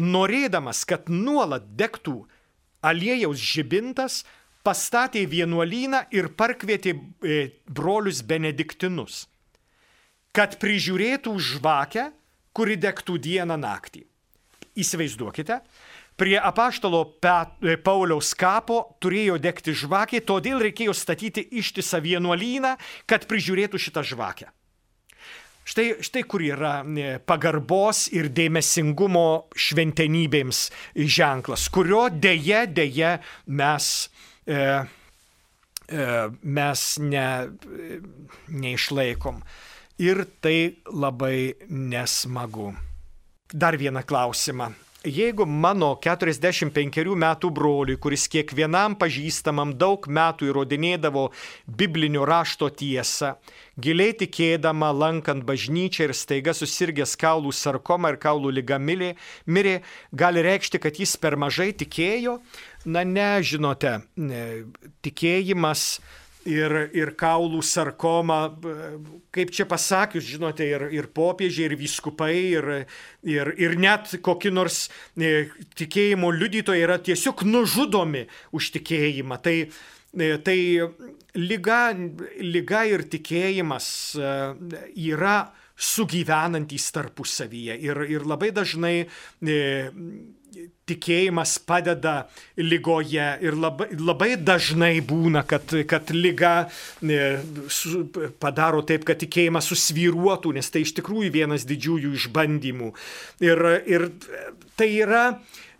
norėdamas, 0.00 0.84
kad 0.88 1.08
nuolat 1.12 1.70
degtų 1.78 2.24
aliejaus 2.82 3.40
žibintas, 3.40 4.24
pastatė 4.64 5.24
vienuolyną 5.28 6.04
ir 6.12 6.30
parkvietė 6.36 6.94
e, 6.96 7.38
brolius 7.68 8.20
benediktinus, 8.26 9.24
kad 10.36 10.58
prižiūrėtų 10.60 11.32
žvakę, 11.40 12.10
kuri 12.56 12.76
degtų 12.80 13.16
dieną 13.22 13.56
naktį. 13.60 14.04
Įsivaizduokite, 14.80 15.60
prie 16.20 16.36
apaštalo 16.36 17.02
e, 17.08 17.76
Pauliaus 17.80 18.34
kapo 18.38 18.82
turėjo 19.00 19.40
degti 19.40 19.74
žvakė, 19.76 20.22
todėl 20.28 20.60
reikėjo 20.68 20.94
statyti 20.96 21.46
ištisą 21.60 22.02
vienuolyną, 22.04 22.76
kad 23.08 23.26
prižiūrėtų 23.30 23.80
šitą 23.80 24.04
žvakę. 24.12 24.50
Štai, 25.70 26.00
štai 26.02 26.24
kur 26.26 26.42
yra 26.42 26.80
e, 26.82 27.10
pagarbos 27.22 28.08
ir 28.10 28.26
dėmesingumo 28.34 29.52
šventenybėms 29.54 30.64
ženklas, 30.98 31.68
kurio 31.70 32.08
dėje, 32.10 32.64
dėje 32.74 33.12
mes, 33.60 33.90
e, 34.50 34.58
e, 35.86 36.08
mes 36.58 36.84
ne, 37.06 37.26
neišlaikom. 38.50 39.38
Ir 40.02 40.24
tai 40.42 40.56
labai 40.90 41.54
nesmagu. 41.70 42.72
Dar 43.54 43.78
vieną 43.78 44.02
klausimą. 44.02 44.72
Jeigu 45.00 45.46
mano 45.48 45.94
45 45.96 47.14
metų 47.16 47.48
broliui, 47.56 47.96
kuris 47.96 48.26
kiekvienam 48.28 48.98
pažįstamam 49.00 49.72
daug 49.80 50.04
metų 50.04 50.50
įrodinėdavo 50.50 51.22
biblinio 51.64 52.26
rašto 52.28 52.68
tiesą, 52.68 53.30
giliai 53.80 54.12
tikėdama, 54.12 54.90
lankant 54.92 55.46
bažnyčią 55.48 56.10
ir 56.10 56.12
staiga 56.12 56.52
susirgęs 56.52 57.16
kaulų 57.16 57.54
sarkoma 57.56 58.12
ir 58.12 58.20
kaulų 58.20 58.52
lyga 58.58 58.76
mirė, 58.76 59.80
gali 60.12 60.44
reikšti, 60.44 60.82
kad 60.84 61.00
jis 61.00 61.16
per 61.16 61.38
mažai 61.40 61.72
tikėjo? 61.72 62.36
Na 62.84 63.00
ne, 63.00 63.30
žinote, 63.40 64.02
tikėjimas 65.00 65.96
ir, 66.48 66.74
ir 66.96 67.12
kaulų 67.18 67.60
sarkoma, 67.66 68.40
kaip 69.34 69.52
čia 69.54 69.66
pasakius, 69.68 70.24
žinote, 70.26 70.66
ir, 70.66 70.86
ir 70.94 71.10
popiežiai, 71.14 71.68
ir 71.70 71.76
vyskupai, 71.80 72.34
ir, 72.56 72.68
ir, 73.28 73.52
ir 73.60 73.76
net 73.80 74.16
kokie 74.24 74.52
nors 74.54 74.86
e, 75.16 75.50
tikėjimo 75.78 76.32
liudytojai 76.34 76.84
yra 76.86 76.98
tiesiog 77.02 77.44
nužudomi 77.48 78.26
už 78.56 78.72
tikėjimą. 78.78 79.40
Tai, 79.44 79.56
e, 79.66 80.30
tai 80.46 80.58
lyga, 81.36 81.82
lyga 82.40 82.84
ir 82.88 83.06
tikėjimas 83.12 83.88
e, 84.16 84.36
yra 85.10 85.38
sugyvenantys 85.80 86.90
tarpusavyje 86.92 87.78
ir, 87.80 88.02
ir 88.12 88.26
labai 88.28 88.50
dažnai 88.52 89.08
tikėjimas 90.90 91.56
padeda 91.66 92.14
lygoje 92.58 93.26
ir 93.44 93.56
labai, 93.58 93.90
labai 93.98 94.30
dažnai 94.36 94.92
būna, 95.06 95.42
kad, 95.48 95.74
kad 95.90 96.10
lyga 96.14 96.54
e, 97.02 97.20
padaro 98.42 98.82
taip, 98.86 99.06
kad 99.08 99.20
tikėjimas 99.22 99.70
susvyruotų, 99.70 100.54
nes 100.58 100.70
tai 100.72 100.84
iš 100.86 100.94
tikrųjų 100.98 101.32
vienas 101.34 101.66
didžiųjų 101.70 102.14
išbandymų. 102.18 102.94
Ir, 103.46 103.66
ir 103.90 104.08
tai 104.80 104.90
yra, 104.96 105.24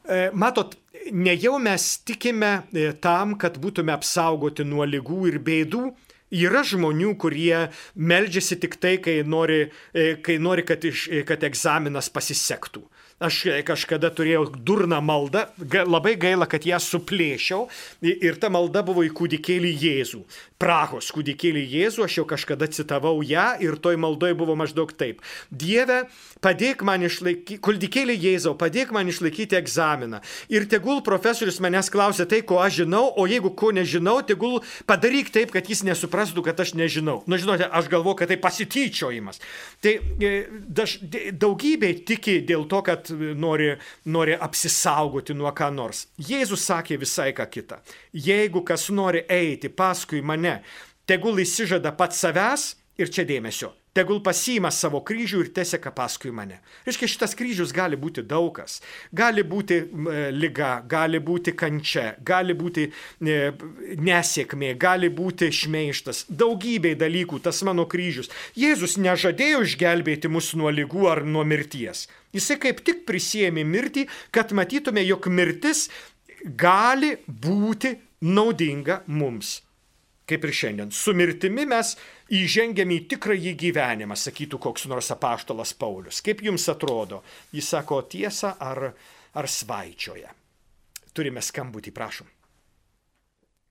e, 0.04 0.28
matot, 0.32 0.76
ne 1.10 1.34
jau 1.34 1.56
mes 1.62 1.90
tikime 2.06 2.60
e, 2.70 2.90
tam, 3.02 3.34
kad 3.40 3.58
būtume 3.62 3.94
apsaugoti 3.96 4.66
nuo 4.68 4.86
lygų 4.88 5.26
ir 5.32 5.42
bėdų, 5.50 5.90
Yra 6.30 6.60
žmonių, 6.62 7.16
kurie 7.18 7.72
meldžiasi 7.98 8.54
tik 8.62 8.76
tai, 8.78 8.92
kai 9.02 9.16
nori, 9.26 9.64
kai 10.22 10.36
nori 10.38 10.62
kad, 10.62 10.84
iš, 10.86 11.08
kad 11.26 11.42
egzaminas 11.42 12.06
pasisektų. 12.14 12.84
Aš 13.20 13.42
kažkada 13.68 14.08
turėjau 14.16 14.46
durną 14.64 14.96
maldą, 15.04 15.42
labai 15.84 16.14
gaila, 16.16 16.46
kad 16.48 16.64
ją 16.64 16.78
suplėšiau 16.80 17.66
ir 18.00 18.38
ta 18.40 18.48
malda 18.48 18.80
buvo 18.80 19.04
į 19.04 19.10
kūdikėlį 19.12 19.72
Jėzų. 19.82 20.20
Prahos 20.60 21.10
kūdikėlį 21.12 21.60
Jėzų, 21.68 22.06
aš 22.06 22.16
jau 22.16 22.24
kažkada 22.28 22.68
citavau 22.72 23.20
ją 23.20 23.44
ir 23.60 23.76
toj 23.80 23.98
maldoje 24.00 24.36
buvo 24.36 24.56
maždaug 24.56 24.94
taip. 24.96 25.20
Dieve, 25.52 26.06
padėk 26.40 26.80
man 26.84 27.04
išlaikyti, 27.04 27.58
kūdikėlį 27.60 28.16
Jėzau, 28.24 28.54
padėk 28.60 28.94
man 28.96 29.12
išlaikyti 29.12 29.58
egzaminą. 29.60 30.22
Ir 30.48 30.64
tegul 30.72 31.04
profesorius 31.04 31.60
manęs 31.60 31.92
klausia 31.92 32.24
tai, 32.24 32.40
ko 32.40 32.62
aš 32.64 32.82
žinau, 32.82 33.04
o 33.20 33.28
jeigu 33.28 33.52
ko 33.52 33.68
nežinau, 33.76 34.16
tegul 34.24 34.62
padaryk 34.88 35.28
taip, 35.32 35.52
kad 35.52 35.68
jis 35.68 35.84
nesuprastų, 35.88 36.46
kad 36.48 36.64
aš 36.64 36.72
nežinau. 36.72 37.20
Na, 37.26 37.36
nu, 37.36 37.42
žinote, 37.44 37.68
aš 37.68 37.92
galvoju, 37.92 38.22
kad 38.22 38.32
tai 38.32 38.40
pasityčiojimas. 38.40 39.44
Tai 39.84 39.96
e, 40.00 40.34
daž, 40.68 40.98
daugybė 41.36 41.94
tiki 42.08 42.40
dėl 42.48 42.64
to, 42.68 42.80
kad 42.88 43.09
nori, 43.12 43.72
nori 44.04 44.36
apsisaugoti 44.36 45.34
nuo 45.34 45.52
ką 45.56 45.70
nors. 45.74 46.06
Jėzus 46.18 46.64
sakė 46.70 47.00
visai 47.00 47.32
ką 47.36 47.48
kitą. 47.50 47.80
Jeigu 48.12 48.64
kas 48.66 48.88
nori 48.94 49.24
eiti 49.28 49.68
paskui 49.68 50.22
mane, 50.22 50.60
tegul 51.06 51.42
įsižada 51.42 51.96
pats 51.96 52.22
savęs 52.22 52.72
ir 53.00 53.10
čia 53.10 53.26
dėmesio 53.28 53.74
tegul 53.96 54.20
pasiima 54.24 54.70
savo 54.74 55.00
kryžių 55.06 55.42
ir 55.44 55.50
teseka 55.54 55.92
paskui 55.94 56.32
mane. 56.34 56.60
Reiškia, 56.86 57.08
šitas 57.10 57.34
kryžius 57.38 57.72
gali 57.74 57.98
būti 58.00 58.22
daugas. 58.26 58.78
Gali 59.16 59.44
būti 59.46 59.80
e, 59.80 60.18
lyga, 60.34 60.72
gali 60.88 61.20
būti 61.22 61.54
kančia, 61.58 62.14
gali 62.26 62.54
būti 62.58 62.86
e, 62.88 63.38
nesėkmė, 63.98 64.74
gali 64.80 65.10
būti 65.14 65.50
šmeištas. 65.60 66.26
Daugybė 66.30 66.94
dalykų 67.00 67.40
tas 67.44 67.62
mano 67.66 67.86
kryžius. 67.90 68.30
Jėzus 68.58 68.98
nežadėjo 69.00 69.64
išgelbėti 69.66 70.30
mus 70.30 70.52
nuo 70.58 70.70
lygų 70.74 71.08
ar 71.10 71.24
nuo 71.26 71.46
mirties. 71.46 72.06
Jisai 72.34 72.60
kaip 72.62 72.84
tik 72.86 73.02
prisėmė 73.08 73.64
mirtį, 73.66 74.06
kad 74.30 74.54
matytume, 74.54 75.02
jog 75.06 75.26
mirtis 75.34 75.88
gali 76.44 77.16
būti 77.26 77.96
naudinga 78.20 79.02
mums 79.10 79.58
kaip 80.30 80.46
ir 80.46 80.54
šiandien. 80.54 80.90
Su 80.94 81.14
mirtimi 81.16 81.66
mes 81.68 81.94
įžengiame 82.40 82.98
į 82.98 83.06
tikrąjį 83.14 83.54
gyvenimą, 83.64 84.18
sakytų 84.18 84.60
koks 84.62 84.86
nors 84.90 85.10
apaštalas 85.14 85.74
Paulius. 85.78 86.22
Kaip 86.24 86.44
jums 86.46 86.68
atrodo? 86.72 87.22
Jis 87.54 87.72
sako 87.74 88.02
tiesą 88.10 88.54
ar, 88.58 88.92
ar 89.34 89.50
svaičioje? 89.50 90.30
Turime 91.14 91.42
skambutį, 91.42 91.92
prašom. 91.94 92.28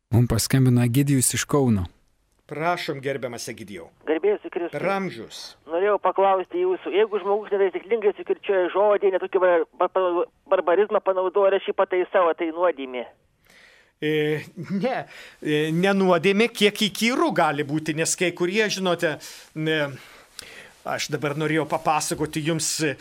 Mums 0.10 0.30
paskambino 0.32 0.84
Egidijus 0.84 1.34
iš 1.38 1.46
Kauno. 1.46 1.86
Prašom, 2.50 2.98
gerbiamas 3.06 3.44
Egidijau. 3.52 3.92
Garbėsiu 4.10 4.50
Kristus. 4.50 4.82
Ramžius. 4.82 5.42
Norėjau 5.70 6.00
paklausti 6.02 6.64
jūsų, 6.64 6.94
jeigu 6.98 7.20
žmogus 7.22 7.54
netaisyklingai 7.54 8.16
sukirčioja 8.18 8.72
žodį, 8.74 9.12
netokį 9.14 9.42
barbarizmą 10.50 11.04
panaudoja 11.06 11.52
ir 11.52 11.60
aš 11.60 11.70
jį 11.70 11.76
pataisau, 11.78 12.26
tai 12.40 12.50
nuodėmė. 12.56 13.06
E, 14.00 14.46
ne, 14.80 15.02
e, 15.44 15.58
nenuodėmė, 15.76 16.48
kiek 16.56 16.86
įkyrų 16.88 17.34
gali 17.36 17.66
būti, 17.68 17.98
nes 18.00 18.16
kai 18.20 18.32
kurie, 18.36 18.64
žinote, 18.72 19.18
Aš 20.90 21.10
dabar 21.12 21.36
norėjau 21.38 21.66
papasakoti 21.70 22.40
jums 22.48 22.68
e, 22.88 22.94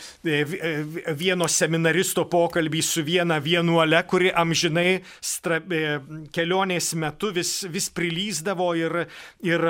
vieno 1.17 1.47
seminaristo 1.49 2.25
pokalbį 2.29 2.81
su 2.83 3.01
viena 3.07 3.39
vienuole, 3.41 4.01
kuri 4.03 4.33
amžinai 4.35 4.99
stra, 5.23 5.61
kelionės 6.35 6.91
metu 6.99 7.31
vis, 7.33 7.53
vis 7.71 7.87
prilyzdavo 7.95 8.67
ir, 8.77 8.99
ir, 9.47 9.65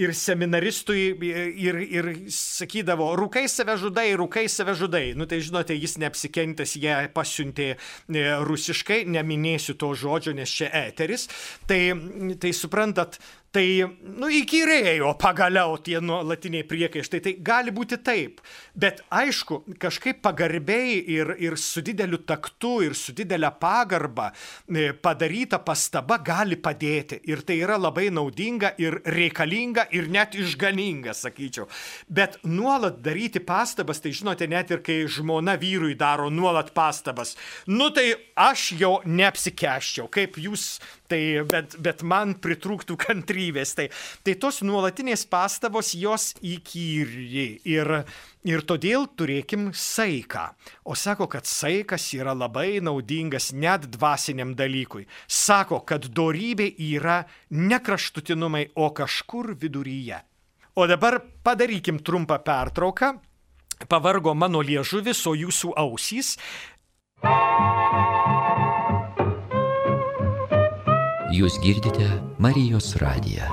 ir 0.00 0.10
seminaristui 0.16 1.02
ir, 1.14 1.78
ir 1.82 2.08
sakydavo, 2.32 3.12
rūkai 3.18 3.44
save 3.50 3.76
žudai, 3.78 4.08
rūkai 4.18 4.46
save 4.50 4.74
žudai. 4.78 5.04
Nu 5.18 5.28
tai 5.30 5.38
žinote, 5.44 5.76
jis 5.78 5.96
neapsikentęs, 6.02 6.74
jie 6.82 6.96
pasiuntė 7.14 7.68
e, 7.74 8.24
rusiškai, 8.48 9.04
neminėsiu 9.14 9.76
to 9.78 9.92
žodžio, 9.98 10.34
nes 10.34 10.50
čia 10.50 10.70
eteris. 10.84 11.28
Tai, 11.70 11.80
tai 12.42 12.52
suprantat, 12.56 13.20
Tai, 13.54 13.66
nu, 14.18 14.26
įkyrėjo 14.34 15.12
pagaliau 15.22 15.76
tie 15.78 16.00
nuolatiniai 16.02 16.64
priekaištai. 16.66 17.20
Tai 17.22 17.32
gali 17.46 17.70
būti 17.74 18.00
taip. 18.02 18.40
Bet 18.74 19.04
aišku, 19.14 19.60
kažkaip 19.78 20.18
pagarbiai 20.24 20.96
ir, 21.14 21.30
ir 21.38 21.54
su 21.60 21.84
dideliu 21.86 22.18
taktu 22.26 22.80
ir 22.82 22.96
su 22.98 23.14
didelė 23.14 23.52
pagarba 23.62 24.32
e, 24.66 24.88
padaryta 24.98 25.60
pastaba 25.62 26.18
gali 26.18 26.58
padėti. 26.58 27.20
Ir 27.30 27.44
tai 27.46 27.60
yra 27.62 27.76
labai 27.78 28.08
naudinga 28.10 28.72
ir 28.82 28.98
reikalinga 29.06 29.86
ir 29.94 30.10
net 30.10 30.34
išganinga, 30.34 31.14
sakyčiau. 31.14 31.68
Bet 32.10 32.40
nuolat 32.42 32.98
daryti 33.06 33.38
pastabas, 33.38 34.02
tai 34.02 34.16
žinote, 34.18 34.50
net 34.50 34.74
ir 34.74 34.82
kai 34.82 35.04
žmona 35.06 35.54
vyrui 35.62 35.94
daro 35.94 36.26
nuolat 36.26 36.74
pastabas, 36.74 37.36
nu 37.70 37.92
tai 37.94 38.10
aš 38.34 38.72
jau 38.82 38.96
neapsikeščiau, 39.06 40.10
kaip 40.10 40.42
jūs 40.42 40.80
tai 41.08 41.20
bet, 41.48 41.76
bet 41.82 42.02
man 42.06 42.34
pritrūktų 42.42 42.96
kantrybės. 43.00 43.74
Tai, 43.78 43.88
tai 44.24 44.34
tos 44.40 44.62
nuolatinės 44.64 45.26
pastabos 45.30 45.92
jos 45.98 46.32
įkyri 46.42 47.46
ir, 47.68 47.92
ir 48.46 48.64
todėl 48.66 49.08
turėkim 49.16 49.70
saiką. 49.76 50.46
O 50.88 50.96
sako, 50.98 51.28
kad 51.32 51.48
saikas 51.48 52.06
yra 52.16 52.34
labai 52.36 52.80
naudingas 52.84 53.52
net 53.52 53.88
dvasiniam 53.96 54.54
dalykui. 54.58 55.06
Sako, 55.26 55.82
kad 55.86 56.08
dorybė 56.08 56.70
yra 56.90 57.22
ne 57.50 57.80
kraštutinumai, 57.80 58.70
o 58.74 58.90
kažkur 58.96 59.54
viduryje. 59.60 60.22
O 60.74 60.88
dabar 60.90 61.20
padarykim 61.44 62.00
trumpą 62.02 62.40
pertrauką. 62.42 63.14
Pavargo 63.90 64.34
mano 64.34 64.62
liežuvis, 64.62 65.20
o 65.26 65.34
jūsų 65.38 65.74
ausys. 65.78 66.34
Jūs 71.34 71.56
girdite 71.58 72.04
Marijos 72.38 72.92
radiją. 73.00 73.46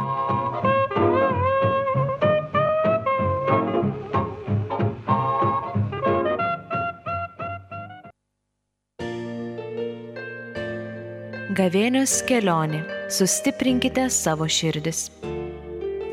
Gavėnios 11.57 12.19
kelionė. 12.29 12.83
Sustiprinkite 13.09 14.05
savo 14.13 14.45
širdis. 14.45 15.07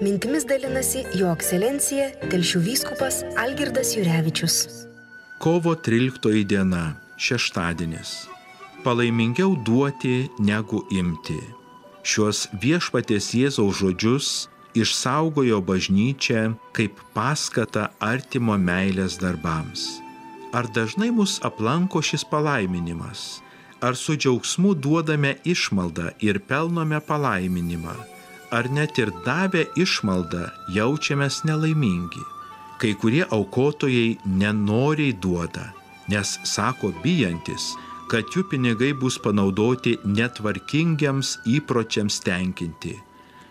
Mintimis 0.00 0.48
dalinasi 0.48 1.04
Jo 1.20 1.34
ekscelencija 1.34 2.08
Telšių 2.30 2.64
vyskupas 2.64 3.20
Algirdas 3.44 3.92
Jurevičius. 3.98 4.58
Kovo 5.42 5.76
13 5.76 6.48
diena- 6.48 6.86
šeštadienis 7.28 8.16
palaimingiau 8.84 9.56
duoti 9.66 10.28
negu 10.38 10.86
imti. 10.90 11.57
Šios 12.09 12.46
viešpatės 12.56 13.34
Jėzaus 13.36 13.82
žodžius 13.82 14.28
išsaugojo 14.80 15.59
bažnyčia 15.61 16.54
kaip 16.76 17.00
paskata 17.12 17.90
artimo 18.00 18.54
meilės 18.56 19.18
darbams. 19.20 19.82
Ar 20.56 20.70
dažnai 20.72 21.11
mus 21.12 21.36
aplanko 21.44 22.00
šis 22.00 22.24
palaiminimas? 22.30 23.42
Ar 23.84 23.92
su 23.96 24.16
džiaugsmu 24.16 24.72
duodame 24.84 25.34
išmaldą 25.44 26.14
ir 26.24 26.40
pelnome 26.48 27.02
palaiminimą? 27.11 27.92
Ar 28.56 28.70
net 28.72 28.96
ir 28.98 29.12
davę 29.26 29.66
išmaldą 29.76 30.46
jaučiamės 30.78 31.42
nelaimingi? 31.44 32.24
Kai 32.80 32.94
kurie 32.96 33.26
aukotojai 33.28 34.16
nenoriai 34.24 35.12
duoda, 35.12 35.66
nes 36.09 36.38
sako 36.48 36.94
bijantis, 37.04 37.74
kad 38.09 38.30
jų 38.32 38.44
pinigai 38.50 38.92
bus 38.96 39.18
panaudoti 39.20 39.96
netvarkingiams 40.04 41.36
įpročiams 41.48 42.18
tenkinti. 42.24 42.94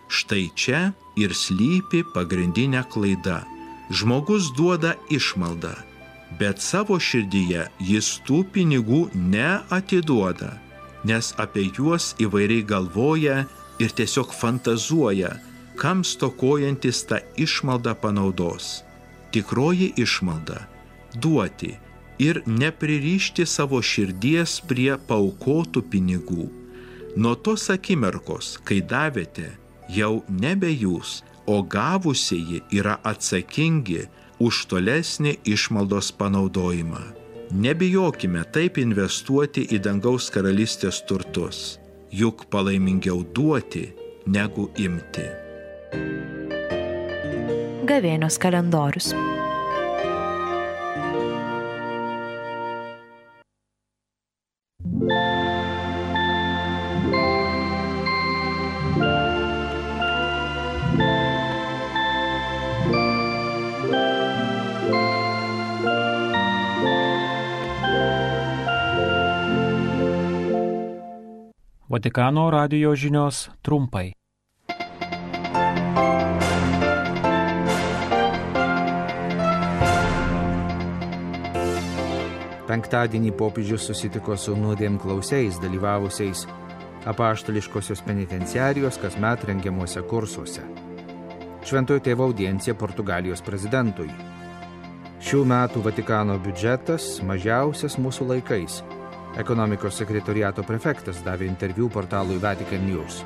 Štai 0.08 0.48
čia 0.56 0.80
ir 1.20 1.34
slypi 1.36 2.02
pagrindinė 2.14 2.82
klaida. 2.92 3.42
Žmogus 3.88 4.50
duoda 4.56 4.94
išmaldą, 5.12 5.72
bet 6.40 6.60
savo 6.60 6.98
širdyje 7.00 7.68
jis 7.80 8.10
tų 8.28 8.42
pinigų 8.52 9.06
neatiduoda, 9.14 10.50
nes 11.08 11.32
apie 11.40 11.68
juos 11.72 12.12
įvairiai 12.20 12.66
galvoja 12.68 13.44
ir 13.80 13.94
tiesiog 13.96 14.34
fantazuoja, 14.36 15.38
kam 15.80 16.04
stokojantis 16.04 17.04
tą 17.08 17.22
išmaldą 17.40 17.94
panaudos. 18.02 18.82
Tikroji 19.32 19.92
išmalda- 19.96 20.66
duoti 21.22 21.76
ir 22.18 22.42
nepririšti 22.46 23.46
savo 23.46 23.80
širdies 23.82 24.58
prie 24.68 24.92
paukotų 25.08 25.82
pinigų. 25.92 26.48
Nuo 27.16 27.34
tos 27.34 27.68
akimirkos, 27.72 28.58
kai 28.66 28.80
davėte, 28.82 29.50
jau 29.90 30.22
nebe 30.28 30.70
jūs, 30.70 31.22
o 31.46 31.62
gavusieji 31.62 32.60
yra 32.76 32.98
atsakingi 33.08 34.04
už 34.38 34.66
tolesnį 34.70 35.38
išmaldos 35.48 36.12
panaudojimą. 36.18 37.00
Nebijokime 37.48 38.42
taip 38.52 38.76
investuoti 38.78 39.64
į 39.72 39.80
dangaus 39.86 40.28
karalystės 40.30 41.00
turtus, 41.08 41.78
juk 42.12 42.44
palaimingiau 42.52 43.24
duoti 43.34 43.86
negu 44.28 44.68
imti. 44.76 45.24
Gavėnios 47.88 48.36
kalendorius. 48.36 49.14
Vatikano 71.88 72.50
radio 72.50 72.94
žinios 72.94 73.50
trumpai. 73.62 74.17
Penktadienį 82.68 83.32
popiežius 83.38 83.86
susitiko 83.88 84.36
su 84.36 84.56
nuodėm 84.56 84.98
klausiais 85.00 85.56
dalyvavusiais 85.62 86.44
apaštališkosios 87.08 88.02
penitenciarijos 88.04 89.00
kasmet 89.00 89.46
rengiamuose 89.48 90.02
kursuose. 90.10 90.66
Šventojo 91.64 92.04
tėvo 92.04 92.28
audiencija 92.28 92.76
Portugalijos 92.76 93.40
prezidentui. 93.44 94.10
Šių 95.24 95.42
metų 95.48 95.82
Vatikano 95.88 96.36
biudžetas 96.44 97.16
mažiausias 97.26 97.96
mūsų 97.98 98.28
laikais 98.34 98.82
Ekonomikos 99.36 99.98
sekretoriato 100.00 100.64
prefektas 100.66 101.20
davė 101.22 101.46
interviu 101.46 101.86
portalui 101.92 102.40
Vatican 102.42 102.86
News. 102.88 103.20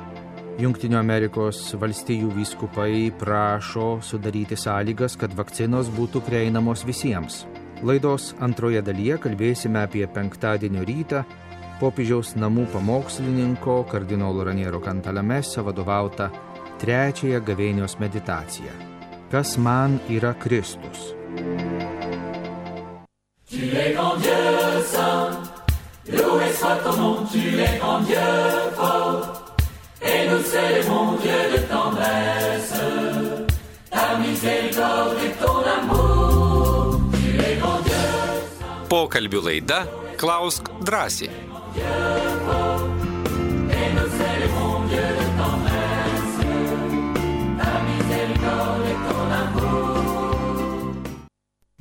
Junktinių 0.61 0.99
Amerikos 0.99 1.61
valstijų 1.81 2.29
vyskupai 2.35 3.07
prašo 3.17 3.95
sudaryti 4.05 4.59
sąlygas, 4.59 5.15
kad 5.17 5.33
vakcinos 5.33 5.89
būtų 5.95 6.21
prieinamos 6.27 6.83
visiems. 6.85 7.45
Laidos 7.83 8.29
antroje 8.39 8.79
dalyje 8.79 9.17
kalbėsime 9.25 9.81
apie 9.83 10.05
penktadienio 10.07 10.85
rytą 10.87 11.25
popiežiaus 11.81 12.29
namų 12.39 12.69
pamokslininko 12.71 13.81
kardinolo 13.91 14.45
Raniero 14.47 14.79
Kantalamesa 14.79 15.65
vadovautą 15.67 16.29
trečiąją 16.79 17.41
gavėnios 17.43 17.97
meditaciją. 17.99 18.71
Kas 19.31 19.57
man 19.57 19.99
yra 20.07 20.31
Kristus? 20.39 21.11
Tu 23.51 23.67
es 23.67 23.91
grand 23.97 24.23
Dieu 24.23 24.83
saint. 24.87 25.43
Loué 26.07 26.51
soit 26.53 26.79
ton 26.83 26.97
nom, 26.97 27.27
tu 27.31 27.39
es 27.39 27.79
grand 27.79 28.07
Dieu 28.07 28.31
fort, 28.75 29.43
et 30.01 30.29
nous 30.29 30.43
célébrons 30.43 31.17
Dieu 31.23 31.41
de 31.53 31.59
tendresse, 31.67 32.79
ta 33.89 34.17
miséricorde 34.19 35.17
et 35.25 35.35
ton 35.43 35.52
Pokalbių 38.93 39.39
laida 39.41 39.79
Klausk 40.21 40.67
drąsiai. 40.85 42.72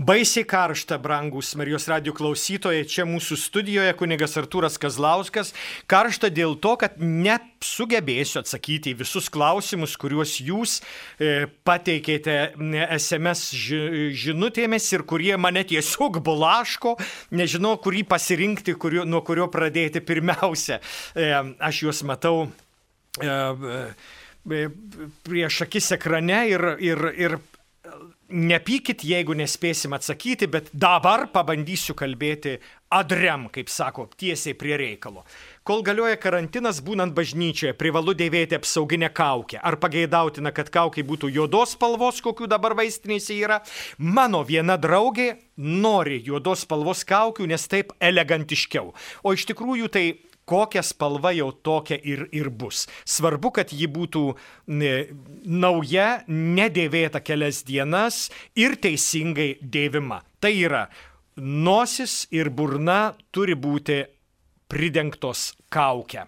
Baisiai 0.02 0.44
karšta, 0.48 0.96
brangus 0.98 1.52
Marijos 1.54 1.84
radio 1.86 2.14
klausytojai, 2.16 2.86
čia 2.90 3.04
mūsų 3.06 3.36
studijoje 3.38 3.92
kunigas 3.94 4.32
Artūras 4.40 4.74
Kazlauskas. 4.80 5.52
Karšta 5.90 6.30
dėl 6.32 6.56
to, 6.58 6.72
kad 6.80 6.96
nesugebėsiu 6.98 8.40
atsakyti 8.40 8.94
į 8.94 8.98
visus 9.04 9.28
klausimus, 9.30 9.94
kuriuos 10.00 10.32
jūs 10.42 10.80
e, 10.80 11.46
pateikėte 11.68 12.34
SMS 12.96 13.44
ži 13.54 14.10
žinutėmis 14.24 14.88
ir 14.96 15.06
kurie 15.06 15.36
mane 15.38 15.62
tiesiog 15.70 16.18
bulaško, 16.24 16.96
nežinau, 17.38 17.76
kurį 17.84 18.02
pasirinkti, 18.10 18.74
kurio, 18.74 19.06
nuo 19.06 19.22
kurio 19.22 19.46
pradėti 19.52 20.02
pirmiausia. 20.02 20.80
E, 21.14 21.30
aš 21.62 21.84
juos 21.86 22.02
matau. 22.08 22.48
E, 23.22 23.38
e, 24.50 24.66
prieš 25.22 25.62
akis 25.68 25.94
ekrane 25.94 26.42
ir, 26.50 26.70
ir, 26.82 27.08
ir 27.14 27.40
nepykit, 28.32 29.04
jeigu 29.04 29.36
nespėsim 29.36 29.92
atsakyti, 29.96 30.48
bet 30.50 30.70
dabar 30.72 31.28
pabandysiu 31.32 31.94
kalbėti 31.98 32.56
adrem, 32.92 33.46
kaip 33.52 33.70
sako, 33.72 34.06
tiesiai 34.20 34.56
prie 34.58 34.76
reikalo. 34.80 35.22
Kol 35.64 35.84
galioja 35.86 36.18
karantinas, 36.20 36.80
būnant 36.84 37.14
bažnyčioje, 37.16 37.76
privalu 37.78 38.16
dėvėti 38.18 38.58
apsauginę 38.58 39.12
kaukę. 39.14 39.60
Ar 39.62 39.78
pageidautina, 39.80 40.52
kad 40.52 40.72
kaukai 40.72 41.04
būtų 41.06 41.30
juodos 41.32 41.76
spalvos, 41.76 42.20
kokių 42.24 42.50
dabar 42.52 42.76
vaistinėse 42.78 43.36
yra? 43.38 43.62
Mano 43.98 44.42
viena 44.48 44.76
draugė 44.80 45.30
nori 45.56 46.20
juodos 46.26 46.66
spalvos 46.66 47.06
kaukių, 47.08 47.48
nes 47.52 47.68
taip 47.70 47.94
elegantiškiau. 48.00 48.92
O 49.22 49.36
iš 49.36 49.46
tikrųjų 49.52 49.92
tai 49.92 50.06
kokia 50.44 50.82
spalva 50.82 51.32
jau 51.36 51.50
tokia 51.52 51.98
ir, 51.98 52.26
ir 52.32 52.50
bus. 52.50 52.86
Svarbu, 53.04 53.52
kad 53.58 53.72
ji 53.72 53.88
būtų 53.90 54.24
nauja, 54.68 56.08
nedėvėta 56.28 57.22
kelias 57.24 57.62
dienas 57.68 58.26
ir 58.58 58.76
teisingai 58.82 59.56
dėvima. 59.62 60.22
Tai 60.42 60.52
yra, 60.52 60.86
nosis 61.36 62.26
ir 62.34 62.50
burna 62.50 63.14
turi 63.32 63.56
būti 63.56 64.02
pridengtos 64.68 65.52
kaukę. 65.72 66.26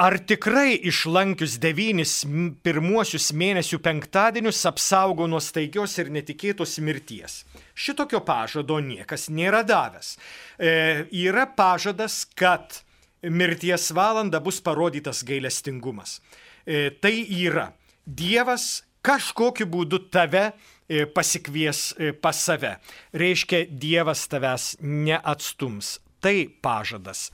Ar 0.00 0.16
tikrai 0.24 0.78
išlankius 0.88 1.58
devynis 1.60 2.22
pirmuosius 2.64 3.34
mėnesių 3.36 3.82
penktadienius 3.84 4.62
apsaugo 4.70 5.26
nuo 5.28 5.42
staigios 5.44 5.98
ir 6.00 6.08
netikėtos 6.14 6.78
mirties? 6.80 7.42
Šitokio 7.80 8.20
pažado 8.26 8.76
niekas 8.84 9.28
nėra 9.32 9.62
davęs. 9.64 10.16
E, 10.58 11.06
yra 11.16 11.46
pažadas, 11.56 12.26
kad 12.36 12.82
mirties 13.22 13.90
valanda 13.96 14.40
bus 14.40 14.60
parodytas 14.60 15.22
gailestingumas. 15.24 16.18
E, 16.66 16.90
tai 16.90 17.14
yra, 17.24 17.70
Dievas 18.04 18.82
kažkokiu 19.06 19.68
būdu 19.70 20.00
tave 20.12 20.50
e, 20.50 21.04
pasikvies 21.06 21.92
e, 21.96 22.12
pas 22.12 22.36
save. 22.36 22.76
Reiškia, 23.16 23.64
Dievas 23.70 24.26
tavęs 24.28 24.74
neatstums. 24.80 25.98
Tai 26.20 26.36
pažadas. 26.60 27.30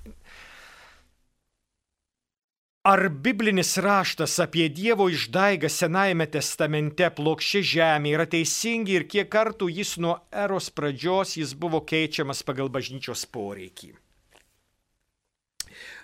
Ar 2.87 3.09
biblinis 3.09 3.72
raštas 3.82 4.37
apie 4.39 4.68
Dievo 4.70 5.09
išdaigą 5.11 5.66
Senajame 5.74 6.28
testamente 6.30 7.09
plokščia 7.16 7.62
žemė 7.72 8.12
yra 8.14 8.26
teisingi 8.30 8.95
ir 8.95 9.07
kiek 9.11 9.26
kartų 9.32 9.66
jis 9.80 9.97
nuo 10.05 10.12
eros 10.30 10.68
pradžios 10.70 11.34
jis 11.41 11.57
buvo 11.59 11.80
keičiamas 11.82 12.45
pagal 12.47 12.70
bažnyčios 12.70 13.26
poreikį? 13.34 13.91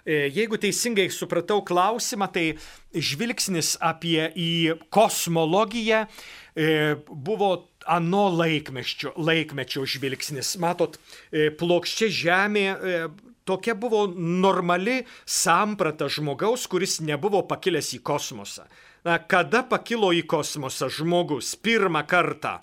E, 0.03 0.19
jeigu 0.35 0.59
teisingai 0.59 1.07
supratau 1.15 1.63
klausimą, 1.63 2.27
tai 2.35 2.47
žvilgsnis 2.91 3.77
apie 3.79 4.33
į 4.35 4.51
kosmologiją 4.91 6.09
e, 6.09 6.97
buvo 7.07 7.55
ano 7.87 8.27
laikmečio, 8.43 9.15
laikmečio 9.23 9.87
žvilgsnis. 9.87 10.57
Matot, 10.59 10.99
e, 11.31 11.53
plokščia 11.55 12.11
žemė 12.25 12.67
tokia 13.45 13.75
buvo 13.75 14.07
normali 14.17 15.03
samprata 15.27 16.09
žmogaus, 16.09 16.67
kuris 16.71 17.01
nebuvo 17.05 17.43
pakilęs 17.49 17.95
į 17.99 18.03
kosmosą. 18.07 18.67
Na, 19.03 19.19
kada 19.19 19.65
pakilo 19.67 20.13
į 20.15 20.23
kosmosą 20.31 20.91
žmogus 20.93 21.57
pirmą 21.59 22.05
kartą? 22.07 22.61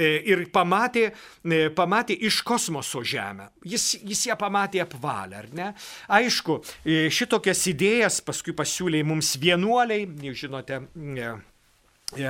E, 0.00 0.06
ir 0.30 0.44
pamatė, 0.54 1.08
e, 1.42 1.64
pamatė 1.74 2.14
iš 2.28 2.40
kosmoso 2.46 3.02
Žemę. 3.02 3.48
Jis, 3.66 3.96
jis 4.06 4.28
ją 4.28 4.36
pamatė 4.38 4.84
apvalę, 4.84 5.40
ar 5.42 5.48
ne? 5.52 5.72
Aišku, 6.06 6.60
e, 6.84 7.08
šitokias 7.10 7.64
idėjas 7.72 8.20
paskui 8.22 8.54
pasiūlė 8.54 9.02
mums 9.04 9.34
vienuoliai, 9.42 10.06
žinote, 10.30 10.78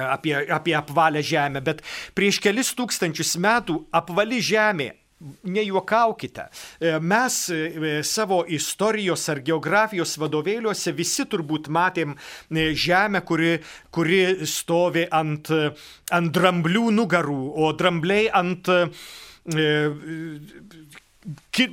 apie, 0.09 0.34
apie 0.57 0.74
apvalę 0.78 1.20
Žemę, 1.20 1.61
bet 1.61 1.84
prieš 2.16 2.40
kelis 2.40 2.72
tūkstančius 2.78 3.36
metų 3.36 3.76
apvali 3.92 4.40
Žemė 4.40 4.94
Nejuokaukite. 5.21 6.47
E, 6.81 6.99
mes 7.01 7.35
e, 7.53 8.03
savo 8.03 8.39
istorijos 8.49 9.27
ar 9.29 9.43
geografijos 9.45 10.14
vadovėliuose 10.16 10.95
visi 10.97 11.27
turbūt 11.29 11.68
matėm 11.68 12.14
e, 12.14 12.71
žemę, 12.73 13.21
kuri, 13.29 13.59
kuri 13.93 14.23
stovi 14.49 15.05
ant, 15.12 15.53
ant 16.16 16.33
dramblių 16.33 16.87
nugarų, 16.97 17.43
o 17.53 17.68
drambliai 17.77 18.31
ant 18.33 18.73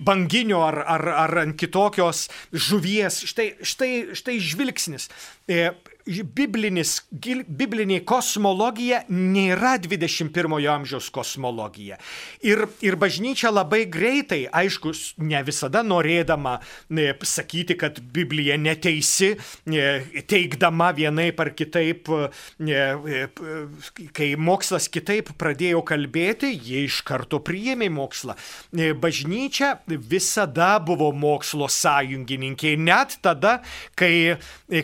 banginio 0.04 0.60
ar, 0.68 0.82
ar, 0.84 1.08
ar 1.24 1.38
ant 1.45 1.56
kitokios 1.56 2.26
žuvies. 2.52 3.24
Štai, 3.32 3.54
štai, 3.64 3.91
štai 4.12 4.41
žvilgsnis 4.43 5.08
biblinis, 6.08 7.01
biblinė 7.12 7.99
kosmologija 8.08 9.03
nėra 9.12 9.76
21 9.84 10.55
amžiaus 10.72 11.10
kosmologija. 11.14 11.97
Ir, 12.45 12.66
ir 12.86 12.97
bažnyčia 12.99 13.51
labai 13.51 13.84
greitai, 13.91 14.45
aišku, 14.47 14.93
ne 15.24 15.41
visada 15.47 15.84
norėdama 15.84 16.58
ne, 16.95 17.10
sakyti, 17.28 17.78
kad 17.80 17.99
Biblija 18.14 18.58
neteisi, 18.60 19.34
ne, 19.70 19.84
teikdama 20.30 20.93
vienaip 20.97 21.39
ar 21.43 21.51
kitaip, 21.58 22.12
ne, 22.64 23.28
kai 24.16 24.30
mokslas 24.39 24.88
kitaip 24.91 25.34
pradėjo 25.38 25.84
kalbėti, 25.88 26.53
jie 26.55 26.86
iš 26.88 27.01
karto 27.08 27.41
priėmė 27.43 27.89
mokslą. 27.93 28.38
Bažnyčia 29.01 29.76
visada 29.88 30.78
buvo 30.84 31.12
mokslo 31.12 31.68
sąjungininkė, 31.72 32.76
net 32.80 33.18
tada, 33.26 33.58
kai, 33.99 34.38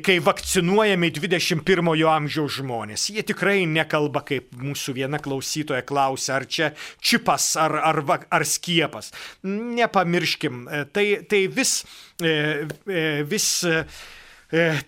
kai 0.04 0.20
vakcinuojami 0.24 1.13
21 1.14 1.92
amžiaus 2.10 2.58
žmonės. 2.60 3.10
Jie 3.14 3.24
tikrai 3.26 3.64
nekalba, 3.70 4.24
kaip 4.26 4.52
mūsų 4.60 4.98
viena 4.98 5.20
klausytoja 5.22 5.84
klausia, 5.88 6.38
ar 6.40 6.48
čia 6.50 6.72
čipas, 7.02 7.54
ar, 7.60 7.78
ar, 7.92 8.02
ar 8.30 8.46
skiepas. 8.48 9.14
Nepamirškim, 9.44 10.68
e, 10.68 10.84
tai, 10.94 11.08
tai 11.30 11.46
vis, 11.48 11.82
e, 12.22 12.68
e, 12.88 13.08
vis 13.28 13.50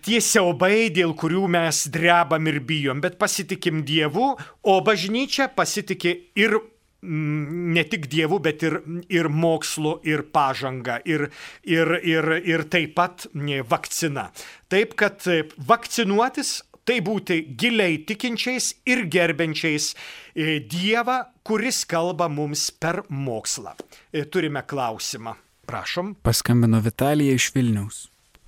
tie 0.06 0.20
siaubai, 0.22 0.92
dėl 0.94 1.10
kurių 1.18 1.48
mes 1.50 1.80
drebam 1.90 2.44
ir 2.46 2.60
bijom, 2.62 3.00
bet 3.02 3.16
pasitikim 3.18 3.80
Dievu, 3.86 4.28
o 4.62 4.74
bažnyčia 4.86 5.48
pasitikė 5.56 6.12
ir 6.38 6.54
ne 7.02 7.84
tik 7.84 8.08
Dievu, 8.10 8.38
bet 8.42 8.62
ir, 8.66 8.78
ir 9.12 9.28
mokslu, 9.28 9.98
ir 10.06 10.24
pažanga, 10.32 10.98
ir, 11.04 11.28
ir, 11.64 11.92
ir, 12.02 12.30
ir 12.44 12.64
taip 12.72 12.94
pat 12.96 13.26
vakcina. 13.68 14.30
Taip, 14.72 14.96
kad 14.98 15.26
vakcinuotis 15.68 16.60
tai 16.86 17.00
būti 17.02 17.40
giliai 17.58 17.98
tikinčiais 18.06 18.70
ir 18.86 19.06
gerbiančiais 19.10 19.90
e, 19.92 20.60
Dievą, 20.62 21.18
kuris 21.46 21.84
kalba 21.88 22.28
mums 22.30 22.68
per 22.70 23.02
mokslą. 23.10 23.74
E, 24.12 24.24
turime 24.24 24.62
klausimą. 24.62 25.34
Prašom. 25.66 26.14
Paskambino 26.22 26.78
Vitalija 26.82 27.34
iš 27.34 27.50
Vilniaus. 27.56 28.04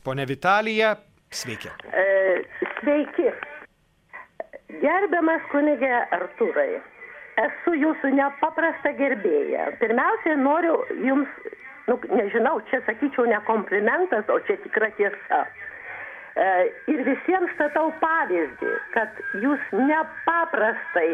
Pone 0.07 0.27
Vitalija, 0.27 0.95
sveiki. 1.35 1.73
E, 1.91 2.07
sveiki. 2.79 3.33
Gerbiamas 4.79 5.43
kunigė 5.51 5.91
Artūrai 6.15 6.79
esu 7.45 7.77
jūsų 7.79 8.13
nepaprasta 8.19 8.93
gerbėja. 8.99 9.71
Pirmiausiai 9.83 10.37
noriu 10.41 10.81
jums, 11.07 11.31
nu, 11.89 11.99
nežinau, 12.11 12.59
čia 12.71 12.83
sakyčiau 12.87 13.29
ne 13.31 13.41
komplimentas, 13.49 14.29
o 14.33 14.39
čia 14.49 14.59
tikra 14.65 14.91
tiesa. 14.99 15.45
E, 16.39 16.47
ir 16.93 17.01
visiems 17.03 17.51
statau 17.57 17.89
pavyzdį, 17.99 18.71
kad 18.95 19.17
jūs 19.43 19.63
nepaprastai, 19.75 21.09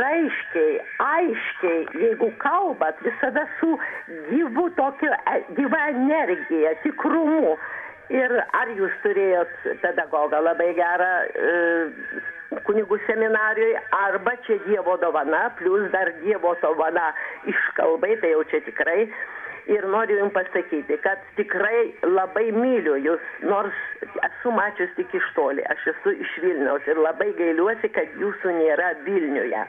raiškiai, 0.00 0.80
aiškiai, 1.04 1.84
jeigu 2.02 2.32
kalbat, 2.42 2.98
visada 3.06 3.44
su 3.60 3.76
gyvu 4.32 4.66
tokiu, 4.78 5.12
e, 5.14 5.36
gyva 5.60 5.84
energija, 5.92 6.74
tikrumu. 6.82 7.54
Ir 8.12 8.32
ar 8.52 8.70
jūs 8.76 8.92
turėjot 9.00 9.52
pedagogą 9.80 10.42
labai 10.44 10.74
gerą 10.76 11.12
e, 11.24 11.52
kunigų 12.66 12.98
seminarijoje, 13.06 13.80
arba 13.96 14.34
čia 14.44 14.58
Dievo 14.66 14.98
dovana, 15.00 15.46
plus 15.56 15.88
dar 15.94 16.12
Dievo 16.20 16.52
dovana 16.60 17.12
iškalbai, 17.48 18.18
tai 18.20 18.34
jau 18.34 18.44
čia 18.52 18.60
tikrai. 18.66 19.06
Ir 19.72 19.86
noriu 19.88 20.18
Jums 20.18 20.34
pasakyti, 20.36 20.98
kad 21.00 21.22
tikrai 21.38 21.94
labai 22.04 22.50
myliu 22.52 22.98
Jūs, 23.00 23.22
nors 23.48 23.78
esu 24.28 24.52
mačius 24.52 24.92
tik 24.98 25.14
iš 25.16 25.30
toli, 25.32 25.64
aš 25.72 25.86
esu 25.94 26.12
iš 26.20 26.34
Vilniaus 26.44 26.84
ir 26.84 27.00
labai 27.00 27.30
gailiuosi, 27.38 27.88
kad 27.96 28.12
Jūsų 28.20 28.58
nėra 28.58 28.92
Vilniuje. 29.06 29.64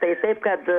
Tai 0.00 0.14
taip, 0.22 0.40
kad 0.40 0.72
e, 0.72 0.78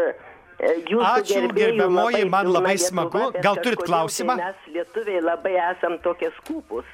jūsų 0.59 1.07
Ačiū, 1.09 1.41
gerbiamoji, 1.51 2.23
labai 2.23 2.29
man 2.31 2.51
labai 2.51 2.75
Lietuva, 2.75 2.89
smagu. 2.89 3.23
bet 3.33 3.43
Gal 3.43 3.59
turit 3.63 3.81
klausimą? 3.83 4.37
tai 4.37 4.45
Mes 4.45 4.69
lietuviai 4.75 5.23
labai 5.23 5.55
esam 5.71 5.97
tokie 6.05 6.31
skupus 6.39 6.85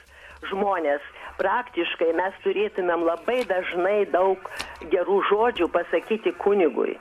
žmonės. 0.50 1.02
Praktiškai 1.38 2.12
mes 2.18 2.36
turėtumėm 2.44 3.06
labai 3.08 3.42
dažnai 3.50 4.06
daug 4.14 4.38
gerų 4.92 5.22
žodžių 5.30 5.70
pasakyti 5.74 6.34
kunigui. 6.42 6.98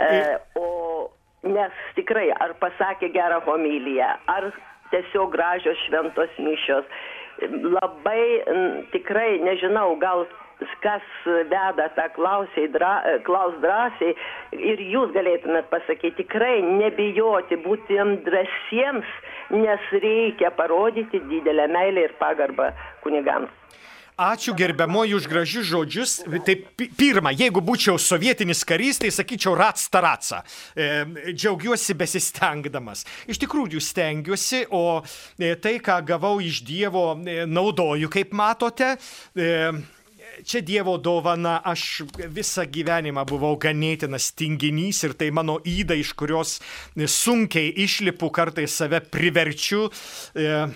E, 0.00 0.38
o 0.58 1.10
nes 1.44 1.72
tikrai, 1.96 2.30
ar 2.40 2.54
pasakė 2.60 3.10
gerą 3.14 3.40
homiliją, 3.44 4.14
ar 4.32 4.48
tiesiog 4.92 5.32
gražios 5.34 5.80
šventos 5.86 6.32
mišios. 6.38 6.88
Labai 7.50 8.22
tikrai 8.92 9.40
nežinau, 9.42 9.96
gal 10.00 10.24
kas 10.84 11.04
veda 11.50 11.88
tą 11.96 12.08
klausiai, 12.16 12.68
dra, 12.72 12.94
klaus 13.26 13.56
drąsiai 13.62 14.14
ir 14.58 14.84
jūs 14.92 15.14
galėtumėt 15.16 15.70
pasakyti, 15.72 16.22
tikrai 16.22 16.60
nebijoti, 16.62 17.58
būti 17.64 17.98
drąsiems, 18.26 19.10
nes 19.54 19.90
reikia 19.92 20.52
parodyti 20.56 21.20
didelę 21.30 21.68
meilę 21.72 22.08
ir 22.08 22.16
pagarbą 22.20 22.72
kunigams. 23.04 23.52
Ačiū 24.14 24.52
gerbiamoji 24.54 25.14
už 25.18 25.26
gražius 25.26 25.66
žodžius. 25.66 26.12
Tai 26.46 26.54
pi- 26.78 26.86
pirma, 26.94 27.32
jeigu 27.34 27.58
būčiau 27.58 27.98
sovietinis 27.98 28.62
karys, 28.62 29.00
tai 29.02 29.10
sakyčiau 29.10 29.56
rats 29.58 29.88
taratsa. 29.90 30.44
E, 30.76 31.32
džiaugiuosi 31.34 31.96
besistengdamas. 31.98 33.02
Iš 33.26 33.42
tikrųjų 33.42 33.82
stengiuosi, 33.82 34.68
o 34.70 35.02
e, 35.34 35.56
tai, 35.58 35.80
ką 35.82 35.98
gavau 36.06 36.38
iš 36.38 36.62
Dievo, 36.62 37.18
e, 37.26 37.42
naudoju, 37.42 38.06
kaip 38.06 38.30
matote. 38.38 38.94
E, 39.34 39.50
Čia 40.42 40.62
Dievo 40.66 40.96
dovana, 40.98 41.60
aš 41.64 42.02
visą 42.34 42.64
gyvenimą 42.66 43.22
buvau 43.28 43.54
ganėtinas 43.60 44.32
tinginys 44.34 45.04
ir 45.06 45.14
tai 45.18 45.30
mano 45.30 45.60
įda, 45.62 45.94
iš 45.94 46.14
kurios 46.18 46.56
sunkiai 46.96 47.70
išlipu, 47.84 48.32
kartais 48.34 48.74
save 48.74 49.00
priverčiu. 49.14 49.86
E, 50.34 50.66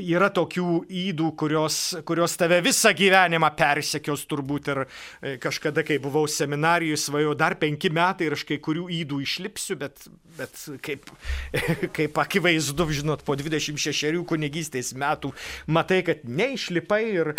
yra 0.00 0.30
tokių 0.34 0.84
įdų, 0.88 1.28
kurios, 1.38 1.78
kurios 2.06 2.34
tave 2.40 2.60
visą 2.64 2.92
gyvenimą 2.96 3.50
persekios 3.56 4.24
turbūt 4.30 4.70
ir 4.72 4.80
e, 4.84 5.34
kažkada, 5.42 5.84
kai 5.86 5.98
buvau 6.02 6.26
seminarijoje, 6.30 7.00
svajojau 7.04 7.36
dar 7.38 7.56
penki 7.60 7.90
metai 7.94 8.28
ir 8.28 8.36
aš 8.36 8.44
kai 8.48 8.58
kurių 8.64 8.88
įdų 9.00 9.20
išlipsiu, 9.24 9.78
bet, 9.80 10.06
bet 10.38 10.60
kaip, 10.84 11.08
kaip 11.96 12.20
akivaizdu, 12.24 12.88
žinot, 13.00 13.24
po 13.26 13.38
26 13.38 14.24
kunigystės 14.28 14.94
metų 14.98 15.34
matai, 15.66 16.02
kad 16.06 16.26
neišlipai 16.26 17.02
ir, 17.12 17.34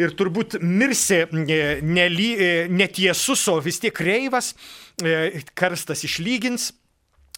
ir 0.00 0.14
turbūt 0.18 0.58
mirsi 0.62 1.24
e, 1.24 1.62
nely, 1.82 2.30
e, 2.36 2.52
netiesus, 2.72 3.46
o 3.52 3.58
vis 3.62 3.82
tiek 3.82 3.94
kreivas, 3.96 4.52
karstas 5.58 6.04
išlygins. 6.06 6.72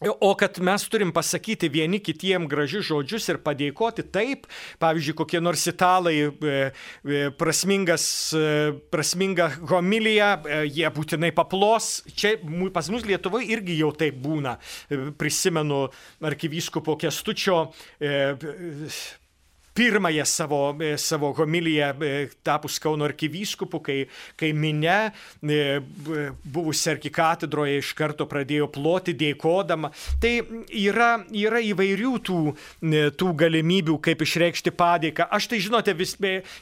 O 0.03 0.35
kad 0.35 0.59
mes 0.59 0.83
turim 0.91 1.13
pasakyti 1.15 1.69
vieni 1.71 2.01
kitiem 2.03 2.49
gražius 2.51 2.89
žodžius 2.89 3.29
ir 3.31 3.39
padėkoti 3.45 4.03
taip, 4.11 4.49
pavyzdžiui, 4.83 5.15
kokie 5.21 5.41
nors 5.41 5.63
italai 5.71 6.17
e, 6.19 6.55
e, 7.07 7.21
prasmingas, 7.39 8.07
e, 8.35 8.75
prasminga 8.91 9.53
homilija, 9.71 10.33
jie 10.67 10.91
būtinai 10.99 11.31
paplos. 11.37 12.03
Čia 12.11 12.35
pas 12.75 12.91
mus 12.91 13.07
Lietuvoje 13.07 13.47
irgi 13.55 13.79
jau 13.79 13.93
taip 13.95 14.19
būna. 14.25 14.57
Prisimenu 15.21 15.85
arkivyskupo 16.27 16.99
Kestučio 16.99 17.61
pirmąją 19.75 20.25
savo, 20.25 20.77
e, 20.81 20.99
savo 20.99 21.33
homiliją 21.33 21.87
e, 21.87 22.29
tapus 22.43 22.79
Kauno 22.81 23.05
arkivyskupu, 23.09 23.81
kai, 23.83 24.05
kai 24.39 24.53
minė 24.55 25.13
buvusi 26.45 26.91
arkikatedroje 26.93 27.81
iš 27.81 27.93
karto 27.99 28.27
pradėjo 28.31 28.69
ploti 28.73 29.15
dėkodama. 29.19 29.91
Tai 30.23 30.33
yra, 30.69 31.11
yra 31.35 31.63
įvairių 31.65 32.13
tų, 32.25 32.39
e, 32.85 33.05
tų 33.19 33.33
galimybių, 33.45 33.99
kaip 34.05 34.23
išreikšti 34.25 34.75
padėką. 34.75 35.29
Aš 35.35 35.49
tai 35.51 35.61
žinote, 35.65 35.95
vis, 35.99 36.15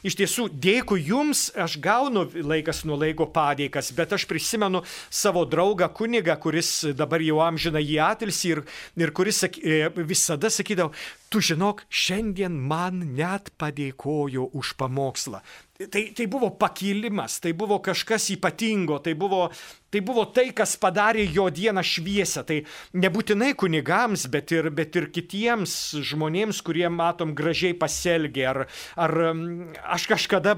iš 0.03 0.17
tiesų 0.19 0.49
dėkui 0.63 1.03
jums, 1.07 1.47
aš 1.53 1.77
gaunu 1.83 2.25
laikas 2.33 2.83
nuo 2.87 2.97
laiko 2.99 3.27
padėkas, 3.33 3.93
bet 3.95 4.15
aš 4.17 4.25
prisimenu 4.29 4.83
savo 5.13 5.45
draugą 5.45 5.89
kunigą, 5.93 6.37
kuris 6.41 6.73
dabar 6.97 7.21
jau 7.23 7.41
amžina 7.45 7.81
į 7.83 7.99
atilsį 8.09 8.55
ir, 8.55 8.63
ir 9.05 9.13
kuris 9.15 9.43
sak- 9.45 9.61
e, 9.61 9.89
visada 10.01 10.49
sakydavo, 10.49 10.93
tu 11.33 11.41
žinok, 11.41 11.81
šiandien 11.89 12.53
man 12.69 13.01
net 13.17 13.49
padėkojo 13.57 14.51
už 14.53 14.75
pamokslą. 14.77 15.41
Tai, 15.89 16.03
tai 16.13 16.27
buvo 16.29 16.51
pakilimas, 16.53 17.39
tai 17.41 17.55
buvo 17.57 17.79
kažkas 17.81 18.27
ypatingo, 18.35 18.99
tai 19.01 19.15
buvo, 19.17 19.47
tai 19.89 20.03
buvo 20.05 20.27
tai, 20.29 20.51
kas 20.53 20.75
padarė 20.77 21.25
jo 21.33 21.47
dieną 21.49 21.81
šviesę. 21.81 22.43
Tai 22.45 22.59
nebūtinai 22.93 23.55
kunigams, 23.57 24.27
bet 24.29 24.53
ir, 24.53 24.69
bet 24.69 24.93
ir 25.01 25.09
kitiems 25.15 25.73
žmonėms, 26.13 26.61
kurie 26.61 26.85
matom 26.93 27.33
gražiai 27.33 27.73
pasielgė. 27.73 28.45
Ar, 28.53 28.61
ar 28.93 29.15
aš 29.97 30.05
kažkada, 30.13 30.53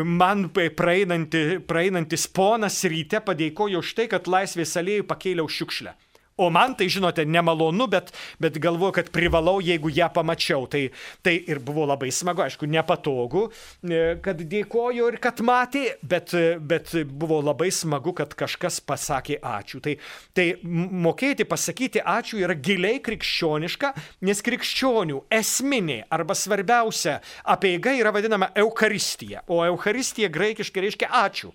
man 0.00 0.48
praeinanti, 0.56 1.60
praeinantis 1.68 2.24
ponas 2.32 2.80
ryte 2.88 3.20
padėkojo 3.20 3.84
už 3.84 3.96
tai, 4.00 4.08
kad 4.08 4.24
laisvės 4.24 4.78
alėjų 4.80 5.04
pakėliau 5.12 5.52
šiukšlę. 5.52 5.98
O 6.40 6.48
man 6.52 6.72
tai, 6.78 6.88
žinote, 6.88 7.26
nemalonu, 7.28 7.86
bet, 7.90 8.12
bet 8.40 8.56
galvoju, 8.62 8.94
kad 8.96 9.10
privalau, 9.12 9.58
jeigu 9.60 9.90
ją 9.92 10.08
pamačiau. 10.14 10.64
Tai, 10.72 10.86
tai 11.20 11.34
ir 11.52 11.60
buvo 11.60 11.84
labai 11.88 12.08
smagu, 12.14 12.46
aišku, 12.46 12.68
nepatogu, 12.70 13.46
e, 13.84 14.00
kad 14.24 14.40
dėkojo 14.40 15.10
ir 15.12 15.18
kad 15.20 15.42
matė, 15.44 15.84
bet, 16.00 16.32
bet 16.64 16.94
buvo 17.04 17.42
labai 17.44 17.68
smagu, 17.74 18.14
kad 18.16 18.32
kažkas 18.38 18.80
pasakė 18.80 19.40
ačiū. 19.44 19.82
Tai, 19.84 19.96
tai 20.36 20.48
mokėti 20.64 21.44
pasakyti 21.48 22.00
ačiū 22.00 22.40
yra 22.40 22.56
giliai 22.56 23.02
krikščioniška, 23.04 23.92
nes 24.24 24.44
krikščionių 24.46 25.24
esminė 25.40 26.02
arba 26.08 26.36
svarbiausia 26.38 27.20
apieiga 27.44 27.92
yra 28.00 28.16
vadinama 28.16 28.52
Eucharistija. 28.56 29.44
O 29.52 29.60
Eucharistija 29.66 30.32
graikiškai 30.32 30.88
reiškia 30.88 31.12
ačiū. 31.24 31.52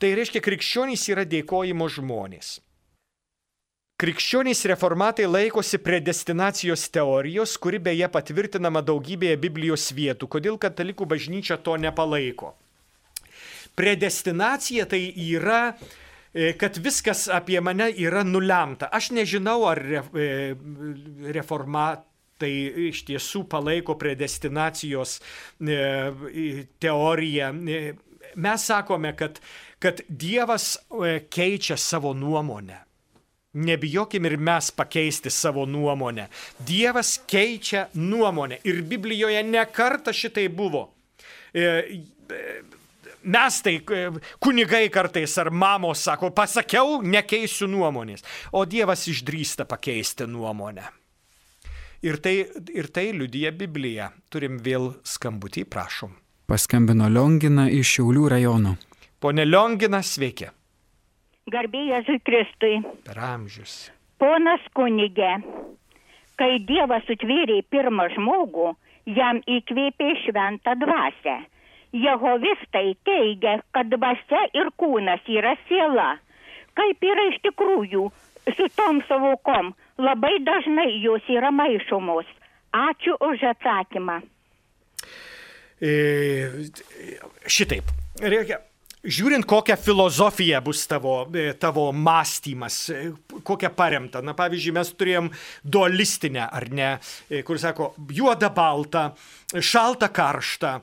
Tai 0.00 0.14
reiškia 0.16 0.40
krikščionys 0.44 1.08
yra 1.12 1.26
dėkojimo 1.28 1.88
žmonės. 1.92 2.58
Krikščionys 4.00 4.62
reformatai 4.64 5.26
laikosi 5.28 5.76
predestinacijos 5.84 6.86
teorijos, 6.88 7.58
kuri 7.60 7.76
beje 7.84 8.06
patvirtinama 8.08 8.80
daugybėje 8.80 9.36
Biblijos 9.42 9.90
vietų. 9.92 10.28
Kodėl 10.38 10.56
katalikų 10.62 11.04
bažnyčia 11.10 11.58
to 11.60 11.74
nepalaiko? 11.76 12.54
Predestinacija 13.76 14.88
tai 14.88 15.02
yra, 15.26 15.76
e, 16.32 16.54
kad 16.56 16.80
viskas 16.80 17.26
apie 17.28 17.60
mane 17.60 17.90
yra 17.92 18.24
nulemta. 18.24 18.88
Aš 18.88 19.12
nežinau, 19.20 19.68
ar 19.68 19.84
e, 19.84 20.00
reformatai 21.36 22.54
iš 22.88 23.04
tiesų 23.04 23.44
palaiko 23.52 24.00
predestinacijos 24.00 25.18
e, 25.60 25.80
teoriją. 26.80 27.52
Mes 28.40 28.70
sakome, 28.72 29.12
kad, 29.12 29.44
kad 29.76 30.06
Dievas 30.08 30.78
keičia 31.28 31.76
savo 31.76 32.16
nuomonę. 32.16 32.86
Nebijokim 33.54 34.24
ir 34.24 34.36
mes 34.38 34.70
pakeisti 34.70 35.30
savo 35.30 35.66
nuomonę. 35.66 36.28
Dievas 36.66 37.16
keičia 37.26 37.88
nuomonę. 37.94 38.60
Ir 38.64 38.82
Biblijoje 38.82 39.42
nekarta 39.42 40.12
šitai 40.12 40.48
buvo. 40.48 40.90
E, 41.54 41.62
e, 41.62 42.62
Mes 43.22 43.60
tai 43.60 43.74
e, 43.76 44.10
kunigai 44.40 44.88
kartais 44.88 45.38
ar 45.38 45.50
mamos 45.50 46.00
sako, 46.06 46.30
pasakiau, 46.32 47.02
nekeisiu 47.02 47.68
nuomonės. 47.68 48.24
O 48.56 48.64
Dievas 48.64 49.04
išdrįsta 49.10 49.66
pakeisti 49.68 50.24
nuomonę. 50.24 50.86
Ir 52.00 52.16
tai, 52.16 52.46
ir 52.72 52.88
tai 52.88 53.10
liudyja 53.12 53.52
Biblija. 53.52 54.08
Turim 54.32 54.56
vėl 54.64 54.94
skambutį, 55.04 55.66
prašom. 55.68 56.14
Paskambino 56.48 57.10
Liongina 57.12 57.68
iš 57.68 57.98
Šiaulių 57.98 58.24
rajono. 58.32 58.78
Pone 59.20 59.44
Liongina, 59.44 60.00
sveiki. 60.02 60.48
Garbėjai 61.48 62.18
Kristui. 62.24 62.80
Per 63.06 63.18
amžius. 63.18 63.90
Ponas 64.20 64.60
kunigė, 64.76 65.38
kai 66.36 66.58
Dievas 66.68 67.06
sutvėrė 67.08 67.62
pirmą 67.72 68.10
žmogų, 68.12 68.74
jam 69.08 69.40
įkvėpė 69.48 70.10
šventą 70.26 70.76
dvasę. 70.82 71.38
Jehovistai 71.96 72.94
teigia, 73.08 73.56
kad 73.74 73.88
dvasia 73.90 74.44
ir 74.54 74.70
kūnas 74.78 75.24
yra 75.26 75.56
siela. 75.66 76.18
Kaip 76.78 77.02
yra 77.02 77.26
iš 77.32 77.40
tikrųjų 77.48 78.04
su 78.54 78.68
tom 78.76 79.00
savokom, 79.08 79.72
labai 79.98 80.36
dažnai 80.46 80.92
jos 81.02 81.26
yra 81.32 81.50
maišomos. 81.50 82.28
Ačiū 82.70 83.16
už 83.18 83.42
atsakymą. 83.50 84.20
E, 85.80 85.90
šitaip. 87.48 87.88
Reikia. 88.20 88.60
Žiūrint, 89.00 89.46
kokią 89.48 89.78
filosofiją 89.80 90.58
bus 90.60 90.82
tavo, 90.84 91.24
e, 91.32 91.54
tavo 91.56 91.86
mąstymas, 91.92 92.90
e, 92.90 93.12
kokią 93.44 93.70
paremta. 93.72 94.20
Na, 94.20 94.34
pavyzdžiui, 94.36 94.74
mes 94.76 94.90
turėjom 94.92 95.30
dualistinę, 95.64 96.44
ar 96.44 96.68
ne, 96.68 96.90
e, 97.30 97.40
kur 97.42 97.56
sako, 97.58 97.94
juoda 98.12 98.50
balta, 98.52 99.14
šalta 99.56 100.10
karšta, 100.12 100.82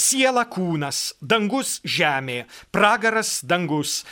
siela 0.00 0.46
kūnas, 0.48 1.12
dangus 1.20 1.82
žemė, 1.84 2.46
pragaras 2.72 3.42
dangus. 3.44 4.04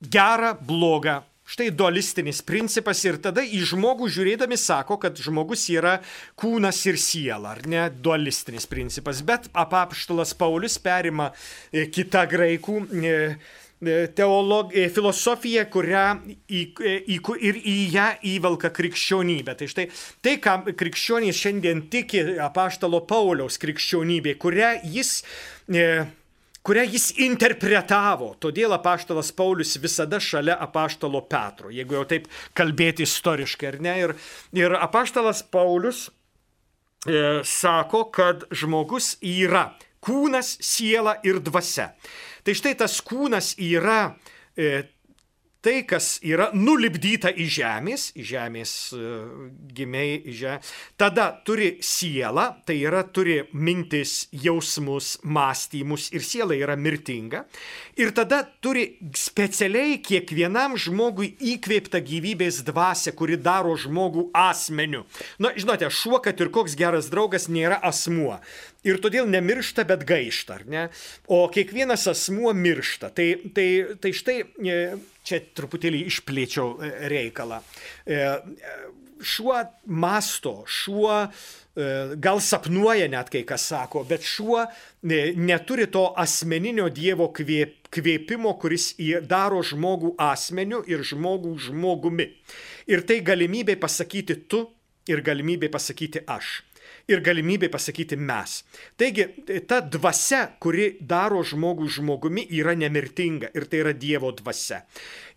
Gera, 0.00 0.54
bloga. 0.54 1.22
Štai 1.44 1.68
dualistinis 1.76 2.40
principas 2.40 3.02
ir 3.04 3.18
tada 3.20 3.42
į 3.44 3.58
žmogų 3.68 4.06
žiūrėdami 4.08 4.56
sako, 4.56 4.96
kad 5.02 5.18
žmogus 5.20 5.66
yra 5.68 5.98
kūnas 6.40 6.78
ir 6.88 6.96
siela, 6.96 7.52
ar 7.52 7.60
ne 7.68 7.82
dualistinis 7.92 8.64
principas. 8.70 9.20
Bet 9.20 9.50
apapštalas 9.52 10.32
Paulius 10.40 10.78
perima 10.80 11.28
e, 11.68 11.84
kitą 11.92 12.24
graikų 12.32 12.78
e, 12.80 13.12
e, 13.84 13.98
teolog, 14.16 14.72
filosofiją, 14.96 15.66
kurią 15.68 16.06
į, 16.48 16.64
į, 17.12 17.20
ir 17.44 17.60
į 17.60 17.78
ją 17.92 18.08
įvelka 18.32 18.72
krikščionybė. 18.72 19.58
Tai 19.60 19.68
štai 19.68 19.88
tai, 20.24 20.38
ką 20.40 20.58
krikščionys 20.72 21.44
šiandien 21.44 21.84
tiki 21.92 22.24
apaštalo 22.40 23.04
Pauliaus 23.04 23.60
krikščionybė, 23.60 24.38
kurią 24.40 24.78
jis 24.96 25.18
e, 25.68 26.06
kurią 26.64 26.84
jis 26.88 27.10
interpretavo. 27.24 28.32
Todėl 28.40 28.74
apaštalas 28.76 29.30
Paulius 29.36 29.76
visada 29.82 30.20
šalia 30.22 30.56
apaštalo 30.64 31.20
Petro, 31.28 31.72
jeigu 31.72 31.98
jau 31.98 32.04
taip 32.08 32.28
kalbėti 32.56 33.04
istoriškai, 33.04 33.72
ar 33.74 33.80
ne. 33.84 33.96
Ir, 34.06 34.14
ir 34.56 34.76
apaštalas 34.78 35.44
Paulius 35.52 36.06
e, 36.08 37.42
sako, 37.44 38.06
kad 38.14 38.46
žmogus 38.54 39.14
yra 39.20 39.70
kūnas, 40.04 40.56
siela 40.64 41.18
ir 41.24 41.40
dvasia. 41.44 41.92
Tai 42.44 42.56
štai 42.56 42.74
tas 42.80 42.98
kūnas 43.04 43.54
yra 43.60 44.14
e, 44.56 44.84
tai, 45.64 45.80
kas 45.88 46.18
yra 46.24 46.50
nulipdyta 46.54 47.32
į 47.32 47.46
žemės, 47.56 48.10
į 48.18 48.26
žemės 48.28 48.72
e, 48.92 49.12
gimiai, 49.76 50.18
į 50.20 50.34
žemės, 50.40 50.72
tada 51.00 51.30
turi 51.46 51.70
sielą, 51.84 52.50
tai 52.68 52.76
yra 52.82 53.04
turi 53.08 53.40
mintis, 53.56 54.26
jausmus, 54.44 55.14
mąstymus 55.24 56.10
ir 56.14 56.26
siela 56.26 56.56
yra 56.58 56.76
mirtinga. 56.76 57.44
Ir 58.00 58.12
tada 58.16 58.42
turi 58.64 58.98
specialiai 59.16 60.00
kiekvienam 60.04 60.76
žmogui 60.80 61.32
įkvėptą 61.54 62.02
gyvybės 62.04 62.60
dvasę, 62.66 63.14
kuri 63.16 63.38
daro 63.40 63.74
žmogų 63.78 64.28
asmeniu. 64.36 65.04
Na, 65.40 65.54
žinote, 65.56 65.88
šuo, 65.88 66.20
kad 66.24 66.40
ir 66.42 66.52
koks 66.54 66.76
geras 66.78 67.10
draugas, 67.12 67.48
nėra 67.48 67.80
asmuo 67.84 68.40
ir 68.84 69.00
todėl 69.02 69.28
nemiršta, 69.30 69.86
bet 69.88 70.04
gaišta, 70.08 70.60
ar 70.60 70.68
ne? 70.70 70.84
O 71.32 71.44
kiekvienas 71.52 72.06
asmuo 72.12 72.52
miršta. 72.56 73.10
Tai, 73.16 73.28
tai, 73.56 73.68
tai 74.00 74.12
štai 74.16 74.38
e, 74.44 74.78
čia 75.26 75.42
truputėlį 75.56 76.04
išplėčiau 76.10 76.70
e, 76.78 76.94
reikalą. 77.12 77.60
E, 78.06 78.22
šuo 79.24 79.60
masto, 79.88 80.62
šuo 80.68 81.24
gal 82.22 82.38
sapnuoja 82.38 83.08
net 83.10 83.32
kai 83.34 83.40
kas 83.42 83.64
sako, 83.72 84.04
bet 84.06 84.22
šuo 84.22 84.60
neturi 85.02 85.88
to 85.90 86.04
asmeninio 86.22 86.84
Dievo 86.94 87.26
kvėpimo, 87.34 88.52
kuris 88.62 88.92
daro 89.26 89.58
žmogų 89.66 90.12
asmeniu 90.22 90.84
ir 90.86 91.02
žmogų 91.02 91.56
žmogumi. 91.64 92.28
Ir 92.86 93.02
tai 93.08 93.18
galimybė 93.26 93.74
pasakyti 93.82 94.38
tu 94.46 94.62
ir 95.10 95.24
galimybė 95.26 95.72
pasakyti 95.74 96.22
aš 96.30 96.60
ir 97.10 97.22
galimybė 97.24 97.68
pasakyti 97.72 98.16
mes. 98.16 98.60
Taigi, 99.00 99.26
ta 99.68 99.80
dvasia, 99.80 100.44
kuri 100.60 100.94
daro 101.00 101.42
žmogų 101.44 101.88
žmogumi, 101.98 102.46
yra 102.60 102.76
nemirtinga 102.78 103.52
ir 103.54 103.68
tai 103.70 103.82
yra 103.84 103.92
Dievo 103.96 104.32
dvasia. 104.36 104.84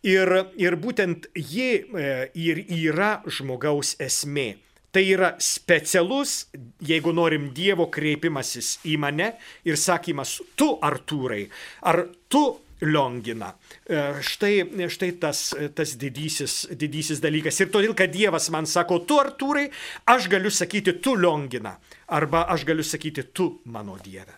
Ir, 0.07 0.31
ir 0.59 0.77
būtent 0.79 1.29
ji 1.35 1.69
e, 1.77 2.07
ir 2.37 2.63
yra 2.67 3.17
žmogaus 3.25 3.95
esmė. 4.03 4.53
Tai 4.93 5.03
yra 5.03 5.33
specialus, 5.43 6.47
jeigu 6.81 7.11
norim 7.13 7.51
Dievo 7.53 7.89
kreipimasis 7.93 8.77
į 8.87 8.95
mane 9.01 9.33
ir 9.67 9.77
sakymas, 9.77 10.37
tu 10.55 10.71
Artūrai, 10.81 11.43
ar 11.91 12.05
tu 12.31 12.45
Liongina. 12.81 13.53
E, 13.89 14.21
štai, 14.21 14.87
štai 14.93 15.11
tas, 15.21 15.43
tas 15.75 15.93
didysis, 15.97 16.67
didysis 16.77 17.21
dalykas. 17.23 17.57
Ir 17.63 17.71
todėl, 17.73 17.95
kad 17.97 18.11
Dievas 18.13 18.51
man 18.53 18.69
sako, 18.69 18.99
tu 19.07 19.17
Artūrai, 19.21 19.67
aš 20.05 20.29
galiu 20.29 20.51
sakyti, 20.53 20.97
tu 21.01 21.15
Liongina. 21.17 21.77
Arba 22.07 22.45
aš 22.53 22.67
galiu 22.67 22.85
sakyti, 22.85 23.25
tu 23.33 23.57
mano 23.65 23.97
Dieve. 24.03 24.37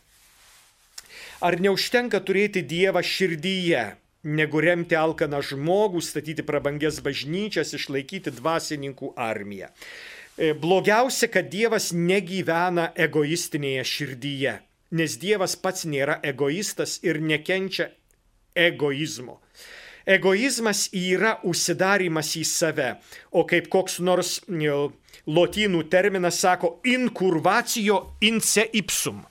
Ar 1.39 1.55
neužtenka 1.59 2.19
turėti 2.23 2.63
Dievą 2.67 3.03
širdyje, 3.05 3.83
negu 4.27 4.59
remti 4.63 4.97
alkaną 4.99 5.39
žmogų, 5.43 6.01
statyti 6.03 6.43
prabangės 6.43 6.99
bažnyčias, 7.03 7.71
išlaikyti 7.75 8.33
dvasininkų 8.35 9.13
armiją? 9.15 9.69
E, 10.39 10.53
blogiausia, 10.55 11.27
kad 11.31 11.47
Dievas 11.51 11.91
negyvena 11.91 12.89
egoistinėje 12.95 13.85
širdyje, 13.87 14.57
nes 14.95 15.15
Dievas 15.19 15.55
pats 15.59 15.83
nėra 15.87 16.19
egoistas 16.23 16.97
ir 17.03 17.19
nekenčia 17.19 17.89
egoizmo. 18.67 19.39
Egoizmas 20.09 20.87
yra 20.95 21.35
užsidarimas 21.45 22.33
į 22.39 22.45
save, 22.47 22.93
o 23.31 23.43
kaip 23.45 23.67
koks 23.69 23.99
nors 24.01 24.39
lotynų 25.29 25.83
terminas 25.91 26.39
sako 26.41 26.79
incurvacijo 26.87 27.99
inse 28.25 28.65
ipsum. 28.73 29.21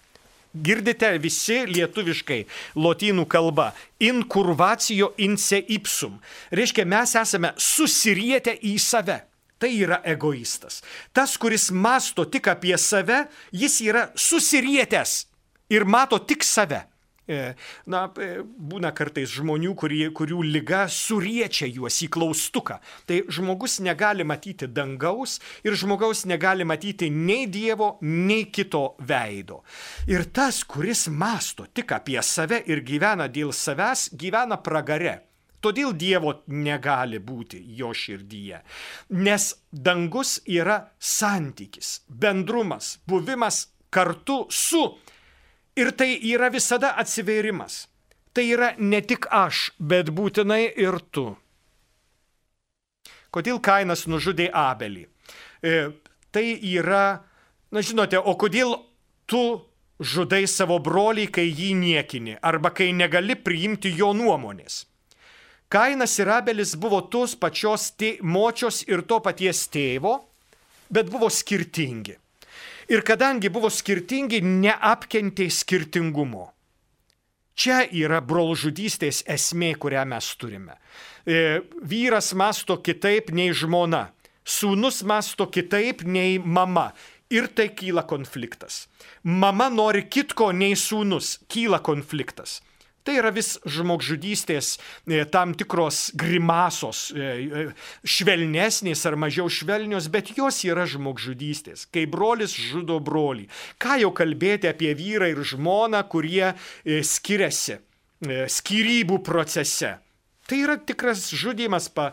Girdite 0.55 1.11
visi 1.21 1.59
lietuviškai 1.69 2.39
lotynų 2.79 3.27
kalba. 3.31 3.73
Incurvacijo 4.01 5.13
inse 5.21 5.61
ipsum. 5.69 6.19
Reiškia, 6.51 6.87
mes 6.89 7.15
esame 7.21 7.53
susirietę 7.61 8.55
į 8.65 8.79
save. 8.81 9.21
Tai 9.59 9.71
yra 9.75 9.99
egoistas. 10.07 10.81
Tas, 11.13 11.35
kuris 11.37 11.69
masto 11.75 12.25
tik 12.25 12.47
apie 12.49 12.77
save, 12.79 13.25
jis 13.51 13.81
yra 13.83 14.07
susirietęs 14.15 15.25
ir 15.75 15.85
mato 15.85 16.19
tik 16.23 16.47
save. 16.47 16.85
E, 17.29 17.53
na, 17.93 18.07
e, 18.17 18.41
būna 18.43 18.95
kartais 18.97 19.29
žmonių, 19.37 19.75
kurie, 19.77 20.07
kurių 20.17 20.41
lyga 20.49 20.87
suriečia 20.89 21.69
juos 21.69 22.01
į 22.01 22.09
klaustuką. 22.15 22.79
Tai 23.05 23.19
žmogus 23.29 23.79
negali 23.85 24.25
matyti 24.25 24.65
dangaus 24.73 25.37
ir 25.67 25.77
žmogaus 25.77 26.25
negali 26.25 26.65
matyti 26.65 27.11
nei 27.13 27.45
Dievo, 27.53 27.99
nei 28.01 28.49
kito 28.49 28.97
veido. 29.05 29.61
Ir 30.09 30.25
tas, 30.33 30.63
kuris 30.65 31.07
masto 31.13 31.69
tik 31.69 31.93
apie 31.99 32.21
save 32.25 32.63
ir 32.65 32.81
gyvena 32.81 33.29
dėl 33.29 33.53
savęs, 33.53 34.09
gyvena 34.17 34.57
pragare. 34.65 35.19
Todėl 35.61 35.93
Dievo 35.99 36.33
negali 36.55 37.19
būti 37.19 37.61
jo 37.77 37.91
širdyje. 37.93 38.63
Nes 39.21 39.51
dangus 39.69 40.39
yra 40.47 40.79
santykis, 40.97 42.07
bendrumas, 42.09 42.97
buvimas 43.05 43.67
kartu 43.91 44.47
su 44.55 44.85
Ir 45.79 45.93
tai 45.95 46.17
yra 46.33 46.51
visada 46.51 46.97
atsivėrimas. 46.99 47.87
Tai 48.35 48.45
yra 48.45 48.73
ne 48.79 49.01
tik 49.03 49.29
aš, 49.31 49.71
bet 49.79 50.11
būtinai 50.15 50.65
ir 50.79 50.99
tu. 51.15 51.31
Kodėl 53.35 53.61
Kainas 53.63 54.07
nužudė 54.11 54.49
Abelį? 54.55 55.07
E, 55.63 55.73
tai 56.35 56.45
yra, 56.71 57.21
na 57.71 57.83
žinote, 57.85 58.19
o 58.19 58.35
kodėl 58.41 58.75
tu 59.29 59.43
žudai 60.01 60.47
savo 60.49 60.79
brolį, 60.83 61.27
kai 61.31 61.47
jį 61.47 61.73
niekini, 61.79 62.39
arba 62.43 62.73
kai 62.75 62.93
negali 62.97 63.37
priimti 63.37 63.93
jo 63.95 64.13
nuomonės? 64.17 64.85
Kainas 65.69 66.15
ir 66.19 66.31
Abelis 66.33 66.73
buvo 66.81 67.03
tos 67.13 67.35
pačios 67.37 67.91
tė, 67.93 68.17
močios 68.25 68.81
ir 68.89 69.03
to 69.05 69.21
paties 69.21 69.67
tėvo, 69.69 70.15
bet 70.89 71.11
buvo 71.13 71.29
skirtingi. 71.29 72.17
Ir 72.89 73.03
kadangi 73.05 73.51
buvo 73.53 73.69
skirtingi, 73.69 74.41
neapkentė 74.41 75.51
skirtingumo. 75.53 76.47
Čia 77.59 77.83
yra 77.91 78.23
brolžudystės 78.25 79.25
esmė, 79.29 79.75
kurią 79.83 80.07
mes 80.09 80.29
turime. 80.41 80.79
E, 81.27 81.61
vyras 81.85 82.31
masto 82.39 82.79
kitaip 82.81 83.29
nei 83.35 83.51
žmona, 83.53 84.07
sūnus 84.47 85.03
masto 85.05 85.49
kitaip 85.53 86.05
nei 86.07 86.39
mama. 86.39 86.93
Ir 87.29 87.51
tai 87.53 87.69
kyla 87.77 88.07
konfliktas. 88.09 88.87
Mama 89.23 89.67
nori 89.69 90.07
kitko 90.09 90.49
nei 90.57 90.73
sūnus, 90.73 91.43
kyla 91.53 91.83
konfliktas. 91.85 92.63
Tai 93.09 93.15
yra 93.17 93.31
vis 93.33 93.55
žmogžudystės 93.65 94.75
e, 95.09 95.23
tam 95.33 95.55
tikros 95.57 96.11
grimasos, 96.21 97.07
e, 97.17 97.23
e, 97.25 97.63
švelnesnės 98.05 99.07
ar 99.09 99.17
mažiau 99.17 99.49
švelnios, 99.49 100.11
bet 100.13 100.35
jos 100.37 100.59
yra 100.69 100.85
žmogžudystės, 100.85 101.87
kai 101.89 102.03
brolis 102.05 102.53
žudo 102.53 102.99
brolį. 103.01 103.47
Ką 103.81 103.97
jau 104.03 104.11
kalbėti 104.13 104.69
apie 104.69 104.93
vyrą 104.99 105.31
ir 105.33 105.41
žmoną, 105.41 106.03
kurie 106.13 106.51
skiriasi 106.85 107.79
skirybų 108.53 109.23
procese. 109.25 109.95
Tai 110.45 110.61
yra 110.67 110.77
tikras 110.77 111.31
žudimas, 111.33 111.89
pa, 111.89 112.11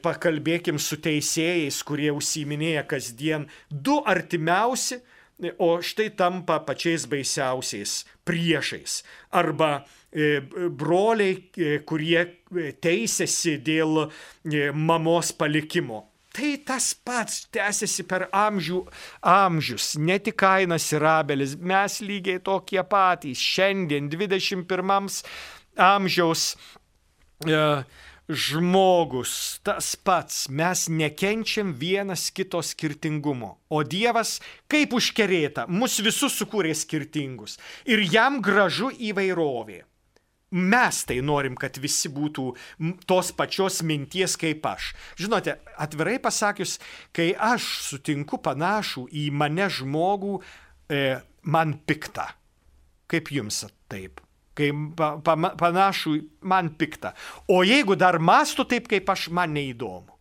pakalbėkim 0.00 0.80
su 0.80 0.96
teisėjais, 1.04 1.84
kurie 1.84 2.08
užsiminėja 2.16 2.88
kasdien, 2.88 3.44
du 3.68 4.00
artimiausi, 4.08 5.02
o 5.58 5.70
štai 5.84 6.10
tampa 6.16 6.60
pačiais 6.64 7.06
baisiausiais 7.10 8.04
priešais. 8.28 9.00
Arba 9.30 9.86
E, 10.12 10.40
broliai, 10.70 11.36
e, 11.54 11.78
kurie 11.86 12.18
e, 12.18 12.72
teisėsi 12.82 13.60
dėl 13.62 14.08
mamos 14.74 15.30
palikimo. 15.38 16.00
Tai 16.34 16.50
tas 16.66 16.88
pats 17.06 17.44
tęsiasi 17.54 18.06
per 18.10 18.24
amžių 18.34 18.80
amžius, 19.22 19.92
ne 20.02 20.18
tik 20.18 20.34
Kainas 20.42 20.88
ir 20.90 21.06
Abelis, 21.06 21.54
mes 21.54 22.00
lygiai 22.02 22.42
tokie 22.42 22.82
patys. 22.90 23.38
Šiandien 23.38 24.10
21 24.10 25.22
amžiaus 25.78 26.44
e, 27.46 27.62
žmogus, 28.30 29.60
tas 29.66 29.92
pats, 29.96 30.48
mes 30.48 30.86
nekenčiam 30.88 31.72
vienas 31.76 32.28
kito 32.30 32.62
skirtingumo. 32.62 33.56
O 33.68 33.82
Dievas, 33.82 34.38
kaip 34.70 34.94
užkerėta, 34.96 35.66
mus 35.68 35.98
visus 36.04 36.38
sukūrė 36.38 36.72
skirtingus. 36.76 37.58
Ir 37.90 38.02
jam 38.06 38.40
gražu 38.44 38.90
įvairovė. 38.94 39.82
Mes 40.50 41.04
tai 41.06 41.20
norim, 41.22 41.54
kad 41.54 41.76
visi 41.78 42.10
būtų 42.10 42.46
tos 43.06 43.30
pačios 43.38 43.84
minties 43.86 44.34
kaip 44.38 44.66
aš. 44.66 44.90
Žinote, 45.20 45.54
atvirai 45.78 46.16
pasakius, 46.22 46.80
kai 47.14 47.30
aš 47.34 47.68
sutinku 47.86 48.40
panašų 48.42 49.06
į 49.14 49.28
mane 49.30 49.68
žmogų, 49.70 50.40
e, 50.90 51.20
man 51.46 51.78
pikta. 51.86 52.32
Kaip 53.10 53.30
jums 53.30 53.62
taip? 53.90 54.18
Kai 54.56 54.70
pa, 54.96 55.12
pa, 55.24 55.36
panašų 55.58 56.14
man 56.50 56.72
piktą. 56.78 57.12
O 57.50 57.62
jeigu 57.66 57.96
dar 57.98 58.18
mastu 58.22 58.66
taip, 58.68 58.88
kaip 58.90 59.08
aš, 59.12 59.28
man 59.34 59.54
neįdomu. 59.56 60.16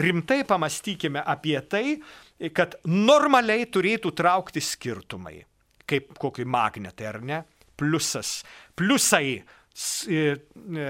Rimtai 0.00 0.44
pamastykime 0.46 1.22
apie 1.26 1.56
tai, 1.66 1.96
kad 2.54 2.76
normaliai 2.86 3.66
turėtų 3.66 4.12
traukti 4.16 4.62
skirtumai, 4.62 5.40
kaip 5.88 6.12
kokį 6.20 6.46
magnetą, 6.46 7.08
ar 7.10 7.18
ne? 7.26 7.40
Pliusas, 7.80 8.40
pliusai, 8.78 9.40
e, 9.40 10.20
e, 10.20 10.86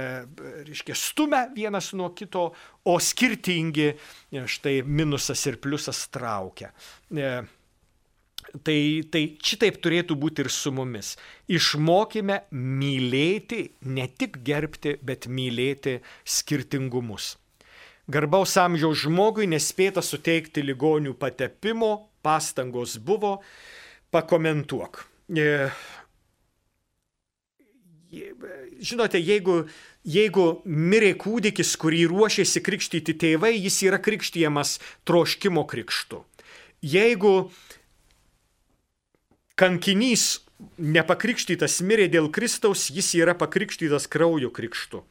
reiškia, 0.66 0.96
stumia 0.98 1.46
vienas 1.54 1.92
nuo 1.96 2.10
kito, 2.18 2.50
o 2.84 2.98
skirtingi, 3.00 3.88
e, 3.88 4.44
štai 4.44 4.80
minusas 4.84 5.46
ir 5.48 5.56
pliusas 5.62 6.04
traukia. 6.12 6.72
Tai, 8.50 8.78
tai 9.14 9.20
šitaip 9.46 9.76
turėtų 9.78 10.16
būti 10.18 10.42
ir 10.42 10.50
su 10.50 10.72
mumis. 10.74 11.12
Išmokime 11.46 12.40
mylėti, 12.50 13.60
ne 13.86 14.08
tik 14.10 14.40
gerbti, 14.46 14.96
bet 15.06 15.28
mylėti 15.30 16.00
skirtingumus. 16.26 17.36
Garbaus 18.10 18.56
amžiaus 18.58 19.04
žmogui 19.04 19.46
nespėta 19.46 20.02
suteikti 20.02 20.64
ligonių 20.66 21.14
patepimo, 21.14 22.10
pastangos 22.26 22.96
buvo, 22.98 23.36
pakomentuok. 24.10 25.04
E, 25.30 25.70
žinote, 28.82 29.20
jeigu, 29.22 29.60
jeigu 30.02 30.46
mirė 30.66 31.12
kūdikis, 31.22 31.76
kurį 31.78 32.08
ruošėsi 32.10 32.64
krikštyti 32.66 33.14
tėvai, 33.20 33.54
jis 33.54 33.78
yra 33.86 34.00
krikštijamas 34.02 34.78
troškimo 35.06 35.62
krikštu. 35.70 36.24
Jeigu 36.82 37.50
kankinys 39.60 40.40
nepakrikštytas 40.80 41.80
mirė 41.86 42.08
dėl 42.12 42.28
Kristaus, 42.32 42.88
jis 42.92 43.12
yra 43.18 43.34
pakrikštytas 43.38 44.08
kraujo 44.12 44.50
krikštu. 44.54 45.02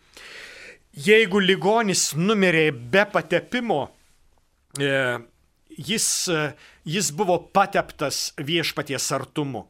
Jeigu 0.99 1.41
ligonis 1.41 2.09
numirė 2.17 2.69
be 2.73 3.05
patepimo, 3.09 3.81
e, 4.77 5.19
jis, 5.77 6.07
e, 6.33 6.41
jis 6.85 7.11
buvo 7.15 7.37
pateptas 7.53 8.31
viešpaties 8.37 9.11
artumu. 9.15 9.67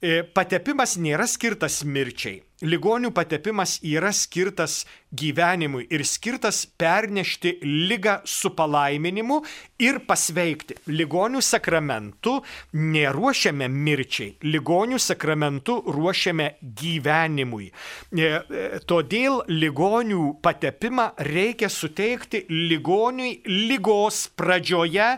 E, 0.00 0.22
patepimas 0.24 0.94
nėra 0.96 1.26
skirtas 1.28 1.82
mirčiai. 1.84 2.38
Ligonių 2.60 3.08
patepimas 3.16 3.78
yra 3.84 4.10
skirtas 4.12 4.82
gyvenimui 5.16 5.86
ir 5.92 6.02
skirtas 6.08 6.62
pernešti 6.80 7.54
lygą 7.64 8.18
su 8.28 8.50
palaiminimu 8.56 9.38
ir 9.80 9.98
pasveikti. 10.08 10.76
Ligonių 10.92 11.40
sakramentu 11.44 12.38
neruošiame 12.76 13.68
mirčiai, 13.72 14.34
ligonių 14.44 15.00
sakramentu 15.00 15.78
ruošiame 15.88 16.50
gyvenimui. 16.80 17.68
E, 17.68 18.24
e, 18.24 18.68
todėl 18.88 19.42
ligonių 19.48 20.22
patepimą 20.44 21.10
reikia 21.28 21.68
suteikti 21.72 22.46
ligoniui 22.48 23.42
lygos 23.68 24.26
pradžioje, 24.36 25.10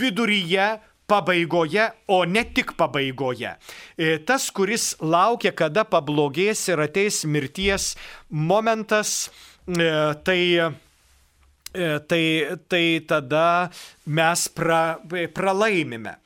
viduryje, 0.00 0.70
pabaigoje, 1.12 1.88
o 2.08 2.24
ne 2.24 2.44
tik 2.54 2.72
pabaigoje. 2.78 3.56
E, 3.96 4.16
tas, 4.26 4.48
kuris 4.54 4.92
laukia, 5.00 5.52
kada 5.56 5.84
pablogės 5.88 6.64
ir 6.72 6.80
ateis 6.86 7.22
mirties 7.28 7.92
momentas, 8.30 9.28
e, 9.68 9.90
tai 10.24 10.40
e, 10.56 10.72
tai, 12.08 12.24
tai 12.68 12.86
tada 13.08 13.70
mes 14.04 14.48
pra, 14.52 14.80
pralaimime. 15.32 16.18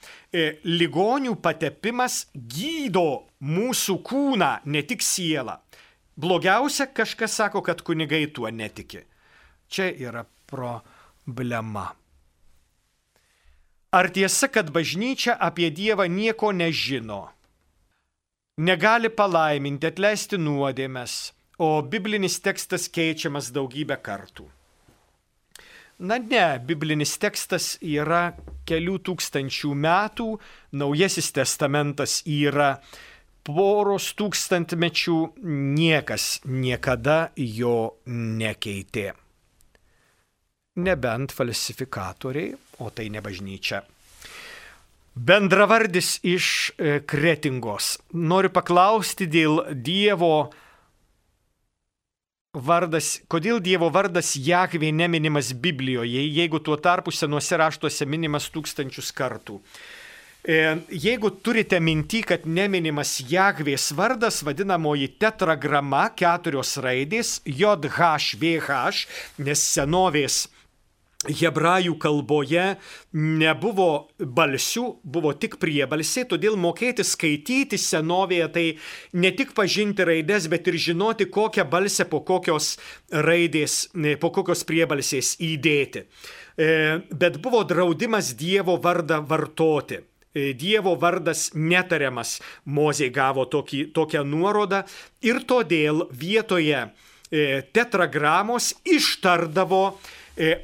Ligonių 0.66 1.36
patepimas 1.40 2.26
gydo 2.34 3.30
mūsų 3.46 3.94
kūną, 4.04 4.50
ne 4.66 4.82
tik 4.84 5.06
sielą. 5.06 5.54
Blogiausia, 6.18 6.88
kažkas 6.90 7.38
sako, 7.38 7.62
kad 7.62 7.80
kunigai 7.86 8.26
tuo 8.34 8.50
netiki. 8.50 9.04
Čia 9.70 9.86
yra 10.02 10.26
problema. 10.50 11.86
Ar 13.94 14.10
tiesa, 14.10 14.48
kad 14.50 14.72
bažnyčia 14.74 15.36
apie 15.38 15.70
Dievą 15.70 16.08
nieko 16.10 16.50
nežino? 16.52 17.28
Negali 18.58 19.10
palaiminti, 19.12 19.86
atleisti 19.86 20.38
nuodėmes, 20.40 21.14
o 21.62 21.82
biblinis 21.82 22.40
tekstas 22.42 22.88
keičiamas 22.90 23.52
daugybę 23.54 23.98
kartų. 24.02 24.48
Na 25.98 26.18
ne, 26.18 26.58
biblinis 26.60 27.14
tekstas 27.20 27.76
yra 27.80 28.34
kelių 28.68 28.98
tūkstančių 29.06 29.74
metų, 29.86 30.30
Naujasis 30.76 31.30
testamentas 31.36 32.18
yra 32.26 32.74
poros 33.46 34.10
tūkstantmečių, 34.18 35.20
niekas 35.78 36.40
niekada 36.44 37.30
jo 37.36 37.78
nekeitė 38.08 39.12
nebent 40.76 41.32
falsifikatoriai, 41.32 42.54
o 42.78 42.90
tai 42.90 43.09
ne 43.12 43.23
bažnyčia. 43.24 43.82
Bendravardis 45.16 46.19
iš 46.28 46.47
e, 46.77 46.98
Kretingos. 47.09 47.97
Noriu 48.12 48.51
paklausti 48.53 49.24
dėl 49.24 49.62
Dievo 49.73 50.51
vardas, 52.53 53.23
kodėl 53.32 53.62
Dievo 53.65 53.89
vardas 53.93 54.35
Jahvė 54.36 54.90
neminimas 54.93 55.55
Biblijoje, 55.57 56.20
jeigu 56.20 56.61
tuo 56.61 56.77
tarpu 56.77 57.15
senuose 57.16 57.57
raštuose 57.57 58.05
minimas 58.05 58.51
tūkstančius 58.53 59.09
kartų. 59.16 59.57
E, 60.47 60.59
jeigu 60.93 61.32
turite 61.43 61.81
minti, 61.81 62.20
kad 62.20 62.44
neminimas 62.44 63.16
Jahvės 63.27 63.89
vardas, 63.97 64.43
vadinamoji 64.47 65.09
tetragrama, 65.16 66.11
keturios 66.12 66.77
raidės, 66.85 67.39
JHVH, 67.48 68.77
nes 69.48 69.65
senovės 69.73 70.44
hebrajų 71.28 71.97
kalboje 72.03 72.65
nebuvo 73.16 74.09
balsių, 74.19 74.86
buvo 75.05 75.32
tik 75.35 75.59
priebalsiai, 75.62 76.27
todėl 76.31 76.57
mokėti 76.61 77.05
skaityti 77.07 77.78
senovėje 77.81 78.48
tai 78.55 78.66
ne 79.16 79.32
tik 79.36 79.55
pažinti 79.57 80.07
raides, 80.07 80.48
bet 80.53 80.69
ir 80.70 80.78
žinoti, 80.89 81.28
kokią 81.32 81.66
balsę 81.70 82.09
po 82.11 82.23
kokios 82.27 82.77
raidės, 83.11 83.86
po 84.20 84.32
kokios 84.35 84.65
priebalsės 84.69 85.36
įdėti. 85.43 86.07
E, 86.57 86.69
bet 87.12 87.40
buvo 87.43 87.65
draudimas 87.69 88.35
Dievo 88.36 88.78
vardą 88.81 89.20
vartoti. 89.28 90.01
E, 90.36 90.53
Dievo 90.53 90.97
vardas 91.01 91.51
netariamas, 91.55 92.39
Mozė 92.65 93.11
gavo 93.12 93.47
tokį, 93.48 93.90
tokią 93.97 94.24
nuorodą 94.24 94.82
ir 95.24 95.43
todėl 95.48 96.07
vietoje 96.12 96.82
e, 96.85 97.62
tetragramos 97.73 98.74
ištardavo 98.85 99.82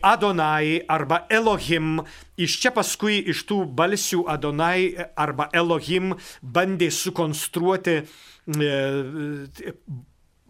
Adonai 0.03 0.83
arba 0.89 1.25
Elohim. 1.31 2.01
Iš 2.37 2.59
čia 2.61 2.73
paskui 2.75 3.21
iš 3.33 3.45
tų 3.49 3.65
balsių 3.77 4.27
Adonai 4.29 4.93
arba 5.17 5.49
Elohim 5.53 6.15
bandė 6.43 6.91
sukonstruoti 6.93 8.01
e, 8.03 9.75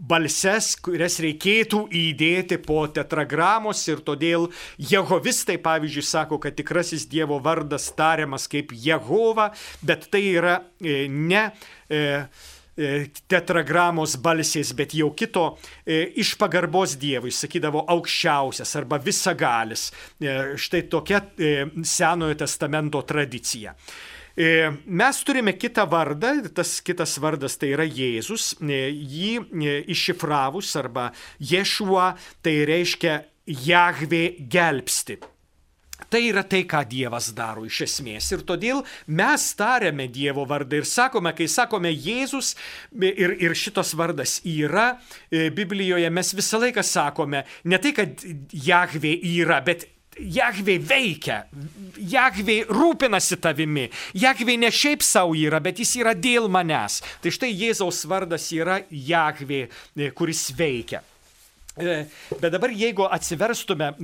balses, 0.02 0.72
kurias 0.82 1.20
reikėtų 1.22 1.84
įdėti 1.94 2.58
po 2.64 2.80
tetragramos 2.90 3.84
ir 3.86 4.02
todėl 4.02 4.48
jehovistai, 4.78 5.60
pavyzdžiui, 5.62 6.06
sako, 6.06 6.40
kad 6.42 6.56
tikrasis 6.58 7.06
Dievo 7.06 7.38
vardas 7.42 7.86
tariamas 7.94 8.48
kaip 8.50 8.74
Jehova, 8.74 9.52
bet 9.86 10.08
tai 10.10 10.24
yra 10.32 10.58
e, 10.82 11.06
ne 11.06 11.50
E, 11.92 12.26
tetragramos 13.28 14.16
balsiais, 14.16 14.72
bet 14.76 14.94
jau 14.96 15.10
kito 15.16 15.58
e, 15.84 16.06
iš 16.22 16.34
pagarbos 16.40 16.96
Dievui, 17.00 17.32
sakydavo 17.34 17.84
aukščiausias 17.92 18.76
arba 18.80 19.00
visagalis. 19.02 19.90
E, 20.20 20.56
štai 20.56 20.86
tokia 20.92 21.22
Senojo 21.84 22.38
testamento 22.38 23.02
tradicija. 23.06 23.76
Mes 24.32 25.18
turime 25.28 25.52
kitą 25.60 25.84
vardą, 25.92 26.30
tas 26.56 26.78
kitas 26.80 27.18
vardas 27.20 27.58
tai 27.60 27.74
yra 27.74 27.84
Jėzus, 27.84 28.54
jį 28.64 29.34
iššifravus 29.92 30.70
arba 30.80 31.10
Ješua 31.36 32.14
tai 32.40 32.54
reiškia 32.70 33.18
Jahvė 33.44 34.24
gelbsti. 34.48 35.18
Tai 36.10 36.20
yra 36.24 36.42
tai, 36.42 36.64
ką 36.68 36.82
Dievas 36.88 37.30
daro 37.36 37.64
iš 37.68 37.82
esmės. 37.86 38.30
Ir 38.34 38.44
todėl 38.48 38.82
mes 39.06 39.46
tariame 39.58 40.08
Dievo 40.12 40.44
vardą 40.48 40.80
ir 40.80 40.88
sakome, 40.88 41.34
kai 41.36 41.48
sakome 41.50 41.92
Jėzus 41.92 42.54
ir, 42.98 43.36
ir 43.38 43.56
šitos 43.58 43.94
vardas 43.98 44.40
yra 44.48 44.92
e, 45.30 45.48
Biblijoje, 45.54 46.10
mes 46.10 46.34
visą 46.36 46.62
laiką 46.62 46.84
sakome 46.86 47.44
ne 47.64 47.80
tai, 47.82 47.94
kad 47.96 48.24
Jahvė 48.52 49.16
yra, 49.34 49.60
bet 49.64 49.88
Jahvė 50.20 50.76
veikia, 50.84 51.38
Jahvė 51.96 52.58
rūpinasi 52.68 53.38
tavimi, 53.40 53.86
Jahvė 54.18 54.58
ne 54.60 54.68
šiaip 54.72 55.04
savo 55.04 55.32
yra, 55.38 55.60
bet 55.64 55.80
jis 55.80 55.94
yra 56.02 56.12
dėl 56.12 56.50
manęs. 56.52 57.00
Tai 57.24 57.32
štai 57.32 57.52
Jėzaus 57.54 58.02
vardas 58.10 58.50
yra 58.52 58.82
Jahvė, 58.90 59.64
e, 59.96 60.10
kuris 60.12 60.50
veikia. 60.58 61.00
E, 61.80 62.02
bet 62.36 62.50
dabar 62.52 62.74
jeigu 62.76 63.06
atsiverstume 63.08 63.94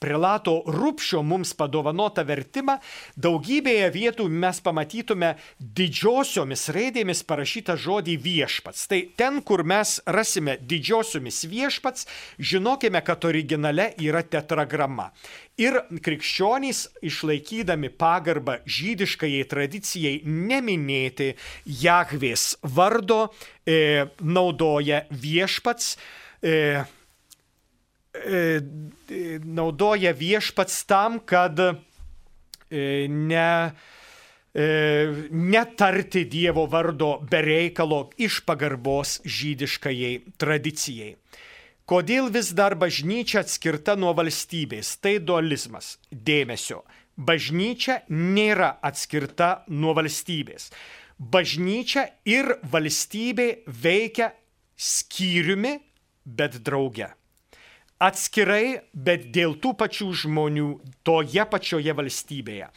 prelato 0.00 0.62
Rupšio 0.66 1.22
mums 1.22 1.52
padovanotą 1.54 2.24
vertimą, 2.26 2.78
daugybėje 3.20 3.90
vietų 3.94 4.26
mes 4.32 4.60
pamatytume 4.64 5.34
didžiosiomis 5.60 6.68
raidėmis 6.74 7.22
parašytą 7.28 7.76
žodį 7.80 8.16
viešpats. 8.24 8.86
Tai 8.90 9.00
ten, 9.20 9.40
kur 9.44 9.62
mes 9.62 9.98
rasime 10.08 10.56
didžiosiomis 10.60 11.44
viešpats, 11.50 12.08
žinokime, 12.40 13.02
kad 13.04 13.24
originale 13.28 13.90
yra 14.00 14.24
tetragrama. 14.24 15.10
Ir 15.60 15.76
krikščionys, 16.00 16.86
išlaikydami 17.04 17.90
pagarbą 18.00 18.60
žydiškajai 18.64 19.42
tradicijai 19.50 20.14
neminėti 20.24 21.34
Jahvės 21.82 22.54
vardo, 22.64 23.26
e, 23.68 24.08
naudoja 24.24 25.04
viešpats. 25.12 25.98
E, 26.40 26.86
naudoja 29.44 30.12
viešpats 30.12 30.84
tam, 30.86 31.20
kad 31.24 31.58
e, 31.60 31.72
ne, 33.08 33.72
e, 34.54 34.66
netarti 35.30 36.24
Dievo 36.24 36.66
vardo 36.66 37.18
bereikalo 37.30 38.10
iš 38.18 38.40
pagarbos 38.46 39.20
žydiškajai 39.24 40.14
tradicijai. 40.38 41.14
Kodėl 41.90 42.30
vis 42.30 42.52
dar 42.54 42.76
bažnyčia 42.78 43.42
atskirta 43.42 43.96
nuo 43.98 44.12
valstybės? 44.14 44.94
Tai 45.02 45.18
dualizmas. 45.18 45.98
Dėmesio. 46.10 46.84
Bažnyčia 47.18 48.04
nėra 48.08 48.76
atskirta 48.86 49.64
nuo 49.68 49.96
valstybės. 49.98 50.70
Bažnyčia 51.18 52.06
ir 52.24 52.54
valstybė 52.62 53.66
veikia 53.66 54.30
skyriumi, 54.78 55.74
bet 56.24 56.62
drauge 56.64 57.10
atskirai, 58.00 58.80
bet 58.94 59.28
dėl 59.34 59.58
tų 59.60 59.74
pačių 59.80 60.08
žmonių 60.22 60.68
toje 61.06 61.44
pačioje 61.52 61.94
valstybėje. 61.96 62.70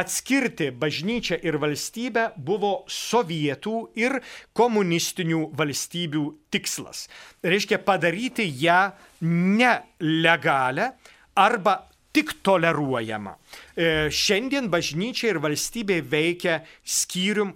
Atskirti 0.00 0.70
bažnyčią 0.70 1.40
ir 1.44 1.58
valstybę 1.60 2.30
buvo 2.38 2.72
sovietų 2.88 3.76
ir 3.98 4.20
komunistinių 4.56 5.50
valstybių 5.58 6.24
tikslas. 6.54 7.08
Reiškia 7.44 7.80
padaryti 7.84 8.46
ją 8.62 8.80
nelegalę 9.26 10.92
arba 11.34 11.76
tik 12.12 12.38
toleruojama. 12.42 13.36
E, 13.76 14.08
šiandien 14.10 14.70
bažnyčia 14.72 15.34
ir 15.34 15.42
valstybė 15.42 16.00
veikia 16.02 16.60
skyrium, 16.82 17.54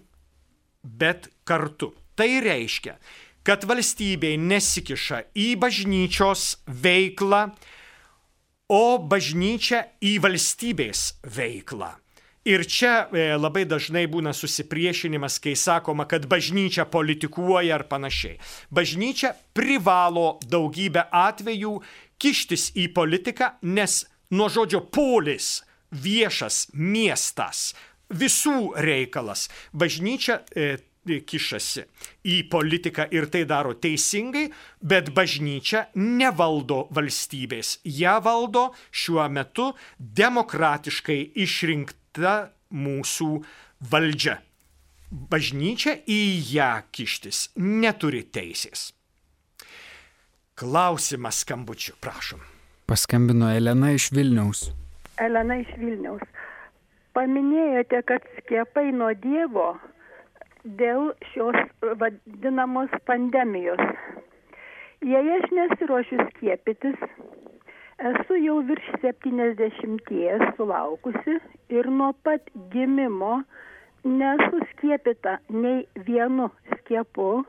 bet 0.85 1.31
kartu. 1.49 1.95
Tai 2.15 2.29
reiškia, 2.45 2.95
kad 3.45 3.67
valstybė 3.69 4.35
nesikiša 4.41 5.21
į 5.37 5.49
bažnyčios 5.61 6.55
veiklą, 6.67 7.51
o 8.73 8.85
bažnyčia 8.99 9.85
į 10.01 10.17
valstybės 10.25 11.13
veiklą. 11.37 11.93
Ir 12.45 12.65
čia 12.69 13.07
e, 13.09 13.25
labai 13.41 13.65
dažnai 13.65 14.05
būna 14.09 14.35
susipriešinimas, 14.37 15.39
kai 15.41 15.55
sakoma, 15.57 16.05
kad 16.09 16.27
bažnyčia 16.29 16.85
politikuoja 16.85 17.79
ar 17.79 17.87
panašiai. 17.89 18.37
Bažnyčia 18.69 19.33
privalo 19.57 20.39
daugybę 20.45 21.07
atvejų 21.09 21.79
kištis 22.21 22.71
į 22.77 22.91
politiką, 22.97 23.55
nes 23.65 24.03
nuo 24.37 24.51
žodžio 24.53 24.83
polis, 24.93 25.63
viešas 25.89 26.67
miestas, 26.77 27.73
visų 28.13 28.75
reikalas. 28.77 29.49
Bažnyčia 29.73 30.43
e, 30.53 30.77
kišasi 31.05 31.85
į 32.25 32.39
politiką 32.53 33.07
ir 33.15 33.29
tai 33.33 33.45
daro 33.49 33.75
teisingai, 33.77 34.49
bet 34.81 35.13
bažnyčia 35.17 35.87
nevaldo 35.95 36.85
valstybės. 36.95 37.79
Ja 37.85 38.19
valdo 38.25 38.71
šiuo 38.91 39.29
metu 39.29 39.73
demokratiškai 39.99 41.21
išrinkta 41.45 42.35
mūsų 42.75 43.31
valdžia. 43.91 44.41
Bažnyčia 45.15 46.01
į 46.11 46.21
ją 46.57 46.73
kištis 46.91 47.51
neturi 47.61 48.25
teisės. 48.25 48.91
Klausimas 50.59 51.43
skambučiu, 51.43 51.95
prašom. 52.01 52.43
Paskambino 52.87 53.49
Elena 53.51 53.93
iš 53.95 54.11
Vilniaus. 54.15 54.69
Elena 55.19 55.57
iš 55.63 55.71
Vilniaus. 55.79 56.23
Paminėjote, 57.15 58.03
kad 58.07 58.25
skiepai 58.39 58.91
nuo 58.95 59.13
Dievo 59.23 59.75
dėl 60.65 61.13
šios 61.33 61.57
vadinamos 62.01 62.93
pandemijos. 63.09 63.81
Jei 65.05 65.33
aš 65.37 65.51
nesiuošiu 65.53 66.25
skiepytis, 66.31 66.97
esu 68.11 68.39
jau 68.41 68.57
virš 68.65 68.87
70 69.03 70.55
sulaukusi 70.57 71.37
ir 71.69 71.91
nuo 71.91 72.13
pat 72.25 72.49
gimimo 72.73 73.43
nesu 74.05 74.65
skiepyta 74.73 75.39
nei 75.51 75.85
vienu 76.09 76.49
skiepu, 76.73 77.45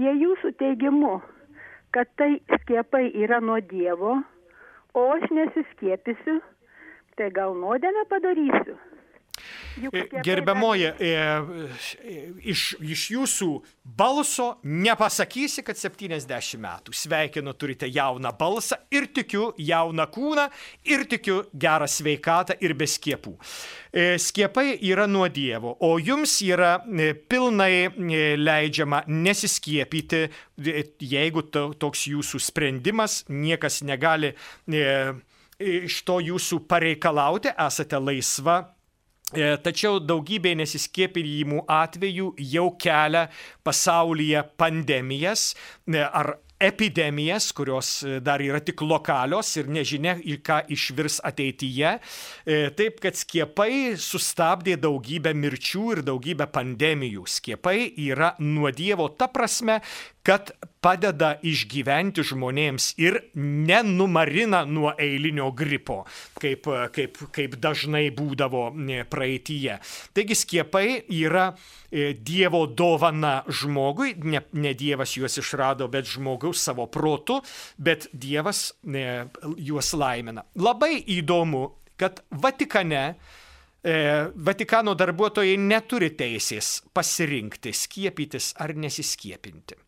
jei 0.00 0.16
jūsų 0.24 0.56
teigimu, 0.60 1.20
kad 1.92 2.08
tai 2.16 2.40
skiepai 2.60 3.10
yra 3.12 3.40
nuo 3.40 3.60
Dievo, 3.60 4.18
o 4.96 5.06
aš 5.14 5.28
nesiskiepysiu, 5.30 6.40
tai 7.16 7.30
gal 7.30 7.56
nuodėmę 7.56 8.04
padarysiu. 8.08 8.76
E, 9.92 10.22
gerbiamoji, 10.22 10.84
e, 10.84 11.08
e, 11.08 12.20
iš, 12.48 12.62
iš 12.80 13.02
jūsų 13.12 13.48
balso 13.98 14.48
nepasakysi, 14.64 15.64
kad 15.66 15.76
70 15.76 16.56
metų. 16.62 16.94
Sveikinu, 16.96 17.52
turite 17.58 17.88
jauną 17.92 18.32
balsą 18.38 18.78
ir 18.94 19.08
tikiu 19.12 19.50
jauną 19.60 20.06
kūną, 20.12 20.46
ir 20.88 21.04
tikiu 21.10 21.42
gerą 21.52 21.88
sveikatą 21.90 22.56
ir 22.64 22.76
be 22.78 22.88
skiepų. 22.88 23.36
Skiepai 24.20 24.74
yra 24.84 25.06
nuo 25.08 25.28
Dievo, 25.32 25.74
o 25.80 25.96
jums 26.00 26.34
yra 26.44 26.78
pilnai 27.30 27.88
leidžiama 28.36 29.02
nesiskiepyti, 29.08 30.26
jeigu 31.00 31.44
toks 31.52 32.06
jūsų 32.10 32.40
sprendimas, 32.44 33.22
niekas 33.28 33.80
negali 33.88 34.34
iš 35.56 36.02
to 36.04 36.18
jūsų 36.20 36.60
pareikalauti, 36.68 37.54
esate 37.56 38.00
laisva 38.00 38.58
tačiau 39.34 39.98
daugybė 39.98 40.52
nesiskiepijimų 40.60 41.64
atvejų 41.66 42.28
jau 42.38 42.68
kelia 42.78 43.24
pasaulyje 43.66 44.44
pandemijas 44.54 45.48
e, 45.90 45.98
ar 45.98 46.36
epidemijas, 46.62 47.48
kurios 47.52 48.04
e, 48.06 48.20
dar 48.22 48.38
yra 48.40 48.60
tik 48.62 48.84
lokalios 48.86 49.50
ir 49.58 49.66
nežinia, 49.66 50.14
į 50.22 50.38
ką 50.46 50.60
išvirs 50.70 51.18
ateityje. 51.26 51.96
Taip, 52.78 53.02
kad 53.02 53.18
skiepai 53.18 53.96
sustabdė 53.98 54.78
daugybę 54.78 55.34
mirčių 55.34 55.84
ir 55.96 56.04
daugybę 56.06 56.46
pandemijų. 56.54 57.26
Skiepai 57.26 57.90
yra 58.06 58.36
nuo 58.38 58.70
Dievo 58.70 59.10
ta 59.10 59.26
prasme, 59.26 59.80
kad 60.22 60.54
padeda 60.86 61.32
išgyventi 61.42 62.22
žmonėms 62.26 62.92
ir 63.02 63.18
nenumarina 63.34 64.62
nuo 64.70 64.92
eilinio 65.02 65.48
gripo, 65.56 66.04
kaip, 66.38 66.68
kaip, 66.94 67.18
kaip 67.34 67.56
dažnai 67.62 68.04
būdavo 68.14 68.68
praeitįje. 69.10 69.80
Taigi 70.14 70.36
skiepai 70.38 70.84
yra 71.18 71.48
e, 71.50 72.12
Dievo 72.14 72.62
dovana 72.70 73.40
žmogui, 73.50 74.14
ne, 74.22 74.44
ne 74.54 74.74
Dievas 74.78 75.16
juos 75.18 75.40
išrado, 75.42 75.88
bet 75.90 76.06
žmogaus 76.12 76.62
savo 76.62 76.86
protu, 76.86 77.40
bet 77.78 78.06
Dievas 78.12 78.68
ne, 78.86 79.26
juos 79.58 79.90
laimina. 79.98 80.46
Labai 80.62 81.00
įdomu, 81.16 81.64
kad 81.98 82.22
Vatikane 82.30 83.02
e, 83.10 83.96
Vatikano 84.36 84.94
darbuotojai 84.94 85.58
neturi 85.58 86.12
teisės 86.14 86.78
pasirinkti 86.94 87.74
skiepytis 87.74 88.52
ar 88.62 88.76
nesiskiepinti. 88.78 89.82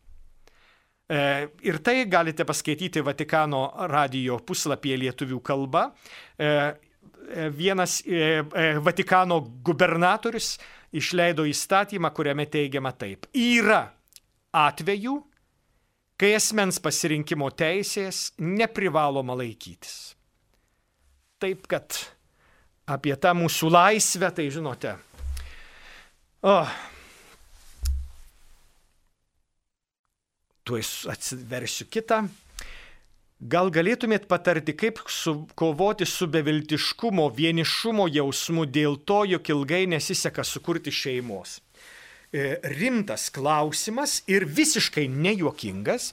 E, 1.09 1.47
ir 1.65 1.79
tai 1.81 2.05
galite 2.05 2.45
paskaityti 2.45 3.01
Vatikano 3.01 3.63
radio 3.89 4.35
puslapyje 4.45 4.99
lietuvių 5.01 5.39
kalba. 5.41 5.87
E, 6.37 6.45
e, 6.45 7.47
vienas 7.49 8.03
Vatikano 8.85 9.39
gubernatorius 9.65 10.57
išleido 10.93 11.47
įstatymą, 11.49 12.11
kuriame 12.13 12.45
teigiama 12.45 12.93
taip. 12.93 13.25
Yra 13.33 13.87
atvejų, 14.53 15.15
kai 16.19 16.35
asmens 16.37 16.77
pasirinkimo 16.81 17.49
teisės 17.57 18.29
neprivaloma 18.37 19.37
laikytis. 19.41 20.13
Taip 21.41 21.65
kad 21.71 21.97
apie 22.89 23.15
tą 23.17 23.33
mūsų 23.37 23.73
laisvę, 23.73 24.29
tai 24.35 24.49
žinote. 24.53 24.93
O, 26.45 26.55
tuoj 30.69 30.85
atsiversiu 31.11 31.89
kitą. 31.89 32.23
Gal 33.39 33.69
galėtumėt 33.71 34.25
patarti, 34.27 34.73
kaip 34.75 34.99
su, 35.07 35.45
kovoti 35.55 36.03
su 36.03 36.27
beviltiškumo, 36.27 37.29
vienišumo 37.37 38.09
jausmu 38.11 38.65
dėl 38.67 38.97
to, 39.07 39.21
jog 39.31 39.47
ilgai 39.53 39.85
nesiseka 39.87 40.43
sukurti 40.43 40.91
šeimos? 40.91 41.61
E, 42.35 42.59
rimtas 42.75 43.29
klausimas 43.31 44.19
ir 44.27 44.43
visiškai 44.43 45.07
nejuokingas. 45.07 46.11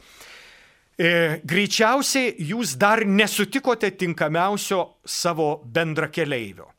E, 0.96 1.10
greičiausiai 1.42 2.30
jūs 2.46 2.76
dar 2.78 3.02
nesutikote 3.04 3.90
tinkamiausio 3.90 4.80
savo 5.04 5.50
bendrakeleivio, 5.66 6.70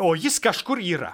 o 0.00 0.14
jis 0.16 0.40
kažkur 0.40 0.80
yra. 0.80 1.12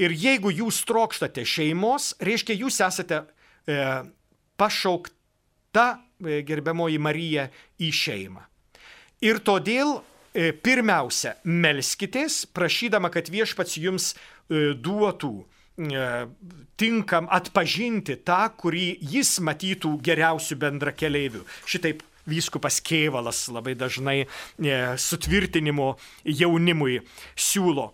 Ir 0.00 0.16
jeigu 0.16 0.48
jūs 0.50 0.80
trokštate 0.88 1.44
šeimos, 1.44 2.14
reiškia, 2.16 2.56
jūs 2.64 2.80
esate 2.88 3.20
e, 3.68 3.78
pašaukta 4.56 5.19
E, 5.74 6.42
gerbiamoji 6.44 6.98
Marija 7.00 7.46
į 7.80 7.90
šeimą. 7.94 8.42
Ir 9.24 9.40
todėl 9.44 10.00
e, 10.00 10.50
pirmiausia, 10.52 11.36
melskitės, 11.44 12.42
prašydama, 12.56 13.10
kad 13.12 13.30
viešpats 13.32 13.78
jums 13.80 14.12
e, 14.14 14.74
duotų 14.76 15.34
tinkam 16.76 17.24
atpažinti 17.32 18.18
tą, 18.28 18.42
kurį 18.60 18.98
jis 19.14 19.38
matytų 19.40 19.94
geriausių 20.04 20.58
bendra 20.60 20.92
keliaivių. 20.92 21.40
Šitaip 21.64 22.02
vyskupas 22.30 22.80
Kievalas 22.84 23.42
labai 23.52 23.74
dažnai 23.78 24.24
sutvirtinimo 25.00 25.92
jaunimui 26.24 27.00
siūlo. 27.34 27.90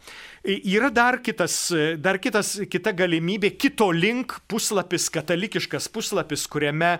Yra 0.46 0.92
dar, 0.94 1.18
kitas, 1.26 1.58
dar 1.98 2.20
kitas, 2.22 2.54
kita 2.70 2.92
galimybė, 2.94 3.50
kito 3.58 3.90
link 3.90 4.36
puslapis, 4.46 5.08
katalikiškas 5.10 5.88
puslapis, 5.90 6.46
kuriame 6.50 6.96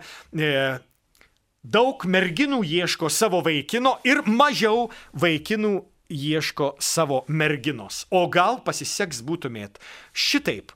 daug 1.66 2.06
merginų 2.06 2.62
ieško 2.66 3.10
savo 3.10 3.42
vaikino 3.44 3.96
ir 4.06 4.22
mažiau 4.26 4.88
vaikinų 5.18 5.74
ieško 6.12 6.76
savo 6.82 7.24
merginos. 7.28 8.04
O 8.10 8.26
gal 8.30 8.60
pasiseks 8.66 9.22
būtumėt 9.26 9.80
šitaip. 10.14 10.72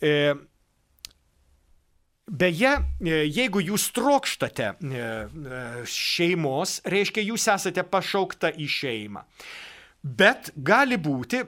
E, 0.00 0.34
Beje, 2.28 2.74
e, 3.00 3.22
jeigu 3.32 3.62
jūs 3.64 3.88
trokštate 3.96 4.68
e, 4.68 4.98
e, 5.00 5.62
šeimos, 5.88 6.78
reiškia, 6.84 7.24
jūs 7.30 7.48
esate 7.54 7.84
pašaukta 7.88 8.52
į 8.52 8.68
šeimą. 8.68 9.24
Bet 10.02 10.52
gali 10.54 10.94
būti, 11.00 11.40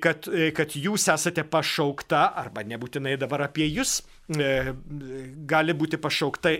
kad, 0.00 0.28
kad 0.54 0.74
jūs 0.78 1.08
esate 1.10 1.42
pašaukta, 1.50 2.20
arba 2.38 2.62
nebūtinai 2.62 3.16
dabar 3.18 3.48
apie 3.48 3.66
jūs, 3.66 3.98
gali 4.30 5.74
būti 5.74 5.98
pašaukta 5.98 6.52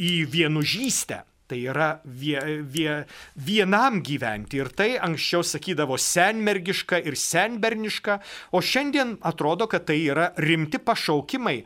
į 0.00 0.14
vienužystę. 0.32 1.20
Tai 1.50 1.58
yra 1.58 1.88
vie, 2.04 2.38
vie, 2.62 2.92
vienam 3.34 3.98
gyventi. 4.06 4.60
Ir 4.60 4.68
tai 4.78 4.92
anksčiau 5.02 5.42
sakydavo 5.42 5.96
senmergiška 5.98 7.00
ir 7.02 7.16
senberniška, 7.18 8.20
o 8.54 8.62
šiandien 8.62 9.16
atrodo, 9.26 9.66
kad 9.70 9.88
tai 9.88 9.98
yra 10.04 10.28
rimti 10.38 10.78
pašaukimai, 10.78 11.56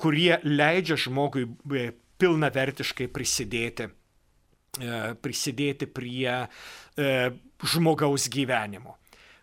kurie 0.00 0.38
leidžia 0.48 0.96
žmogui 1.04 1.44
e, 1.76 1.90
pilnavertiškai 2.24 3.10
prisidėti, 3.12 3.90
e, 4.80 5.04
prisidėti 5.20 5.90
prie 5.92 6.40
e, 6.40 7.14
žmogaus 7.74 8.30
gyvenimo. 8.32 8.96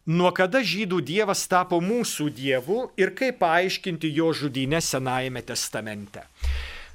Nuo 0.10 0.32
kada 0.34 0.64
žydų 0.65 1.03
dievas 1.06 1.45
tapo 1.45 1.78
mūsų 1.78 2.32
dievu 2.34 2.88
ir 2.98 3.14
kaip 3.14 3.38
paaiškinti 3.44 4.10
jo 4.18 4.32
žudynę 4.34 4.82
Senajame 4.82 5.45
testamente. 5.45 6.26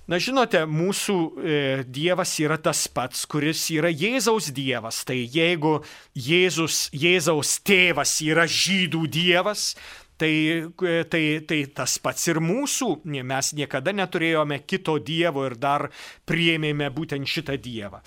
Na 0.07 0.21
žinote, 0.23 0.61
mūsų 0.71 1.15
e, 1.19 1.55
Dievas 1.91 2.37
yra 2.39 2.61
tas 2.63 2.85
pats, 2.87 3.25
kuris 3.27 3.65
yra 3.75 3.91
Jėzaus 3.91 4.53
Dievas. 4.55 5.01
Tai 5.03 5.17
jeigu 5.19 5.81
Jėzus, 6.15 6.85
Jėzaus 6.95 7.57
tėvas 7.67 8.13
yra 8.23 8.45
žydų 8.47 9.01
Dievas, 9.11 9.73
tai, 10.15 10.31
e, 10.63 11.01
tai, 11.11 11.23
tai 11.43 11.59
tas 11.75 11.97
pats 11.99 12.29
ir 12.31 12.39
mūsų. 12.39 12.91
Mes 13.27 13.51
niekada 13.59 13.91
neturėjome 13.99 14.61
kito 14.63 14.95
Dievo 15.03 15.43
ir 15.49 15.57
dar 15.59 15.89
priėmėme 16.23 16.87
būtent 16.95 17.27
šitą 17.27 17.59
Dievą. 17.59 17.99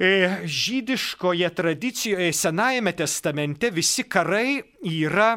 E, 0.00 0.10
žydiškoje 0.50 1.52
tradicijoje, 1.54 2.32
Senajame 2.34 2.94
testamente 2.96 3.70
visi 3.70 4.02
karai 4.02 4.64
yra, 4.82 5.36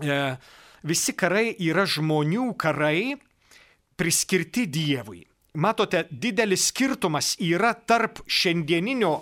e, 0.00 0.18
visi 0.88 1.12
karai 1.12 1.50
yra 1.58 1.84
žmonių 1.84 2.48
karai 2.56 3.18
priskirti 3.96 4.66
Dievui. 4.66 5.22
Matote, 5.54 6.06
didelis 6.10 6.70
skirtumas 6.70 7.34
yra 7.44 7.74
tarp 7.74 8.22
šiandieninio 8.26 9.12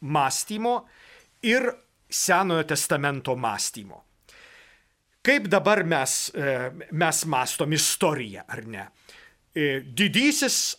mąstymo 0.00 0.76
ir 1.42 1.68
Senojo 2.08 2.64
testamento 2.64 3.34
mąstymo. 3.36 4.04
Kaip 5.26 5.48
dabar 5.50 5.82
mes, 5.84 6.30
e, 6.34 6.70
mes 6.92 7.24
mastom 7.26 7.72
istoriją, 7.72 8.44
ar 8.46 8.66
ne? 8.66 8.84
E, 9.54 9.80
didysis 9.82 10.76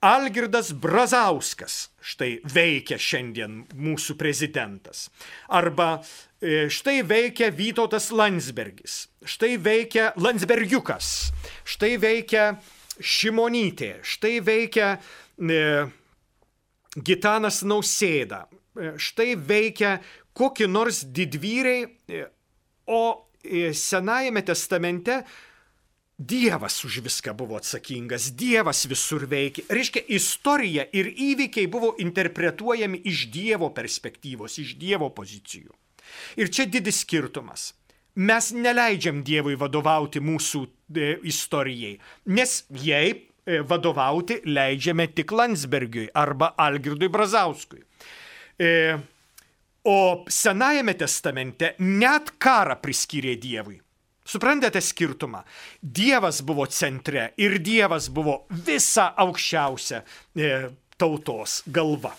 Algirdas 0.00 0.70
Brazauskas 0.72 1.90
štai 2.00 2.38
veikia 2.52 2.98
šiandien 3.00 3.64
mūsų 3.74 4.16
prezidentas. 4.16 5.10
Arba 5.48 5.98
e, 6.40 6.68
štai 6.72 7.02
veikia 7.04 7.50
Vytautas 7.52 8.08
Landsbergis, 8.12 9.06
štai 9.26 9.56
veikia 9.60 10.12
Landsbergiukas, 10.16 11.30
štai 11.66 11.96
veikia 12.00 12.54
Šimonytė, 12.96 13.98
štai 14.06 14.38
veikia 14.40 14.94
e, 14.96 15.62
Gitanas 16.96 17.60
Nausėda, 17.66 18.46
e, 18.48 18.94
štai 18.96 19.34
veikia 19.36 19.98
kokie 20.36 20.68
nors 20.68 21.02
didvyriai, 21.04 21.84
e, 22.08 22.24
o 22.86 23.02
e, 23.42 23.72
Senajame 23.74 24.42
testamente 24.46 25.24
Dievas 26.16 26.80
už 26.84 27.02
viską 27.04 27.34
buvo 27.36 27.58
atsakingas, 27.60 28.30
Dievas 28.32 28.86
visur 28.88 29.26
veikia. 29.28 29.66
Reiškia, 29.68 30.00
istorija 30.16 30.86
ir 30.96 31.10
įvykiai 31.12 31.68
buvo 31.68 31.92
interpretuojami 32.00 33.02
iš 33.04 33.26
Dievo 33.28 33.68
perspektyvos, 33.76 34.56
iš 34.62 34.78
Dievo 34.80 35.10
pozicijų. 35.12 35.74
Ir 36.40 36.48
čia 36.48 36.64
didis 36.64 37.02
skirtumas. 37.04 37.74
Mes 38.16 38.48
neleidžiam 38.56 39.20
Dievui 39.24 39.58
vadovauti 39.60 40.22
mūsų 40.24 40.62
e, 40.64 41.08
istorijai, 41.28 41.98
nes 42.32 42.62
jai 42.80 43.10
e, 43.12 43.60
vadovauti 43.60 44.38
leidžiame 44.48 45.10
tik 45.12 45.34
Landsbergiui 45.36 46.08
arba 46.16 46.54
Algirdui 46.56 47.10
Brazauskui. 47.12 47.82
E, 48.56 48.70
o 49.84 49.98
Senajame 50.32 50.96
testamente 50.96 51.74
net 51.84 52.32
karą 52.40 52.80
priskyrė 52.80 53.36
Dievui. 53.36 53.76
Suprantate 54.26 54.80
skirtumą? 54.82 55.44
Dievas 55.80 56.40
buvo 56.42 56.64
centre 56.66 57.28
ir 57.38 57.60
Dievas 57.62 58.08
buvo 58.10 58.46
visa 58.66 59.12
aukščiausia 59.22 60.00
e, 60.34 60.54
tautos 60.98 61.60
galva. 61.68 62.16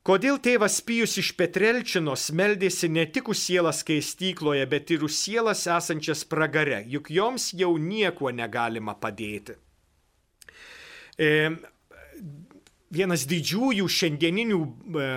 Kodėl 0.00 0.38
tėvas 0.40 0.78
Pijus 0.80 1.18
iš 1.20 1.34
Petrelčinos 1.36 2.30
meldėsi 2.32 2.88
ne 2.88 3.02
tik 3.04 3.26
už 3.28 3.36
sielas 3.36 3.82
skaistykloje, 3.82 4.64
bet 4.72 4.92
ir 4.94 5.02
už 5.04 5.12
sielas 5.12 5.66
esančias 5.68 6.22
pragare, 6.24 6.78
juk 6.88 7.10
joms 7.12 7.50
jau 7.52 7.74
nieko 7.76 8.32
negalima 8.32 8.94
padėti. 8.96 9.58
E, 11.20 11.50
vienas 12.88 13.26
didžiųjų 13.28 13.90
šiandieninių, 13.92 14.60
e, 15.04 15.10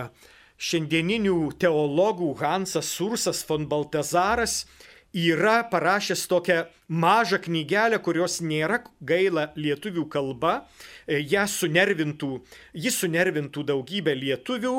šiandieninių 0.60 1.38
teologų 1.64 2.34
Hansas 2.44 2.92
Sursas 2.92 3.40
von 3.48 3.70
Baltazaras 3.72 4.66
yra 5.14 5.64
parašęs 5.64 6.28
tokią 6.28 6.64
mažą 6.90 7.38
knygelę, 7.46 8.00
kurios 8.02 8.42
nėra 8.42 8.82
gaila 9.02 9.52
lietuvių 9.56 10.08
kalba, 10.10 10.68
e, 11.08 11.22
ją 11.22 11.46
sunervintų, 11.48 12.42
jis 12.74 12.98
sunervintų 12.98 13.64
daugybę 13.64 14.16
lietuvių, 14.18 14.76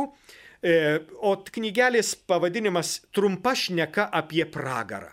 e, 0.62 1.00
o 1.22 1.36
knygelės 1.36 2.14
pavadinimas 2.26 3.06
Trumpa 3.12 3.54
šneka 3.54 4.10
apie 4.10 4.44
pragarą. 4.44 5.12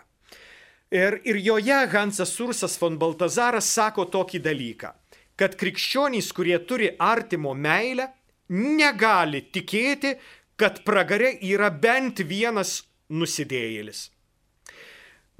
Ir, 0.92 1.20
ir 1.24 1.36
joje 1.40 1.86
Hansas 1.88 2.34
Sursas 2.36 2.76
von 2.76 2.98
Baltazaras 2.98 3.64
sako 3.64 4.04
tokį 4.04 4.42
dalyką, 4.44 4.92
kad 5.36 5.54
krikščionys, 5.56 6.32
kurie 6.36 6.58
turi 6.68 6.90
artimo 6.98 7.54
meilę, 7.54 8.10
negali 8.52 9.40
tikėti, 9.48 10.18
kad 10.56 10.82
pragare 10.84 11.38
yra 11.40 11.70
bent 11.70 12.20
vienas 12.20 12.82
nusidėjėlis. 13.08 14.11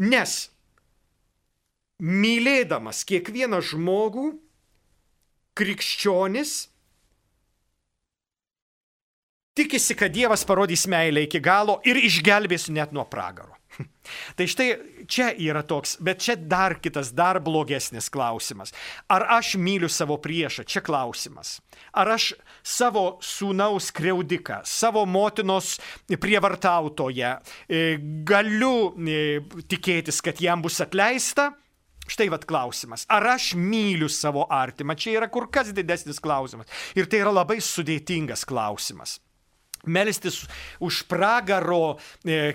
Nes 0.01 0.48
mylėdamas 2.02 3.05
kiekvieną 3.06 3.60
žmogų, 3.62 4.32
krikščionis 5.59 6.55
tikisi, 9.55 9.94
kad 9.98 10.14
Dievas 10.14 10.47
parodys 10.48 10.86
meilę 10.89 11.27
iki 11.28 11.40
galo 11.44 11.78
ir 11.85 12.01
išgelbės 12.01 12.70
net 12.73 12.94
nuo 12.97 13.05
pragaro. 13.05 13.55
Tai 14.36 14.46
štai 14.48 14.68
čia 15.10 15.30
yra 15.38 15.62
toks, 15.66 15.96
bet 16.04 16.22
čia 16.24 16.36
dar 16.36 16.76
kitas, 16.82 17.12
dar 17.16 17.40
blogesnis 17.42 18.10
klausimas. 18.12 18.72
Ar 19.12 19.24
aš 19.38 19.54
myliu 19.60 19.90
savo 19.92 20.18
priešą? 20.22 20.66
Čia 20.68 20.82
klausimas. 20.84 21.60
Ar 21.96 22.12
aš 22.14 22.32
savo 22.62 23.18
sūnaus 23.24 23.90
kreudiką, 23.94 24.62
savo 24.68 25.04
motinos 25.08 25.76
prievartautoje 26.08 27.32
e, 27.32 27.82
galiu 28.28 28.92
e, 28.92 29.40
tikėtis, 29.68 30.22
kad 30.24 30.42
jam 30.42 30.64
bus 30.64 30.80
atleista? 30.84 31.52
Štai 32.12 32.26
vad 32.32 32.44
klausimas. 32.50 33.06
Ar 33.12 33.24
aš 33.36 33.52
myliu 33.54 34.08
savo 34.10 34.42
artimą? 34.50 34.96
Čia 34.98 35.20
yra 35.20 35.28
kur 35.30 35.46
kas 35.54 35.70
didesnis 35.74 36.18
klausimas. 36.20 36.66
Ir 36.98 37.06
tai 37.06 37.22
yra 37.22 37.30
labai 37.32 37.60
sudėtingas 37.62 38.42
klausimas. 38.48 39.20
Melstis 39.86 40.44
už 40.78 41.02
pragaro, 41.10 41.98
e, 42.22 42.54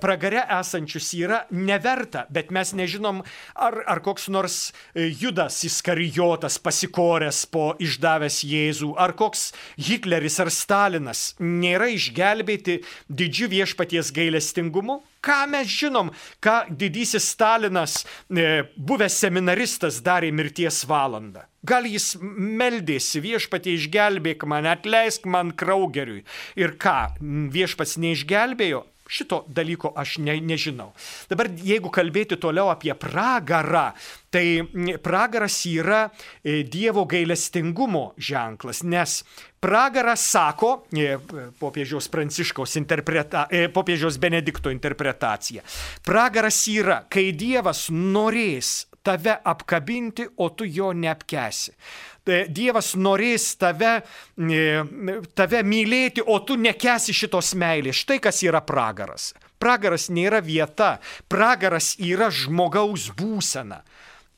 pragare 0.00 0.42
esančius 0.58 1.12
yra 1.14 1.44
neverta, 1.54 2.26
bet 2.30 2.50
mes 2.50 2.72
nežinom, 2.74 3.22
ar, 3.54 3.78
ar 3.86 4.02
koks 4.02 4.26
nors 4.26 4.56
e, 4.94 5.06
Judas 5.06 5.60
Iskarijotas 5.62 6.58
pasikoręs 6.58 7.44
po 7.46 7.72
išdavęs 7.78 8.42
Jėzų, 8.42 8.90
ar 8.98 9.14
koks 9.14 9.52
Hitleris 9.78 10.40
ar 10.42 10.50
Stalinas 10.50 11.32
nėra 11.38 11.92
išgelbėti 11.94 12.80
didžiu 13.06 13.46
viešpaties 13.52 14.10
gailestingumu. 14.10 15.02
Ką 15.22 15.46
mes 15.46 15.70
žinom, 15.70 16.10
ką 16.42 16.56
didysis 16.74 17.28
Stalinas, 17.30 18.00
e, 18.26 18.64
buvęs 18.76 19.20
seminaristas, 19.22 20.00
darė 20.02 20.32
mirties 20.34 20.82
valandą? 20.90 21.44
Gal 21.62 21.86
jis 21.86 22.16
meldėsi 22.20 23.22
viešpatį 23.22 23.76
išgelbėk 23.78 24.42
mane, 24.50 24.72
atleisk 24.74 25.28
man 25.30 25.52
kraugeriui. 25.54 26.24
Ir 26.58 26.74
ką, 26.74 27.14
viešpats 27.54 28.00
neišgelbėjo? 28.02 28.82
Šito 29.08 29.42
dalyko 29.48 29.92
aš 29.96 30.18
ne, 30.22 30.38
nežinau. 30.40 30.92
Dabar 31.30 31.50
jeigu 31.50 31.90
kalbėti 31.92 32.38
toliau 32.40 32.70
apie 32.72 32.94
pragarą, 32.96 33.90
tai 34.32 34.62
pragaras 35.02 35.58
yra 35.68 36.06
e, 36.06 36.62
Dievo 36.62 37.04
gailestingumo 37.10 38.12
ženklas, 38.16 38.82
nes 38.86 39.18
pragaras 39.62 40.24
sako, 40.32 40.86
e, 40.94 41.18
popiežiaus 41.60 42.08
Pranciškaus 42.12 42.78
interpreta, 42.80 43.48
e, 43.50 43.66
popiežiaus 43.74 44.16
Benedikto 44.22 44.72
interpretacija, 44.72 45.66
pragaras 46.06 46.62
yra, 46.72 47.02
kai 47.10 47.30
Dievas 47.36 47.88
norės 47.92 48.91
tave 49.02 49.34
apkabinti, 49.44 50.26
o 50.36 50.48
tu 50.50 50.64
jo 50.64 50.92
neapkesi. 50.92 51.74
Tai 52.22 52.44
Dievas 52.54 52.92
norės 52.94 53.48
tave, 53.58 53.96
e, 54.38 55.24
tave 55.34 55.62
mylėti, 55.66 56.22
o 56.22 56.38
tu 56.46 56.56
nekesi 56.56 57.14
šitos 57.14 57.54
meilės. 57.58 58.04
Štai 58.04 58.20
kas 58.22 58.42
yra 58.46 58.62
pragaras. 58.62 59.32
Pragaras 59.58 60.08
nėra 60.10 60.40
vieta, 60.42 60.96
pragaras 61.28 61.96
yra 61.98 62.30
žmogaus 62.30 63.10
būsena. 63.18 63.82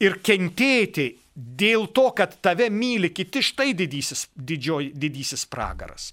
Ir 0.01 0.19
kentėti 0.25 1.11
dėl 1.35 1.89
to, 1.93 2.11
kad 2.17 2.37
tave 2.41 2.71
myli 2.71 3.13
kiti, 3.13 3.43
štai 3.43 3.73
didysis, 3.77 4.29
didžioj, 4.37 4.93
didysis 4.95 5.47
pragaras. 5.51 6.13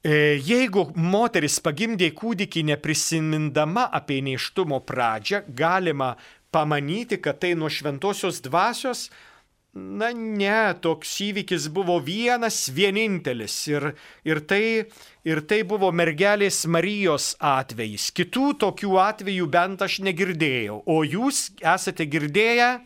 E, 0.00 0.40
jeigu 0.40 0.86
moteris 0.96 1.58
pagimdė 1.60 2.06
kūdikį 2.16 2.62
neprisimindama 2.70 3.84
apie 3.92 4.22
neištumo 4.24 4.78
pradžią, 4.88 5.42
galima 5.52 6.14
pamanyti, 6.50 7.18
kad 7.20 7.36
tai 7.42 7.52
nuo 7.52 7.68
šventosios 7.68 8.40
dvasios, 8.40 9.10
na 9.76 10.08
ne, 10.16 10.72
toks 10.80 11.12
įvykis 11.28 11.68
buvo 11.70 11.98
vienas, 12.00 12.62
vienintelis. 12.72 13.58
Ir, 13.68 13.90
ir, 14.24 14.40
tai, 14.48 14.64
ir 15.28 15.44
tai 15.44 15.60
buvo 15.68 15.92
mergelės 15.92 16.64
Marijos 16.64 17.34
atvejis. 17.36 18.08
Kitų 18.16 18.54
tokių 18.64 18.96
atvejų 19.04 19.50
bent 19.52 19.84
aš 19.84 20.00
negirdėjau, 20.08 20.80
o 20.88 21.02
jūs 21.04 21.50
esate 21.60 22.08
girdėję 22.08 22.78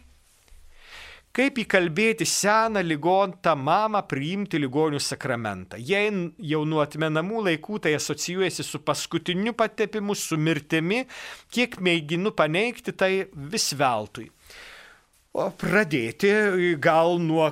Kaip 1.34 1.56
įkalbėti 1.64 2.26
seną 2.30 2.78
ligontą 2.86 3.56
mamą 3.58 4.04
priimti 4.06 4.60
ligonių 4.62 5.00
sakramentą? 5.02 5.80
Jei 5.82 6.12
jau 6.38 6.60
nuo 6.62 6.78
atmenamų 6.84 7.40
laikų 7.48 7.80
tai 7.82 7.96
asocijuojasi 7.98 8.62
su 8.62 8.78
paskutiniu 8.86 9.50
patepimu, 9.58 10.14
su 10.14 10.38
mirtimi, 10.38 11.00
kiek 11.50 11.74
mėginu 11.82 12.30
paneigti, 12.38 12.94
tai 12.94 13.10
vis 13.34 13.66
veltui. 13.74 14.28
O 15.34 15.48
pradėti 15.58 16.30
gal 16.78 17.18
nuo 17.18 17.50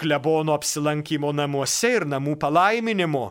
klebono 0.00 0.56
apsilankimo 0.56 1.34
namuose 1.36 1.92
ir 1.98 2.08
namų 2.08 2.38
palaiminimo 2.40 3.26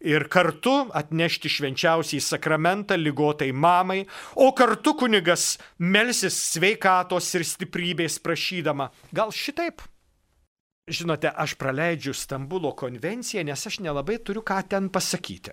ir 0.00 0.28
kartu 0.30 0.88
atnešti 0.94 1.50
švenčiausiai 1.50 2.22
sakramentą 2.22 2.96
lygotai 2.98 3.50
mamai, 3.52 4.04
o 4.34 4.52
kartu 4.52 4.94
kunigas 4.94 5.56
melsis 5.78 6.36
sveikatos 6.54 7.30
ir 7.34 7.46
stiprybės 7.46 8.18
prašydama. 8.22 8.90
Gal 9.12 9.34
šitaip? 9.34 9.82
Žinote, 10.88 11.28
aš 11.28 11.54
praleidžiu 11.60 12.14
Stambulo 12.16 12.72
konvenciją, 12.72 13.44
nes 13.44 13.66
aš 13.68 13.80
nelabai 13.84 14.16
turiu 14.24 14.40
ką 14.46 14.62
ten 14.70 14.88
pasakyti. 14.88 15.52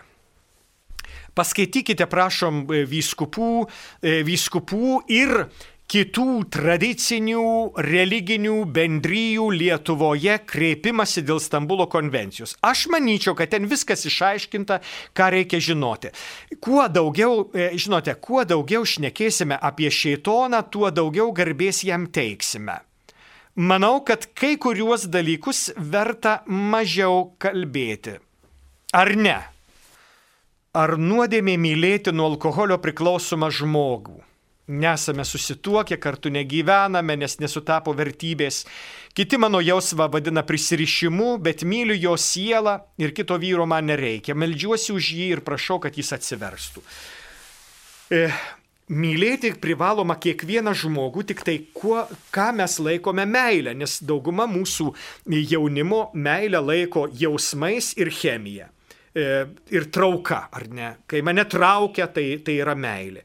Paskaitykite, 1.35 2.07
prašom, 2.07 2.63
vyskupų, 2.87 3.49
vyskupų 4.01 4.91
ir 5.11 5.49
kitų 5.91 6.47
tradicinių 6.53 7.45
religinių 7.85 8.55
bendryjų 8.73 9.45
Lietuvoje 9.53 10.39
kreipimasi 10.49 11.21
dėl 11.25 11.39
Stambulo 11.43 11.85
konvencijos. 11.91 12.55
Aš 12.65 12.87
manyčiau, 12.93 13.35
kad 13.37 13.53
ten 13.53 13.69
viskas 13.69 14.05
išaiškinta, 14.09 14.79
ką 15.13 15.29
reikia 15.35 15.61
žinoti. 15.61 16.11
Kuo 16.59 16.87
daugiau, 16.89 17.45
e, 17.53 17.69
žinote, 17.77 18.15
kuo 18.17 18.43
daugiau 18.45 18.85
šnekėsime 18.85 19.59
apie 19.61 19.91
šeitoną, 19.93 20.63
tuo 20.73 20.89
daugiau 20.89 21.31
garbės 21.35 21.83
jam 21.85 22.09
teiksime. 22.09 22.81
Manau, 23.55 24.01
kad 24.03 24.27
kai 24.35 24.57
kuriuos 24.57 25.05
dalykus 25.07 25.69
verta 25.77 26.41
mažiau 26.47 27.35
kalbėti. 27.39 28.17
Ar 28.91 29.15
ne? 29.15 29.37
Ar 30.75 30.97
nuodėmė 30.99 31.55
mylėti 31.55 32.11
nuo 32.11 32.33
alkoholio 32.33 32.75
priklausomą 32.83 33.47
žmogų? 33.53 34.24
Nesame 34.67 35.25
susituokę, 35.25 35.97
kartu 35.97 36.29
negyvename, 36.33 37.17
nes 37.17 37.37
nesutapo 37.39 37.93
vertybės. 37.93 38.63
Kiti 39.15 39.37
mano 39.37 39.61
jausmą 39.63 40.09
vadina 40.11 40.43
prisirišimu, 40.43 41.37
bet 41.39 41.63
myliu 41.63 41.95
jo 41.95 42.17
sielą 42.17 42.79
ir 42.97 43.13
kito 43.15 43.37
vyro 43.39 43.67
man 43.69 43.87
nereikia. 43.91 44.35
Meldžiuosi 44.35 44.91
už 44.95 45.13
jį 45.15 45.31
ir 45.37 45.45
prašau, 45.45 45.79
kad 45.79 45.95
jis 45.95 46.11
atsiverstų. 46.17 46.83
E, 48.11 48.27
mylėti 48.91 49.53
privaloma 49.61 50.17
kiekvieną 50.21 50.75
žmogų, 50.77 51.25
tik 51.31 51.45
tai 51.47 51.57
kuo, 51.73 52.03
ką 52.35 52.51
mes 52.59 52.77
laikome 52.81 53.25
meilę, 53.29 53.73
nes 53.77 53.97
dauguma 54.03 54.49
mūsų 54.49 54.91
jaunimo 55.31 56.09
meilę 56.13 56.61
laiko 56.61 57.07
jausmais 57.13 57.93
ir 57.97 58.11
chemija. 58.13 58.69
E, 59.15 59.45
ir 59.71 59.85
trauka, 59.95 60.49
ar 60.51 60.65
ne? 60.75 60.89
Kai 61.07 61.21
mane 61.23 61.45
traukia, 61.47 62.09
tai, 62.11 62.41
tai 62.43 62.57
yra 62.59 62.73
meilė. 62.75 63.21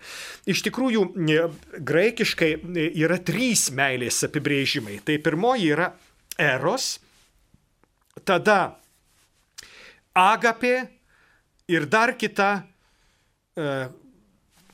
Iš 0.47 0.63
tikrųjų, 0.69 1.01
e, 1.35 1.41
graikiškai 1.83 2.51
e, 2.55 2.85
yra 3.03 3.17
trys 3.27 3.65
meilės 3.75 4.21
apibrėžimai. 4.29 5.01
Tai 5.03 5.17
pirmoji 5.25 5.73
yra 5.75 5.89
eros, 6.39 6.93
tada 8.23 8.61
agapė 10.15 10.77
ir 11.75 11.89
dar 11.91 12.15
kita 12.15 12.53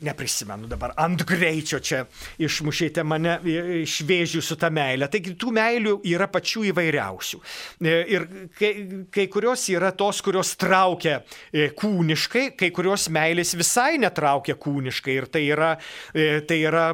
neprisimenu 0.04 0.68
dabar, 0.70 0.92
ant 1.00 1.22
greičio 1.26 1.80
čia 1.80 2.02
išmušėte 2.42 3.04
mane 3.06 3.38
iš 3.82 3.98
vėžių 4.08 4.42
su 4.44 4.58
ta 4.60 4.70
meilė. 4.72 5.08
Taigi 5.12 5.36
tų 5.40 5.52
meilių 5.56 5.94
yra 6.12 6.28
pačių 6.32 6.66
įvairiausių. 6.72 7.40
E, 7.80 7.96
ir 8.16 8.28
kai, 8.58 8.72
kai 9.12 9.26
kurios 9.32 9.66
yra 9.72 9.92
tos, 9.96 10.20
kurios 10.24 10.54
traukia 10.60 11.20
e, 11.50 11.70
kūniškai, 11.76 12.46
kai 12.58 12.70
kurios 12.76 13.08
meilės 13.12 13.56
visai 13.58 13.96
netraukia 14.02 14.58
kūniškai 14.60 15.16
ir 15.16 15.28
tai 15.32 15.46
yra, 15.48 15.74
e, 16.12 16.42
tai 16.46 16.62
yra 16.66 16.88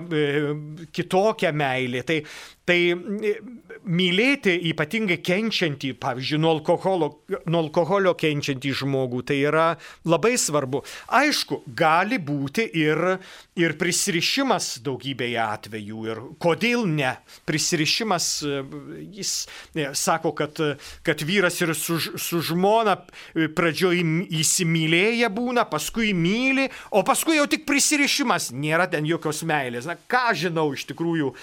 kitokia 0.92 1.54
meilė. 1.56 2.06
Tai 2.06 2.22
Tai 2.62 2.94
mylėti 3.84 4.54
ypatingai 4.70 5.18
kenčiantį, 5.24 5.92
pavyzdžiui, 6.00 6.40
nuo 6.42 6.54
alkoholio, 6.56 7.08
nuo 7.50 7.62
alkoholio 7.64 8.14
kenčiantį 8.18 8.72
žmogų, 8.82 9.22
tai 9.28 9.40
yra 9.42 9.66
labai 10.08 10.34
svarbu. 10.40 10.82
Aišku, 11.18 11.62
gali 11.76 12.20
būti 12.22 12.64
ir, 12.80 13.18
ir 13.58 13.76
prisirišimas 13.80 14.78
daugybėje 14.86 15.40
atvejų. 15.42 16.06
Ir 16.12 16.22
kodėl 16.42 16.86
ne? 16.88 17.12
Prisirišimas, 17.48 18.28
e, 18.46 18.62
jis 19.18 19.34
ne, 19.76 19.90
sako, 19.98 20.32
kad, 20.38 20.62
kad 21.04 21.26
vyras 21.26 21.60
ir 21.60 21.74
su, 21.78 21.98
su 22.00 22.42
žmona 22.42 22.96
pradžioj 23.34 24.00
įsimylėję 24.40 25.28
būna, 25.34 25.66
paskui 25.68 26.14
myli, 26.16 26.68
o 26.94 27.04
paskui 27.06 27.36
jau 27.36 27.46
tik 27.50 27.66
prisirišimas, 27.68 28.50
nėra 28.56 28.88
ten 28.92 29.06
jokios 29.08 29.42
meilės. 29.48 29.90
Na, 29.90 29.98
ką 29.98 30.32
žinau 30.38 30.70
iš 30.72 30.86
tikrųjų, 30.88 31.34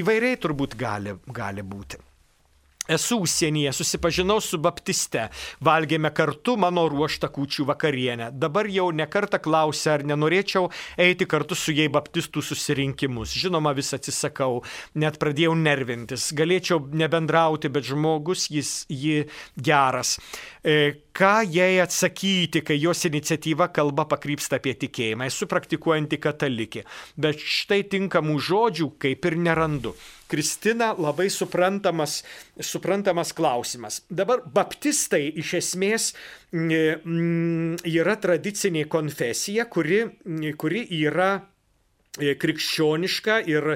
įvairiai 0.00 0.38
turbūt 0.40 0.52
turbūt 0.52 0.76
gali, 0.78 1.16
gali 1.32 1.62
būti. 1.62 1.71
Esu 2.88 3.20
užsienyje, 3.22 3.70
susipažinau 3.78 4.40
su 4.42 4.58
baptiste, 4.58 5.28
valgėme 5.62 6.10
kartu 6.10 6.56
mano 6.58 6.88
ruoštą 6.90 7.28
kūčių 7.30 7.66
vakarienę. 7.68 8.32
Dabar 8.34 8.66
jau 8.66 8.88
nekartą 8.90 9.38
klausia, 9.38 9.92
ar 9.94 10.02
nenorėčiau 10.02 10.66
eiti 10.98 11.28
kartu 11.30 11.54
su 11.54 11.70
jai 11.76 11.86
baptistų 11.94 12.42
susirinkimus. 12.42 13.36
Žinoma, 13.38 13.70
vis 13.78 13.94
atsisakau, 13.94 14.64
net 14.98 15.20
pradėjau 15.22 15.54
nervintis. 15.60 16.32
Galėčiau 16.34 16.80
nebendrauti, 16.90 17.70
bet 17.70 17.86
žmogus 17.86 18.48
jis 18.50 18.72
jį 18.90 19.28
geras. 19.54 20.16
E, 20.66 21.04
ką 21.14 21.36
jai 21.54 21.76
atsakyti, 21.84 22.64
kai 22.66 22.80
jos 22.82 23.06
iniciatyva 23.06 23.70
kalba 23.70 24.08
pakrypsta 24.10 24.58
apie 24.58 24.74
tikėjimą? 24.82 25.30
Esu 25.30 25.46
praktikuojanti 25.46 26.18
katalikė, 26.18 26.82
bet 27.14 27.38
štai 27.38 27.84
tinkamų 27.94 28.40
žodžių 28.42 28.90
kaip 29.06 29.30
ir 29.30 29.38
nerandu. 29.46 29.94
Kristina 30.32 30.94
labai 30.96 31.28
suprantamas, 31.30 32.22
suprantamas 32.56 33.34
klausimas. 33.36 34.00
Dabar 34.08 34.40
baptistai 34.54 35.26
iš 35.42 35.54
esmės 35.60 36.10
mm, 36.56 37.82
yra 37.92 38.16
tradicinė 38.22 38.86
konfesija, 38.88 39.68
kuri, 39.68 40.06
kuri 40.56 40.86
yra 41.02 41.34
krikščioniška 42.12 43.38
ir, 43.48 43.68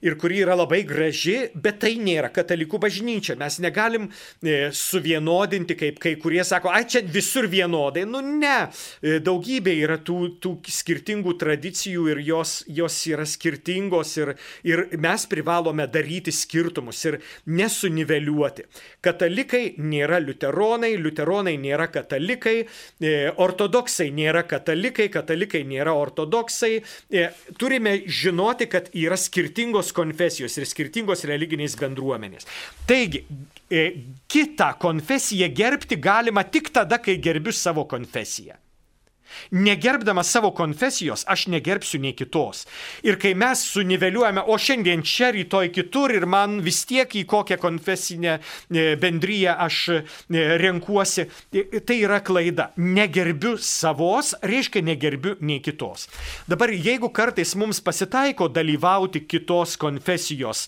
ir 0.00 0.18
kuri 0.20 0.40
yra 0.46 0.56
labai 0.56 0.80
graži, 0.88 1.50
bet 1.52 1.82
tai 1.84 1.94
nėra 2.00 2.32
katalikų 2.32 2.80
bažnyčia. 2.80 3.36
Mes 3.40 3.58
negalim 3.60 4.08
e, 4.40 4.70
suvienodinti, 4.76 5.76
kaip 5.76 6.00
kai 6.00 6.14
kurie 6.22 6.40
sako, 6.46 6.72
ai 6.72 6.86
čia 6.88 7.04
visur 7.04 7.50
vienodai. 7.52 8.06
Nu 8.08 8.24
ne, 8.24 8.62
E, 9.02 9.18
daugybė 9.24 9.74
yra 9.82 9.98
tų, 10.02 10.18
tų 10.42 10.52
skirtingų 10.72 11.34
tradicijų 11.40 12.06
ir 12.12 12.20
jos, 12.26 12.54
jos 12.70 12.98
yra 13.10 13.26
skirtingos 13.28 14.14
ir, 14.20 14.34
ir 14.66 14.84
mes 15.00 15.24
privalome 15.30 15.86
daryti 15.90 16.34
skirtumus 16.34 17.02
ir 17.08 17.18
nesuniveliuoti. 17.50 18.66
Katalikai 19.04 19.64
nėra 19.82 20.20
liuteronai, 20.22 20.94
liuteronai 21.02 21.56
nėra 21.62 21.88
katalikai, 21.92 22.56
e, 23.02 23.14
ortodoksai 23.42 24.10
nėra 24.14 24.44
katalikai, 24.48 25.08
katalikai 25.12 25.64
nėra 25.68 25.96
ortodoksai. 25.98 26.74
E, 27.10 27.28
turime 27.82 28.02
žinoti, 28.06 28.66
kad 28.66 28.88
yra 28.94 29.16
skirtingos 29.16 29.92
konfesijos 29.92 30.56
ir 30.58 30.66
skirtingos 30.66 31.24
religinės 31.26 31.74
bendruomenės. 31.78 32.46
Taigi, 32.86 33.24
e, 33.70 33.92
kitą 34.28 34.78
konfesiją 34.78 35.48
gerbti 35.54 35.96
galima 35.96 36.44
tik 36.44 36.70
tada, 36.72 36.98
kai 36.98 37.18
gerbiu 37.18 37.52
savo 37.52 37.84
konfesiją. 37.84 38.54
Negerbdamas 39.50 40.30
savo 40.30 40.50
konfesijos, 40.56 41.24
aš 41.28 41.46
negerbsiu 41.52 42.00
nei 42.00 42.14
kitos. 42.16 42.66
Ir 43.06 43.18
kai 43.20 43.34
mes 43.38 43.62
suniveliuojame, 43.72 44.44
o 44.46 44.58
šiandien 44.58 45.02
čia, 45.06 45.30
rytoj 45.34 45.70
kitur 45.74 46.12
ir 46.14 46.26
man 46.30 46.60
vis 46.64 46.82
tiek 46.88 47.10
į 47.18 47.24
kokią 47.28 47.58
konfesinę 47.62 48.38
e, 48.38 48.84
bendryją 49.00 49.56
aš 49.66 49.78
e, 49.94 50.00
renkuosi, 50.62 51.26
e, 51.52 51.64
tai 51.80 51.98
yra 52.02 52.20
klaida. 52.24 52.70
Negerbiu 52.76 53.56
savos, 53.60 54.32
reiškia 54.42 54.84
negerbiu 54.86 55.36
nei 55.40 55.60
kitos. 55.64 56.08
Dabar 56.50 56.72
jeigu 56.72 57.12
kartais 57.14 57.54
mums 57.58 57.82
pasitaiko 57.84 58.48
dalyvauti 58.52 59.24
kitos 59.28 59.76
konfesijos 59.80 60.66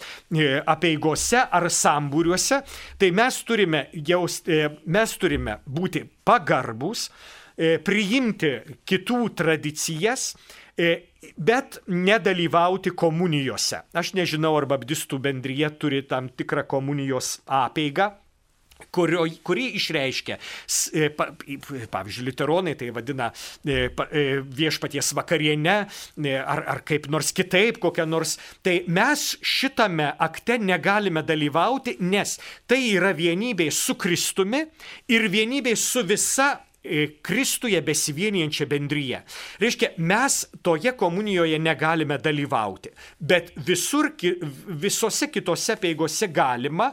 apieigose 0.66 1.40
ar 1.44 1.68
sambūriuose, 1.72 2.60
tai 3.00 3.10
mes 3.14 3.40
turime, 3.46 3.86
jaust, 3.94 4.50
mes 4.84 5.16
turime 5.20 5.58
būti 5.64 6.04
pagarbus, 6.24 7.08
E, 7.08 7.33
priimti 7.56 8.50
kitų 8.86 9.20
tradicijas, 9.38 10.32
e, 10.78 11.12
bet 11.38 11.78
nedalyvauti 11.86 12.90
komunijose. 12.98 13.84
Aš 13.94 14.14
nežinau, 14.18 14.56
ar 14.58 14.66
babdistų 14.70 15.20
bendryje 15.22 15.70
turi 15.78 16.02
tam 16.08 16.28
tikrą 16.28 16.66
komunijos 16.66 17.38
apėgą. 17.46 18.12
Kurio, 18.90 19.22
kuri 19.46 19.68
išreiškia, 19.78 20.34
e, 20.98 21.06
pavyzdžiui, 21.14 22.24
literonai 22.26 22.74
tai 22.74 22.88
vadina 22.92 23.28
viešpaties 23.64 25.12
vakarienę 25.14 25.76
ar, 26.42 26.62
ar 26.74 26.82
kaip 26.82 27.06
nors 27.06 27.30
kitaip, 27.32 27.78
kokią 27.78 28.04
nors. 28.10 28.34
Tai 28.66 28.74
mes 28.90 29.38
šitame 29.40 30.10
akte 30.18 30.58
negalime 30.58 31.22
dalyvauti, 31.22 31.96
nes 32.02 32.36
tai 32.66 32.82
yra 32.90 33.14
vienybė 33.14 33.70
su 33.72 33.94
Kristumi 33.94 34.66
ir 35.08 35.30
vienybė 35.30 35.78
su 35.78 36.02
visa 36.02 36.50
Kristuje 37.24 37.80
besivienijančią 37.80 38.66
bendryją. 38.68 39.20
Reiškia, 39.62 39.94
mes 40.04 40.40
toje 40.62 40.92
komunijoje 41.00 41.58
negalime 41.58 42.18
dalyvauti, 42.20 42.92
bet 43.18 43.54
visur, 43.56 44.10
visose 44.68 45.30
kitose 45.32 45.78
peigose 45.80 46.28
galima, 46.28 46.90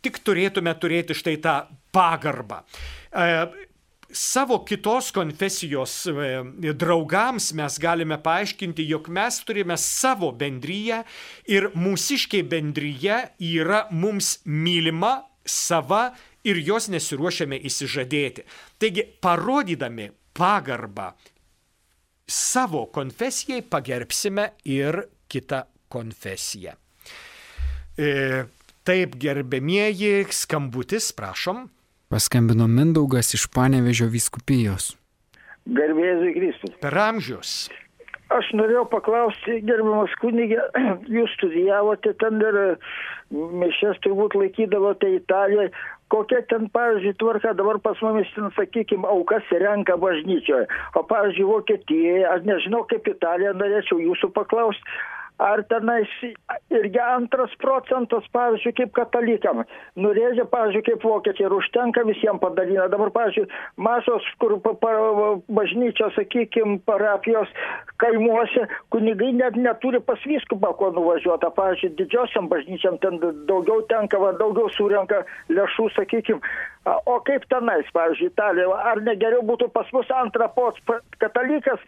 tik 0.00 0.22
turėtume 0.24 0.74
turėti 0.78 1.16
štai 1.18 1.34
tą 1.42 1.56
pagarbą 1.92 2.62
e, 3.10 3.26
savo 4.12 4.58
kitos 4.64 5.10
konfesijos 5.14 6.06
e, 6.06 6.72
draugams 6.74 7.50
mes 7.56 7.78
galime 7.82 8.18
paaiškinti, 8.22 8.86
jog 8.88 9.08
mes 9.12 9.40
turime 9.46 9.76
savo 9.78 10.32
bendryją 10.36 11.02
ir 11.50 11.70
mūsiškiai 11.78 12.46
bendryje 12.50 13.20
yra 13.52 13.86
mums 13.90 14.38
mylima, 14.44 15.20
sava 15.46 16.10
ir 16.44 16.60
jos 16.64 16.88
nesiruošiame 16.92 17.58
įsižadėti. 17.68 18.46
Taigi, 18.80 19.04
parodydami 19.22 20.10
pagarbą 20.36 21.10
savo 22.30 22.86
konfesijai, 22.94 23.62
pagerbsime 23.66 24.52
ir 24.64 25.02
kitą 25.30 25.64
konfesiją. 25.90 26.76
E, 27.98 28.46
taip, 28.86 29.18
gerbėmieji, 29.20 30.30
skambutis, 30.32 31.10
prašom. 31.16 31.66
Paskambino 32.10 32.66
Mindaugas 32.70 33.34
iš 33.36 33.46
Panevežio 33.54 34.08
viskupijos. 34.10 34.94
Garbėzui 35.70 36.32
Kristus. 36.34 36.74
Per 36.82 36.96
amžius. 36.98 37.68
Aš 38.30 38.52
norėjau 38.54 38.84
paklausti, 38.92 39.58
gerbiamas 39.66 40.12
kunigė, 40.22 40.62
jūs 41.16 41.32
studijavote 41.34 42.14
ten 42.22 42.38
ir 42.42 42.58
mišes 43.30 43.98
turbūt 44.06 44.36
laikydavote 44.38 45.10
Italijoje, 45.16 45.72
kokia 46.10 46.42
ten, 46.50 46.66
pavyzdžiui, 46.74 47.16
tvarka 47.22 47.54
dabar 47.58 47.78
pas 47.84 48.00
mumis, 48.04 48.28
ten, 48.34 48.50
sakykime, 48.56 49.06
aukas 49.08 49.46
renka 49.62 49.96
bažnyčioje, 50.00 50.66
o, 50.94 51.04
pavyzdžiui, 51.12 51.48
Vokietijoje, 51.52 52.26
aš 52.34 52.44
nežinau 52.48 52.82
kaip 52.90 53.08
Italija, 53.10 53.54
norėčiau 53.56 54.02
jūsų 54.02 54.32
paklausti, 54.36 54.98
ar 55.40 55.62
tenais 55.64 56.08
irgi 56.68 57.00
antras 57.00 57.52
procentas, 57.62 58.26
pavyzdžiui, 58.34 58.74
kaip 58.76 58.90
katalikam. 58.98 59.62
Nurėžė, 59.96 60.44
pavyzdžiui, 60.52 60.84
kaip 60.90 61.06
vokiečiai 61.06 61.46
ir 61.48 61.54
užtenka 61.56 62.04
visiems 62.08 62.42
padalina. 62.42 62.88
Dabar, 62.92 63.08
pavyzdžiui, 63.14 63.46
mažos, 63.80 64.26
kur 64.42 64.58
pa, 64.64 64.74
pa, 64.82 64.92
bažnyčios, 65.48 66.12
sakykime, 66.18 66.76
parapijos 66.88 67.48
kaimuose, 68.02 68.66
kunigai 68.92 69.32
net 69.38 69.56
neturi 69.56 70.02
pas 70.04 70.20
viskupą 70.28 70.74
ko 70.76 70.92
nuvažiuoti. 70.98 71.48
Pavyzdžiui, 71.56 71.94
didžiosiam 72.02 72.52
bažnyčiam 72.52 73.00
ten 73.00 73.16
daugiau 73.48 73.80
tenka, 73.88 74.20
va, 74.20 74.34
daugiau 74.36 74.68
surenka 74.76 75.24
lėšų, 75.48 75.88
sakykime. 75.96 76.44
O 77.08 77.16
kaip 77.24 77.48
tenais, 77.48 77.88
pavyzdžiui, 77.96 78.28
Italijoje, 78.34 78.76
ar 78.92 79.00
negeriau 79.08 79.40
būtų 79.48 79.72
pas 79.72 79.88
mus 79.96 80.08
antrą 80.20 80.52
pots 80.52 80.80
katalikas 81.20 81.80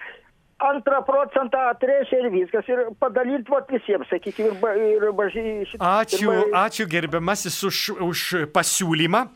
antrą 0.70 1.02
procentą 1.06 1.66
atrėžia 1.72 2.22
ir 2.22 2.30
viskas. 2.34 2.70
Ir 2.70 2.84
padalinti 3.02 3.52
vat 3.52 3.70
visiems, 3.72 4.08
sakykime, 4.12 4.56
ir, 4.78 5.06
ir 5.08 5.14
bažnyčiai. 5.18 5.78
Ačiū, 5.78 6.32
ir, 6.32 6.50
ačiū 6.62 6.88
gerbiamasis 6.90 7.62
už, 7.68 7.84
už 8.00 8.26
pasiūlymą. 8.54 9.26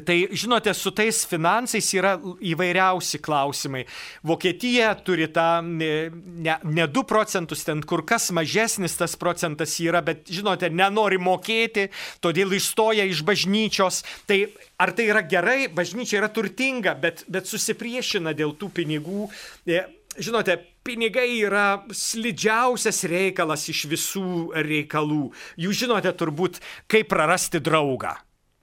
Tai 0.00 0.28
žinote, 0.32 0.72
su 0.72 0.88
tais 0.94 1.18
finansais 1.28 1.84
yra 1.92 2.14
įvairiausi 2.40 3.18
klausimai. 3.20 3.82
Vokietija 4.24 4.94
turi 5.04 5.26
tą 5.28 5.60
ne, 5.66 6.08
ne 6.64 6.86
2 6.88 7.02
procentus, 7.08 7.64
ten 7.66 7.82
kur 7.84 8.04
kas 8.08 8.30
mažesnis 8.32 8.96
tas 8.96 9.18
procentas 9.20 9.74
yra, 9.82 10.00
bet 10.00 10.30
žinote, 10.32 10.70
nenori 10.72 11.20
mokėti, 11.20 11.90
todėl 12.24 12.54
išstoja 12.56 13.04
iš 13.10 13.20
bažnyčios. 13.26 14.00
Tai 14.30 14.38
ar 14.80 14.94
tai 14.96 15.10
yra 15.12 15.26
gerai, 15.28 15.66
bažnyčia 15.68 16.22
yra 16.22 16.30
turtinga, 16.32 16.94
bet, 16.96 17.26
bet 17.28 17.50
susipriešina 17.50 18.32
dėl 18.38 18.56
tų 18.56 18.72
pinigų. 18.78 19.28
Žinote, 20.20 20.58
pinigai 20.84 21.30
yra 21.40 21.84
slidžiausias 21.88 23.04
reikalas 23.08 23.64
iš 23.72 23.86
visų 23.88 24.52
reikalų. 24.66 25.30
Jūs 25.56 25.78
žinote 25.84 26.12
turbūt, 26.12 26.60
kaip 26.90 27.08
prarasti 27.08 27.62
draugą 27.64 28.18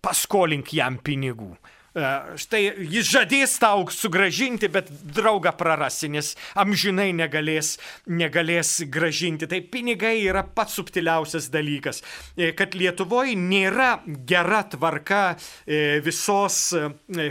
paskolink 0.05 0.73
jam 0.73 0.99
pinigų. 1.03 1.55
E, 1.97 2.09
štai 2.37 2.61
jis 2.91 3.07
žadės 3.09 3.55
tau 3.61 3.85
sugražinti, 3.93 4.69
bet 4.71 4.91
draugą 5.15 5.53
prarasi, 5.57 6.09
nes 6.13 6.35
amžinai 6.59 7.09
negalės, 7.17 7.77
negalės 8.05 8.75
gražinti. 8.91 9.49
Tai 9.49 9.61
pinigai 9.73 10.19
yra 10.21 10.43
pats 10.43 10.77
subtiliausias 10.77 11.49
dalykas. 11.53 12.03
E, 12.37 12.51
kad 12.57 12.77
Lietuvoje 12.77 13.33
nėra 13.39 14.03
gera 14.29 14.61
tvarka 14.69 15.23
e, 15.33 15.99
visos 16.05 16.59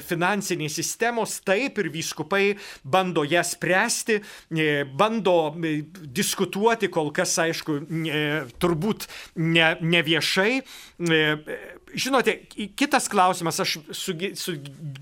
finansinės 0.08 0.78
sistemos, 0.80 1.38
taip 1.46 1.78
ir 1.78 1.90
vyskupai 1.94 2.56
bando 2.82 3.22
ją 3.28 3.44
spręsti, 3.46 4.18
bando 4.98 5.36
diskutuoti, 6.18 6.90
kol 6.92 7.12
kas, 7.14 7.36
aišku, 7.42 7.78
turbūt 8.60 9.06
ne, 9.38 9.70
ne 9.80 10.02
viešai 10.06 10.50
Žinote, 11.94 12.34
kitas 12.76 13.08
klausimas, 13.08 13.60
aš 13.60 13.78
su, 13.90 14.14
su 14.34 14.54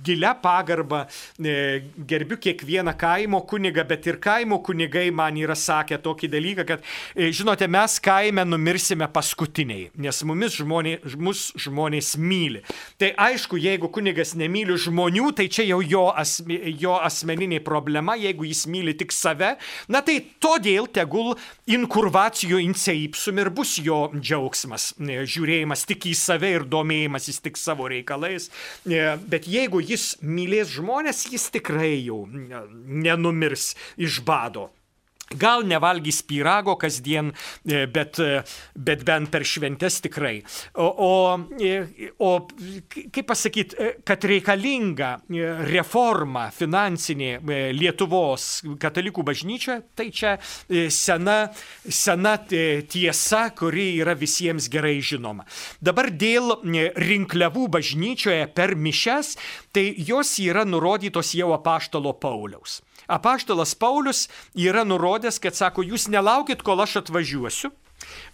gilia 0.04 0.34
pagarba 0.38 1.06
e, 1.38 1.82
gerbiu 2.08 2.38
kiekvieną 2.38 2.94
kaimo 2.98 3.40
kunigą, 3.48 3.82
bet 3.88 4.06
ir 4.06 4.20
kaimo 4.22 4.60
kunigai 4.64 5.08
man 5.14 5.36
yra 5.40 5.56
sakę 5.58 5.98
tokį 6.02 6.30
dalyką, 6.30 6.66
kad, 6.68 6.84
e, 7.16 7.30
žinote, 7.34 7.66
mes 7.70 7.98
kaime 8.02 8.44
numirsime 8.46 9.08
paskutiniai, 9.12 9.90
nes 9.98 10.22
mumis 10.28 10.58
žmonės, 10.60 11.16
mus 11.18 11.42
žmonės 11.66 12.12
myli. 12.22 12.62
Tai 13.00 13.10
aišku, 13.26 13.58
jeigu 13.60 13.90
kunigas 13.92 14.36
nemyli 14.38 14.78
žmonių, 14.86 15.32
tai 15.36 15.48
čia 15.50 15.66
jau 15.66 15.80
jo, 15.82 16.06
asme, 16.14 16.60
jo 16.78 16.96
asmeninė 17.02 17.60
problema, 17.66 18.14
jeigu 18.20 18.46
jis 18.46 18.66
myli 18.70 18.94
tik 18.98 19.14
save, 19.14 19.56
na 19.90 20.04
tai 20.06 20.20
todėl 20.42 20.86
tegul 20.86 21.34
inkurvacijų 21.66 22.62
inceipsum 22.62 23.42
ir 23.42 23.50
bus 23.50 23.76
jo 23.82 24.06
džiaugsmas, 24.14 24.92
e, 25.02 25.22
žiūrėjimas 25.26 25.86
tik 25.88 26.10
į 26.12 26.16
save 26.18 26.54
ir 26.54 26.64
duomenį 26.64 26.76
domėjimasis 26.77 27.43
tik 27.44 27.59
savo 27.61 27.90
reikalais. 27.93 28.51
E, 28.86 29.03
bet 29.27 29.48
jeigu 29.51 29.82
jis 29.82 30.15
mylės 30.23 30.77
žmonės, 30.77 31.27
jis 31.32 31.51
tikrai 31.57 31.97
jau 31.98 32.24
nenumirs 32.31 33.73
iš 33.97 34.23
bado. 34.27 34.70
Gal 35.35 35.65
nevalgys 35.66 36.20
pyrago 36.23 36.77
kasdien, 36.78 37.32
e, 37.66 37.86
bet, 37.90 38.20
e, 38.23 38.43
bet 38.78 39.03
bent 39.07 39.31
per 39.32 39.43
šventes 39.43 39.98
tikrai. 40.05 40.36
O, 40.78 40.86
o, 40.86 41.11
o 42.23 42.31
kaip 42.94 43.27
pasakyti, 43.27 43.90
kad 44.07 44.23
reikalinga 44.23 45.11
reforma 45.66 46.47
finansinė 46.55 47.40
Lietuvos 47.74 48.62
katalikų 48.81 49.24
bažnyčioje, 49.27 49.81
tai 49.98 50.09
čia 50.15 50.36
sena, 50.94 51.36
sena 51.82 52.36
tiesa, 52.47 53.48
kuri 53.59 53.89
yra 54.05 54.15
visiems 54.19 54.70
gerai 54.70 55.01
žinoma. 55.03 55.47
Dabar 55.82 56.12
dėl 56.15 56.61
rinkliavų 56.94 57.66
bažnyčioje 57.74 58.47
per 58.55 58.77
mišes, 58.78 59.35
tai 59.74 59.89
jos 59.98 60.36
yra 60.43 60.62
nurodytos 60.69 61.35
jau 61.35 61.51
apaštalo 61.57 62.15
Pauliaus. 62.23 62.81
Apaštalas 63.06 63.74
Paulius 63.78 64.26
yra 64.54 64.84
nurodęs, 64.84 65.40
kad 65.42 65.56
sako, 65.58 65.84
jūs 65.86 66.08
nelaukit, 66.12 66.62
kol 66.66 66.82
aš 66.84 67.00
atvažiuosiu. 67.04 67.72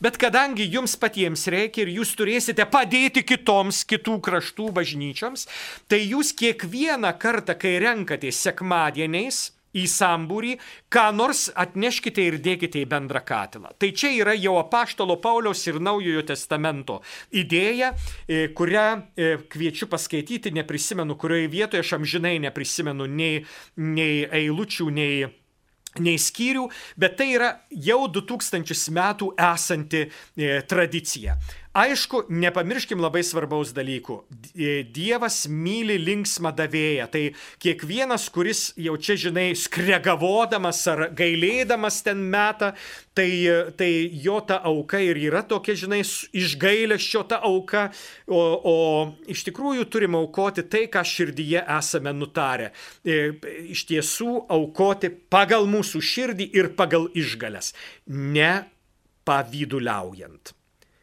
Bet 0.02 0.18
kadangi 0.18 0.66
jums 0.66 0.96
patiems 0.98 1.46
reikia 1.52 1.84
ir 1.84 1.92
jūs 2.00 2.16
turėsite 2.18 2.66
padėti 2.70 3.22
kitoms 3.22 3.84
kitų 3.88 4.18
kraštų 4.26 4.68
bažnyčioms, 4.74 5.46
tai 5.86 6.02
jūs 6.02 6.32
kiekvieną 6.38 7.12
kartą, 7.22 7.54
kai 7.54 7.76
renkatės 7.82 8.42
sekmadieniais, 8.42 9.44
į 9.72 9.86
sambūrį, 9.88 10.56
ką 10.92 11.06
nors 11.16 11.46
atneškite 11.54 12.26
ir 12.28 12.38
dėkite 12.44 12.82
į 12.82 12.88
bendrą 12.90 13.22
katilą. 13.26 13.72
Tai 13.78 13.92
čia 13.96 14.12
yra 14.14 14.36
jau 14.36 14.56
apaštalo 14.60 15.18
Pauliaus 15.22 15.64
ir 15.68 15.80
Naujojo 15.82 16.24
testamento 16.28 17.00
idėja, 17.30 17.92
e, 18.26 18.48
kurią 18.56 18.86
e, 19.16 19.34
kviečiu 19.52 19.88
paskaityti, 19.92 20.54
neprisimenu, 20.54 21.16
kurioje 21.20 21.52
vietoje 21.52 21.84
aš 21.84 21.96
amžinai 21.98 22.38
neprisimenu 22.42 23.08
nei, 23.08 23.44
nei 23.76 24.26
eilučių, 24.28 24.90
nei 24.92 25.30
nei 26.00 26.16
skyrių, 26.16 26.62
bet 26.96 27.18
tai 27.18 27.26
yra 27.36 27.50
jau 27.84 28.06
2000 28.08 28.94
metų 28.96 29.32
esanti 29.36 30.06
e, 30.06 30.62
tradicija. 30.68 31.36
Aišku, 31.72 32.26
nepamirškim 32.28 33.00
labai 33.00 33.22
svarbaus 33.24 33.70
dalykų. 33.72 34.18
Dievas 34.92 35.46
myli 35.48 35.94
linksmą 35.96 36.50
davėją. 36.52 37.06
Tai 37.08 37.22
kiekvienas, 37.64 38.26
kuris 38.34 38.60
jau 38.76 38.98
čia, 39.00 39.16
žinai, 39.16 39.46
skregavodamas 39.56 40.82
ar 40.92 41.06
gailėdamas 41.16 42.02
ten 42.04 42.20
metą, 42.28 42.74
tai, 43.16 43.30
tai 43.80 43.88
jo 44.20 44.36
ta 44.44 44.60
auka 44.68 45.00
ir 45.00 45.16
yra 45.24 45.40
tokia, 45.48 45.78
žinai, 45.86 46.02
išgailėščio 46.36 47.24
ta 47.32 47.40
auka, 47.48 47.88
o, 48.28 48.44
o 48.68 48.76
iš 49.32 49.48
tikrųjų 49.48 49.88
turim 49.88 50.20
aukoti 50.20 50.68
tai, 50.68 50.86
ką 50.92 51.00
širdyje 51.08 51.64
esame 51.80 52.12
nutarę. 52.12 52.74
E, 53.00 53.32
iš 53.72 53.88
tiesų 53.88 54.42
aukoti 54.52 55.08
pagal 55.08 55.64
mūsų 55.72 56.04
širdį 56.04 56.52
ir 56.52 56.74
pagal 56.76 57.08
išgalės, 57.16 57.72
ne 58.12 58.58
pavyduliaujant. 59.24 60.60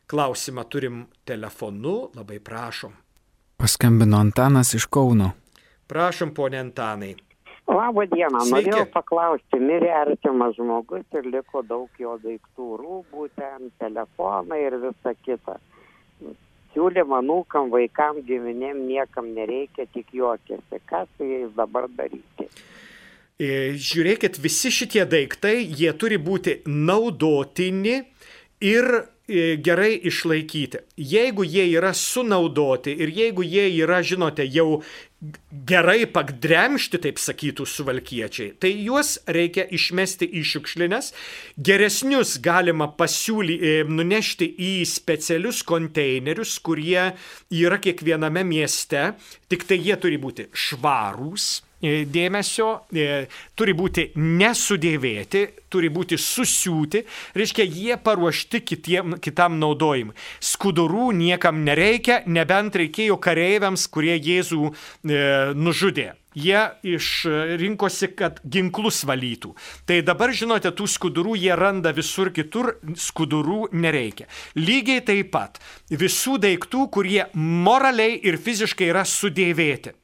Klausimą 0.09 0.63
turim 0.63 1.05
telefonu, 1.25 2.09
labai 2.15 2.39
prašom. 2.39 2.93
Paskambino 3.57 4.17
Antanas 4.17 4.71
iš 4.73 4.87
Kauno. 4.89 5.27
Prašom, 5.87 6.31
ponė 6.33 6.57
Antanai. 6.63 7.11
Labą 7.69 8.07
dieną, 8.09 8.39
Sveiki. 8.41 8.71
norėjau 8.71 8.87
paklausti, 8.89 9.59
mirė 9.61 9.91
artimas 9.99 10.55
žmogus 10.57 11.05
ir 11.13 11.27
liko 11.29 11.61
daug 11.61 12.01
jo 12.01 12.15
daiktų, 12.23 12.69
rūbų, 12.81 13.27
ten, 13.37 13.69
telefonai 13.83 14.57
ir 14.63 14.79
visa 14.87 15.13
kita. 15.27 15.59
Siūlym 16.73 17.13
anūkam, 17.19 17.69
vaikam, 17.69 18.23
giminėm 18.25 18.81
niekam 18.87 19.29
nereikia, 19.37 19.85
tik 19.93 20.09
juokėsi. 20.17 20.81
Ką 20.89 21.03
su 21.11 21.29
jais 21.29 21.53
dabar 21.53 21.85
daryti? 22.01 22.49
E, 23.37 23.77
žiūrėkit, 23.77 24.41
visi 24.41 24.73
šitie 24.73 25.05
daiktai, 25.05 25.59
jie 25.61 25.93
turi 25.93 26.17
būti 26.17 26.63
naudotini 26.65 27.99
ir 28.65 28.91
gerai 29.63 29.93
išlaikyti. 30.09 30.81
Jeigu 30.97 31.45
jie 31.45 31.67
yra 31.77 31.93
sunaudoti 31.93 32.95
ir 32.97 33.11
jeigu 33.13 33.45
jie 33.45 33.67
yra, 33.83 34.01
žinote, 34.01 34.45
jau 34.49 34.81
gerai 35.67 36.07
pagdremšti, 36.07 37.01
taip 37.03 37.19
sakytų 37.19 37.65
suvalkiečiai, 37.67 38.53
tai 38.59 38.71
juos 38.85 39.17
reikia 39.27 39.65
išmesti 39.75 40.29
į 40.39 40.43
šiukšlines. 40.53 41.11
Geresnius 41.59 42.37
galima 42.43 42.87
pasiūly, 42.99 43.59
e, 43.59 43.73
nunešti 43.87 44.47
į 44.47 44.73
specialius 44.87 45.61
konteinerius, 45.67 46.57
kurie 46.63 47.11
yra 47.51 47.81
kiekviename 47.83 48.45
mieste, 48.47 49.11
tik 49.51 49.67
tai 49.67 49.81
jie 49.83 49.99
turi 49.99 50.21
būti 50.21 50.47
švarūs 50.55 51.51
E, 51.59 51.68
dėmesio, 51.81 52.69
e, 52.91 53.27
turi 53.55 53.73
būti 53.77 54.09
nesudėvėti, 54.15 55.45
turi 55.69 55.89
būti 55.93 56.17
susiūti, 56.19 57.03
reiškia, 57.37 57.65
jie 57.65 57.97
paruošti 58.03 58.61
kitiem, 58.65 59.17
kitam 59.23 59.59
naudojimui. 59.61 60.15
Skudurų 60.43 61.11
niekam 61.15 61.63
nereikia, 61.63 62.23
nebent 62.27 62.75
reikėjo 62.75 63.19
kareiviams, 63.21 63.87
kurie 63.87 64.17
Jėzų 64.17 64.69
e, 64.69 64.73
nužudė. 65.55 66.13
Jie 66.37 66.59
išrinkosi, 66.85 68.11
kad 68.13 68.37
ginklus 68.45 69.01
valytų. 69.09 69.55
Tai 69.89 69.97
dabar, 70.05 70.29
žinote, 70.29 70.69
tų 70.77 70.85
skudurų 70.85 71.33
jie 71.41 71.55
randa 71.57 71.89
visur 71.95 72.29
kitur, 72.29 72.75
skudurų 72.93 73.71
nereikia. 73.73 74.27
Lygiai 74.55 75.01
taip 75.01 75.31
pat 75.33 75.57
visų 75.89 76.37
daiktų, 76.43 76.85
kurie 76.93 77.23
moraliai 77.33 78.19
ir 78.21 78.37
fiziškai 78.37 78.91
yra 78.93 79.07
sudėvėti. 79.09 79.95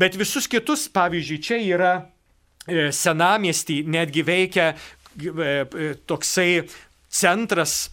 Bet 0.00 0.16
visus 0.16 0.48
kitus, 0.48 0.86
pavyzdžiui, 0.92 1.42
čia 1.44 1.58
yra 1.60 1.92
e, 2.64 2.88
senamiestį 2.94 3.82
netgi 3.90 4.24
veikia 4.24 4.70
e, 4.72 5.26
e, 5.28 5.90
toksai 6.08 6.62
centras 7.10 7.90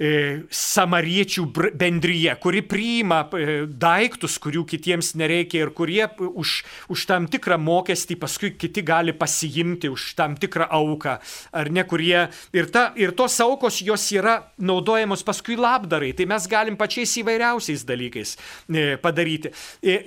samariečių 0.00 1.44
bendryje, 1.76 2.32
kuri 2.40 2.62
priima 2.64 3.20
e, 3.36 3.66
daiktus, 3.68 4.38
kurių 4.40 4.64
kitiems 4.70 5.12
nereikia 5.20 5.66
ir 5.66 5.72
kurie 5.76 6.06
už, 6.24 6.54
už 6.88 7.04
tam 7.10 7.26
tikrą 7.28 7.58
mokestį 7.60 8.16
paskui 8.22 8.52
kiti 8.56 8.80
gali 8.86 9.12
pasiimti 9.12 9.90
už 9.92 10.14
tam 10.16 10.38
tikrą 10.40 10.70
auką, 10.72 11.18
ar 11.52 11.72
ne, 11.72 11.84
kurie 11.84 12.30
ir, 12.56 12.70
ta, 12.72 12.90
ir 12.96 13.12
tos 13.12 13.36
aukos 13.44 13.82
jos 13.84 14.08
yra 14.16 14.38
naudojamos 14.56 15.24
paskui 15.26 15.58
labdarai, 15.60 16.14
tai 16.16 16.24
mes 16.30 16.48
galim 16.48 16.80
pačiais 16.80 17.18
įvairiausiais 17.20 17.84
dalykais 17.84 18.36
e, 18.36 18.96
padaryti. 19.02 19.52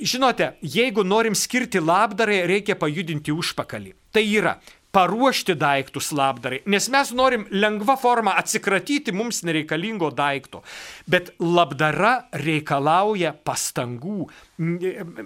Žinote, 0.01 0.55
jeigu 0.65 1.05
norim 1.05 1.37
skirti 1.37 1.81
labdarai, 1.83 2.43
reikia 2.49 2.79
pajudinti 2.79 3.35
užpakalį. 3.35 3.93
Tai 4.13 4.25
yra 4.25 4.57
paruošti 4.93 5.55
daiktus 5.57 6.11
labdarai, 6.13 6.59
nes 6.69 6.85
mes 6.93 7.11
norim 7.17 7.47
lengva 7.49 7.95
forma 7.97 8.35
atsikratyti 8.37 9.13
mums 9.15 9.41
nereikalingo 9.47 10.11
daikto, 10.13 10.61
bet 11.09 11.31
labdara 11.41 12.27
reikalauja 12.37 13.33
pastangų. 13.33 14.27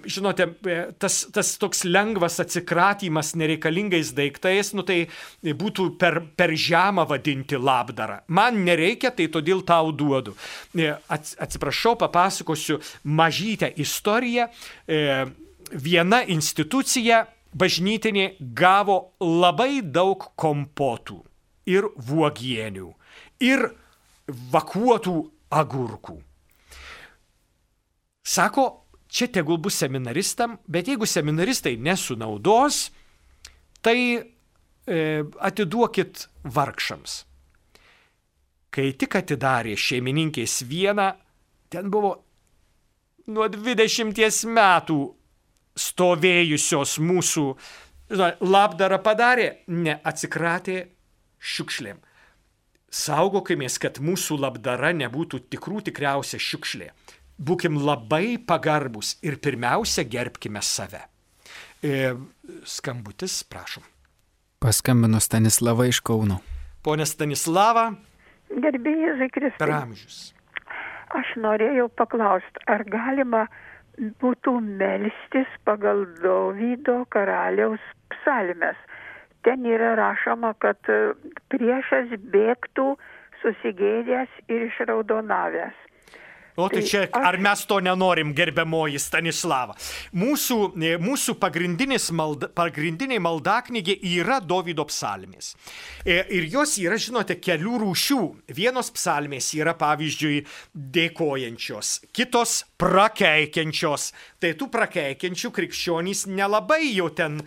Žinote, 0.08 0.46
tas, 0.98 1.18
tas 1.34 1.50
toks 1.60 1.84
lengvas 1.84 2.40
atsikratymas 2.40 3.34
nereikalingais 3.36 4.14
daiktais, 4.16 4.72
nu 4.72 4.86
tai 4.88 5.02
būtų 5.44 5.90
per, 6.00 6.22
per 6.32 6.54
žemą 6.56 7.04
vadinti 7.10 7.60
labdarą. 7.60 8.22
Man 8.32 8.62
nereikia, 8.64 9.12
tai 9.12 9.28
todėl 9.32 9.60
tau 9.68 9.92
duodu. 9.92 10.32
Atsiprašau, 11.12 11.98
papasakosiu 12.00 12.80
mažytę 13.04 13.74
istoriją. 13.76 14.48
viena 15.72 16.22
institucija 16.24 17.26
bažnytinė 17.56 18.36
gavo 18.38 19.14
labai 19.20 19.80
daug 19.82 20.30
kompotų 20.36 21.22
ir 21.68 21.88
vuogienių 22.08 22.92
ir 23.44 23.68
vakuotų 24.52 25.16
agurkų. 25.50 26.18
Sako, 28.28 28.64
čia 29.08 29.30
tegul 29.32 29.56
bus 29.58 29.78
seminaristam, 29.80 30.58
bet 30.68 30.88
jeigu 30.90 31.08
seminaristai 31.08 31.78
nesunaudos, 31.80 32.90
tai 33.80 33.98
e, 34.20 35.24
atiduokit 35.40 36.26
vargšams. 36.44 37.22
Kai 38.68 38.92
tik 39.00 39.16
atidarė 39.16 39.78
šeimininkės 39.80 40.60
vieną, 40.68 41.14
ten 41.72 41.88
buvo 41.88 42.18
nuo 43.32 43.48
20 43.48 44.44
metų 44.52 44.98
stovėjusios 45.78 46.98
mūsų 47.02 47.44
labdarą 48.42 48.98
padarė, 49.04 49.48
neatsikratė 49.68 50.78
šiukšlėm. 51.38 52.00
Saugokimės, 52.88 53.76
kad 53.82 54.00
mūsų 54.00 54.38
labdara 54.40 54.94
nebūtų 54.96 55.42
tikrų 55.52 55.82
tikriausia 55.90 56.40
šiukšlė. 56.40 56.88
Būkim 57.38 57.76
labai 57.78 58.38
pagarbus 58.40 59.18
ir 59.22 59.36
pirmiausia 59.38 60.06
gerbkime 60.08 60.62
save. 60.64 61.04
E, 61.84 62.16
skambutis, 62.66 63.42
prašom. 63.46 63.84
Paskambino 64.58 65.20
Stanislava 65.22 65.86
iš 65.86 66.00
Kauno. 66.02 66.40
Pone 66.82 67.06
Stanislava. 67.06 67.92
Gerbėjai 68.48 69.28
Kristai. 69.30 69.60
Per 69.60 69.74
amžius. 69.76 70.32
Aš 71.14 71.36
norėjau 71.40 71.86
paklausti, 71.96 72.64
ar 72.68 72.82
galima 72.88 73.46
būtų 74.22 74.54
melstis 74.80 75.50
pagal 75.68 76.04
Dovydo 76.22 77.00
karaliaus 77.14 77.82
psalmes. 78.14 78.78
Ten 79.46 79.66
yra 79.66 79.94
rašoma, 79.98 80.54
kad 80.62 80.78
priešas 81.52 82.14
bėgtų 82.34 82.88
susigėdęs 83.42 84.40
ir 84.50 84.66
išraudonavęs. 84.68 85.87
O 86.58 86.66
tai 86.68 86.82
čia, 86.82 87.04
ar 87.14 87.36
mes 87.38 87.60
to 87.70 87.76
nenorim, 87.78 88.32
gerbiamoji 88.34 88.98
Stanislava? 88.98 89.76
Mūsų, 90.18 90.56
mūsų 90.98 91.36
malda, 92.18 92.48
pagrindinė 92.50 93.20
maldaknygė 93.22 93.94
yra 94.18 94.40
Davido 94.42 94.82
psalmės. 94.88 95.52
Ir 96.02 96.48
jos 96.50 96.74
yra, 96.82 96.98
žinote, 96.98 97.38
kelių 97.38 97.78
rūšių. 97.84 98.18
Vienos 98.58 98.90
psalmės 98.90 99.52
yra, 99.54 99.76
pavyzdžiui, 99.78 100.42
dėkojančios, 100.74 101.92
kitos 102.10 102.64
prakeikiančios. 102.80 104.10
Tai 104.42 104.50
tų 104.58 104.70
prakeikiančių 104.74 105.54
krikščionys 105.54 106.26
nelabai 106.26 106.82
jau 106.90 107.06
ten 107.14 107.38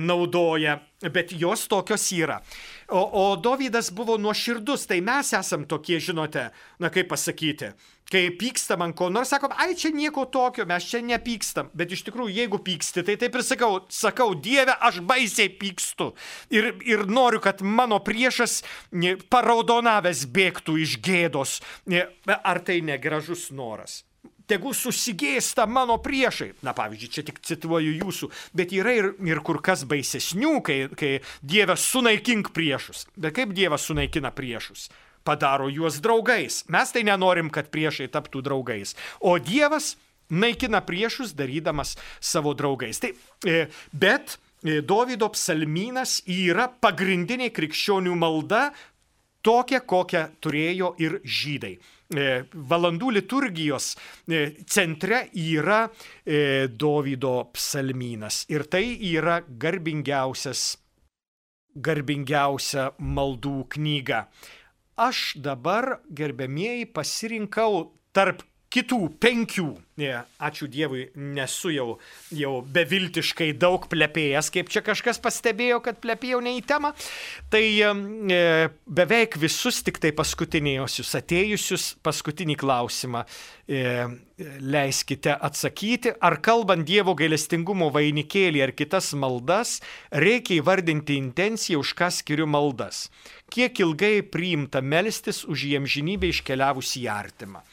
naudoja, 0.00 0.80
bet 1.12 1.36
jos 1.36 1.68
tokios 1.68 2.08
yra. 2.16 2.40
O, 2.88 3.32
o 3.32 3.36
Dovydas 3.36 3.90
buvo 3.92 4.16
nuoširdus, 4.16 4.86
tai 4.88 5.02
mes 5.04 5.34
esam 5.36 5.66
tokie, 5.68 5.98
žinote, 6.00 6.46
na 6.80 6.88
kaip 6.88 7.10
pasakyti, 7.12 7.74
kai 8.08 8.22
pykstam 8.40 8.80
ant 8.86 8.96
ko 8.96 9.10
nors, 9.12 9.28
sakom, 9.28 9.52
ai 9.60 9.76
čia 9.76 9.92
nieko 9.92 10.24
tokio, 10.32 10.64
mes 10.64 10.88
čia 10.88 11.02
nepykstam, 11.04 11.68
bet 11.76 11.92
iš 11.92 12.06
tikrųjų, 12.08 12.32
jeigu 12.40 12.62
pyksti, 12.64 13.04
tai 13.04 13.18
taip 13.20 13.36
ir 13.36 13.44
sakau, 13.44 13.82
sakau, 13.92 14.32
Dieve, 14.32 14.72
aš 14.72 15.02
baisiai 15.04 15.52
pykstu. 15.60 16.14
Ir, 16.48 16.72
ir 16.88 17.04
noriu, 17.04 17.42
kad 17.44 17.60
mano 17.60 18.00
priešas 18.00 18.62
paraudonavęs 19.28 20.24
bėgtų 20.32 20.80
iš 20.80 20.96
gėdos, 21.04 21.58
ar 22.40 22.64
tai 22.64 22.80
negražus 22.80 23.50
noras 23.52 24.06
tegu 24.48 24.72
susigėsta 24.76 25.66
mano 25.68 25.98
priešai. 26.02 26.52
Na, 26.66 26.74
pavyzdžiui, 26.76 27.12
čia 27.12 27.26
tik 27.26 27.42
cituoju 27.44 27.94
jūsų, 28.00 28.30
bet 28.56 28.72
yra 28.76 28.94
ir, 28.96 29.12
ir 29.28 29.42
kur 29.46 29.60
kas 29.64 29.84
baisesnių, 29.88 30.54
kai, 30.64 30.78
kai 30.98 31.12
Dievas 31.42 31.84
sunaikink 31.92 32.52
priešus. 32.56 33.06
Bet 33.16 33.36
kaip 33.38 33.54
Dievas 33.56 33.86
sunaikina 33.88 34.32
priešus? 34.34 34.88
Padaro 35.28 35.68
juos 35.68 36.00
draugais. 36.00 36.62
Mes 36.72 36.92
tai 36.94 37.04
nenorim, 37.04 37.50
kad 37.52 37.68
priešai 37.72 38.08
taptų 38.12 38.42
draugais. 38.46 38.94
O 39.20 39.36
Dievas 39.42 39.96
naikina 40.30 40.80
priešus, 40.84 41.34
darydamas 41.36 41.96
savo 42.20 42.54
draugais. 42.56 43.00
Tai, 43.00 43.12
e, 43.44 43.66
bet 43.92 44.38
e, 44.62 44.80
Dovido 44.80 45.28
psalmynas 45.32 46.22
yra 46.24 46.68
pagrindinė 46.68 47.50
krikščionių 47.54 48.16
malda, 48.16 48.68
tokia, 49.42 49.80
kokią 49.80 50.24
turėjo 50.42 50.94
ir 51.02 51.20
žydai. 51.24 51.76
E, 52.08 52.44
valandų 52.54 53.10
liturgijos 53.18 53.90
e, 53.92 54.54
centre 54.64 55.26
yra 55.36 55.82
e, 56.24 56.68
Dovydo 56.68 57.50
psalmynas. 57.52 58.46
Ir 58.48 58.64
tai 58.72 58.96
yra 59.10 59.42
garbingiausias, 59.44 60.78
garbingiausia 61.76 62.90
maldų 62.98 63.66
knyga. 63.76 64.24
Aš 64.98 65.36
dabar, 65.44 65.98
gerbėmieji, 66.08 66.88
pasirinkau 66.96 67.92
tarp 68.16 68.40
kitų 68.72 68.98
penkių, 69.22 69.68
ačiū 70.44 70.68
Dievui, 70.70 71.08
nesu 71.16 71.72
jau, 71.72 71.86
jau 72.34 72.52
beviltiškai 72.62 73.50
daug 73.58 73.88
plepėjęs, 73.90 74.50
kaip 74.54 74.70
čia 74.72 74.82
kažkas 74.84 75.20
pastebėjo, 75.24 75.80
kad 75.84 75.98
plepėjau 76.02 76.42
ne 76.44 76.54
į 76.58 76.62
temą, 76.68 76.92
tai 77.50 77.64
e, 77.80 77.90
beveik 78.84 79.38
visus 79.40 79.80
tik 79.86 80.00
tai 80.02 80.12
paskutiniosius 80.16 81.14
atėjusius, 81.18 81.88
paskutinį 82.04 82.58
klausimą 82.60 83.24
e, 83.24 84.04
leiskite 84.62 85.32
atsakyti, 85.34 86.12
ar 86.20 86.38
kalbant 86.44 86.86
Dievo 86.86 87.16
gailestingumo 87.18 87.88
vainikėlį 87.94 88.62
ar 88.68 88.74
kitas 88.76 89.14
maldas, 89.18 89.78
reikia 90.12 90.60
įvardinti 90.60 91.16
intenciją, 91.18 91.80
už 91.82 91.96
ką 91.98 92.12
skiriu 92.20 92.46
maldas. 92.46 93.08
Kiek 93.48 93.80
ilgai 93.80 94.20
priimta 94.28 94.82
melstis 94.84 95.40
už 95.48 95.64
jiem 95.70 95.88
žinybę 95.88 96.28
iškeliavus 96.28 96.92
į 97.00 97.06
artimą 97.08 97.64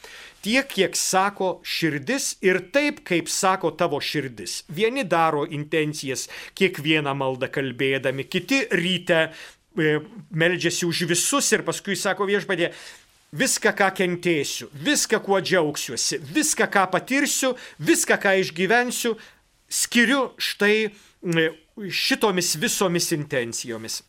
tiek, 0.46 0.68
kiek 0.70 0.94
sako 0.94 1.56
širdis 1.66 2.36
ir 2.46 2.60
taip, 2.74 3.02
kaip 3.06 3.30
sako 3.32 3.72
tavo 3.74 3.98
širdis. 4.02 4.60
Vieni 4.70 5.02
daro 5.04 5.42
intencijas 5.46 6.28
kiekvieną 6.58 7.16
maldą 7.18 7.50
kalbėdami, 7.50 8.28
kiti 8.30 8.62
ryte 8.70 9.18
e, 9.26 9.98
meldžiasi 10.30 10.86
už 10.86 11.02
visus 11.10 11.50
ir 11.56 11.66
paskui 11.66 11.98
sako 11.98 12.28
viešpadė, 12.30 12.70
viską, 13.34 13.74
ką 13.74 13.90
kentėsiu, 13.98 14.70
viską, 14.86 15.20
kuo 15.26 15.42
džiaugsiuosi, 15.42 16.22
viską, 16.22 16.70
ką 16.70 16.86
patirsiu, 16.94 17.56
viską, 17.82 18.20
ką 18.22 18.38
išgyvensiu, 18.44 19.16
skiriu 19.66 20.28
štai 20.38 20.76
e, 20.86 21.48
šitomis 21.90 22.54
visomis 22.62 23.10
intencijomis. 23.18 24.04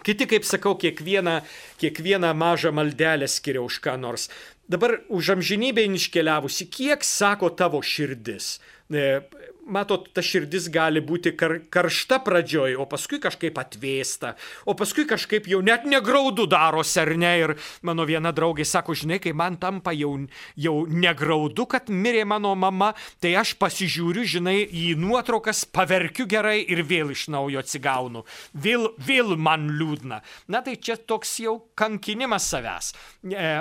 Kiti, 0.00 0.24
kaip 0.24 0.46
sakau, 0.48 0.78
kiekvieną, 0.80 1.42
kiekvieną 1.80 2.32
mažą 2.34 2.72
maldelę 2.72 3.28
skiria 3.28 3.60
už 3.60 3.82
ką 3.84 3.98
nors. 4.00 4.30
Dabar 4.70 5.00
už 5.10 5.34
amžinybę 5.34 5.82
iškeliavusi, 5.82 6.68
kiek 6.70 7.02
sako 7.02 7.48
tavo 7.50 7.80
širdis? 7.82 8.60
E, 8.86 9.18
matot, 9.66 10.04
ta 10.14 10.22
širdis 10.22 10.68
gali 10.70 11.02
būti 11.02 11.32
kar, 11.34 11.56
karšta 11.74 12.20
pradžioj, 12.22 12.76
o 12.78 12.86
paskui 12.86 13.18
kažkaip 13.18 13.58
atvėsta, 13.58 14.36
o 14.70 14.76
paskui 14.78 15.08
kažkaip 15.10 15.48
jau 15.50 15.58
net 15.58 15.88
negraudu 15.90 16.46
darosi, 16.46 17.00
ar 17.02 17.10
ne? 17.18 17.32
Ir 17.40 17.54
mano 17.82 18.06
viena 18.06 18.30
draugė 18.30 18.62
sako, 18.62 18.94
žinai, 18.94 19.18
kai 19.18 19.34
man 19.34 19.58
tampa 19.58 19.90
jau, 19.90 20.12
jau 20.54 20.76
negraudu, 20.86 21.66
kad 21.66 21.90
mirė 21.90 22.22
mano 22.30 22.54
mama, 22.54 22.92
tai 23.18 23.34
aš 23.42 23.56
pasižiūriu, 23.58 24.22
žinai, 24.36 24.58
į 24.70 24.94
nuotraukas, 25.02 25.64
paverkiu 25.66 26.30
gerai 26.30 26.60
ir 26.62 26.86
vėl 26.86 27.10
iš 27.10 27.26
naujo 27.34 27.66
atsigaunu. 27.66 28.22
Vėl, 28.54 28.92
vėl 29.02 29.34
man 29.34 29.66
liūdna. 29.82 30.22
Na 30.46 30.62
tai 30.62 30.78
čia 30.78 30.94
toks 30.94 31.40
jau 31.42 31.58
kankinimas 31.74 32.46
savęs. 32.54 32.94
E, 33.26 33.54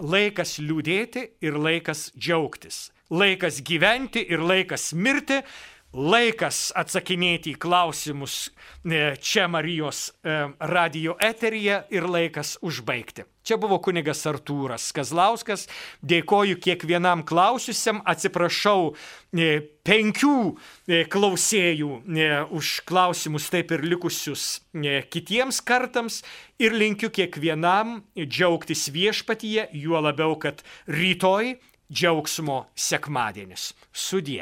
laikas 0.00 0.58
liūdėti 0.60 1.22
ir 1.44 1.56
laikas 1.60 2.10
džiaugtis, 2.16 2.90
laikas 3.10 3.62
gyventi 3.64 4.24
ir 4.28 4.42
laikas 4.42 4.92
mirti, 4.94 5.40
laikas 5.96 6.70
atsakinėti 6.76 7.54
į 7.54 7.60
klausimus 7.60 8.50
e, 8.84 9.16
čia 9.22 9.46
Marijos 9.48 10.10
e, 10.10 10.36
radio 10.60 11.16
eteryje 11.22 11.80
ir 11.94 12.06
laikas 12.10 12.56
užbaigti. 12.64 13.24
Čia 13.46 13.56
buvo 13.62 13.78
kunigas 13.80 14.24
Artūras 14.26 14.88
Kazlauskas. 14.94 15.66
Dėkoju 16.02 16.58
kiekvienam 16.62 17.22
klausiusiam, 17.26 18.02
atsiprašau 18.04 18.92
e, 19.32 19.60
penkių 19.86 20.38
klausėjų 21.12 21.90
už 22.58 22.72
klausimus 22.88 23.46
taip 23.52 23.70
ir 23.76 23.86
likusius 23.86 24.64
kitiems 25.14 25.62
kartams 25.62 26.24
ir 26.58 26.74
linkiu 26.74 27.12
kiekvienam 27.14 28.00
džiaugtis 28.18 28.88
viešpatyje, 28.90 29.68
juo 29.78 30.02
labiau, 30.02 30.34
kad 30.42 30.66
rytoj 30.90 31.54
džiaugsmo 31.86 32.64
sekmadienis. 32.74 33.70
Sudie. 33.92 34.34